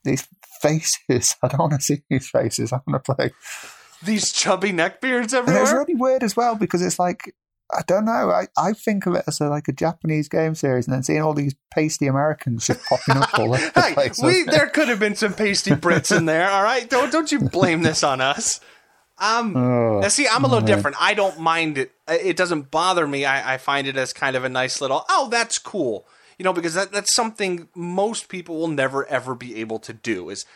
these 0.04 0.26
faces? 0.60 1.36
I 1.42 1.48
don't 1.48 1.60
want 1.60 1.72
to 1.74 1.80
see 1.80 2.02
these 2.10 2.28
faces. 2.28 2.72
I 2.72 2.80
want 2.86 3.04
to 3.04 3.14
play. 3.14 3.30
these 4.04 4.32
chubby 4.32 4.70
neckbeards 4.72 5.32
And 5.38 5.48
it's 5.48 5.72
everywhere. 5.72 5.78
really 5.80 5.94
weird 5.94 6.22
as 6.22 6.36
well 6.36 6.54
because 6.56 6.82
it's 6.82 6.98
like 6.98 7.34
I 7.70 7.82
don't 7.86 8.04
know. 8.06 8.30
I, 8.30 8.46
I 8.56 8.72
think 8.72 9.06
of 9.06 9.14
it 9.14 9.24
as 9.26 9.40
a, 9.40 9.48
like 9.48 9.68
a 9.68 9.72
Japanese 9.72 10.28
game 10.28 10.54
series, 10.54 10.86
and 10.86 10.94
then 10.94 11.02
seeing 11.02 11.20
all 11.22 11.34
these 11.34 11.54
pasty 11.70 12.06
Americans 12.06 12.66
just 12.66 12.82
popping 12.86 13.22
up 13.22 13.38
all 13.38 13.54
over 13.54 13.70
the 13.74 13.80
Hey, 13.82 13.92
place. 13.94 14.18
we 14.22 14.44
there 14.44 14.68
could 14.68 14.88
have 14.88 14.98
been 14.98 15.14
some 15.16 15.34
pasty 15.34 15.72
Brits 15.72 16.16
in 16.16 16.24
there. 16.24 16.48
All 16.50 16.62
right, 16.62 16.88
don't 16.88 17.12
don't 17.12 17.30
you 17.30 17.40
blame 17.40 17.82
this 17.82 18.02
on 18.02 18.20
us. 18.20 18.60
Um, 19.18 19.54
Oh, 20.04 20.08
see, 20.08 20.26
I'm 20.28 20.44
a 20.44 20.48
little 20.48 20.66
man. 20.66 20.76
different. 20.76 20.96
I 21.00 21.12
don't 21.14 21.40
mind 21.40 21.76
it. 21.76 21.92
It 22.08 22.36
doesn't 22.36 22.70
bother 22.70 23.06
me. 23.06 23.24
I, 23.24 23.54
I 23.54 23.58
find 23.58 23.86
it 23.86 23.96
as 23.96 24.12
kind 24.12 24.36
of 24.36 24.44
a 24.44 24.48
nice 24.48 24.80
little. 24.80 25.04
Oh, 25.10 25.28
that's 25.30 25.58
cool. 25.58 26.06
You 26.38 26.44
know, 26.44 26.52
because 26.52 26.74
that, 26.74 26.92
that's 26.92 27.12
something 27.14 27.68
most 27.74 28.28
people 28.28 28.56
will 28.58 28.68
never 28.68 29.04
ever 29.06 29.34
be 29.34 29.56
able 29.56 29.78
to 29.80 29.92
do. 29.92 30.30
Is 30.30 30.46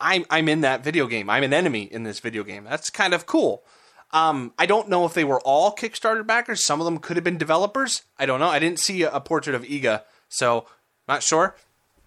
I'm 0.00 0.24
I'm 0.30 0.48
in 0.48 0.60
that 0.62 0.82
video 0.82 1.06
game. 1.06 1.28
I'm 1.28 1.42
an 1.42 1.52
enemy 1.52 1.82
in 1.82 2.04
this 2.04 2.20
video 2.20 2.42
game. 2.44 2.64
That's 2.64 2.88
kind 2.88 3.12
of 3.12 3.26
cool. 3.26 3.64
Um, 4.12 4.52
I 4.58 4.66
don't 4.66 4.88
know 4.88 5.06
if 5.06 5.14
they 5.14 5.24
were 5.24 5.40
all 5.40 5.74
Kickstarter 5.74 6.26
backers. 6.26 6.64
Some 6.66 6.80
of 6.80 6.84
them 6.84 6.98
could 6.98 7.16
have 7.16 7.24
been 7.24 7.38
developers. 7.38 8.02
I 8.18 8.26
don't 8.26 8.40
know. 8.40 8.48
I 8.48 8.58
didn't 8.58 8.78
see 8.78 9.02
a, 9.02 9.10
a 9.10 9.20
portrait 9.20 9.54
of 9.56 9.62
Iga, 9.62 10.02
so 10.28 10.66
not 11.08 11.22
sure. 11.22 11.56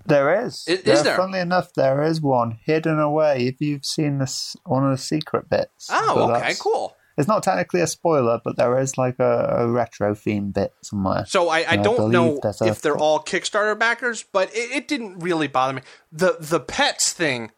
There 0.06 0.46
is. 0.46 0.64
Is- 0.68 0.82
is 0.82 1.04
there? 1.04 1.18
Funnily 1.18 1.40
enough, 1.40 1.74
there 1.74 2.04
is 2.04 2.22
one 2.22 2.60
hidden 2.64 3.00
away. 3.00 3.48
If 3.48 3.60
you've 3.60 3.86
seen 3.86 4.20
this, 4.20 4.56
one 4.66 4.86
of 4.86 4.92
the 4.92 5.02
secret 5.02 5.50
bits. 5.50 5.88
Oh, 5.92 6.32
okay, 6.36 6.54
cool. 6.60 6.96
It's 7.18 7.30
not 7.30 7.44
technically 7.44 7.80
a 7.80 7.88
spoiler, 7.88 8.42
but 8.44 8.58
there 8.58 8.78
is 8.78 8.98
like 8.98 9.20
a, 9.20 9.56
a 9.60 9.68
retro 9.72 10.14
theme 10.14 10.52
bit 10.52 10.74
somewhere. 10.84 11.26
So 11.26 11.48
I, 11.50 11.66
I 11.72 11.76
don't 11.78 11.96
believe 11.96 12.14
know 12.14 12.40
if 12.68 12.82
they're 12.82 12.98
all 12.98 13.20
Kickstarter 13.20 13.80
backers, 13.80 14.24
but 14.34 14.54
it, 14.54 14.70
it 14.76 14.88
didn't 14.90 15.20
really 15.20 15.48
bother 15.48 15.74
me. 15.74 15.82
The 16.12 16.36
the 16.42 16.60
pets 16.60 17.14
thing 17.14 17.52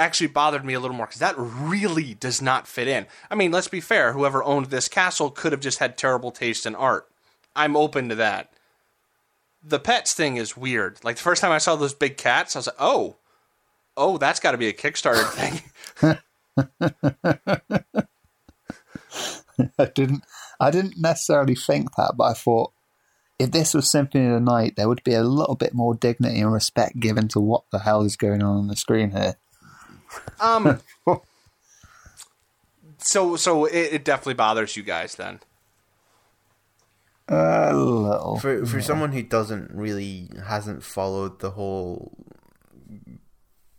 actually 0.00 0.28
bothered 0.28 0.64
me 0.64 0.74
a 0.74 0.80
little 0.80 0.96
more 0.96 1.06
because 1.06 1.20
that 1.20 1.34
really 1.36 2.14
does 2.14 2.40
not 2.40 2.66
fit 2.66 2.88
in. 2.88 3.06
I 3.30 3.34
mean, 3.34 3.52
let's 3.52 3.68
be 3.68 3.80
fair. 3.80 4.12
Whoever 4.12 4.42
owned 4.42 4.66
this 4.66 4.88
castle 4.88 5.30
could 5.30 5.52
have 5.52 5.60
just 5.60 5.78
had 5.78 5.96
terrible 5.96 6.30
taste 6.30 6.66
in 6.66 6.74
art. 6.74 7.08
I'm 7.54 7.76
open 7.76 8.08
to 8.08 8.14
that. 8.16 8.52
The 9.62 9.78
pets 9.78 10.14
thing 10.14 10.36
is 10.36 10.56
weird. 10.56 10.98
Like 11.04 11.16
the 11.16 11.22
first 11.22 11.42
time 11.42 11.52
I 11.52 11.58
saw 11.58 11.76
those 11.76 11.94
big 11.94 12.16
cats, 12.16 12.56
I 12.56 12.60
was 12.60 12.66
like, 12.66 12.76
oh, 12.78 13.16
oh, 13.96 14.16
that's 14.16 14.40
got 14.40 14.52
to 14.52 14.58
be 14.58 14.68
a 14.68 14.72
Kickstarter 14.72 15.28
thing. 16.00 16.18
I 19.78 19.84
didn't. 19.94 20.24
I 20.58 20.70
didn't 20.70 20.98
necessarily 20.98 21.54
think 21.54 21.94
that, 21.96 22.14
but 22.16 22.24
I 22.24 22.34
thought 22.34 22.72
if 23.38 23.50
this 23.50 23.72
was 23.72 23.90
Symphony 23.90 24.26
of 24.26 24.32
the 24.32 24.40
Night, 24.40 24.76
there 24.76 24.88
would 24.88 25.02
be 25.04 25.14
a 25.14 25.22
little 25.22 25.54
bit 25.54 25.72
more 25.72 25.94
dignity 25.94 26.40
and 26.40 26.52
respect 26.52 27.00
given 27.00 27.28
to 27.28 27.40
what 27.40 27.64
the 27.72 27.80
hell 27.80 28.02
is 28.02 28.16
going 28.16 28.42
on 28.42 28.56
on 28.58 28.66
the 28.68 28.76
screen 28.76 29.10
here. 29.12 29.36
Um. 30.40 30.80
so 32.98 33.36
so 33.36 33.64
it, 33.64 33.92
it 33.92 34.04
definitely 34.04 34.34
bothers 34.34 34.76
you 34.76 34.82
guys 34.82 35.14
then. 35.14 35.40
A 37.28 37.72
little. 37.72 38.38
For 38.38 38.66
for 38.66 38.80
someone 38.80 39.12
who 39.12 39.22
doesn't 39.22 39.70
really 39.72 40.30
hasn't 40.46 40.82
followed 40.82 41.38
the 41.38 41.52
whole 41.52 42.12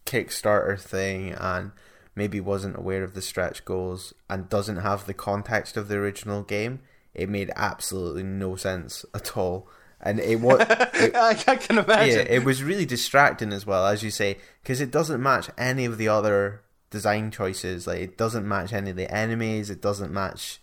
Kickstarter 0.05 0.79
thing 0.79 1.33
and 1.33 1.71
maybe 2.15 2.39
wasn't 2.39 2.77
aware 2.77 3.03
of 3.03 3.13
the 3.13 3.21
stretch 3.21 3.65
goals 3.65 4.13
and 4.29 4.49
doesn't 4.49 4.77
have 4.77 5.05
the 5.05 5.13
context 5.13 5.77
of 5.77 5.87
the 5.87 5.95
original 5.95 6.43
game, 6.43 6.79
it 7.13 7.29
made 7.29 7.51
absolutely 7.55 8.23
no 8.23 8.55
sense 8.55 9.05
at 9.13 9.35
all. 9.37 9.67
And 10.01 10.19
it 10.19 10.39
was 10.39 10.59
it, 10.69 11.15
I, 11.15 11.29
I 11.29 11.55
can 11.55 11.77
imagine. 11.77 12.15
yeah, 12.15 12.23
it 12.23 12.43
was 12.43 12.63
really 12.63 12.85
distracting 12.85 13.53
as 13.53 13.65
well, 13.65 13.85
as 13.85 14.03
you 14.03 14.09
say, 14.09 14.37
because 14.61 14.81
it 14.81 14.91
doesn't 14.91 15.21
match 15.21 15.49
any 15.57 15.85
of 15.85 15.97
the 15.97 16.07
other 16.07 16.61
design 16.89 17.31
choices. 17.31 17.87
Like 17.87 17.99
it 17.99 18.17
doesn't 18.17 18.47
match 18.47 18.73
any 18.73 18.91
of 18.91 18.95
the 18.95 19.11
enemies. 19.13 19.69
It 19.69 19.81
doesn't 19.81 20.11
match. 20.11 20.59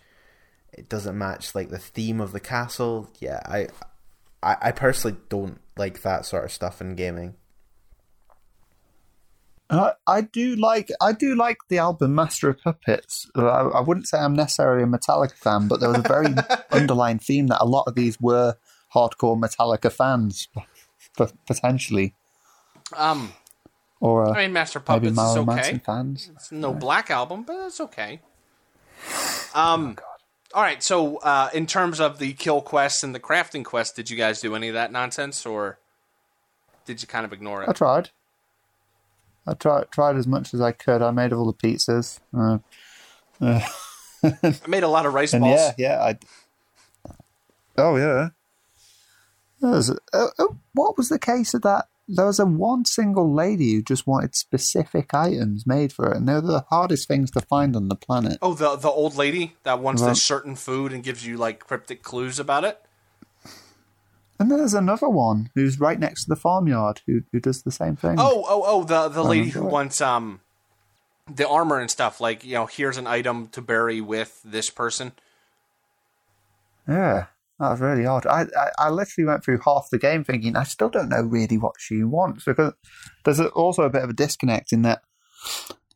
It 0.73 0.89
doesn't 0.89 1.17
match 1.17 1.55
like 1.55 1.69
the 1.69 1.79
theme 1.79 2.21
of 2.21 2.31
the 2.31 2.39
castle. 2.39 3.09
Yeah, 3.19 3.39
I, 3.45 3.67
I, 4.41 4.57
I 4.61 4.71
personally 4.71 5.17
don't 5.29 5.59
like 5.77 6.01
that 6.01 6.25
sort 6.25 6.45
of 6.45 6.51
stuff 6.51 6.81
in 6.81 6.95
gaming. 6.95 7.35
I, 9.69 9.93
I 10.07 10.21
do 10.21 10.55
like 10.55 10.89
I 10.99 11.11
do 11.11 11.35
like 11.35 11.57
the 11.67 11.77
album 11.77 12.15
Master 12.15 12.49
of 12.49 12.59
Puppets. 12.59 13.29
Uh, 13.35 13.47
I, 13.47 13.79
I 13.79 13.81
wouldn't 13.81 14.07
say 14.07 14.17
I'm 14.17 14.35
necessarily 14.35 14.83
a 14.83 14.87
Metallica 14.87 15.33
fan, 15.33 15.67
but 15.67 15.79
there 15.79 15.89
was 15.89 15.99
a 15.99 16.07
very 16.07 16.33
underlying 16.71 17.19
theme 17.19 17.47
that 17.47 17.61
a 17.61 17.65
lot 17.65 17.83
of 17.85 17.95
these 17.95 18.19
were 18.19 18.55
hardcore 18.93 19.39
Metallica 19.39 19.91
fans, 19.91 20.47
potentially, 21.47 22.13
Um. 22.95 23.33
or 23.99 24.25
uh, 24.27 24.31
I 24.31 24.43
mean, 24.43 24.53
Master 24.53 24.79
maybe 24.79 24.85
Puppets 24.85 25.11
is 25.11 25.15
Marilyn 25.15 25.49
okay. 25.49 25.55
Manson 25.55 25.79
fans. 25.79 26.31
It's 26.35 26.51
no 26.51 26.73
Black 26.73 27.09
Album, 27.11 27.43
but 27.43 27.55
it's 27.67 27.79
okay. 27.81 28.21
Oh, 29.55 29.73
Um. 29.73 29.97
all 30.53 30.61
right. 30.63 30.81
So, 30.83 31.17
uh, 31.17 31.49
in 31.53 31.65
terms 31.65 31.99
of 31.99 32.19
the 32.19 32.33
kill 32.33 32.61
quests 32.61 33.03
and 33.03 33.13
the 33.15 33.19
crafting 33.19 33.63
quest, 33.63 33.95
did 33.95 34.09
you 34.09 34.17
guys 34.17 34.41
do 34.41 34.55
any 34.55 34.67
of 34.67 34.73
that 34.73 34.91
nonsense, 34.91 35.45
or 35.45 35.79
did 36.85 37.01
you 37.01 37.07
kind 37.07 37.25
of 37.25 37.33
ignore 37.33 37.63
it? 37.63 37.69
I 37.69 37.73
tried. 37.73 38.09
I 39.47 39.53
tried 39.53 39.89
tried 39.91 40.15
as 40.15 40.27
much 40.27 40.53
as 40.53 40.61
I 40.61 40.71
could. 40.71 41.01
I 41.01 41.11
made 41.11 41.33
all 41.33 41.45
the 41.45 41.53
pizzas. 41.53 42.19
Uh, 42.37 42.59
I 43.41 44.53
made 44.67 44.83
a 44.83 44.87
lot 44.87 45.05
of 45.05 45.13
rice 45.13 45.31
balls. 45.31 45.43
yeah, 45.59 45.73
yeah, 45.77 46.03
I. 46.03 46.17
Oh 47.77 47.95
yeah. 47.95 48.29
Was 49.61 49.89
a, 49.89 49.97
uh, 50.13 50.27
uh, 50.37 50.45
what 50.73 50.97
was 50.97 51.09
the 51.09 51.19
case 51.19 51.53
of 51.53 51.61
that? 51.63 51.87
There 52.07 52.25
was 52.25 52.39
a 52.39 52.45
one 52.45 52.85
single 52.85 53.31
lady 53.31 53.73
who 53.75 53.83
just 53.83 54.07
wanted 54.07 54.35
specific 54.35 55.13
items 55.13 55.67
made 55.67 55.93
for 55.93 56.11
it, 56.11 56.17
and 56.17 56.27
they're 56.27 56.41
the 56.41 56.65
hardest 56.69 57.07
things 57.07 57.29
to 57.31 57.41
find 57.41 57.75
on 57.75 57.87
the 57.87 57.95
planet. 57.95 58.39
Oh, 58.41 58.53
the 58.53 58.75
the 58.75 58.89
old 58.89 59.15
lady 59.15 59.55
that 59.63 59.79
wants 59.79 60.01
Well- 60.01 60.11
this 60.11 60.25
certain 60.25 60.55
food 60.55 60.91
and 60.91 61.03
gives 61.03 61.25
you 61.25 61.37
like 61.37 61.59
cryptic 61.59 62.01
clues 62.01 62.39
about 62.39 62.63
it. 62.63 62.81
And 64.39 64.49
then 64.49 64.59
there's 64.59 64.73
another 64.73 65.09
one 65.09 65.49
who's 65.53 65.81
right 65.81 65.99
next 65.99 66.23
to 66.23 66.29
the 66.29 66.35
farmyard 66.37 67.01
who 67.05 67.23
who 67.33 67.41
does 67.41 67.61
the 67.63 67.71
same 67.71 67.97
thing. 67.97 68.15
Oh, 68.17 68.45
oh, 68.47 68.63
oh, 68.65 68.83
the 68.85 69.09
the 69.09 69.23
lady 69.23 69.49
who 69.49 69.65
wants 69.65 69.99
um 69.99 70.39
the 71.29 71.47
armor 71.47 71.77
and 71.77 71.91
stuff. 71.91 72.21
Like 72.21 72.45
you 72.45 72.53
know, 72.53 72.65
here's 72.65 72.97
an 72.97 73.05
item 73.05 73.49
to 73.49 73.61
bury 73.61 73.99
with 73.99 74.41
this 74.43 74.69
person. 74.69 75.11
Yeah, 76.87 77.25
that 77.59 77.71
was 77.71 77.79
really 77.81 78.05
odd. 78.05 78.25
I, 78.25 78.47
I, 78.57 78.69
I 78.77 78.89
literally 78.89 79.27
went 79.27 79.43
through 79.43 79.59
half 79.65 79.87
the 79.91 79.97
game 79.97 80.23
thinking 80.23 80.55
I 80.55 80.63
still 80.63 80.89
don't 80.89 81.09
know 81.09 81.21
really 81.21 81.57
what 81.57 81.75
she 81.79 82.03
wants 82.03 82.45
because 82.45 82.73
there's 83.25 83.39
also 83.39 83.83
a 83.83 83.89
bit 83.89 84.03
of 84.03 84.09
a 84.09 84.13
disconnect 84.13 84.71
in 84.71 84.81
that 84.83 85.01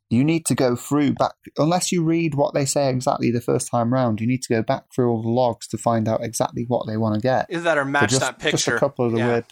you 0.10 0.24
need 0.24 0.46
to 0.46 0.56
go 0.56 0.76
through 0.76 1.14
back 1.14 1.34
unless 1.58 1.92
you 1.92 2.04
read 2.04 2.36
what 2.36 2.54
they 2.54 2.66
say 2.66 2.90
exactly 2.90 3.32
the 3.32 3.42
first 3.42 3.70
time 3.72 3.94
round. 3.94 4.22
You 4.22 4.28
need 4.28 4.44
to 4.44 4.54
go 4.54 4.62
back 4.62 4.84
through 4.94 5.10
all 5.10 5.22
the 5.24 5.30
logs 5.30 5.68
to 5.70 5.78
find 5.78 6.08
out 6.08 6.24
exactly 6.24 6.66
what 6.68 6.86
they 6.86 6.98
want 6.98 7.16
to 7.16 7.22
get. 7.22 7.48
Is 7.50 7.64
that 7.64 7.78
or 7.78 7.84
So 7.84 7.90
match 7.90 8.10
just, 8.12 8.22
that 8.22 8.38
picture. 8.40 8.58
Just 8.58 8.68
a 8.68 8.78
couple 8.78 9.06
of 9.06 9.14
the 9.14 9.18
Yeah. 9.20 9.28
weird. 9.28 9.46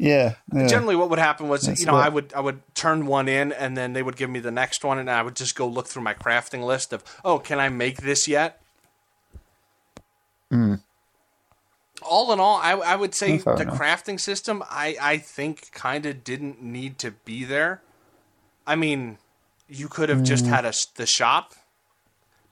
Yeah, 0.00 0.34
yeah. 0.54 0.68
Generally, 0.68 0.94
what 0.94 1.10
would 1.10 1.18
happen 1.18 1.48
was, 1.48 1.62
That's 1.62 1.80
you 1.80 1.86
know, 1.86 1.94
what- 1.94 2.04
I 2.04 2.08
would 2.08 2.32
I 2.34 2.40
would 2.40 2.60
turn 2.74 3.06
one 3.06 3.26
in, 3.28 3.50
and 3.50 3.76
then 3.76 3.94
they 3.94 4.02
would 4.02 4.16
give 4.16 4.30
me 4.30 4.38
the 4.38 4.52
next 4.52 4.84
one, 4.84 4.96
and 4.98 5.10
I 5.10 5.22
would 5.22 5.34
just 5.34 5.56
go 5.56 5.66
look 5.66 5.88
through 5.88 6.02
my 6.02 6.14
crafting 6.14 6.64
list 6.64 6.92
of, 6.92 7.02
oh, 7.24 7.40
can 7.40 7.58
I 7.58 7.68
make 7.68 8.02
this 8.02 8.28
yet? 8.28 8.60
Hmm. 10.52 10.74
All 12.02 12.32
in 12.32 12.40
all, 12.40 12.56
I, 12.62 12.72
I 12.72 12.96
would 12.96 13.14
say 13.14 13.38
the 13.38 13.52
enough. 13.62 13.78
crafting 13.78 14.20
system, 14.20 14.62
I, 14.70 14.96
I 15.00 15.18
think, 15.18 15.72
kind 15.72 16.06
of 16.06 16.22
didn't 16.24 16.62
need 16.62 16.98
to 16.98 17.10
be 17.10 17.44
there. 17.44 17.82
I 18.66 18.76
mean, 18.76 19.18
you 19.68 19.88
could 19.88 20.08
have 20.08 20.18
Hmm. 20.18 20.24
just 20.24 20.46
had 20.46 20.64
a, 20.64 20.72
the 20.96 21.06
shop, 21.06 21.54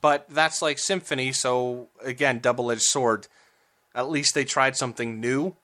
but 0.01 0.27
that's 0.28 0.60
like 0.62 0.78
Symphony, 0.78 1.32
so 1.32 1.89
again, 2.02 2.40
double 2.40 2.70
edged 2.70 2.82
sword. 2.82 3.28
At 3.94 4.10
least 4.10 4.35
they 4.35 4.44
tried 4.44 4.77
something 4.77 5.20
new. 5.20 5.55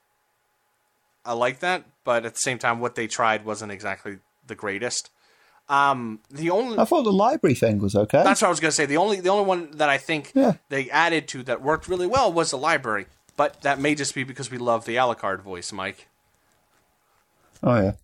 I 1.25 1.33
like 1.35 1.61
that, 1.61 1.85
but 2.05 2.25
at 2.25 2.35
the 2.35 2.41
same 2.41 2.59
time, 2.59 2.81
what 2.81 2.95
they 2.95 3.07
tried 3.07 3.45
wasn't 3.45 3.73
exactly 3.73 4.19
the 4.47 4.55
greatest. 4.55 5.11
Um, 5.69 6.19
the 6.31 6.51
only 6.51 6.79
I 6.79 6.85
thought 6.85 7.05
the 7.05 7.13
library 7.13 7.55
thing 7.55 7.79
was 7.79 7.95
okay. 7.95 8.23
that's 8.25 8.43
what 8.43 8.49
I 8.49 8.51
was 8.51 8.59
gonna 8.61 8.73
say. 8.73 8.85
The 8.87 8.97
only 8.97 9.21
the 9.21 9.29
only 9.29 9.45
one 9.45 9.71
that 9.77 9.89
I 9.89 9.97
think 9.99 10.33
Yeah. 10.35 10.55
they 10.69 10.91
added 10.91 11.29
to 11.29 11.43
that 11.45 11.63
worked 11.63 11.87
really 11.89 12.07
well 12.07 12.33
was 12.33 12.51
the 12.51 12.59
library, 12.59 13.07
but 13.37 13.61
that 13.63 13.79
may 13.79 13.95
just 13.95 14.15
be 14.15 14.25
because 14.25 14.51
we 14.51 14.59
love 14.59 14.85
the 14.85 14.97
Alucard 14.97 15.43
voice, 15.43 15.73
Mike. 15.73 16.09
Oh 17.63 17.95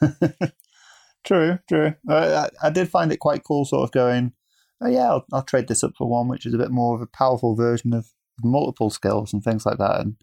yeah, 0.00 0.28
true, 1.24 1.58
true. 1.68 1.94
I, 2.08 2.48
I, 2.62 2.70
did 2.70 2.88
find 2.88 3.12
it 3.12 3.18
quite 3.18 3.44
cool, 3.44 3.64
sort 3.66 3.84
of 3.84 3.92
going. 3.92 4.32
Oh 4.80 4.88
yeah, 4.88 5.10
I'll, 5.10 5.26
I'll 5.32 5.42
trade 5.42 5.68
this 5.68 5.84
up 5.84 5.92
for 5.96 6.08
one, 6.08 6.28
which 6.28 6.46
is 6.46 6.54
a 6.54 6.58
bit 6.58 6.70
more 6.70 6.94
of 6.94 7.02
a 7.02 7.06
powerful 7.06 7.54
version 7.54 7.92
of 7.92 8.06
multiple 8.42 8.90
skills 8.90 9.32
and 9.32 9.44
things 9.44 9.66
like 9.66 9.78
that. 9.78 10.00
And 10.00 10.16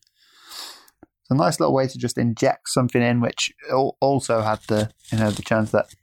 it's 0.98 1.30
a 1.30 1.36
nice 1.36 1.60
little 1.60 1.76
way 1.76 1.88
to 1.88 1.98
just 1.98 2.18
inject 2.18 2.69
something 2.69 3.02
in, 3.02 3.22
which 3.22 3.53
also 4.02 4.41
had 4.41 4.60
the 4.68 4.91
you 5.11 5.19
know 5.19 5.30
the 5.30 5.44
chance 5.44 5.69
that 5.72 5.94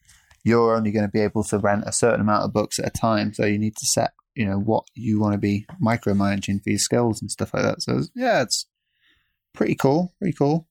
you're 0.44 0.76
only 0.76 0.92
going 0.92 1.04
to 1.04 1.10
be 1.10 1.20
able 1.20 1.42
to 1.42 1.58
rent 1.58 1.82
a 1.86 1.92
certain 1.92 2.20
amount 2.20 2.44
of 2.44 2.52
books 2.52 2.78
at 2.78 2.86
a 2.86 2.90
time, 2.90 3.34
so 3.34 3.44
you 3.44 3.58
need 3.58 3.76
to 3.76 3.86
set 3.86 4.12
you 4.36 4.44
know 4.44 4.58
what 4.58 4.84
you 4.94 5.18
want 5.18 5.32
to 5.32 5.38
be 5.38 5.66
micromanaging 5.82 6.62
for 6.62 6.70
your 6.70 6.78
skills 6.78 7.20
and 7.20 7.30
stuff 7.30 7.52
like 7.54 7.62
that. 7.64 7.82
So 7.82 8.02
yeah, 8.14 8.42
it's 8.42 8.66
pretty 9.54 9.74
cool, 9.74 10.14
pretty 10.18 10.36
cool. 10.36 10.68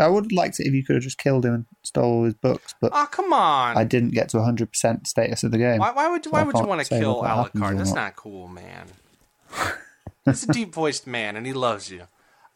I 0.00 0.06
would 0.06 0.26
have 0.26 0.32
liked 0.32 0.60
it 0.60 0.66
if 0.68 0.72
you 0.72 0.84
could 0.84 0.94
have 0.94 1.02
just 1.02 1.18
killed 1.18 1.44
him 1.44 1.54
and 1.54 1.66
stole 1.84 2.04
all 2.04 2.24
his 2.24 2.34
books, 2.34 2.72
but 2.80 2.92
Oh 2.94 3.06
come 3.10 3.32
on! 3.32 3.76
I 3.76 3.82
didn't 3.84 4.10
get 4.10 4.28
to 4.30 4.36
100% 4.36 5.06
status 5.06 5.42
of 5.42 5.50
the 5.50 5.58
game. 5.58 5.80
why, 5.80 5.90
why 5.90 6.08
would 6.08 6.24
you, 6.24 6.30
so 6.30 6.32
why 6.34 6.44
would 6.44 6.56
you 6.56 6.66
want 6.66 6.80
to 6.80 6.88
kill 6.88 7.20
Alucard? 7.22 7.76
That's 7.76 7.92
not. 7.92 8.14
cool, 8.14 8.46
man. 8.46 8.86
He's 10.24 10.48
a 10.48 10.52
deep 10.52 10.72
voiced 10.72 11.06
man, 11.06 11.34
and 11.36 11.46
he 11.46 11.52
loves 11.52 11.90
you. 11.90 12.02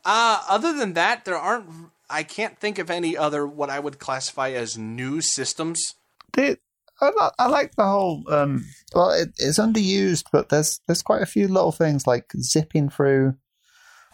Uh, 0.04 0.42
other 0.48 0.72
than 0.72 0.92
that, 0.94 1.24
there 1.24 1.36
aren't. 1.36 1.68
I 2.08 2.22
can't 2.22 2.58
think 2.58 2.78
of 2.78 2.90
any 2.90 3.16
other 3.16 3.46
what 3.46 3.70
I 3.70 3.80
would 3.80 3.98
classify 3.98 4.50
as 4.50 4.76
new 4.78 5.20
systems. 5.20 5.80
The- 6.34 6.58
I, 7.02 7.30
I 7.38 7.46
like 7.48 7.74
the 7.74 7.84
whole. 7.84 8.24
Um, 8.28 8.64
well, 8.94 9.10
it, 9.10 9.30
it's 9.38 9.58
underused, 9.58 10.24
but 10.32 10.48
there's 10.48 10.80
there's 10.86 11.02
quite 11.02 11.22
a 11.22 11.26
few 11.26 11.48
little 11.48 11.72
things 11.72 12.06
like 12.06 12.32
zipping 12.38 12.88
through, 12.88 13.36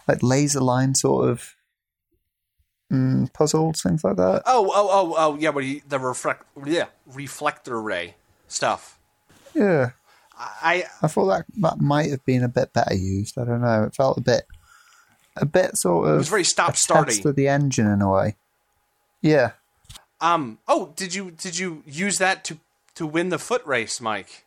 like 0.07 0.23
laser 0.23 0.61
line 0.61 0.95
sort 0.95 1.29
of 1.29 1.55
mm, 2.93 3.33
puzzles, 3.33 3.83
things 3.83 4.05
like 4.05 4.17
that. 4.17 4.43
Oh, 4.47 4.71
oh, 4.75 4.89
oh, 4.91 5.15
oh, 5.17 5.37
yeah, 5.39 5.51
but 5.51 5.65
he, 5.65 5.83
the 5.87 5.99
reflect, 5.99 6.45
yeah, 6.65 6.87
reflector 7.07 7.81
ray 7.81 8.17
stuff. 8.47 8.99
Yeah, 9.55 9.91
I, 10.37 10.85
I 11.03 11.09
thought 11.09 11.27
that 11.27 11.45
that 11.61 11.81
might 11.81 12.11
have 12.11 12.25
been 12.25 12.43
a 12.43 12.49
bit 12.49 12.73
better 12.73 12.95
used. 12.95 13.39
I 13.39 13.45
don't 13.45 13.63
know. 13.63 13.85
It 13.85 13.95
felt 13.95 14.19
a 14.19 14.23
bit, 14.23 14.47
a 15.37 15.47
bit 15.47 15.77
sort 15.77 16.09
of. 16.09 16.15
it 16.15 16.19
was 16.19 16.29
very 16.29 16.45
stop 16.45 16.77
starting. 16.77 17.27
of 17.27 17.37
the 17.37 17.49
engine 17.49 17.87
in 17.87 18.03
a 18.03 18.11
way. 18.11 18.37
Yeah. 19.21 19.53
Um. 20.21 20.59
Oh, 20.67 20.93
did 20.97 21.15
you 21.15 21.31
did 21.31 21.59
you 21.59 21.83
use 21.87 22.19
that 22.19 22.45
to 22.45 22.59
to 22.99 23.07
win 23.07 23.31
the 23.31 23.39
foot 23.39 23.65
race, 23.67 24.01
Mike? 24.01 24.45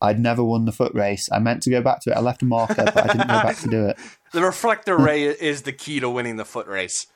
I'd 0.00 0.20
never 0.20 0.44
won 0.44 0.64
the 0.66 0.72
foot 0.72 0.94
race. 0.94 1.28
I 1.32 1.38
meant 1.38 1.62
to 1.64 1.70
go 1.70 1.80
back 1.82 2.00
to 2.02 2.10
it. 2.10 2.16
I 2.16 2.20
left 2.20 2.42
a 2.42 2.44
marker, 2.44 2.84
but 2.84 2.96
I 2.96 3.06
didn't 3.08 3.28
go 3.28 3.42
back 3.42 3.56
to 3.58 3.68
do 3.68 3.86
it. 3.88 3.98
The 4.32 4.42
reflector 4.42 4.96
ray 4.96 5.22
is 5.24 5.62
the 5.62 5.72
key 5.72 6.00
to 6.00 6.10
winning 6.10 6.36
the 6.36 6.44
foot 6.44 6.66
race. 6.66 7.06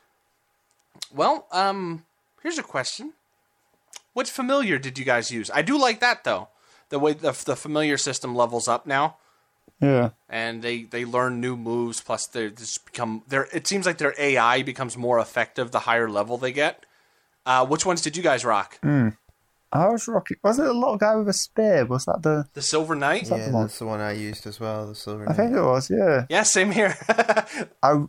Well, 1.12 1.46
um, 1.50 2.04
here's 2.44 2.58
a 2.58 2.62
question: 2.62 3.12
Which 4.12 4.30
familiar 4.30 4.78
did 4.78 4.98
you 5.00 5.04
guys 5.04 5.30
use? 5.32 5.50
I 5.52 5.62
do 5.62 5.76
like 5.76 5.98
that 5.98 6.22
though. 6.22 6.48
The 6.90 6.98
way 7.00 7.14
the 7.14 7.32
the 7.44 7.56
familiar 7.56 7.96
system 7.98 8.36
levels 8.36 8.68
up 8.68 8.86
now, 8.86 9.16
Yeah. 9.80 10.10
and 10.28 10.62
they 10.62 10.84
they 10.84 11.04
learn 11.04 11.40
new 11.40 11.56
moves. 11.56 12.00
Plus, 12.00 12.26
they 12.28 12.50
just 12.50 12.84
become 12.86 13.22
their. 13.26 13.48
It 13.52 13.66
seems 13.66 13.84
like 13.84 13.98
their 13.98 14.14
AI 14.16 14.62
becomes 14.62 14.96
more 14.96 15.18
effective 15.18 15.72
the 15.72 15.80
higher 15.80 16.08
level 16.08 16.38
they 16.38 16.52
get. 16.52 16.86
Uh, 17.44 17.66
which 17.66 17.84
ones 17.84 18.00
did 18.00 18.16
you 18.16 18.22
guys 18.22 18.44
rock? 18.44 18.78
Oh, 19.72 19.80
I 19.80 19.88
was 19.90 20.08
rocking. 20.08 20.38
Was 20.42 20.58
it 20.58 20.66
a 20.66 20.72
little 20.72 20.96
guy 20.96 21.14
with 21.16 21.28
a 21.28 21.32
spear? 21.34 21.84
Was 21.84 22.06
that 22.06 22.22
the? 22.22 22.46
The 22.54 22.62
Silver 22.62 22.94
Knight. 22.94 23.26
that 23.26 23.38
Yeah, 23.38 23.46
the 23.48 23.52
one? 23.52 23.62
that's 23.64 23.78
the 23.78 23.86
one 23.86 24.00
I 24.00 24.12
used 24.12 24.46
as 24.46 24.58
well. 24.58 24.86
The 24.86 24.94
silver. 24.94 25.24
Knight. 25.26 25.32
I 25.32 25.34
think 25.34 25.54
it 25.54 25.62
was. 25.62 25.90
Yeah. 25.90 26.24
Yeah, 26.30 26.42
same 26.44 26.70
here. 26.72 26.96
I 27.82 28.04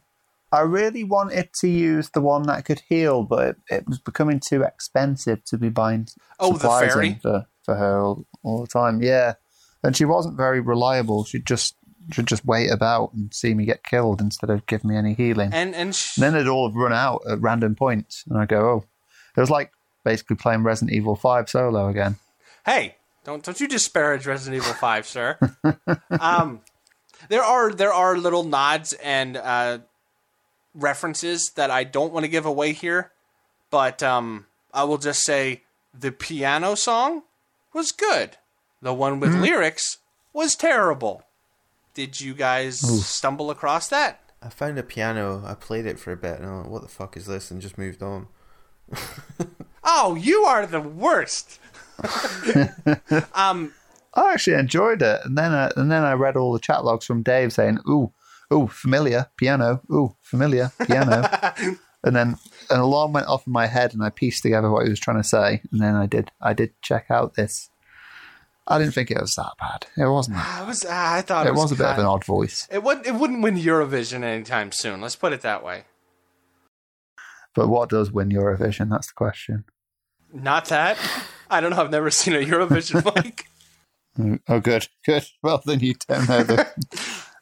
I 0.52 0.62
really 0.62 1.04
wanted 1.04 1.50
to 1.60 1.68
use 1.68 2.10
the 2.10 2.22
one 2.22 2.44
that 2.44 2.66
could 2.66 2.82
heal, 2.88 3.24
but 3.24 3.50
it, 3.50 3.56
it 3.70 3.88
was 3.88 4.00
becoming 4.00 4.40
too 4.40 4.64
expensive 4.64 5.44
to 5.46 5.58
be 5.58 5.70
buying 5.70 6.08
Oh, 6.40 6.54
the 6.54 6.70
fairy? 6.70 7.20
for, 7.22 7.46
for 7.64 7.76
her 7.76 8.00
all, 8.00 8.26
all 8.42 8.62
the 8.62 8.68
time. 8.68 9.02
Yeah, 9.04 9.34
and 9.84 9.96
she 9.96 10.06
wasn't 10.06 10.38
very 10.38 10.60
reliable. 10.62 11.24
She'd 11.26 11.46
just 11.46 11.76
she'd 12.14 12.26
just 12.26 12.46
wait 12.46 12.72
about 12.72 13.14
and 13.14 13.32
see 13.34 13.54
me 13.54 13.66
get 13.66 13.84
killed 13.84 14.22
instead 14.22 14.50
of 14.50 14.66
give 14.66 14.84
me 14.84 14.96
any 14.96 15.14
healing. 15.14 15.52
And 15.54 15.76
and 15.76 15.94
sh- 15.94 16.18
And 16.18 16.24
then 16.24 16.34
they'd 16.34 16.50
all 16.50 16.68
have 16.70 16.76
run 16.76 16.94
out 16.94 17.22
at 17.30 17.42
random 17.42 17.76
points, 17.76 18.24
and 18.30 18.40
I 18.40 18.46
go, 18.46 18.62
oh, 18.62 18.84
it 19.38 19.42
was 19.42 19.52
like 19.52 19.72
basically 20.04 20.36
playing 20.36 20.64
Resident 20.64 20.96
Evil 20.96 21.16
Five 21.16 21.50
solo 21.50 21.88
again. 21.88 22.18
hey, 22.66 22.96
don't 23.24 23.44
don't 23.44 23.60
you 23.60 23.68
disparage 23.68 24.26
Resident 24.26 24.64
Evil 24.64 24.74
Five, 24.74 25.06
sir? 25.06 25.38
um, 26.20 26.62
there 27.28 27.44
are 27.44 27.72
there 27.72 27.94
are 27.94 28.18
little 28.18 28.44
nods 28.44 28.94
and 28.94 29.38
uh, 29.38 29.80
references 30.74 31.52
that 31.56 31.70
I 31.70 31.84
don't 31.84 32.14
want 32.14 32.24
to 32.24 32.30
give 32.30 32.46
away 32.46 32.74
here, 32.74 33.12
but 33.70 34.02
um, 34.02 34.46
I 34.74 34.84
will 34.86 34.98
just 34.98 35.24
say 35.24 35.64
the 35.98 36.12
piano 36.12 36.76
song 36.76 37.24
was 37.74 37.92
good. 37.92 38.38
The 38.82 38.94
one 38.94 39.20
with 39.20 39.36
lyrics 39.36 39.98
was 40.34 40.56
terrible. 40.56 41.24
Did 41.94 42.22
you 42.22 42.34
guys 42.34 42.80
stumble 43.06 43.52
across 43.52 43.90
that? 43.90 44.22
I 44.42 44.50
found 44.50 44.80
a 44.80 44.84
piano. 44.84 45.44
I 45.46 45.54
played 45.54 45.86
it 45.86 46.00
for 46.00 46.14
a 46.14 46.18
bit, 46.18 46.40
and 46.40 46.46
I'm 46.46 46.62
like, 46.62 46.70
"What 46.70 46.82
the 46.82 46.88
fuck 46.88 47.18
is 47.18 47.26
this?" 47.26 47.52
and 47.52 47.62
just 47.62 47.78
moved 47.78 48.02
on. 48.02 48.28
Oh, 49.84 50.16
you 50.16 50.44
are 50.44 50.66
the 50.66 50.82
worst. 50.82 51.60
um, 53.34 53.74
I 54.14 54.34
actually 54.34 54.58
enjoyed 54.58 55.02
it, 55.02 55.22
and 55.24 55.38
then 55.38 55.52
I, 55.52 55.72
and 55.76 55.92
then 55.92 56.04
I 56.04 56.14
read 56.14 56.36
all 56.36 56.54
the 56.54 56.60
chat 56.60 56.84
logs 56.84 57.06
from 57.06 57.24
Dave 57.24 57.54
saying, 57.54 57.80
"Ooh, 57.88 58.12
ooh, 58.54 58.68
familiar 58.68 59.28
piano, 59.38 59.82
ooh, 59.92 60.16
familiar 60.22 60.72
piano," 60.86 61.30
and 62.04 62.16
then 62.16 62.38
an 62.70 62.80
alarm 62.80 63.14
went 63.14 63.28
off 63.28 63.46
in 63.46 63.54
my 63.54 63.68
head, 63.68 63.94
and 63.94 64.04
I 64.04 64.10
pieced 64.10 64.44
together 64.44 64.70
what 64.70 64.84
he 64.84 64.90
was 64.90 65.00
trying 65.00 65.18
to 65.22 65.28
say, 65.28 65.62
and 65.72 65.82
then 65.82 65.96
I 65.96 66.06
did 66.06 66.32
I 66.42 66.54
did 66.54 66.74
check 66.82 67.08
out 67.10 67.36
this. 67.36 67.70
I 68.68 68.78
didn't 68.78 68.94
think 68.94 69.10
it 69.10 69.20
was 69.20 69.34
that 69.36 69.54
bad. 69.60 69.88
It 69.98 70.08
wasn't. 70.08 70.38
I 70.38 70.64
was 70.64 70.86
ah, 70.88 71.16
I 71.16 71.22
thought 71.22 71.48
it, 71.48 71.50
It 71.50 71.56
was 71.56 71.72
a 71.72 71.76
bit 71.76 71.88
of 71.88 71.98
an 71.98 72.06
odd 72.06 72.24
voice, 72.24 72.68
It 72.72 72.84
wouldn't. 72.84 73.08
It 73.08 73.16
wouldn't 73.16 73.42
win 73.42 73.56
Eurovision 73.56 74.24
anytime 74.24 74.72
soon. 74.72 75.02
Let's 75.02 75.16
put 75.16 75.34
it 75.34 75.42
that 75.42 75.64
way. 75.64 75.86
But 77.56 77.68
what 77.68 77.90
does 77.90 78.12
win 78.12 78.30
Eurovision? 78.30 78.90
That's 78.90 79.08
the 79.08 79.14
question. 79.14 79.66
Not 80.34 80.66
that. 80.66 80.98
I 81.50 81.60
don't 81.62 81.72
know. 81.72 81.82
I've 81.82 81.90
never 81.92 82.12
seen 82.12 82.36
a 82.36 82.38
Eurovision 82.46 83.04
like. 83.16 83.46
Mm, 84.18 84.40
Oh, 84.48 84.60
good, 84.60 84.88
good. 85.06 85.24
Well, 85.44 85.62
then 85.66 85.80
you 85.80 85.96
don't 86.08 86.28
know 86.30 86.44
the. 86.44 86.68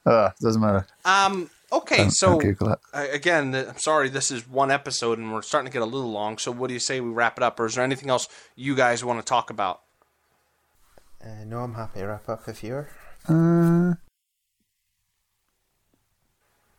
uh, 0.06 0.30
doesn't 0.42 0.62
matter. 0.62 0.86
Um. 1.06 1.50
Okay. 1.72 1.98
Don't, 1.98 2.12
so 2.12 2.28
don't 2.32 2.40
Google 2.42 2.72
it. 2.74 2.80
uh, 2.94 3.08
again, 3.12 3.54
I'm 3.54 3.78
sorry. 3.78 4.08
This 4.08 4.32
is 4.32 4.48
one 4.48 4.72
episode, 4.72 5.20
and 5.20 5.34
we're 5.34 5.42
starting 5.42 5.70
to 5.70 5.74
get 5.74 5.82
a 5.82 5.86
little 5.86 6.12
long. 6.12 6.38
So, 6.38 6.50
what 6.52 6.68
do 6.70 6.74
you 6.74 6.80
say 6.80 7.02
we 7.02 7.10
wrap 7.10 7.36
it 7.38 7.44
up, 7.44 7.60
or 7.60 7.66
is 7.66 7.76
there 7.76 7.84
anything 7.84 8.10
else 8.10 8.30
you 8.56 8.74
guys 8.76 9.04
want 9.04 9.20
to 9.20 9.26
talk 9.26 9.50
about? 9.50 9.82
Uh, 11.22 11.44
no, 11.46 11.60
I'm 11.60 11.74
happy 11.74 12.00
to 12.00 12.08
wrap 12.08 12.30
up 12.30 12.48
if 12.48 12.64
you're. 12.64 12.90
Uh, 13.28 13.96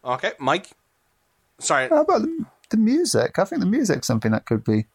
Okay, 0.04 0.32
Mike. 0.38 0.70
Sorry. 1.58 1.88
How 1.88 2.02
about 2.02 2.22
the, 2.22 2.46
the 2.70 2.76
music? 2.76 3.38
I 3.38 3.44
think 3.44 3.60
the 3.60 3.66
music's 3.66 4.06
something 4.06 4.32
that 4.32 4.46
could 4.46 4.64
be 4.64 4.86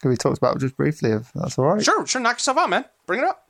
could 0.00 0.10
be 0.10 0.16
talked 0.16 0.38
about 0.38 0.58
just 0.58 0.76
briefly, 0.76 1.10
if 1.10 1.30
that's 1.34 1.58
all 1.58 1.66
right. 1.66 1.84
Sure. 1.84 2.06
Sure. 2.06 2.20
Knock 2.20 2.36
yourself 2.36 2.58
out, 2.58 2.70
man. 2.70 2.84
Bring 3.06 3.20
it 3.20 3.26
up. 3.26 3.46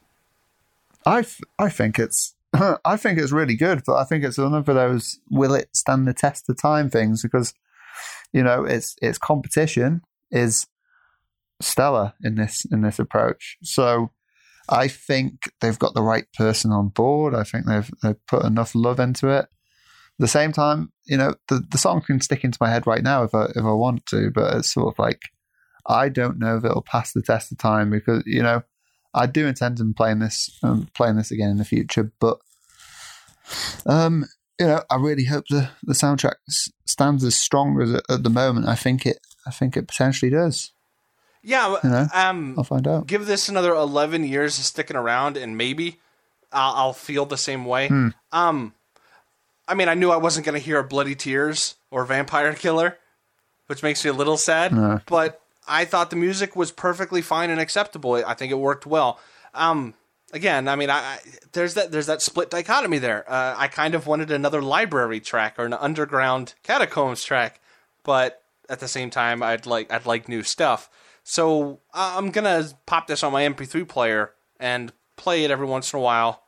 I, 1.06 1.24
I 1.58 1.68
think 1.70 1.98
it's 1.98 2.34
I 2.84 2.96
think 2.96 3.18
it's 3.18 3.32
really 3.32 3.56
good, 3.56 3.82
but 3.86 3.96
I 3.96 4.04
think 4.04 4.24
it's 4.24 4.38
one 4.38 4.54
of 4.54 4.66
those 4.66 5.20
will 5.30 5.54
it 5.54 5.68
stand 5.72 6.06
the 6.06 6.14
test 6.14 6.48
of 6.48 6.60
time 6.60 6.90
things 6.90 7.22
because 7.22 7.54
you 8.32 8.42
know 8.42 8.64
its 8.64 8.96
its 9.00 9.18
competition 9.18 10.02
is 10.30 10.66
stellar 11.60 12.14
in 12.22 12.34
this 12.34 12.64
in 12.70 12.82
this 12.82 12.98
approach. 12.98 13.56
So 13.62 14.10
I 14.68 14.88
think 14.88 15.52
they've 15.60 15.78
got 15.78 15.94
the 15.94 16.02
right 16.02 16.26
person 16.32 16.72
on 16.72 16.88
board. 16.88 17.34
I 17.34 17.44
think 17.44 17.66
they've 17.66 17.90
they've 18.02 18.26
put 18.26 18.44
enough 18.44 18.74
love 18.74 18.98
into 18.98 19.28
it. 19.28 19.46
At 20.20 20.24
the 20.24 20.28
same 20.28 20.52
time, 20.52 20.92
you 21.06 21.16
know, 21.16 21.34
the 21.48 21.64
the 21.70 21.78
song 21.78 22.02
can 22.02 22.20
stick 22.20 22.44
into 22.44 22.58
my 22.60 22.68
head 22.68 22.86
right 22.86 23.02
now 23.02 23.22
if 23.24 23.34
I 23.34 23.46
if 23.56 23.64
I 23.64 23.72
want 23.72 24.04
to, 24.06 24.30
but 24.30 24.54
it's 24.54 24.70
sort 24.72 24.92
of 24.94 24.98
like 24.98 25.22
I 25.86 26.10
don't 26.10 26.38
know 26.38 26.58
if 26.58 26.64
it'll 26.64 26.82
pass 26.82 27.12
the 27.12 27.22
test 27.22 27.50
of 27.50 27.56
time 27.58 27.88
because 27.88 28.22
you 28.26 28.42
know 28.42 28.62
I 29.14 29.24
do 29.26 29.46
intend 29.46 29.80
on 29.80 29.94
playing 29.94 30.18
this 30.18 30.50
um, 30.62 30.88
playing 30.94 31.16
this 31.16 31.30
again 31.30 31.48
in 31.48 31.56
the 31.56 31.64
future, 31.64 32.12
but 32.20 32.38
um, 33.86 34.26
you 34.58 34.66
know, 34.66 34.82
I 34.90 34.96
really 34.96 35.24
hope 35.24 35.44
the 35.48 35.70
the 35.82 35.94
soundtrack 35.94 36.34
s- 36.48 36.70
stands 36.86 37.24
as 37.24 37.34
strong 37.34 37.80
as 37.80 37.92
it 37.92 38.04
at 38.10 38.22
the 38.22 38.30
moment. 38.30 38.68
I 38.68 38.74
think 38.74 39.06
it 39.06 39.18
I 39.46 39.50
think 39.50 39.76
it 39.76 39.88
potentially 39.88 40.30
does. 40.30 40.72
Yeah. 41.42 41.76
You 41.82 41.88
know, 41.90 42.06
Um. 42.12 42.54
I'll 42.58 42.64
find 42.64 42.86
out. 42.86 43.06
give 43.06 43.24
this 43.26 43.48
another 43.48 43.72
11 43.72 44.24
years 44.24 44.58
of 44.58 44.64
sticking 44.66 44.96
around 44.96 45.38
and 45.38 45.56
maybe 45.56 45.98
I'll, 46.52 46.74
I'll 46.76 46.92
feel 46.92 47.24
the 47.24 47.38
same 47.38 47.64
way 47.64 47.88
um 48.32 48.74
i 49.70 49.74
mean 49.74 49.88
i 49.88 49.94
knew 49.94 50.10
i 50.10 50.16
wasn't 50.16 50.44
going 50.44 50.58
to 50.58 50.64
hear 50.64 50.82
bloody 50.82 51.14
tears 51.14 51.76
or 51.90 52.04
vampire 52.04 52.52
killer 52.54 52.98
which 53.68 53.82
makes 53.82 54.04
me 54.04 54.10
a 54.10 54.12
little 54.14 54.36
sad 54.36 54.72
No. 54.74 55.00
but 55.06 55.40
i 55.68 55.84
thought 55.84 56.10
the 56.10 56.16
music 56.16 56.56
was 56.56 56.72
perfectly 56.72 57.22
fine 57.22 57.48
and 57.50 57.60
acceptable. 57.60 58.14
I 58.14 58.34
think 58.34 58.50
it 58.50 58.58
worked 58.58 58.84
well. 58.86 59.18
Um 59.54 59.94
again 60.32 60.68
i 60.68 60.76
mean 60.76 60.90
i, 60.90 60.98
I 60.98 61.18
there's 61.52 61.74
that 61.74 61.90
there's 61.92 62.06
that 62.06 62.22
split 62.22 62.50
dichotomy 62.50 62.98
there. 62.98 63.24
Uh, 63.30 63.54
i 63.56 63.66
kind 63.68 63.94
of 63.94 64.06
wanted 64.06 64.30
another 64.30 64.62
library 64.62 65.20
track 65.20 65.54
or 65.58 65.64
an 65.64 65.72
underground 65.74 66.54
catacombs 66.62 67.22
track 67.24 67.60
but 68.04 68.42
at 68.68 68.78
the 68.80 68.88
same 68.88 69.10
time 69.10 69.42
i'd 69.42 69.66
like 69.66 69.92
i'd 69.92 70.06
like 70.06 70.28
new 70.28 70.42
stuff. 70.42 70.88
So 71.24 71.80
uh, 71.94 72.14
i'm 72.16 72.30
gonna 72.30 72.68
pop 72.86 73.06
this 73.06 73.22
on 73.22 73.32
my 73.32 73.42
mp3 73.42 73.86
player 73.88 74.32
and 74.58 74.92
play 75.16 75.44
it 75.44 75.50
every 75.50 75.66
once 75.66 75.92
in 75.92 75.98
a 75.98 76.02
while 76.02 76.42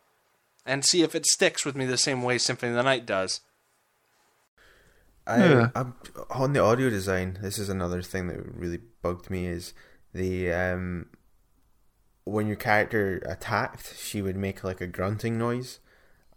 and 0.67 0.85
see 0.85 1.03
if 1.03 1.15
it 1.15 1.27
sticks 1.27 1.65
with 1.65 1.75
me 1.77 1.85
the 1.87 1.97
same 1.99 2.23
way 2.23 2.39
symphony 2.39 2.71
of 2.71 2.77
the 2.77 2.83
night 2.83 3.07
does 3.07 3.41
I, 5.27 5.39
Yeah. 5.39 5.71
I'm 5.75 5.95
on 6.31 6.53
the 6.53 6.61
audio 6.61 6.91
design. 6.91 7.39
This 7.41 7.59
is 7.59 7.69
another 7.69 8.03
thing 8.03 8.27
that 8.29 8.39
really 8.57 8.81
bugged 9.03 9.31
me 9.31 9.47
is 9.47 9.73
the 10.13 10.53
um 10.53 11.07
when 12.25 12.47
your 12.47 12.57
character 12.57 13.21
attacked, 13.27 13.95
she 13.99 14.23
would 14.23 14.37
make 14.37 14.63
like 14.63 14.81
a 14.81 14.87
grunting 14.87 15.39
noise, 15.39 15.81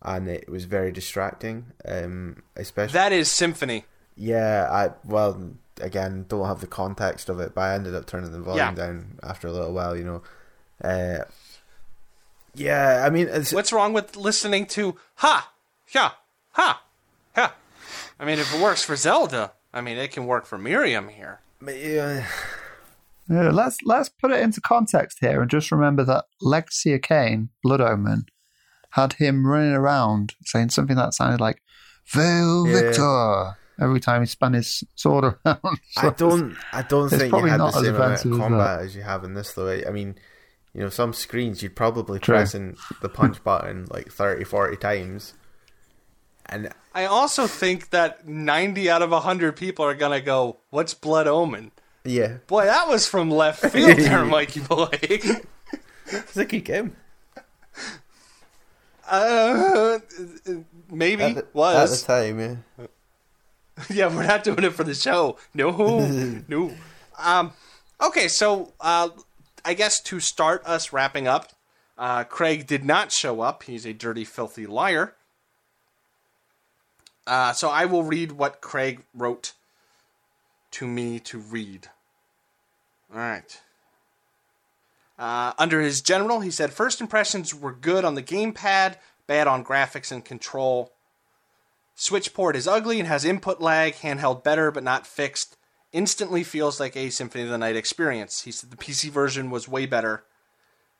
and 0.01 0.27
it 0.27 0.49
was 0.49 0.65
very 0.65 0.91
distracting. 0.91 1.67
Um, 1.87 2.41
especially 2.55 2.93
that 2.93 3.11
is 3.11 3.31
symphony 3.31 3.85
yeah, 4.17 4.67
I 4.71 4.91
well 5.03 5.51
again 5.81 6.25
don't 6.29 6.47
have 6.47 6.61
the 6.61 6.67
context 6.67 7.27
of 7.27 7.39
it, 7.39 7.53
but 7.53 7.61
I 7.61 7.73
ended 7.75 7.93
up 7.95 8.05
turning 8.05 8.31
the 8.31 8.39
volume 8.39 8.57
Yeah. 8.69 8.73
down 8.73 9.19
after 9.23 9.47
a 9.47 9.51
little 9.51 9.73
while. 9.73 9.95
You 9.97 10.03
know, 10.05 10.23
uh, 10.87 11.25
yeah. 12.55 13.03
I 13.05 13.09
mean, 13.09 13.27
it's, 13.29 13.53
what's 13.53 13.71
wrong 13.73 13.93
with 13.93 14.15
listening 14.15 14.65
to 14.67 14.95
ha 15.15 15.51
yeah 15.93 16.11
ha 16.51 16.81
ha 17.35 17.53
i 18.19 18.25
mean 18.25 18.39
if 18.39 18.53
it 18.53 18.61
works 18.61 18.83
for 18.83 18.95
zelda 18.95 19.51
i 19.73 19.81
mean 19.81 19.97
it 19.97 20.11
can 20.11 20.25
work 20.25 20.45
for 20.45 20.57
miriam 20.57 21.09
here 21.09 21.41
yeah, 21.65 22.25
Yeah, 23.29 23.49
let's 23.49 23.77
let's 23.83 24.09
put 24.09 24.31
it 24.31 24.41
into 24.41 24.61
context 24.61 25.17
here 25.19 25.41
and 25.41 25.49
just 25.49 25.71
remember 25.71 26.03
that 26.03 26.25
Legacy 26.41 26.93
of 26.93 27.01
Kain, 27.01 27.49
Blood 27.63 27.81
Omen, 27.81 28.25
had 28.91 29.13
him 29.13 29.47
running 29.47 29.73
around 29.73 30.35
saying 30.45 30.69
something 30.69 30.95
that 30.95 31.13
sounded 31.13 31.41
like 31.41 31.61
"Veil 32.07 32.67
Yeah. 32.67 32.73
Victor" 32.73 33.57
every 33.81 33.99
time 33.99 34.21
he 34.21 34.27
spun 34.27 34.53
his 34.53 34.83
sword 34.95 35.23
around. 35.23 35.79
I 35.97 36.09
don't. 36.11 36.55
I 36.71 36.83
don't 36.83 37.09
think 37.09 37.23
you 37.23 37.29
probably 37.29 37.49
had 37.49 37.59
the 37.61 37.71
same 37.71 37.95
amount 37.95 38.13
offensive 38.13 38.31
of 38.31 38.39
as 38.39 38.47
combat 38.47 38.79
as 38.81 38.95
you 38.95 39.01
have 39.01 39.23
in 39.23 39.33
this, 39.33 39.53
though. 39.53 39.69
I 39.71 39.89
mean, 39.89 40.15
you 40.75 40.81
know, 40.81 40.89
some 40.89 41.13
screens 41.13 41.63
you'd 41.63 41.75
probably 41.75 42.19
True. 42.19 42.35
pressing 42.35 42.77
the 43.01 43.09
punch 43.09 43.43
button 43.43 43.87
like 43.89 44.11
30, 44.11 44.43
40 44.43 44.77
times, 44.77 45.33
and 46.45 46.69
i 46.93 47.05
also 47.05 47.47
think 47.47 47.89
that 47.89 48.27
90 48.27 48.87
out 48.89 49.01
of 49.01 49.09
100 49.09 49.55
people 49.55 49.83
are 49.83 49.95
gonna 49.95 50.21
go 50.21 50.57
what's 50.69 50.93
blood 50.93 51.27
omen 51.27 51.71
yeah, 52.03 52.37
boy 52.45 52.65
that 52.65 52.87
was 52.87 53.07
from 53.07 53.31
left 53.31 53.65
field 53.71 53.97
there 53.97 54.23
mikey 54.25 54.59
boy 54.59 54.89
it's 56.07 56.37
a 56.37 56.45
good 56.45 56.63
game. 56.65 56.95
uh, 59.09 59.99
maybe 60.91 61.23
At 61.23 61.35
the, 61.35 61.47
was 61.53 62.03
at 62.03 62.07
the 62.07 62.13
time, 62.13 62.39
yeah. 62.39 62.85
yeah, 63.89 64.15
we're 64.15 64.27
not 64.27 64.43
doing 64.43 64.63
it 64.63 64.73
for 64.73 64.83
the 64.83 64.93
show. 64.93 65.37
No, 65.53 65.71
no. 66.47 66.71
Um, 67.17 67.53
okay, 68.01 68.27
so 68.27 68.73
uh, 68.79 69.09
I 69.65 69.73
guess 69.73 69.99
to 70.01 70.19
start 70.19 70.61
us 70.63 70.93
wrapping 70.93 71.27
up, 71.27 71.51
uh, 71.97 72.23
Craig 72.23 72.67
did 72.67 72.85
not 72.85 73.11
show 73.11 73.41
up. 73.41 73.63
He's 73.63 73.85
a 73.85 73.93
dirty, 73.93 74.23
filthy 74.23 74.67
liar. 74.67 75.15
Uh, 77.25 77.51
so 77.53 77.69
I 77.69 77.85
will 77.85 78.03
read 78.03 78.33
what 78.33 78.61
Craig 78.61 79.01
wrote 79.15 79.53
to 80.71 80.85
me 80.85 81.19
to 81.21 81.39
read. 81.39 81.87
All 83.11 83.17
right. 83.17 83.59
Uh, 85.17 85.53
under 85.57 85.81
his 85.81 86.01
general, 86.01 86.41
he 86.41 86.51
said 86.51 86.71
first 86.71 87.01
impressions 87.01 87.55
were 87.55 87.71
good 87.71 88.05
on 88.05 88.13
the 88.13 88.21
gamepad, 88.21 88.97
bad 89.25 89.47
on 89.47 89.65
graphics 89.65 90.11
and 90.11 90.23
control. 90.23 90.91
Switch 91.95 92.33
port 92.33 92.55
is 92.55 92.67
ugly 92.67 92.99
and 92.99 93.07
has 93.07 93.25
input 93.25 93.61
lag, 93.61 93.95
handheld 93.95 94.43
better 94.43 94.69
but 94.69 94.83
not 94.83 95.07
fixed. 95.07 95.57
Instantly 95.95 96.43
feels 96.43 96.77
like 96.77 96.97
a 96.97 97.09
Symphony 97.09 97.45
of 97.45 97.49
the 97.49 97.57
Night 97.57 97.77
experience. 97.77 98.41
He 98.41 98.51
said 98.51 98.69
the 98.69 98.75
PC 98.75 99.09
version 99.09 99.49
was 99.49 99.65
way 99.65 99.85
better. 99.85 100.25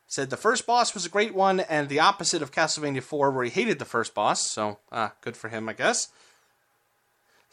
Said 0.08 0.30
the 0.30 0.38
first 0.38 0.66
boss 0.66 0.94
was 0.94 1.06
a 1.06 1.10
great 1.10 1.36
one 1.36 1.60
and 1.60 1.90
the 1.90 2.00
opposite 2.00 2.42
of 2.42 2.54
Castlevania 2.54 3.04
4 3.04 3.30
where 3.30 3.44
he 3.44 3.50
hated 3.50 3.78
the 3.78 3.84
first 3.84 4.14
boss, 4.14 4.50
so 4.50 4.80
uh, 4.94 5.10
good 5.20 5.36
for 5.36 5.50
him, 5.50 5.68
I 5.68 5.74
guess. 5.74 6.08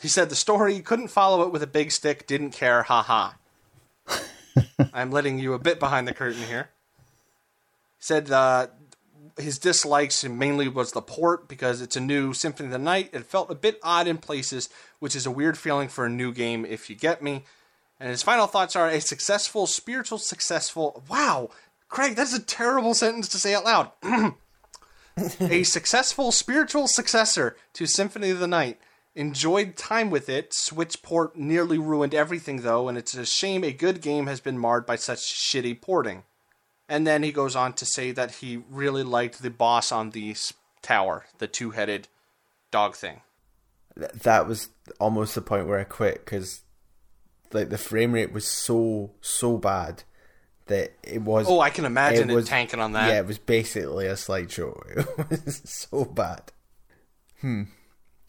He 0.01 0.06
said 0.06 0.28
the 0.28 0.36
story, 0.36 0.78
couldn't 0.78 1.09
follow 1.09 1.43
it 1.43 1.51
with 1.51 1.64
a 1.64 1.66
big 1.66 1.90
stick, 1.90 2.28
didn't 2.28 2.52
care, 2.52 2.85
haha. 2.85 3.32
I'm 4.94 5.10
letting 5.10 5.40
you 5.40 5.52
a 5.55 5.59
bit 5.59 5.81
behind 5.81 6.06
the 6.06 6.14
curtain 6.14 6.44
here. 6.44 6.70
He 7.98 8.05
said 8.05 8.31
uh, 8.31 8.69
his 9.38 9.59
dislikes 9.59 10.24
mainly 10.24 10.68
was 10.68 10.92
the 10.92 11.02
port 11.02 11.48
because 11.48 11.80
it's 11.80 11.96
a 11.96 12.00
new 12.00 12.32
Symphony 12.32 12.66
of 12.66 12.72
the 12.72 12.78
Night. 12.78 13.10
It 13.12 13.24
felt 13.24 13.50
a 13.50 13.54
bit 13.54 13.78
odd 13.82 14.06
in 14.06 14.18
places, 14.18 14.68
which 14.98 15.16
is 15.16 15.26
a 15.26 15.30
weird 15.30 15.59
feeling 15.59 15.88
for 15.88 16.04
a 16.04 16.10
new 16.10 16.32
game, 16.32 16.64
if 16.64 16.90
you 16.90 16.96
get 16.96 17.22
me. 17.22 17.44
And 17.98 18.10
his 18.10 18.22
final 18.22 18.46
thoughts 18.46 18.74
are 18.74 18.88
a 18.88 19.00
successful, 19.00 19.66
spiritual, 19.66 20.18
successful. 20.18 21.02
Wow, 21.09 21.50
Craig, 21.88 22.16
that's 22.16 22.34
a 22.34 22.42
terrible 22.42 22.94
sentence 22.94 23.28
to 23.28 23.38
say 23.38 23.54
out 23.54 23.64
loud. 23.64 23.90
a 25.40 25.62
successful 25.62 26.32
spiritual 26.32 26.88
successor 26.88 27.56
to 27.74 27.86
Symphony 27.86 28.30
of 28.30 28.38
the 28.38 28.48
Night. 28.48 28.80
Enjoyed 29.14 29.76
time 29.76 30.10
with 30.10 30.28
it. 30.28 30.54
Switch 30.54 31.02
port 31.02 31.36
nearly 31.36 31.76
ruined 31.76 32.14
everything, 32.14 32.62
though, 32.62 32.88
and 32.88 32.96
it's 32.96 33.14
a 33.14 33.26
shame 33.26 33.62
a 33.62 33.72
good 33.72 34.00
game 34.00 34.26
has 34.26 34.40
been 34.40 34.59
marred 34.59 34.86
by 34.86 34.96
such 34.96 35.18
shitty 35.18 35.80
porting. 35.80 36.24
And 36.93 37.06
then 37.06 37.23
he 37.23 37.32
goes 37.32 37.56
on 37.56 37.73
to 37.74 37.86
say 37.86 38.12
that 38.12 38.32
he 38.32 38.64
really 38.69 39.02
liked 39.02 39.40
the 39.40 39.48
boss 39.48 39.90
on 39.90 40.10
the 40.10 40.36
tower, 40.82 41.24
the 41.39 41.47
two 41.47 41.70
headed 41.70 42.06
dog 42.70 42.97
thing. 42.97 43.23
That 43.97 44.47
was 44.47 44.69
almost 45.01 45.35
the 45.35 45.40
point 45.40 45.66
where 45.66 45.78
I 45.78 45.85
quit 45.85 46.23
because 46.23 46.60
like 47.51 47.70
the 47.70 47.78
frame 47.78 48.12
rate 48.12 48.31
was 48.31 48.47
so 48.47 49.12
so 49.23 49.56
bad 49.56 50.02
that 50.66 50.93
it 51.02 51.23
was. 51.23 51.47
Oh, 51.48 51.60
I 51.60 51.70
can 51.70 51.86
imagine 51.86 52.28
it, 52.28 52.32
it 52.35 52.36
was, 52.36 52.48
tanking 52.48 52.81
on 52.81 52.93
that. 52.93 53.09
Yeah, 53.09 53.20
it 53.20 53.27
was 53.27 53.39
basically 53.39 54.06
a 54.06 54.12
slideshow. 54.12 54.77
It 55.31 55.47
was 55.47 55.62
so 55.64 56.05
bad. 56.05 56.52
Hmm. 57.40 57.62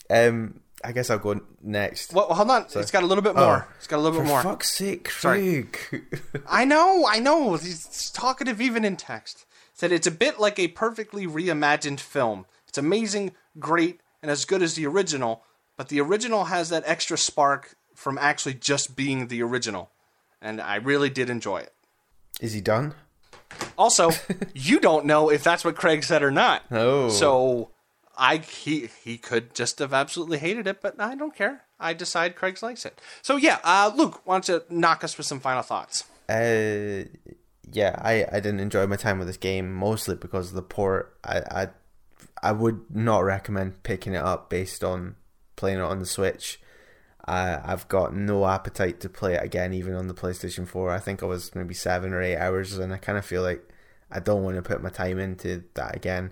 Um. 0.10 0.61
I 0.84 0.91
guess 0.91 1.10
I'll 1.10 1.19
go 1.19 1.39
next. 1.61 2.14
Well, 2.14 2.34
hold 2.34 2.49
on. 2.49 2.65
It's 2.76 2.91
got 2.91 3.03
a 3.03 3.05
little 3.05 3.22
bit 3.22 3.34
oh. 3.35 3.45
more. 3.45 3.68
Oh, 3.68 3.73
it's 3.77 3.88
got 3.88 3.97
a 3.97 4.01
little 4.01 4.19
bit 4.19 4.27
more. 4.27 4.41
fuck's 4.41 4.72
sake, 4.72 5.10
Craig. 5.10 5.77
I 6.47 6.65
know, 6.65 7.05
I 7.07 7.19
know. 7.19 7.55
He's 7.55 8.11
talkative 8.11 8.60
even 8.60 8.84
in 8.84 8.97
text. 8.97 9.45
Said 9.73 9.91
it's 9.91 10.07
a 10.07 10.11
bit 10.11 10.39
like 10.39 10.60
a 10.60 10.68
perfectly 10.69 11.26
reimagined 11.26 11.99
film. 11.99 12.45
It's 12.68 12.77
amazing, 12.77 13.34
great, 13.60 14.01
and 14.22 14.30
as 14.30 14.45
good 14.45 14.61
as 14.61 14.76
the 14.76 14.85
original, 14.85 15.43
but 15.77 15.89
the 15.89 16.01
original 16.01 16.45
has 16.45 16.69
that 16.69 16.84
extra 16.85 17.18
spark 17.18 17.76
from 17.95 18.18
actually 18.18 18.53
just 18.55 18.95
being 18.95 19.27
the 19.27 19.41
original. 19.41 19.91
And 20.41 20.60
I 20.60 20.76
really 20.76 21.10
did 21.10 21.30
enjoy 21.30 21.60
it. 21.60 21.73
Is 22.41 22.53
he 22.53 22.61
done? 22.61 22.93
Also, 23.77 24.11
you 24.53 24.80
don't 24.80 25.05
know 25.05 25.30
if 25.30 25.43
that's 25.43 25.64
what 25.64 25.76
Craig 25.76 26.03
said 26.03 26.23
or 26.23 26.31
not. 26.31 26.64
Oh. 26.72 27.10
So 27.10 27.72
I 28.23 28.37
he 28.37 28.89
he 29.03 29.17
could 29.17 29.53
just 29.53 29.79
have 29.79 29.93
absolutely 29.93 30.37
hated 30.37 30.65
it, 30.65 30.81
but 30.81 30.97
I 30.97 31.13
don't 31.13 31.35
care. 31.35 31.63
I 31.77 31.93
decide 31.93 32.37
Craig 32.37 32.57
likes 32.63 32.85
it. 32.85 33.01
So 33.21 33.35
yeah, 33.35 33.59
uh, 33.65 33.91
Luke, 33.93 34.21
why 34.23 34.35
don't 34.35 34.47
you 34.47 34.61
knock 34.69 35.03
us 35.03 35.17
with 35.17 35.27
some 35.27 35.41
final 35.41 35.61
thoughts? 35.61 36.05
Uh, 36.29 37.03
yeah, 37.69 37.99
I, 38.01 38.25
I 38.31 38.39
didn't 38.39 38.61
enjoy 38.61 38.87
my 38.87 38.95
time 38.95 39.19
with 39.19 39.27
this 39.27 39.35
game 39.35 39.73
mostly 39.73 40.15
because 40.15 40.49
of 40.49 40.55
the 40.55 40.61
port. 40.61 41.17
I, 41.25 41.41
I 41.51 41.67
I 42.41 42.53
would 42.53 42.95
not 42.95 43.25
recommend 43.25 43.83
picking 43.83 44.13
it 44.13 44.23
up 44.23 44.49
based 44.49 44.85
on 44.85 45.17
playing 45.57 45.79
it 45.79 45.83
on 45.83 45.99
the 45.99 46.05
Switch. 46.05 46.61
I've 47.25 47.87
got 47.89 48.15
no 48.15 48.45
appetite 48.47 49.01
to 49.01 49.09
play 49.09 49.33
it 49.33 49.43
again, 49.43 49.73
even 49.73 49.95
on 49.95 50.07
the 50.07 50.13
PlayStation 50.13 50.65
Four. 50.65 50.91
I 50.91 50.99
think 50.99 51.23
I 51.23 51.25
was 51.25 51.53
maybe 51.55 51.73
seven 51.73 52.13
or 52.13 52.21
eight 52.21 52.37
hours, 52.37 52.77
and 52.77 52.93
I 52.93 52.97
kind 52.97 53.17
of 53.17 53.25
feel 53.25 53.41
like 53.41 53.67
I 54.09 54.21
don't 54.21 54.43
want 54.43 54.55
to 54.55 54.61
put 54.61 54.81
my 54.81 54.89
time 54.89 55.19
into 55.19 55.65
that 55.73 55.93
again. 55.93 56.31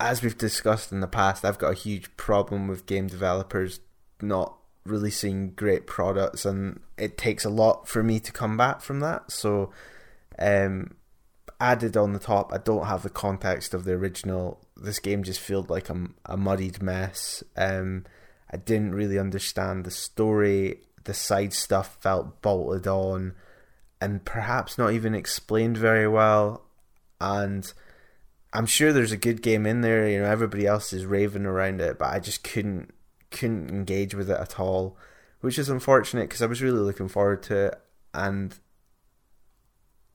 As 0.00 0.22
we've 0.22 0.38
discussed 0.38 0.92
in 0.92 1.00
the 1.00 1.08
past, 1.08 1.44
I've 1.44 1.58
got 1.58 1.72
a 1.72 1.74
huge 1.74 2.16
problem 2.16 2.68
with 2.68 2.86
game 2.86 3.08
developers 3.08 3.80
not 4.22 4.56
releasing 4.84 5.50
great 5.50 5.86
products, 5.86 6.44
and 6.44 6.80
it 6.96 7.18
takes 7.18 7.44
a 7.44 7.50
lot 7.50 7.88
for 7.88 8.02
me 8.02 8.20
to 8.20 8.32
come 8.32 8.56
back 8.56 8.80
from 8.80 9.00
that. 9.00 9.30
So, 9.30 9.72
um, 10.38 10.94
added 11.60 11.96
on 11.96 12.12
the 12.12 12.18
top, 12.18 12.52
I 12.52 12.58
don't 12.58 12.86
have 12.86 13.02
the 13.02 13.10
context 13.10 13.74
of 13.74 13.84
the 13.84 13.92
original. 13.92 14.60
This 14.76 15.00
game 15.00 15.24
just 15.24 15.40
felt 15.40 15.68
like 15.68 15.90
a, 15.90 16.06
a 16.26 16.36
muddied 16.36 16.80
mess. 16.80 17.42
Um, 17.56 18.04
I 18.50 18.56
didn't 18.56 18.94
really 18.94 19.18
understand 19.18 19.84
the 19.84 19.90
story. 19.90 20.80
The 21.04 21.14
side 21.14 21.52
stuff 21.52 21.98
felt 22.00 22.40
bolted 22.40 22.86
on, 22.86 23.34
and 24.00 24.24
perhaps 24.24 24.78
not 24.78 24.92
even 24.92 25.14
explained 25.14 25.76
very 25.76 26.06
well. 26.06 26.64
And 27.20 27.72
I'm 28.58 28.66
sure 28.66 28.92
there's 28.92 29.12
a 29.12 29.16
good 29.16 29.40
game 29.40 29.66
in 29.66 29.82
there. 29.82 30.08
You 30.08 30.18
know, 30.18 30.24
everybody 30.24 30.66
else 30.66 30.92
is 30.92 31.06
raving 31.06 31.46
around 31.46 31.80
it, 31.80 31.96
but 31.96 32.12
I 32.12 32.18
just 32.18 32.42
couldn't 32.42 32.92
couldn't 33.30 33.70
engage 33.70 34.16
with 34.16 34.28
it 34.28 34.40
at 34.40 34.58
all, 34.58 34.96
which 35.42 35.60
is 35.60 35.68
unfortunate 35.68 36.22
because 36.28 36.42
I 36.42 36.46
was 36.46 36.60
really 36.60 36.80
looking 36.80 37.06
forward 37.06 37.44
to 37.44 37.66
it, 37.66 37.80
and 38.12 38.58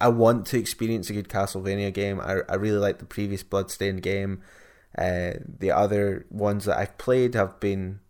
I 0.02 0.10
want 0.10 0.46
to 0.48 0.60
experience 0.60 1.10
a 1.10 1.14
good 1.14 1.30
Castlevania 1.30 1.94
game. 1.94 2.20
I 2.20 2.40
I 2.50 2.56
really 2.56 2.80
like 2.80 3.00
the 3.00 3.06
previous 3.06 3.44
Bloodstained 3.44 4.02
game. 4.02 4.42
Uh, 4.98 5.36
the 5.48 5.72
other 5.72 6.26
ones 6.30 6.66
that 6.66 6.78
I've 6.78 6.98
played 6.98 7.36
have 7.36 7.62
been 7.62 8.02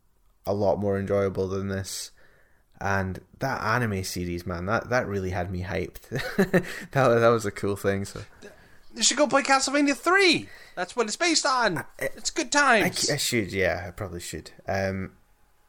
a 0.48 0.54
lot 0.56 0.80
more 0.80 0.98
enjoyable 0.98 1.48
than 1.48 1.68
this. 1.68 2.10
And 2.82 3.20
that 3.38 3.62
anime 3.62 4.04
series, 4.04 4.48
man, 4.48 4.66
that, 4.66 4.90
that 4.90 5.08
really 5.08 5.30
had 5.30 5.52
me 5.52 5.62
hyped. 5.62 6.10
that 6.92 7.20
that 7.20 7.28
was 7.28 7.46
a 7.46 7.52
cool 7.52 7.76
thing. 7.78 8.04
So 8.04 8.22
You 8.96 9.04
should 9.04 9.18
go 9.18 9.28
play 9.28 9.42
Castlevania 9.42 9.96
3. 9.96 10.48
That's 10.76 10.96
what 10.96 11.08
it's 11.08 11.16
based 11.16 11.46
on. 11.46 11.84
It's 11.98 12.30
good 12.30 12.56
I, 12.56 12.82
times. 12.82 13.10
I 13.10 13.18
should, 13.18 13.52
yeah, 13.52 13.86
I 13.88 13.92
probably 13.92 14.20
should. 14.20 14.52
Um, 14.68 15.14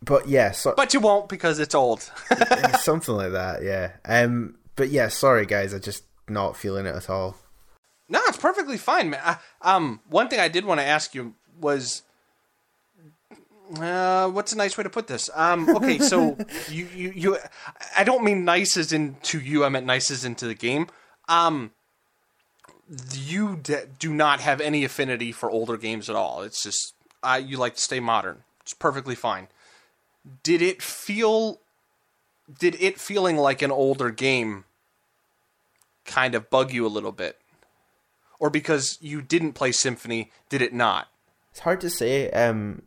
but 0.02 0.28
yeah, 0.28 0.50
so, 0.50 0.74
but 0.76 0.92
you 0.92 1.00
won't 1.00 1.28
because 1.28 1.58
it's 1.58 1.74
old. 1.74 2.02
something 2.80 3.14
like 3.14 3.32
that, 3.32 3.62
yeah. 3.62 3.92
Um, 4.04 4.56
but 4.76 4.90
yeah, 4.90 5.08
sorry 5.08 5.46
guys, 5.46 5.72
I 5.72 5.78
just 5.78 6.04
not 6.28 6.56
feeling 6.56 6.86
it 6.86 6.94
at 6.94 7.08
all. 7.08 7.36
no, 8.08 8.20
it's 8.28 8.36
perfectly 8.36 8.76
fine, 8.76 9.10
man. 9.10 9.20
I, 9.24 9.36
um, 9.62 10.00
one 10.08 10.28
thing 10.28 10.40
I 10.40 10.48
did 10.48 10.64
want 10.64 10.80
to 10.80 10.86
ask 10.86 11.14
you 11.14 11.34
was, 11.58 12.02
uh, 13.78 14.28
what's 14.28 14.52
a 14.52 14.56
nice 14.56 14.76
way 14.76 14.84
to 14.84 14.90
put 14.90 15.06
this? 15.06 15.30
Um, 15.34 15.68
okay, 15.76 15.98
so 15.98 16.36
you, 16.68 16.88
you, 16.94 17.12
you, 17.14 17.38
I 17.96 18.04
don't 18.04 18.24
mean 18.24 18.44
nice 18.44 18.76
as 18.76 18.92
in 18.92 19.16
to 19.22 19.40
you. 19.40 19.64
I 19.64 19.70
meant 19.70 19.86
nice 19.86 20.10
as 20.10 20.24
into 20.24 20.46
the 20.46 20.54
game. 20.54 20.88
Um, 21.28 21.72
you 23.12 23.56
d- 23.62 23.74
do 23.98 24.12
not 24.12 24.40
have 24.40 24.60
any 24.60 24.84
affinity 24.84 25.32
for 25.32 25.50
older 25.50 25.76
games 25.76 26.10
at 26.10 26.16
all. 26.16 26.42
It's 26.42 26.62
just 26.62 26.94
uh, 27.22 27.40
you 27.44 27.56
like 27.56 27.76
to 27.76 27.80
stay 27.80 28.00
modern. 28.00 28.44
It's 28.60 28.74
perfectly 28.74 29.14
fine. 29.14 29.48
Did 30.42 30.62
it 30.62 30.82
feel? 30.82 31.60
Did 32.58 32.76
it 32.80 32.98
feeling 32.98 33.36
like 33.36 33.62
an 33.62 33.70
older 33.70 34.10
game 34.10 34.64
kind 36.04 36.34
of 36.34 36.50
bug 36.50 36.72
you 36.72 36.86
a 36.86 36.88
little 36.88 37.12
bit, 37.12 37.38
or 38.38 38.50
because 38.50 38.98
you 39.00 39.22
didn't 39.22 39.52
play 39.52 39.72
Symphony, 39.72 40.30
did 40.48 40.60
it 40.60 40.74
not? 40.74 41.08
It's 41.50 41.60
hard 41.60 41.80
to 41.82 41.90
say. 41.90 42.30
Um, 42.30 42.82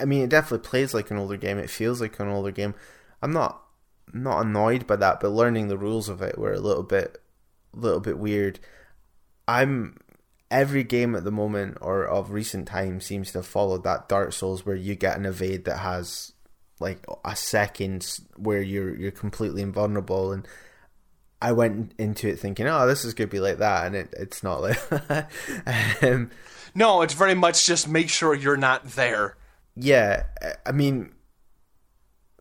I 0.00 0.04
mean, 0.04 0.22
it 0.22 0.30
definitely 0.30 0.66
plays 0.66 0.94
like 0.94 1.10
an 1.10 1.18
older 1.18 1.36
game. 1.36 1.58
It 1.58 1.70
feels 1.70 2.00
like 2.00 2.18
an 2.18 2.28
older 2.28 2.50
game. 2.50 2.74
I'm 3.22 3.32
not 3.32 3.62
not 4.12 4.44
annoyed 4.46 4.86
by 4.86 4.96
that, 4.96 5.20
but 5.20 5.30
learning 5.30 5.68
the 5.68 5.78
rules 5.78 6.08
of 6.08 6.22
it 6.22 6.38
were 6.38 6.52
a 6.52 6.60
little 6.60 6.82
bit, 6.82 7.20
little 7.80 8.00
bit 8.00 8.18
weird. 8.18 8.60
I'm 9.46 9.98
every 10.50 10.84
game 10.84 11.14
at 11.14 11.24
the 11.24 11.30
moment 11.30 11.78
or 11.80 12.04
of 12.04 12.30
recent 12.30 12.66
times 12.66 13.04
seems 13.04 13.32
to 13.32 13.38
have 13.38 13.46
followed 13.46 13.84
that 13.84 14.08
Dark 14.08 14.32
Souls 14.32 14.64
where 14.64 14.76
you 14.76 14.94
get 14.94 15.16
an 15.16 15.26
evade 15.26 15.64
that 15.66 15.78
has 15.78 16.32
like 16.80 17.04
a 17.24 17.36
second 17.36 18.20
where 18.36 18.62
you're 18.62 18.94
you're 18.96 19.10
completely 19.10 19.62
invulnerable 19.62 20.32
and 20.32 20.46
I 21.40 21.52
went 21.52 21.94
into 21.98 22.28
it 22.28 22.38
thinking, 22.38 22.66
oh, 22.66 22.86
this 22.86 23.04
is 23.04 23.14
gonna 23.14 23.28
be 23.28 23.40
like 23.40 23.58
that, 23.58 23.86
and 23.86 23.94
it, 23.94 24.12
it's 24.16 24.42
not 24.42 24.60
like. 24.60 24.88
that. 24.88 25.30
um, 26.02 26.30
No, 26.74 27.02
it's 27.02 27.14
very 27.14 27.34
much 27.34 27.64
just 27.64 27.88
make 27.88 28.08
sure 28.08 28.34
you're 28.34 28.56
not 28.56 28.84
there. 28.84 29.36
yeah, 29.76 30.24
I 30.66 30.72
mean, 30.72 31.12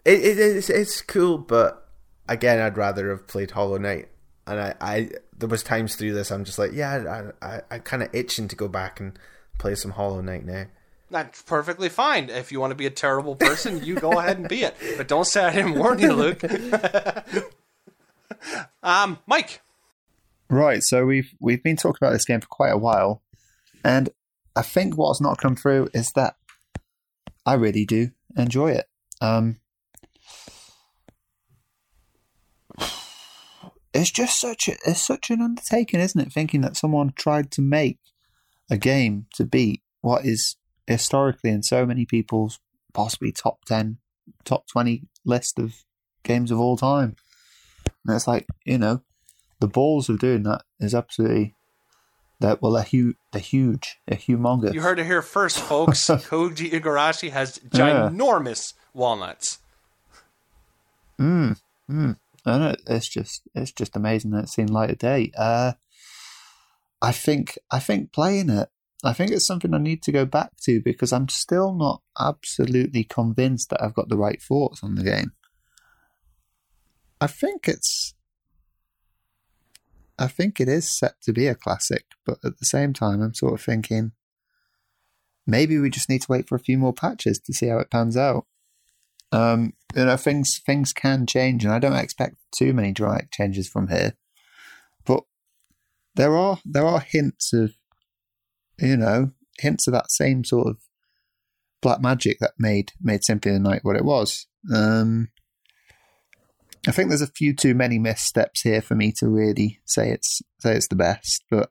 it, 0.04 0.20
it 0.20 0.40
it's 0.40 0.70
it's 0.70 1.02
cool, 1.02 1.38
but 1.38 1.88
again, 2.28 2.60
I'd 2.60 2.78
rather 2.78 3.10
have 3.12 3.28
played 3.28 3.52
Hollow 3.52 3.78
Knight. 3.78 4.10
And 4.48 4.60
I, 4.60 4.76
I 4.80 5.10
there 5.38 5.50
was 5.50 5.64
times 5.64 5.96
through 5.96 6.14
this 6.14 6.32
I'm 6.32 6.44
just 6.44 6.60
like, 6.60 6.72
yeah, 6.74 7.32
I, 7.42 7.46
I, 7.46 7.62
I 7.72 7.80
kind 7.80 8.04
of 8.04 8.14
itching 8.14 8.48
to 8.48 8.56
go 8.56 8.68
back 8.68 9.00
and 9.00 9.18
play 9.58 9.76
some 9.76 9.92
Hollow 9.92 10.22
Knight 10.22 10.46
now. 10.46 10.66
That's 11.10 11.42
perfectly 11.42 11.90
fine. 11.90 12.30
If 12.30 12.52
you 12.52 12.60
want 12.60 12.72
to 12.72 12.76
be 12.76 12.86
a 12.86 12.92
terrible 12.92 13.36
person, 13.36 13.84
you 13.84 13.96
go 13.96 14.20
ahead 14.20 14.38
and 14.38 14.50
be 14.50 14.64
it. 14.64 14.76
But 14.98 15.08
don't 15.08 15.26
say 15.26 15.46
I 15.46 15.54
didn't 15.54 15.80
warn 15.80 16.00
you, 16.00 16.12
Luke. 16.12 16.44
um, 18.84 19.20
Mike. 19.26 19.62
Right, 20.50 20.84
so 20.84 21.06
we've 21.06 21.34
we've 21.40 21.64
been 21.64 21.78
talking 21.78 22.00
about 22.02 22.14
this 22.14 22.26
game 22.26 22.42
for 22.42 22.48
quite 22.48 22.74
a 22.74 22.78
while, 22.78 23.22
and 23.84 24.10
I 24.56 24.62
think 24.62 24.98
what's 24.98 25.22
not 25.22 25.38
come 25.38 25.56
through 25.56 25.90
is 25.94 26.12
that 26.14 26.36
I 27.46 27.54
really 27.54 27.86
do 27.86 28.12
enjoy 28.38 28.72
it. 28.72 28.90
Um, 29.22 29.60
it's 33.94 34.12
just 34.12 34.40
such 34.40 34.68
a, 34.68 34.74
it's 34.86 35.02
such 35.02 35.30
an 35.30 35.42
undertaking, 35.42 36.00
isn't 36.00 36.20
it? 36.20 36.32
Thinking 36.32 36.62
that 36.62 36.78
someone 36.78 37.14
tried 37.16 37.52
to 37.52 37.62
make 37.62 38.00
a 38.70 38.78
game 38.78 39.28
to 39.36 39.46
beat 39.46 39.82
what 40.02 40.26
is 40.26 40.56
historically 40.86 41.50
in 41.50 41.64
so 41.64 41.86
many 41.86 42.06
people's 42.06 42.60
possibly 42.94 43.32
top 43.32 43.66
ten, 43.66 43.98
top 44.44 44.68
twenty 44.68 45.04
list 45.26 45.60
of 45.60 45.84
games 46.24 46.52
of 46.52 46.60
all 46.60 46.78
time. 46.78 47.16
And 48.06 48.16
it's 48.16 48.28
like 48.28 48.46
you 48.66 48.78
know, 48.78 49.02
the 49.60 49.68
balls 49.68 50.10
of 50.10 50.20
doing 50.20 50.44
that 50.44 50.64
is 50.80 50.94
absolutely 50.94 51.56
that 52.40 52.62
well, 52.62 52.74
they're, 52.74 52.84
hu- 52.84 53.16
they're 53.32 53.42
huge, 53.42 54.00
they're 54.06 54.18
humongous. 54.18 54.74
You 54.74 54.82
heard 54.82 55.00
it 55.00 55.06
here 55.06 55.22
first, 55.22 55.60
folks. 55.60 56.00
Koji 56.08 56.72
Igarashi 56.72 57.32
has 57.32 57.58
ginormous 57.70 58.74
yeah. 58.74 58.82
walnuts. 58.94 59.60
Mm, 61.20 61.60
mm. 61.90 62.16
And 62.48 62.64
it, 62.64 62.82
it's 62.88 63.10
just 63.10 63.42
it's 63.54 63.74
just 63.74 63.96
amazing 63.96 64.32
that 64.32 64.44
it's 64.44 64.56
seen 64.56 64.68
light 64.68 64.90
of 64.90 64.98
day. 64.98 65.32
Uh, 65.38 65.74
I 67.02 67.12
think 67.12 67.58
I 67.70 67.80
think 67.80 68.14
playing 68.14 68.50
it, 68.50 68.70
I 69.04 69.14
think 69.14 69.32
it's 69.32 69.46
something 69.46 69.74
I 69.74 69.80
need 69.80 70.02
to 70.04 70.14
go 70.14 70.26
back 70.26 70.52
to 70.64 70.82
because 70.82 71.12
I'm 71.12 71.28
still 71.28 71.74
not 71.74 72.02
absolutely 72.18 73.04
convinced 73.04 73.70
that 73.70 73.84
I've 73.84 73.94
got 73.94 74.08
the 74.08 74.18
right 74.18 74.42
thoughts 74.42 74.82
on 74.82 74.96
the 74.96 75.04
game. 75.04 75.34
I 77.20 77.28
think 77.28 77.68
it's 77.68 78.14
I 80.18 80.28
think 80.28 80.62
it 80.62 80.70
is 80.70 80.98
set 80.98 81.22
to 81.24 81.34
be 81.34 81.48
a 81.48 81.56
classic, 81.56 82.06
but 82.26 82.38
at 82.46 82.60
the 82.60 82.66
same 82.66 82.94
time 82.94 83.22
I'm 83.22 83.34
sort 83.34 83.54
of 83.54 83.62
thinking 83.62 84.14
maybe 85.46 85.78
we 85.78 85.90
just 85.90 86.10
need 86.10 86.22
to 86.22 86.32
wait 86.32 86.48
for 86.48 86.56
a 86.56 86.60
few 86.60 86.78
more 86.78 86.94
patches 86.94 87.40
to 87.40 87.54
see 87.54 87.68
how 87.68 87.80
it 87.80 87.92
pans 87.92 88.16
out. 88.16 88.46
Um, 89.32 89.74
you 89.96 90.06
know, 90.06 90.18
things 90.18 90.62
things 90.66 90.94
can 90.94 91.26
change, 91.26 91.64
and 91.64 91.74
I 91.74 91.80
don't 91.80 91.94
expect 91.94 92.38
too 92.56 92.74
many 92.74 92.92
dramatic 92.92 93.32
changes 93.32 93.68
from 93.68 93.88
here. 93.88 94.14
But 95.06 95.24
there 96.16 96.36
are 96.36 96.60
there 96.66 96.86
are 96.86 97.00
hints 97.00 97.54
of, 97.54 97.74
you 98.80 98.98
know, 98.98 99.32
hints 99.60 99.88
of 99.88 99.94
that 99.94 100.12
same 100.12 100.44
sort 100.44 100.68
of 100.68 100.78
black 101.82 102.02
magic 102.02 102.38
that 102.40 102.54
made 102.58 102.92
made 103.02 103.24
Symphony 103.24 103.56
of 103.56 103.64
the 103.64 103.70
Night 103.70 103.84
what 103.84 103.96
it 103.96 104.06
was. 104.06 104.48
Um, 104.74 105.30
I 106.88 106.92
think 106.92 107.10
there's 107.10 107.22
a 107.22 107.28
few 107.28 107.54
too 107.54 107.74
many 107.74 108.00
missteps 108.00 108.62
here 108.62 108.82
for 108.82 108.96
me 108.96 109.12
to 109.18 109.28
really 109.28 109.80
say 109.86 110.10
it's 110.10 110.42
say 110.60 110.76
it's 110.76 110.88
the 110.88 110.96
best, 110.96 111.44
but 111.50 111.70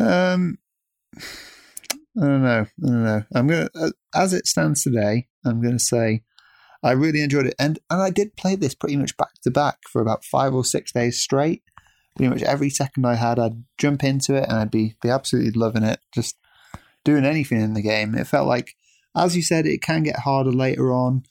um, 0.00 0.58
I 1.18 2.26
don't 2.26 2.42
know. 2.42 2.66
I 2.66 2.86
don't 2.86 3.04
know. 3.04 3.24
I'm 3.34 3.46
gonna, 3.46 3.68
as 4.14 4.32
it 4.32 4.46
stands 4.46 4.82
today, 4.82 5.28
I'm 5.46 5.62
gonna 5.62 5.78
say 5.78 6.22
I 6.82 6.92
really 6.92 7.22
enjoyed 7.22 7.46
it, 7.46 7.54
and 7.58 7.78
and 7.90 8.00
I 8.00 8.10
did 8.10 8.36
play 8.36 8.56
this 8.56 8.74
pretty 8.74 8.96
much 8.96 9.16
back 9.16 9.34
to 9.42 9.50
back 9.50 9.78
for 9.90 10.00
about 10.00 10.24
five 10.24 10.54
or 10.54 10.64
six 10.64 10.92
days 10.92 11.20
straight. 11.20 11.62
Pretty 12.16 12.30
much 12.30 12.42
every 12.42 12.70
second 12.70 13.04
I 13.04 13.14
had, 13.14 13.38
I'd 13.38 13.64
jump 13.76 14.02
into 14.02 14.34
it 14.36 14.44
and 14.48 14.58
I'd 14.58 14.70
be 14.70 14.94
be 15.02 15.10
absolutely 15.10 15.52
loving 15.52 15.82
it, 15.82 16.00
just 16.14 16.36
doing 17.04 17.24
anything 17.24 17.60
in 17.60 17.74
the 17.74 17.82
game. 17.82 18.14
It 18.14 18.26
felt 18.26 18.48
like, 18.48 18.74
as 19.16 19.36
you 19.36 19.42
said, 19.42 19.66
it 19.66 19.82
can 19.82 20.02
get 20.02 20.20
harder 20.20 20.52
later 20.52 20.92
on, 20.92 21.24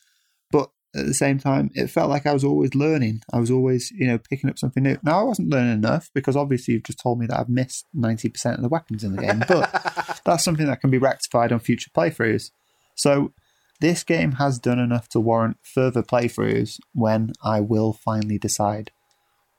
but 0.52 0.70
at 0.96 1.06
the 1.06 1.14
same 1.14 1.40
time, 1.40 1.72
it 1.74 1.88
felt 1.88 2.10
like 2.10 2.26
I 2.26 2.34
was 2.34 2.44
always 2.44 2.76
learning. 2.76 3.22
I 3.34 3.40
was 3.40 3.50
always, 3.50 3.92
you 3.92 4.08
know, 4.08 4.18
picking 4.18 4.50
up 4.50 4.60
something 4.60 4.84
new. 4.84 4.98
Now 5.04 5.20
I 5.22 5.24
wasn't 5.24 5.50
learning 5.50 5.74
enough 5.74 6.10
because 6.14 6.36
obviously 6.36 6.74
you've 6.74 6.84
just 6.84 7.00
told 7.00 7.20
me 7.20 7.28
that 7.28 7.40
I've 7.40 7.50
missed 7.50 7.86
ninety 7.94 8.30
percent 8.30 8.58
of 8.58 8.62
the 8.62 8.70
weapons 8.70 9.04
in 9.04 9.16
the 9.16 9.22
game, 9.22 9.44
but 9.48 10.22
that's 10.26 10.44
something 10.44 10.68
that 10.68 10.82
can 10.82 10.90
be 10.90 10.98
rectified 10.98 11.52
on 11.52 11.60
future 11.60 11.92
playthroughs. 11.96 12.52
So 12.96 13.34
this 13.80 14.04
game 14.04 14.34
has 14.34 14.60
done 14.60 14.80
enough 14.80 15.10
to 15.10 15.20
warrant 15.20 15.58
further 15.62 16.02
playthroughs 16.02 16.80
when 16.94 17.34
I 17.44 17.60
will 17.60 17.94
finally 17.94 18.38
decide 18.38 18.92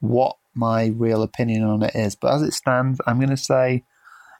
what 0.00 0.36
my 0.54 0.86
real 0.86 1.22
opinion 1.22 1.62
on 1.64 1.82
it 1.82 1.94
is. 1.94 2.14
But 2.14 2.34
as 2.34 2.42
it 2.42 2.54
stands, 2.54 3.00
I'm 3.06 3.18
going 3.18 3.30
to 3.30 3.36
say 3.36 3.84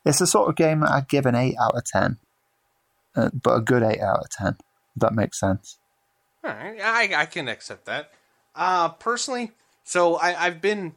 it's 0.05 0.19
the 0.19 0.27
sort 0.27 0.49
of 0.49 0.57
game 0.57 0.81
that 0.81 0.91
I'd 0.91 1.09
give 1.09 1.27
an 1.27 1.35
8 1.35 1.57
out 1.61 1.77
of 1.77 1.85
10, 1.85 2.17
uh, 3.17 3.31
but 3.35 3.57
a 3.57 3.61
good 3.61 3.83
8 3.83 4.01
out 4.01 4.21
of 4.21 4.31
10. 4.31 4.57
If 4.95 5.01
that 5.01 5.15
makes 5.15 5.39
sense. 5.39 5.79
All 6.43 6.53
right, 6.53 6.81
I, 6.81 7.23
I 7.23 7.27
can 7.27 7.49
accept 7.49 7.85
that. 7.87 8.13
Uh, 8.55 8.89
personally, 8.91 9.53
so 9.85 10.17
I, 10.17 10.47
I've 10.47 10.63
been 10.63 10.95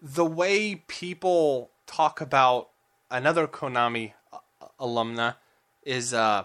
the 0.00 0.24
way 0.24 0.76
people 0.86 1.70
talk 1.86 2.20
about 2.20 2.68
another 3.10 3.46
Konami 3.46 4.12
uh, 4.32 4.38
alumna 4.78 5.36
is 5.82 6.14
uh, 6.14 6.44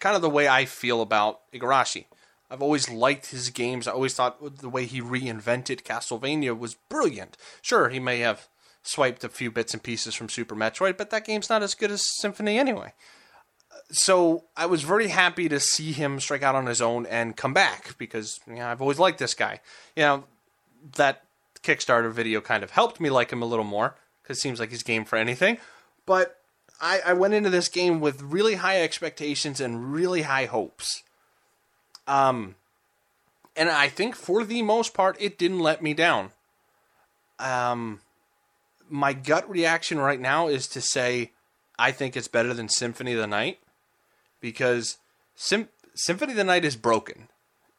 kind 0.00 0.16
of 0.16 0.22
the 0.22 0.30
way 0.30 0.48
I 0.48 0.64
feel 0.64 1.02
about 1.02 1.40
Igarashi. 1.52 2.06
I've 2.50 2.62
always 2.62 2.90
liked 2.90 3.26
his 3.26 3.50
games. 3.50 3.88
I 3.88 3.92
always 3.92 4.14
thought 4.14 4.58
the 4.58 4.68
way 4.68 4.84
he 4.86 5.00
reinvented 5.00 5.82
Castlevania 5.82 6.56
was 6.56 6.74
brilliant. 6.74 7.36
Sure, 7.62 7.88
he 7.88 7.98
may 7.98 8.18
have 8.18 8.48
swiped 8.82 9.24
a 9.24 9.28
few 9.28 9.50
bits 9.50 9.72
and 9.72 9.82
pieces 9.82 10.14
from 10.14 10.28
Super 10.28 10.54
Metroid, 10.54 10.96
but 10.96 11.10
that 11.10 11.24
game's 11.24 11.48
not 11.48 11.62
as 11.62 11.74
good 11.74 11.90
as 11.90 12.04
Symphony 12.20 12.58
anyway. 12.58 12.92
So 13.90 14.44
I 14.56 14.66
was 14.66 14.82
very 14.82 15.08
happy 15.08 15.48
to 15.48 15.58
see 15.58 15.92
him 15.92 16.20
strike 16.20 16.42
out 16.42 16.54
on 16.54 16.66
his 16.66 16.80
own 16.80 17.06
and 17.06 17.36
come 17.36 17.54
back 17.54 17.96
because 17.98 18.38
you 18.46 18.56
know, 18.56 18.66
I've 18.66 18.80
always 18.80 18.98
liked 18.98 19.18
this 19.18 19.34
guy. 19.34 19.60
You 19.96 20.02
know, 20.02 20.24
that 20.96 21.24
Kickstarter 21.62 22.12
video 22.12 22.40
kind 22.40 22.62
of 22.62 22.70
helped 22.70 23.00
me 23.00 23.10
like 23.10 23.32
him 23.32 23.42
a 23.42 23.46
little 23.46 23.64
more 23.64 23.96
because 24.22 24.38
it 24.38 24.40
seems 24.40 24.60
like 24.60 24.70
he's 24.70 24.82
game 24.82 25.04
for 25.04 25.16
anything. 25.16 25.58
But 26.06 26.38
I, 26.80 27.00
I 27.06 27.12
went 27.12 27.34
into 27.34 27.50
this 27.50 27.68
game 27.68 28.00
with 28.00 28.22
really 28.22 28.56
high 28.56 28.82
expectations 28.82 29.60
and 29.60 29.92
really 29.92 30.22
high 30.22 30.46
hopes. 30.46 31.02
Um, 32.06 32.56
and 33.56 33.68
I 33.70 33.88
think 33.88 34.16
for 34.16 34.44
the 34.44 34.62
most 34.62 34.94
part, 34.94 35.16
it 35.20 35.38
didn't 35.38 35.60
let 35.60 35.82
me 35.82 35.94
down. 35.94 36.30
Um, 37.38 38.00
my 38.88 39.12
gut 39.12 39.48
reaction 39.48 39.98
right 39.98 40.20
now 40.20 40.48
is 40.48 40.66
to 40.68 40.80
say 40.80 41.30
I 41.78 41.90
think 41.90 42.16
it's 42.16 42.28
better 42.28 42.54
than 42.54 42.68
Symphony 42.68 43.12
of 43.12 43.18
the 43.18 43.26
Night 43.26 43.58
because 44.40 44.98
Sym- 45.34 45.68
Symphony 45.94 46.32
of 46.32 46.36
the 46.36 46.44
Night 46.44 46.64
is 46.64 46.76
broken. 46.76 47.28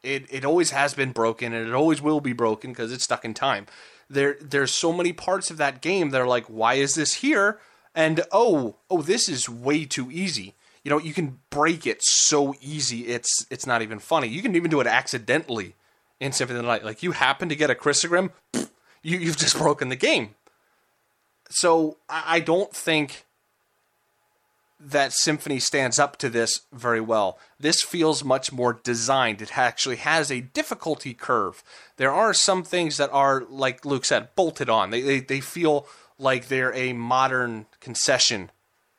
It 0.03 0.25
it 0.29 0.45
always 0.45 0.71
has 0.71 0.93
been 0.93 1.11
broken 1.11 1.53
and 1.53 1.67
it 1.67 1.73
always 1.73 2.01
will 2.01 2.21
be 2.21 2.33
broken 2.33 2.71
because 2.71 2.91
it's 2.91 3.03
stuck 3.03 3.25
in 3.25 3.33
time. 3.33 3.67
There 4.09 4.37
there's 4.41 4.71
so 4.71 4.91
many 4.91 5.13
parts 5.13 5.49
of 5.49 5.57
that 5.57 5.81
game 5.81 6.09
that 6.09 6.21
are 6.21 6.27
like, 6.27 6.45
why 6.45 6.75
is 6.75 6.95
this 6.95 7.15
here? 7.15 7.59
And 7.95 8.23
oh 8.31 8.75
oh 8.89 9.01
this 9.01 9.27
is 9.27 9.49
way 9.49 9.85
too 9.85 10.11
easy. 10.11 10.53
You 10.83 10.91
know 10.91 10.99
you 10.99 11.13
can 11.13 11.39
break 11.49 11.87
it 11.87 12.03
so 12.03 12.53
easy 12.61 13.07
it's 13.07 13.45
it's 13.49 13.65
not 13.65 13.81
even 13.81 13.99
funny. 13.99 14.27
You 14.27 14.41
can 14.41 14.55
even 14.55 14.69
do 14.69 14.81
it 14.81 14.87
accidentally 14.87 15.75
in 16.19 16.31
symphony 16.31 16.59
of 16.59 16.65
the 16.65 16.71
night. 16.71 16.85
Like 16.85 17.01
you 17.01 17.11
happen 17.11 17.49
to 17.49 17.55
get 17.55 17.71
a 17.71 17.75
Crissaegrim 17.75 18.31
you, 19.05 19.19
you've 19.19 19.37
just 19.37 19.57
broken 19.57 19.89
the 19.89 19.95
game. 19.95 20.35
So 21.49 21.97
I, 22.09 22.23
I 22.27 22.39
don't 22.39 22.73
think 22.73 23.25
that 24.79 25.13
symphony 25.13 25.59
stands 25.59 25.99
up 25.99 26.17
to 26.17 26.29
this 26.29 26.61
very 26.73 26.99
well. 26.99 27.39
This 27.59 27.81
feels 27.81 28.23
much 28.23 28.51
more 28.51 28.73
designed. 28.73 29.41
It 29.41 29.57
actually 29.57 29.95
has 29.97 30.31
a 30.31 30.41
difficulty 30.41 31.13
curve. 31.13 31.63
There 31.97 32.11
are 32.11 32.33
some 32.33 32.63
things 32.63 32.97
that 32.97 33.11
are 33.13 33.45
like 33.49 33.85
luke 33.85 34.05
said 34.05 34.35
bolted 34.35 34.69
on. 34.69 34.89
They, 34.89 35.01
they, 35.01 35.19
they 35.21 35.39
feel 35.39 35.87
like 36.17 36.47
they're 36.47 36.73
a 36.73 36.93
modern 36.93 37.67
concession 37.85 38.49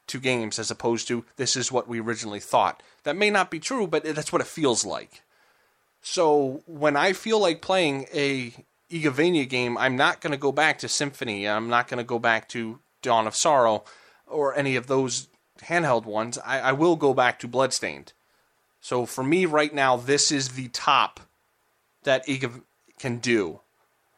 to 0.07 0.21
games 0.21 0.61
as 0.61 0.71
opposed 0.71 1.09
to 1.09 1.25
this 1.35 1.57
is 1.57 1.73
what 1.73 1.89
we 1.89 2.01
originally 2.01 2.39
thought. 2.39 2.85
That 3.03 3.17
may 3.17 3.31
not 3.31 3.51
be 3.51 3.59
true, 3.59 3.89
but 3.89 4.05
that's 4.05 4.33
what 4.33 4.41
it 4.41 4.47
feels 4.47 4.87
like. 4.87 5.23
So 6.01 6.63
when 6.67 6.97
I 6.97 7.13
feel 7.13 7.41
like 7.41 7.61
playing 7.61 8.07
a 8.15 8.55
Igavania 8.89 9.49
game, 9.49 9.77
I'm 9.77 9.97
not 9.97 10.21
going 10.21 10.31
to 10.31 10.37
go 10.39 10.53
back 10.53 10.79
to 10.79 10.89
Symphony. 10.89 11.49
I'm 11.49 11.69
not 11.69 11.89
going 11.89 11.99
to 11.99 12.05
go 12.05 12.21
back 12.21 12.49
to 12.51 12.79
Dawn 13.03 13.27
of 13.27 13.35
Sorrow 13.35 13.83
or 14.29 14.57
any 14.57 14.77
of 14.77 14.87
those 14.87 15.27
handheld 15.65 16.05
ones. 16.05 16.39
I, 16.47 16.61
I 16.61 16.73
will 16.73 16.95
go 16.95 17.13
back 17.13 17.41
to 17.41 17.49
Bloodstained. 17.49 18.13
So 18.81 19.05
for 19.05 19.25
me 19.25 19.47
right 19.47 19.75
now, 19.75 19.97
this 19.97 20.31
is 20.31 20.51
the 20.51 20.69
top 20.69 21.19
that 22.05 22.25
Igav 22.29 22.63
can 23.01 23.19
do 23.19 23.59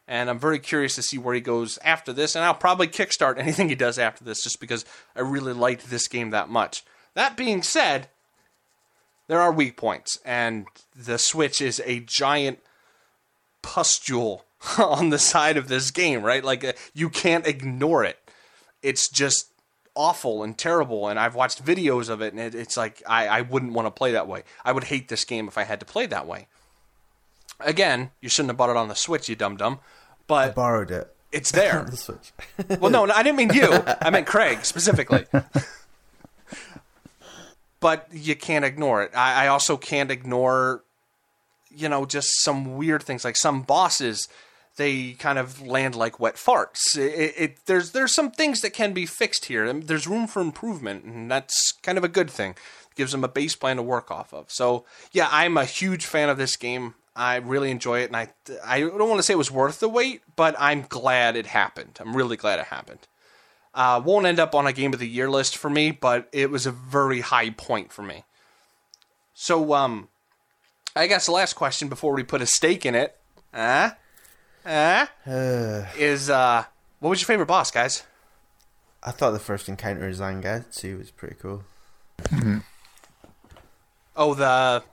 and 0.08 0.30
I'm 0.30 0.38
very 0.38 0.58
curious 0.58 0.94
to 0.94 1.02
see 1.02 1.18
where 1.18 1.34
he 1.34 1.40
goes 1.42 1.78
after 1.84 2.14
this. 2.14 2.34
And 2.34 2.44
I'll 2.44 2.54
probably 2.54 2.88
kickstart 2.88 3.38
anything 3.38 3.68
he 3.68 3.74
does 3.74 3.98
after 3.98 4.24
this, 4.24 4.42
just 4.42 4.58
because 4.58 4.84
I 5.14 5.20
really 5.20 5.52
liked 5.52 5.90
this 5.90 6.08
game 6.08 6.30
that 6.30 6.48
much. 6.48 6.82
That 7.14 7.36
being 7.36 7.62
said, 7.62 8.08
there 9.28 9.40
are 9.40 9.52
weak 9.52 9.76
points, 9.76 10.18
and 10.24 10.66
the 10.96 11.18
Switch 11.18 11.60
is 11.60 11.82
a 11.84 12.00
giant 12.00 12.60
pustule 13.62 14.46
on 14.78 15.10
the 15.10 15.18
side 15.18 15.58
of 15.58 15.68
this 15.68 15.90
game, 15.90 16.22
right? 16.22 16.42
Like 16.42 16.64
uh, 16.64 16.72
you 16.94 17.10
can't 17.10 17.46
ignore 17.46 18.02
it. 18.04 18.18
It's 18.82 19.10
just 19.10 19.52
awful 19.94 20.42
and 20.42 20.56
terrible, 20.56 21.08
and 21.08 21.18
I've 21.18 21.34
watched 21.34 21.62
videos 21.62 22.08
of 22.08 22.22
it, 22.22 22.32
and 22.32 22.40
it, 22.40 22.54
it's 22.54 22.78
like 22.78 23.02
I, 23.06 23.26
I 23.28 23.40
wouldn't 23.42 23.74
want 23.74 23.86
to 23.86 23.90
play 23.90 24.12
that 24.12 24.28
way. 24.28 24.44
I 24.64 24.72
would 24.72 24.84
hate 24.84 25.08
this 25.08 25.26
game 25.26 25.48
if 25.48 25.58
I 25.58 25.64
had 25.64 25.80
to 25.80 25.86
play 25.86 26.06
that 26.06 26.26
way. 26.26 26.46
Again, 27.60 28.12
you 28.20 28.28
shouldn't 28.28 28.50
have 28.50 28.56
bought 28.56 28.70
it 28.70 28.76
on 28.76 28.88
the 28.88 28.94
Switch, 28.94 29.28
you 29.28 29.36
dum 29.36 29.56
dum. 29.56 29.80
But 30.28 30.50
I 30.50 30.52
borrowed 30.52 30.92
it. 30.92 31.12
It's 31.32 31.50
there. 31.50 31.84
the 31.90 31.96
Switch. 31.96 32.32
well, 32.80 32.90
no, 32.90 33.04
I 33.04 33.24
didn't 33.24 33.36
mean 33.36 33.52
you. 33.52 33.70
I 34.00 34.10
meant 34.10 34.26
Craig 34.26 34.64
specifically. 34.64 35.26
but 37.80 38.08
you 38.12 38.36
can't 38.36 38.64
ignore 38.64 39.02
it. 39.02 39.10
I, 39.14 39.44
I 39.44 39.48
also 39.48 39.76
can't 39.76 40.10
ignore, 40.10 40.84
you 41.70 41.88
know, 41.88 42.06
just 42.06 42.42
some 42.42 42.76
weird 42.76 43.02
things 43.02 43.24
like 43.24 43.36
some 43.36 43.62
bosses. 43.62 44.28
They 44.76 45.14
kind 45.14 45.38
of 45.38 45.60
land 45.60 45.96
like 45.96 46.20
wet 46.20 46.36
farts. 46.36 46.96
It, 46.96 47.34
it, 47.36 47.66
there's 47.66 47.90
there's 47.90 48.14
some 48.14 48.30
things 48.30 48.60
that 48.60 48.70
can 48.70 48.92
be 48.92 49.06
fixed 49.06 49.46
here. 49.46 49.72
There's 49.72 50.06
room 50.06 50.28
for 50.28 50.40
improvement, 50.40 51.04
and 51.04 51.30
that's 51.30 51.72
kind 51.82 51.98
of 51.98 52.04
a 52.04 52.08
good 52.08 52.30
thing. 52.30 52.54
gives 52.94 53.10
them 53.10 53.24
a 53.24 53.28
base 53.28 53.56
plan 53.56 53.76
to 53.76 53.82
work 53.82 54.10
off 54.10 54.32
of. 54.32 54.52
So 54.52 54.84
yeah, 55.10 55.28
I'm 55.32 55.56
a 55.56 55.64
huge 55.64 56.06
fan 56.06 56.28
of 56.28 56.38
this 56.38 56.56
game. 56.56 56.94
I 57.18 57.36
really 57.36 57.72
enjoy 57.72 58.00
it, 58.00 58.12
and 58.12 58.16
I 58.16 58.28
I 58.64 58.80
don't 58.80 59.08
want 59.08 59.18
to 59.18 59.24
say 59.24 59.34
it 59.34 59.38
was 59.38 59.50
worth 59.50 59.80
the 59.80 59.88
wait, 59.88 60.22
but 60.36 60.54
I'm 60.56 60.82
glad 60.82 61.34
it 61.34 61.46
happened. 61.46 61.98
I'm 62.00 62.16
really 62.16 62.36
glad 62.36 62.60
it 62.60 62.66
happened. 62.66 63.08
Uh, 63.74 64.00
won't 64.04 64.24
end 64.24 64.38
up 64.38 64.54
on 64.54 64.68
a 64.68 64.72
game 64.72 64.92
of 64.92 65.00
the 65.00 65.08
year 65.08 65.28
list 65.28 65.56
for 65.56 65.68
me, 65.68 65.90
but 65.90 66.28
it 66.32 66.48
was 66.48 66.64
a 66.64 66.70
very 66.70 67.20
high 67.20 67.50
point 67.50 67.92
for 67.92 68.02
me. 68.02 68.24
So, 69.34 69.74
um, 69.74 70.08
I 70.94 71.08
guess 71.08 71.26
the 71.26 71.32
last 71.32 71.54
question 71.54 71.88
before 71.88 72.14
we 72.14 72.22
put 72.22 72.40
a 72.40 72.46
stake 72.46 72.86
in 72.86 72.94
it, 72.94 73.16
uh, 73.52 73.90
uh, 74.64 75.06
is 75.26 76.30
uh, 76.30 76.64
what 77.00 77.10
was 77.10 77.20
your 77.20 77.26
favorite 77.26 77.46
boss, 77.46 77.72
guys? 77.72 78.04
I 79.02 79.10
thought 79.10 79.32
the 79.32 79.40
first 79.40 79.68
encounter 79.68 80.06
with 80.06 80.20
Zangetsu 80.20 80.98
was 80.98 81.10
pretty 81.10 81.34
cool. 81.34 81.64
Oh, 84.16 84.34
the 84.34 84.84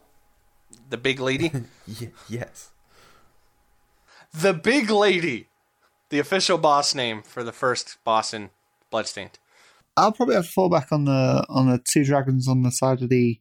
the 0.90 0.98
big 0.98 1.20
lady, 1.20 1.52
Y- 1.88 2.12
yes. 2.30 2.72
the 4.34 4.54
big 4.54 4.90
lady, 4.90 5.48
the 6.10 6.20
official 6.20 6.58
boss 6.58 6.94
name 6.94 7.22
for 7.24 7.44
the 7.44 7.52
first 7.52 7.98
boss 8.04 8.34
in 8.34 8.50
Bloodstained. 8.92 9.40
I'll 9.98 10.12
probably 10.12 10.36
have 10.36 10.46
to 10.46 10.52
fall 10.52 10.70
back 10.70 10.92
on 10.92 11.06
the 11.06 11.46
on 11.50 11.70
the 11.70 11.82
two 11.92 12.04
dragons 12.04 12.48
on 12.48 12.64
the 12.64 12.72
side 12.72 13.02
of 13.02 13.10
the 13.10 13.40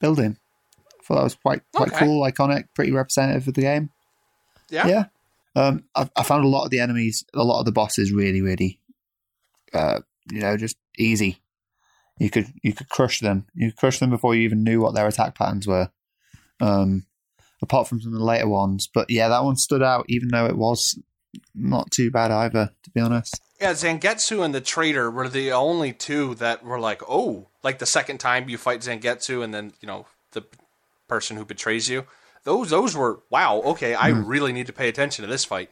building. 0.00 0.38
I 0.78 1.04
thought 1.04 1.14
that 1.16 1.24
was 1.24 1.34
quite 1.34 1.62
quite 1.74 1.90
Okay. 1.92 2.04
cool, 2.04 2.22
iconic, 2.22 2.64
pretty 2.74 2.92
representative 2.92 3.48
of 3.48 3.54
the 3.54 3.60
game. 3.62 3.90
Yeah, 4.70 4.86
Yeah. 4.86 5.04
Um, 5.56 5.84
I, 5.94 6.08
I 6.16 6.22
found 6.22 6.44
a 6.44 6.48
lot 6.48 6.64
of 6.64 6.70
the 6.70 6.78
enemies, 6.80 7.24
a 7.34 7.42
lot 7.42 7.58
of 7.58 7.64
the 7.64 7.72
bosses, 7.72 8.12
really, 8.12 8.42
really, 8.42 8.80
uh, 9.74 10.00
you 10.30 10.40
know, 10.40 10.56
just 10.56 10.76
easy. 10.98 11.40
You 12.18 12.30
could 12.30 12.52
you 12.62 12.72
could 12.72 12.88
crush 12.88 13.20
them. 13.20 13.46
You 13.54 13.70
could 13.70 13.78
crush 13.78 13.98
them 13.98 14.10
before 14.10 14.34
you 14.34 14.42
even 14.42 14.62
knew 14.64 14.80
what 14.80 14.94
their 14.94 15.06
attack 15.06 15.34
patterns 15.34 15.66
were. 15.66 15.90
Um, 16.60 17.06
apart 17.62 17.88
from 17.88 18.00
some 18.00 18.12
of 18.12 18.18
the 18.18 18.24
later 18.24 18.48
ones, 18.48 18.88
but 18.92 19.10
yeah, 19.10 19.28
that 19.28 19.44
one 19.44 19.56
stood 19.56 19.82
out, 19.82 20.06
even 20.08 20.28
though 20.28 20.46
it 20.46 20.56
was 20.56 20.98
not 21.54 21.90
too 21.90 22.10
bad 22.10 22.30
either, 22.30 22.70
to 22.84 22.90
be 22.90 23.00
honest. 23.00 23.40
Yeah, 23.60 23.72
Zangetsu 23.72 24.44
and 24.44 24.54
the 24.54 24.60
Traitor 24.60 25.10
were 25.10 25.28
the 25.28 25.50
only 25.52 25.92
two 25.92 26.36
that 26.36 26.62
were 26.64 26.78
like, 26.78 27.02
oh, 27.08 27.48
like 27.64 27.78
the 27.78 27.86
second 27.86 28.18
time 28.18 28.48
you 28.48 28.56
fight 28.58 28.80
Zangetsu 28.82 29.42
and 29.42 29.52
then, 29.52 29.72
you 29.80 29.86
know, 29.88 30.06
the 30.32 30.44
person 31.08 31.36
who 31.36 31.44
betrays 31.44 31.88
you. 31.88 32.06
Those 32.44 32.70
those 32.70 32.96
were 32.96 33.20
wow, 33.30 33.60
okay, 33.62 33.94
I 33.94 34.08
really 34.08 34.52
need 34.52 34.68
to 34.68 34.72
pay 34.72 34.88
attention 34.88 35.24
to 35.24 35.30
this 35.30 35.44
fight. 35.44 35.70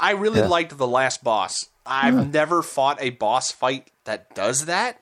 I 0.00 0.10
really 0.12 0.40
Yeah. 0.40 0.48
liked 0.48 0.76
the 0.76 0.86
last 0.88 1.22
boss. 1.22 1.66
I've 1.86 2.32
never 2.32 2.62
fought 2.62 2.98
a 3.00 3.10
boss 3.10 3.50
fight 3.52 3.90
that 4.04 4.34
does 4.34 4.66
that. 4.66 5.00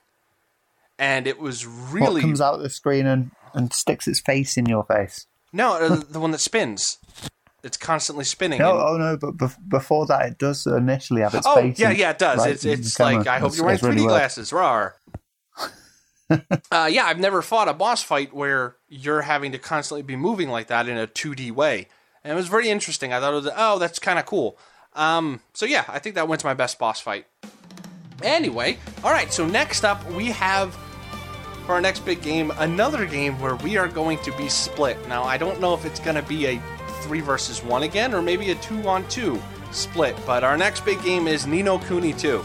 And 0.98 1.26
it 1.26 1.38
was 1.38 1.66
really 1.66 2.14
what 2.14 2.20
comes 2.22 2.40
out 2.40 2.54
of 2.54 2.60
the 2.60 2.70
screen 2.70 3.06
and, 3.06 3.30
and 3.56 3.72
sticks 3.72 4.06
its 4.06 4.20
face 4.20 4.56
in 4.56 4.66
your 4.66 4.84
face. 4.84 5.26
No, 5.52 5.74
uh, 5.74 5.96
the 6.08 6.20
one 6.20 6.30
that 6.30 6.38
spins. 6.38 6.98
It's 7.64 7.76
constantly 7.76 8.24
spinning. 8.24 8.60
No, 8.60 8.72
and- 8.72 8.80
oh 8.80 8.96
no, 8.98 9.16
but 9.16 9.36
bef- 9.36 9.68
before 9.68 10.06
that, 10.06 10.26
it 10.26 10.38
does 10.38 10.66
initially 10.66 11.22
have 11.22 11.34
its 11.34 11.46
Oh 11.48 11.56
face. 11.56 11.78
yeah, 11.80 11.90
in- 11.90 11.96
yeah, 11.96 12.10
it 12.10 12.18
does. 12.18 12.38
right 12.38 12.50
it's 12.50 12.64
it's 12.64 13.00
like 13.00 13.26
I 13.26 13.38
hope 13.40 13.48
It's- 13.48 13.56
you're 13.56 13.64
wearing 13.66 13.74
it's 13.76 13.82
really 13.82 13.96
3D 13.96 14.06
well. 14.06 14.14
glasses. 14.16 14.50
Rawr. 14.52 14.92
uh, 16.70 16.88
yeah, 16.90 17.06
I've 17.06 17.18
never 17.18 17.42
fought 17.42 17.68
a 17.68 17.72
boss 17.74 18.02
fight 18.02 18.32
where 18.34 18.76
you're 18.88 19.22
having 19.22 19.52
to 19.52 19.58
constantly 19.58 20.02
be 20.02 20.16
moving 20.16 20.48
like 20.48 20.66
that 20.68 20.88
in 20.88 20.96
a 20.98 21.06
2D 21.06 21.52
way, 21.52 21.88
and 22.24 22.32
it 22.32 22.36
was 22.36 22.48
very 22.48 22.68
interesting. 22.68 23.12
I 23.12 23.20
thought 23.20 23.32
it 23.32 23.44
was 23.44 23.48
oh, 23.56 23.78
that's 23.78 23.98
kind 23.98 24.18
of 24.18 24.26
cool. 24.26 24.58
Um, 24.94 25.40
so 25.54 25.66
yeah, 25.66 25.84
I 25.88 25.98
think 25.98 26.14
that 26.16 26.26
went 26.28 26.40
to 26.40 26.46
my 26.46 26.54
best 26.54 26.78
boss 26.78 27.00
fight. 27.00 27.26
Anyway, 28.22 28.78
all 29.04 29.10
right. 29.10 29.32
So 29.32 29.46
next 29.46 29.84
up, 29.84 30.04
we 30.12 30.26
have 30.26 30.76
for 31.66 31.72
our 31.72 31.80
next 31.80 32.04
big 32.04 32.22
game 32.22 32.52
another 32.58 33.04
game 33.04 33.38
where 33.40 33.56
we 33.56 33.76
are 33.76 33.88
going 33.88 34.18
to 34.18 34.32
be 34.36 34.48
split. 34.48 34.96
Now, 35.08 35.24
I 35.24 35.36
don't 35.36 35.60
know 35.60 35.74
if 35.74 35.84
it's 35.84 36.00
going 36.00 36.14
to 36.14 36.22
be 36.22 36.46
a 36.46 36.62
three 37.02 37.20
versus 37.20 37.62
one 37.62 37.82
again 37.82 38.14
or 38.14 38.22
maybe 38.22 38.50
a 38.52 38.54
two 38.56 38.88
on 38.88 39.06
two 39.08 39.42
split, 39.72 40.16
but 40.24 40.44
our 40.44 40.56
next 40.56 40.84
big 40.84 41.02
game 41.02 41.26
is 41.26 41.46
Ni 41.46 41.62
no 41.62 41.78
Kuni 41.78 42.12
2. 42.12 42.44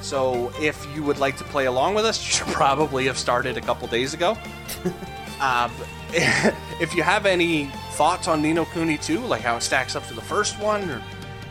So 0.00 0.52
if 0.60 0.86
you 0.94 1.02
would 1.02 1.18
like 1.18 1.36
to 1.38 1.44
play 1.44 1.66
along 1.66 1.94
with 1.94 2.04
us, 2.04 2.18
you 2.24 2.32
should 2.32 2.54
probably 2.54 3.06
have 3.06 3.18
started 3.18 3.56
a 3.56 3.60
couple 3.60 3.88
days 3.88 4.14
ago. 4.14 4.38
um, 5.40 5.72
if 6.12 6.94
you 6.94 7.02
have 7.02 7.26
any 7.26 7.66
thoughts 7.92 8.28
on 8.28 8.40
Ni 8.40 8.52
no 8.52 8.64
Kuni 8.66 8.98
2, 8.98 9.18
like 9.18 9.42
how 9.42 9.56
it 9.56 9.62
stacks 9.62 9.96
up 9.96 10.06
to 10.06 10.14
the 10.14 10.22
first 10.22 10.60
one 10.60 10.88
or 10.88 11.02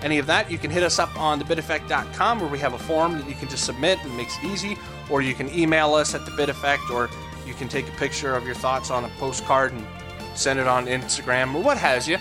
any 0.02 0.20
of 0.20 0.26
that, 0.28 0.50
you 0.50 0.58
can 0.58 0.72
hit 0.72 0.84
us 0.84 1.00
up 1.00 1.18
on 1.20 1.42
thebiteffect.com 1.42 2.40
where 2.40 2.50
we 2.50 2.60
have 2.60 2.74
a 2.74 2.80
form 2.80 3.18
that 3.18 3.28
you 3.28 3.36
can 3.36 3.50
just 3.50 3.66
submit 3.66 4.00
and 4.04 4.14
it 4.14 4.16
makes 4.16 4.38
it 4.38 4.46
easy. 4.46 4.78
Or 5.14 5.22
you 5.22 5.36
can 5.36 5.48
email 5.54 5.94
us 5.94 6.16
at 6.16 6.26
the 6.26 6.32
Bit 6.32 6.50
Effect, 6.50 6.90
or 6.90 7.08
you 7.46 7.54
can 7.54 7.70
take 7.70 7.88
a 7.88 7.92
picture 7.92 8.36
of 8.36 8.48
your 8.48 8.56
thoughts 8.56 8.90
on 8.90 9.06
a 9.06 9.10
postcard 9.20 9.72
and 9.72 9.86
send 10.34 10.60
it 10.60 10.66
on 10.66 10.88
Instagram 10.88 11.54
or 11.54 11.62
what 11.62 11.78
has 11.78 12.08
you. 12.08 12.18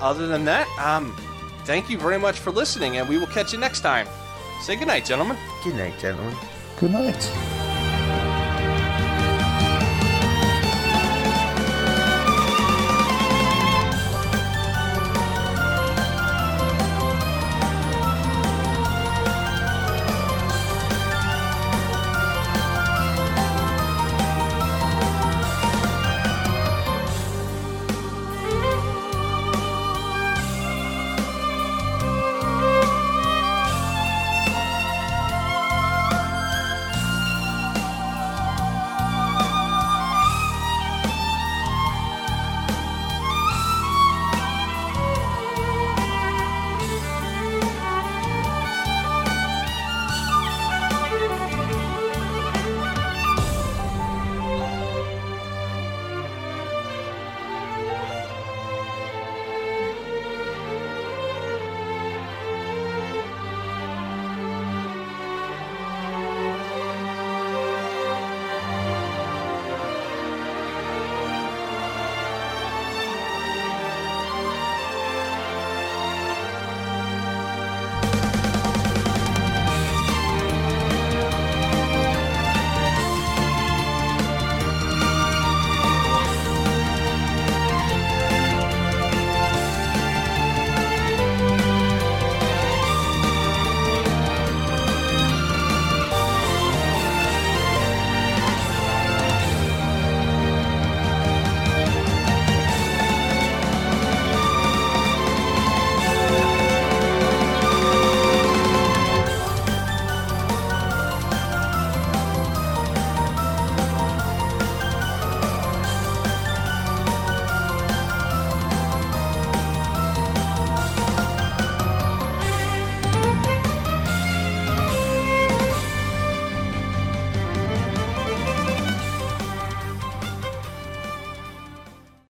Other 0.00 0.26
than 0.26 0.46
that, 0.46 0.66
um, 0.78 1.14
thank 1.66 1.90
you 1.90 1.98
very 1.98 2.18
much 2.18 2.38
for 2.38 2.52
listening, 2.52 2.96
and 2.96 3.06
we 3.06 3.18
will 3.18 3.26
catch 3.26 3.52
you 3.52 3.58
next 3.58 3.80
time. 3.80 4.08
Say 4.62 4.76
goodnight, 4.76 5.04
gentlemen. 5.04 5.36
Good 5.62 5.74
night, 5.74 5.98
gentlemen. 5.98 6.34
Good 6.78 6.92
night. 6.92 7.59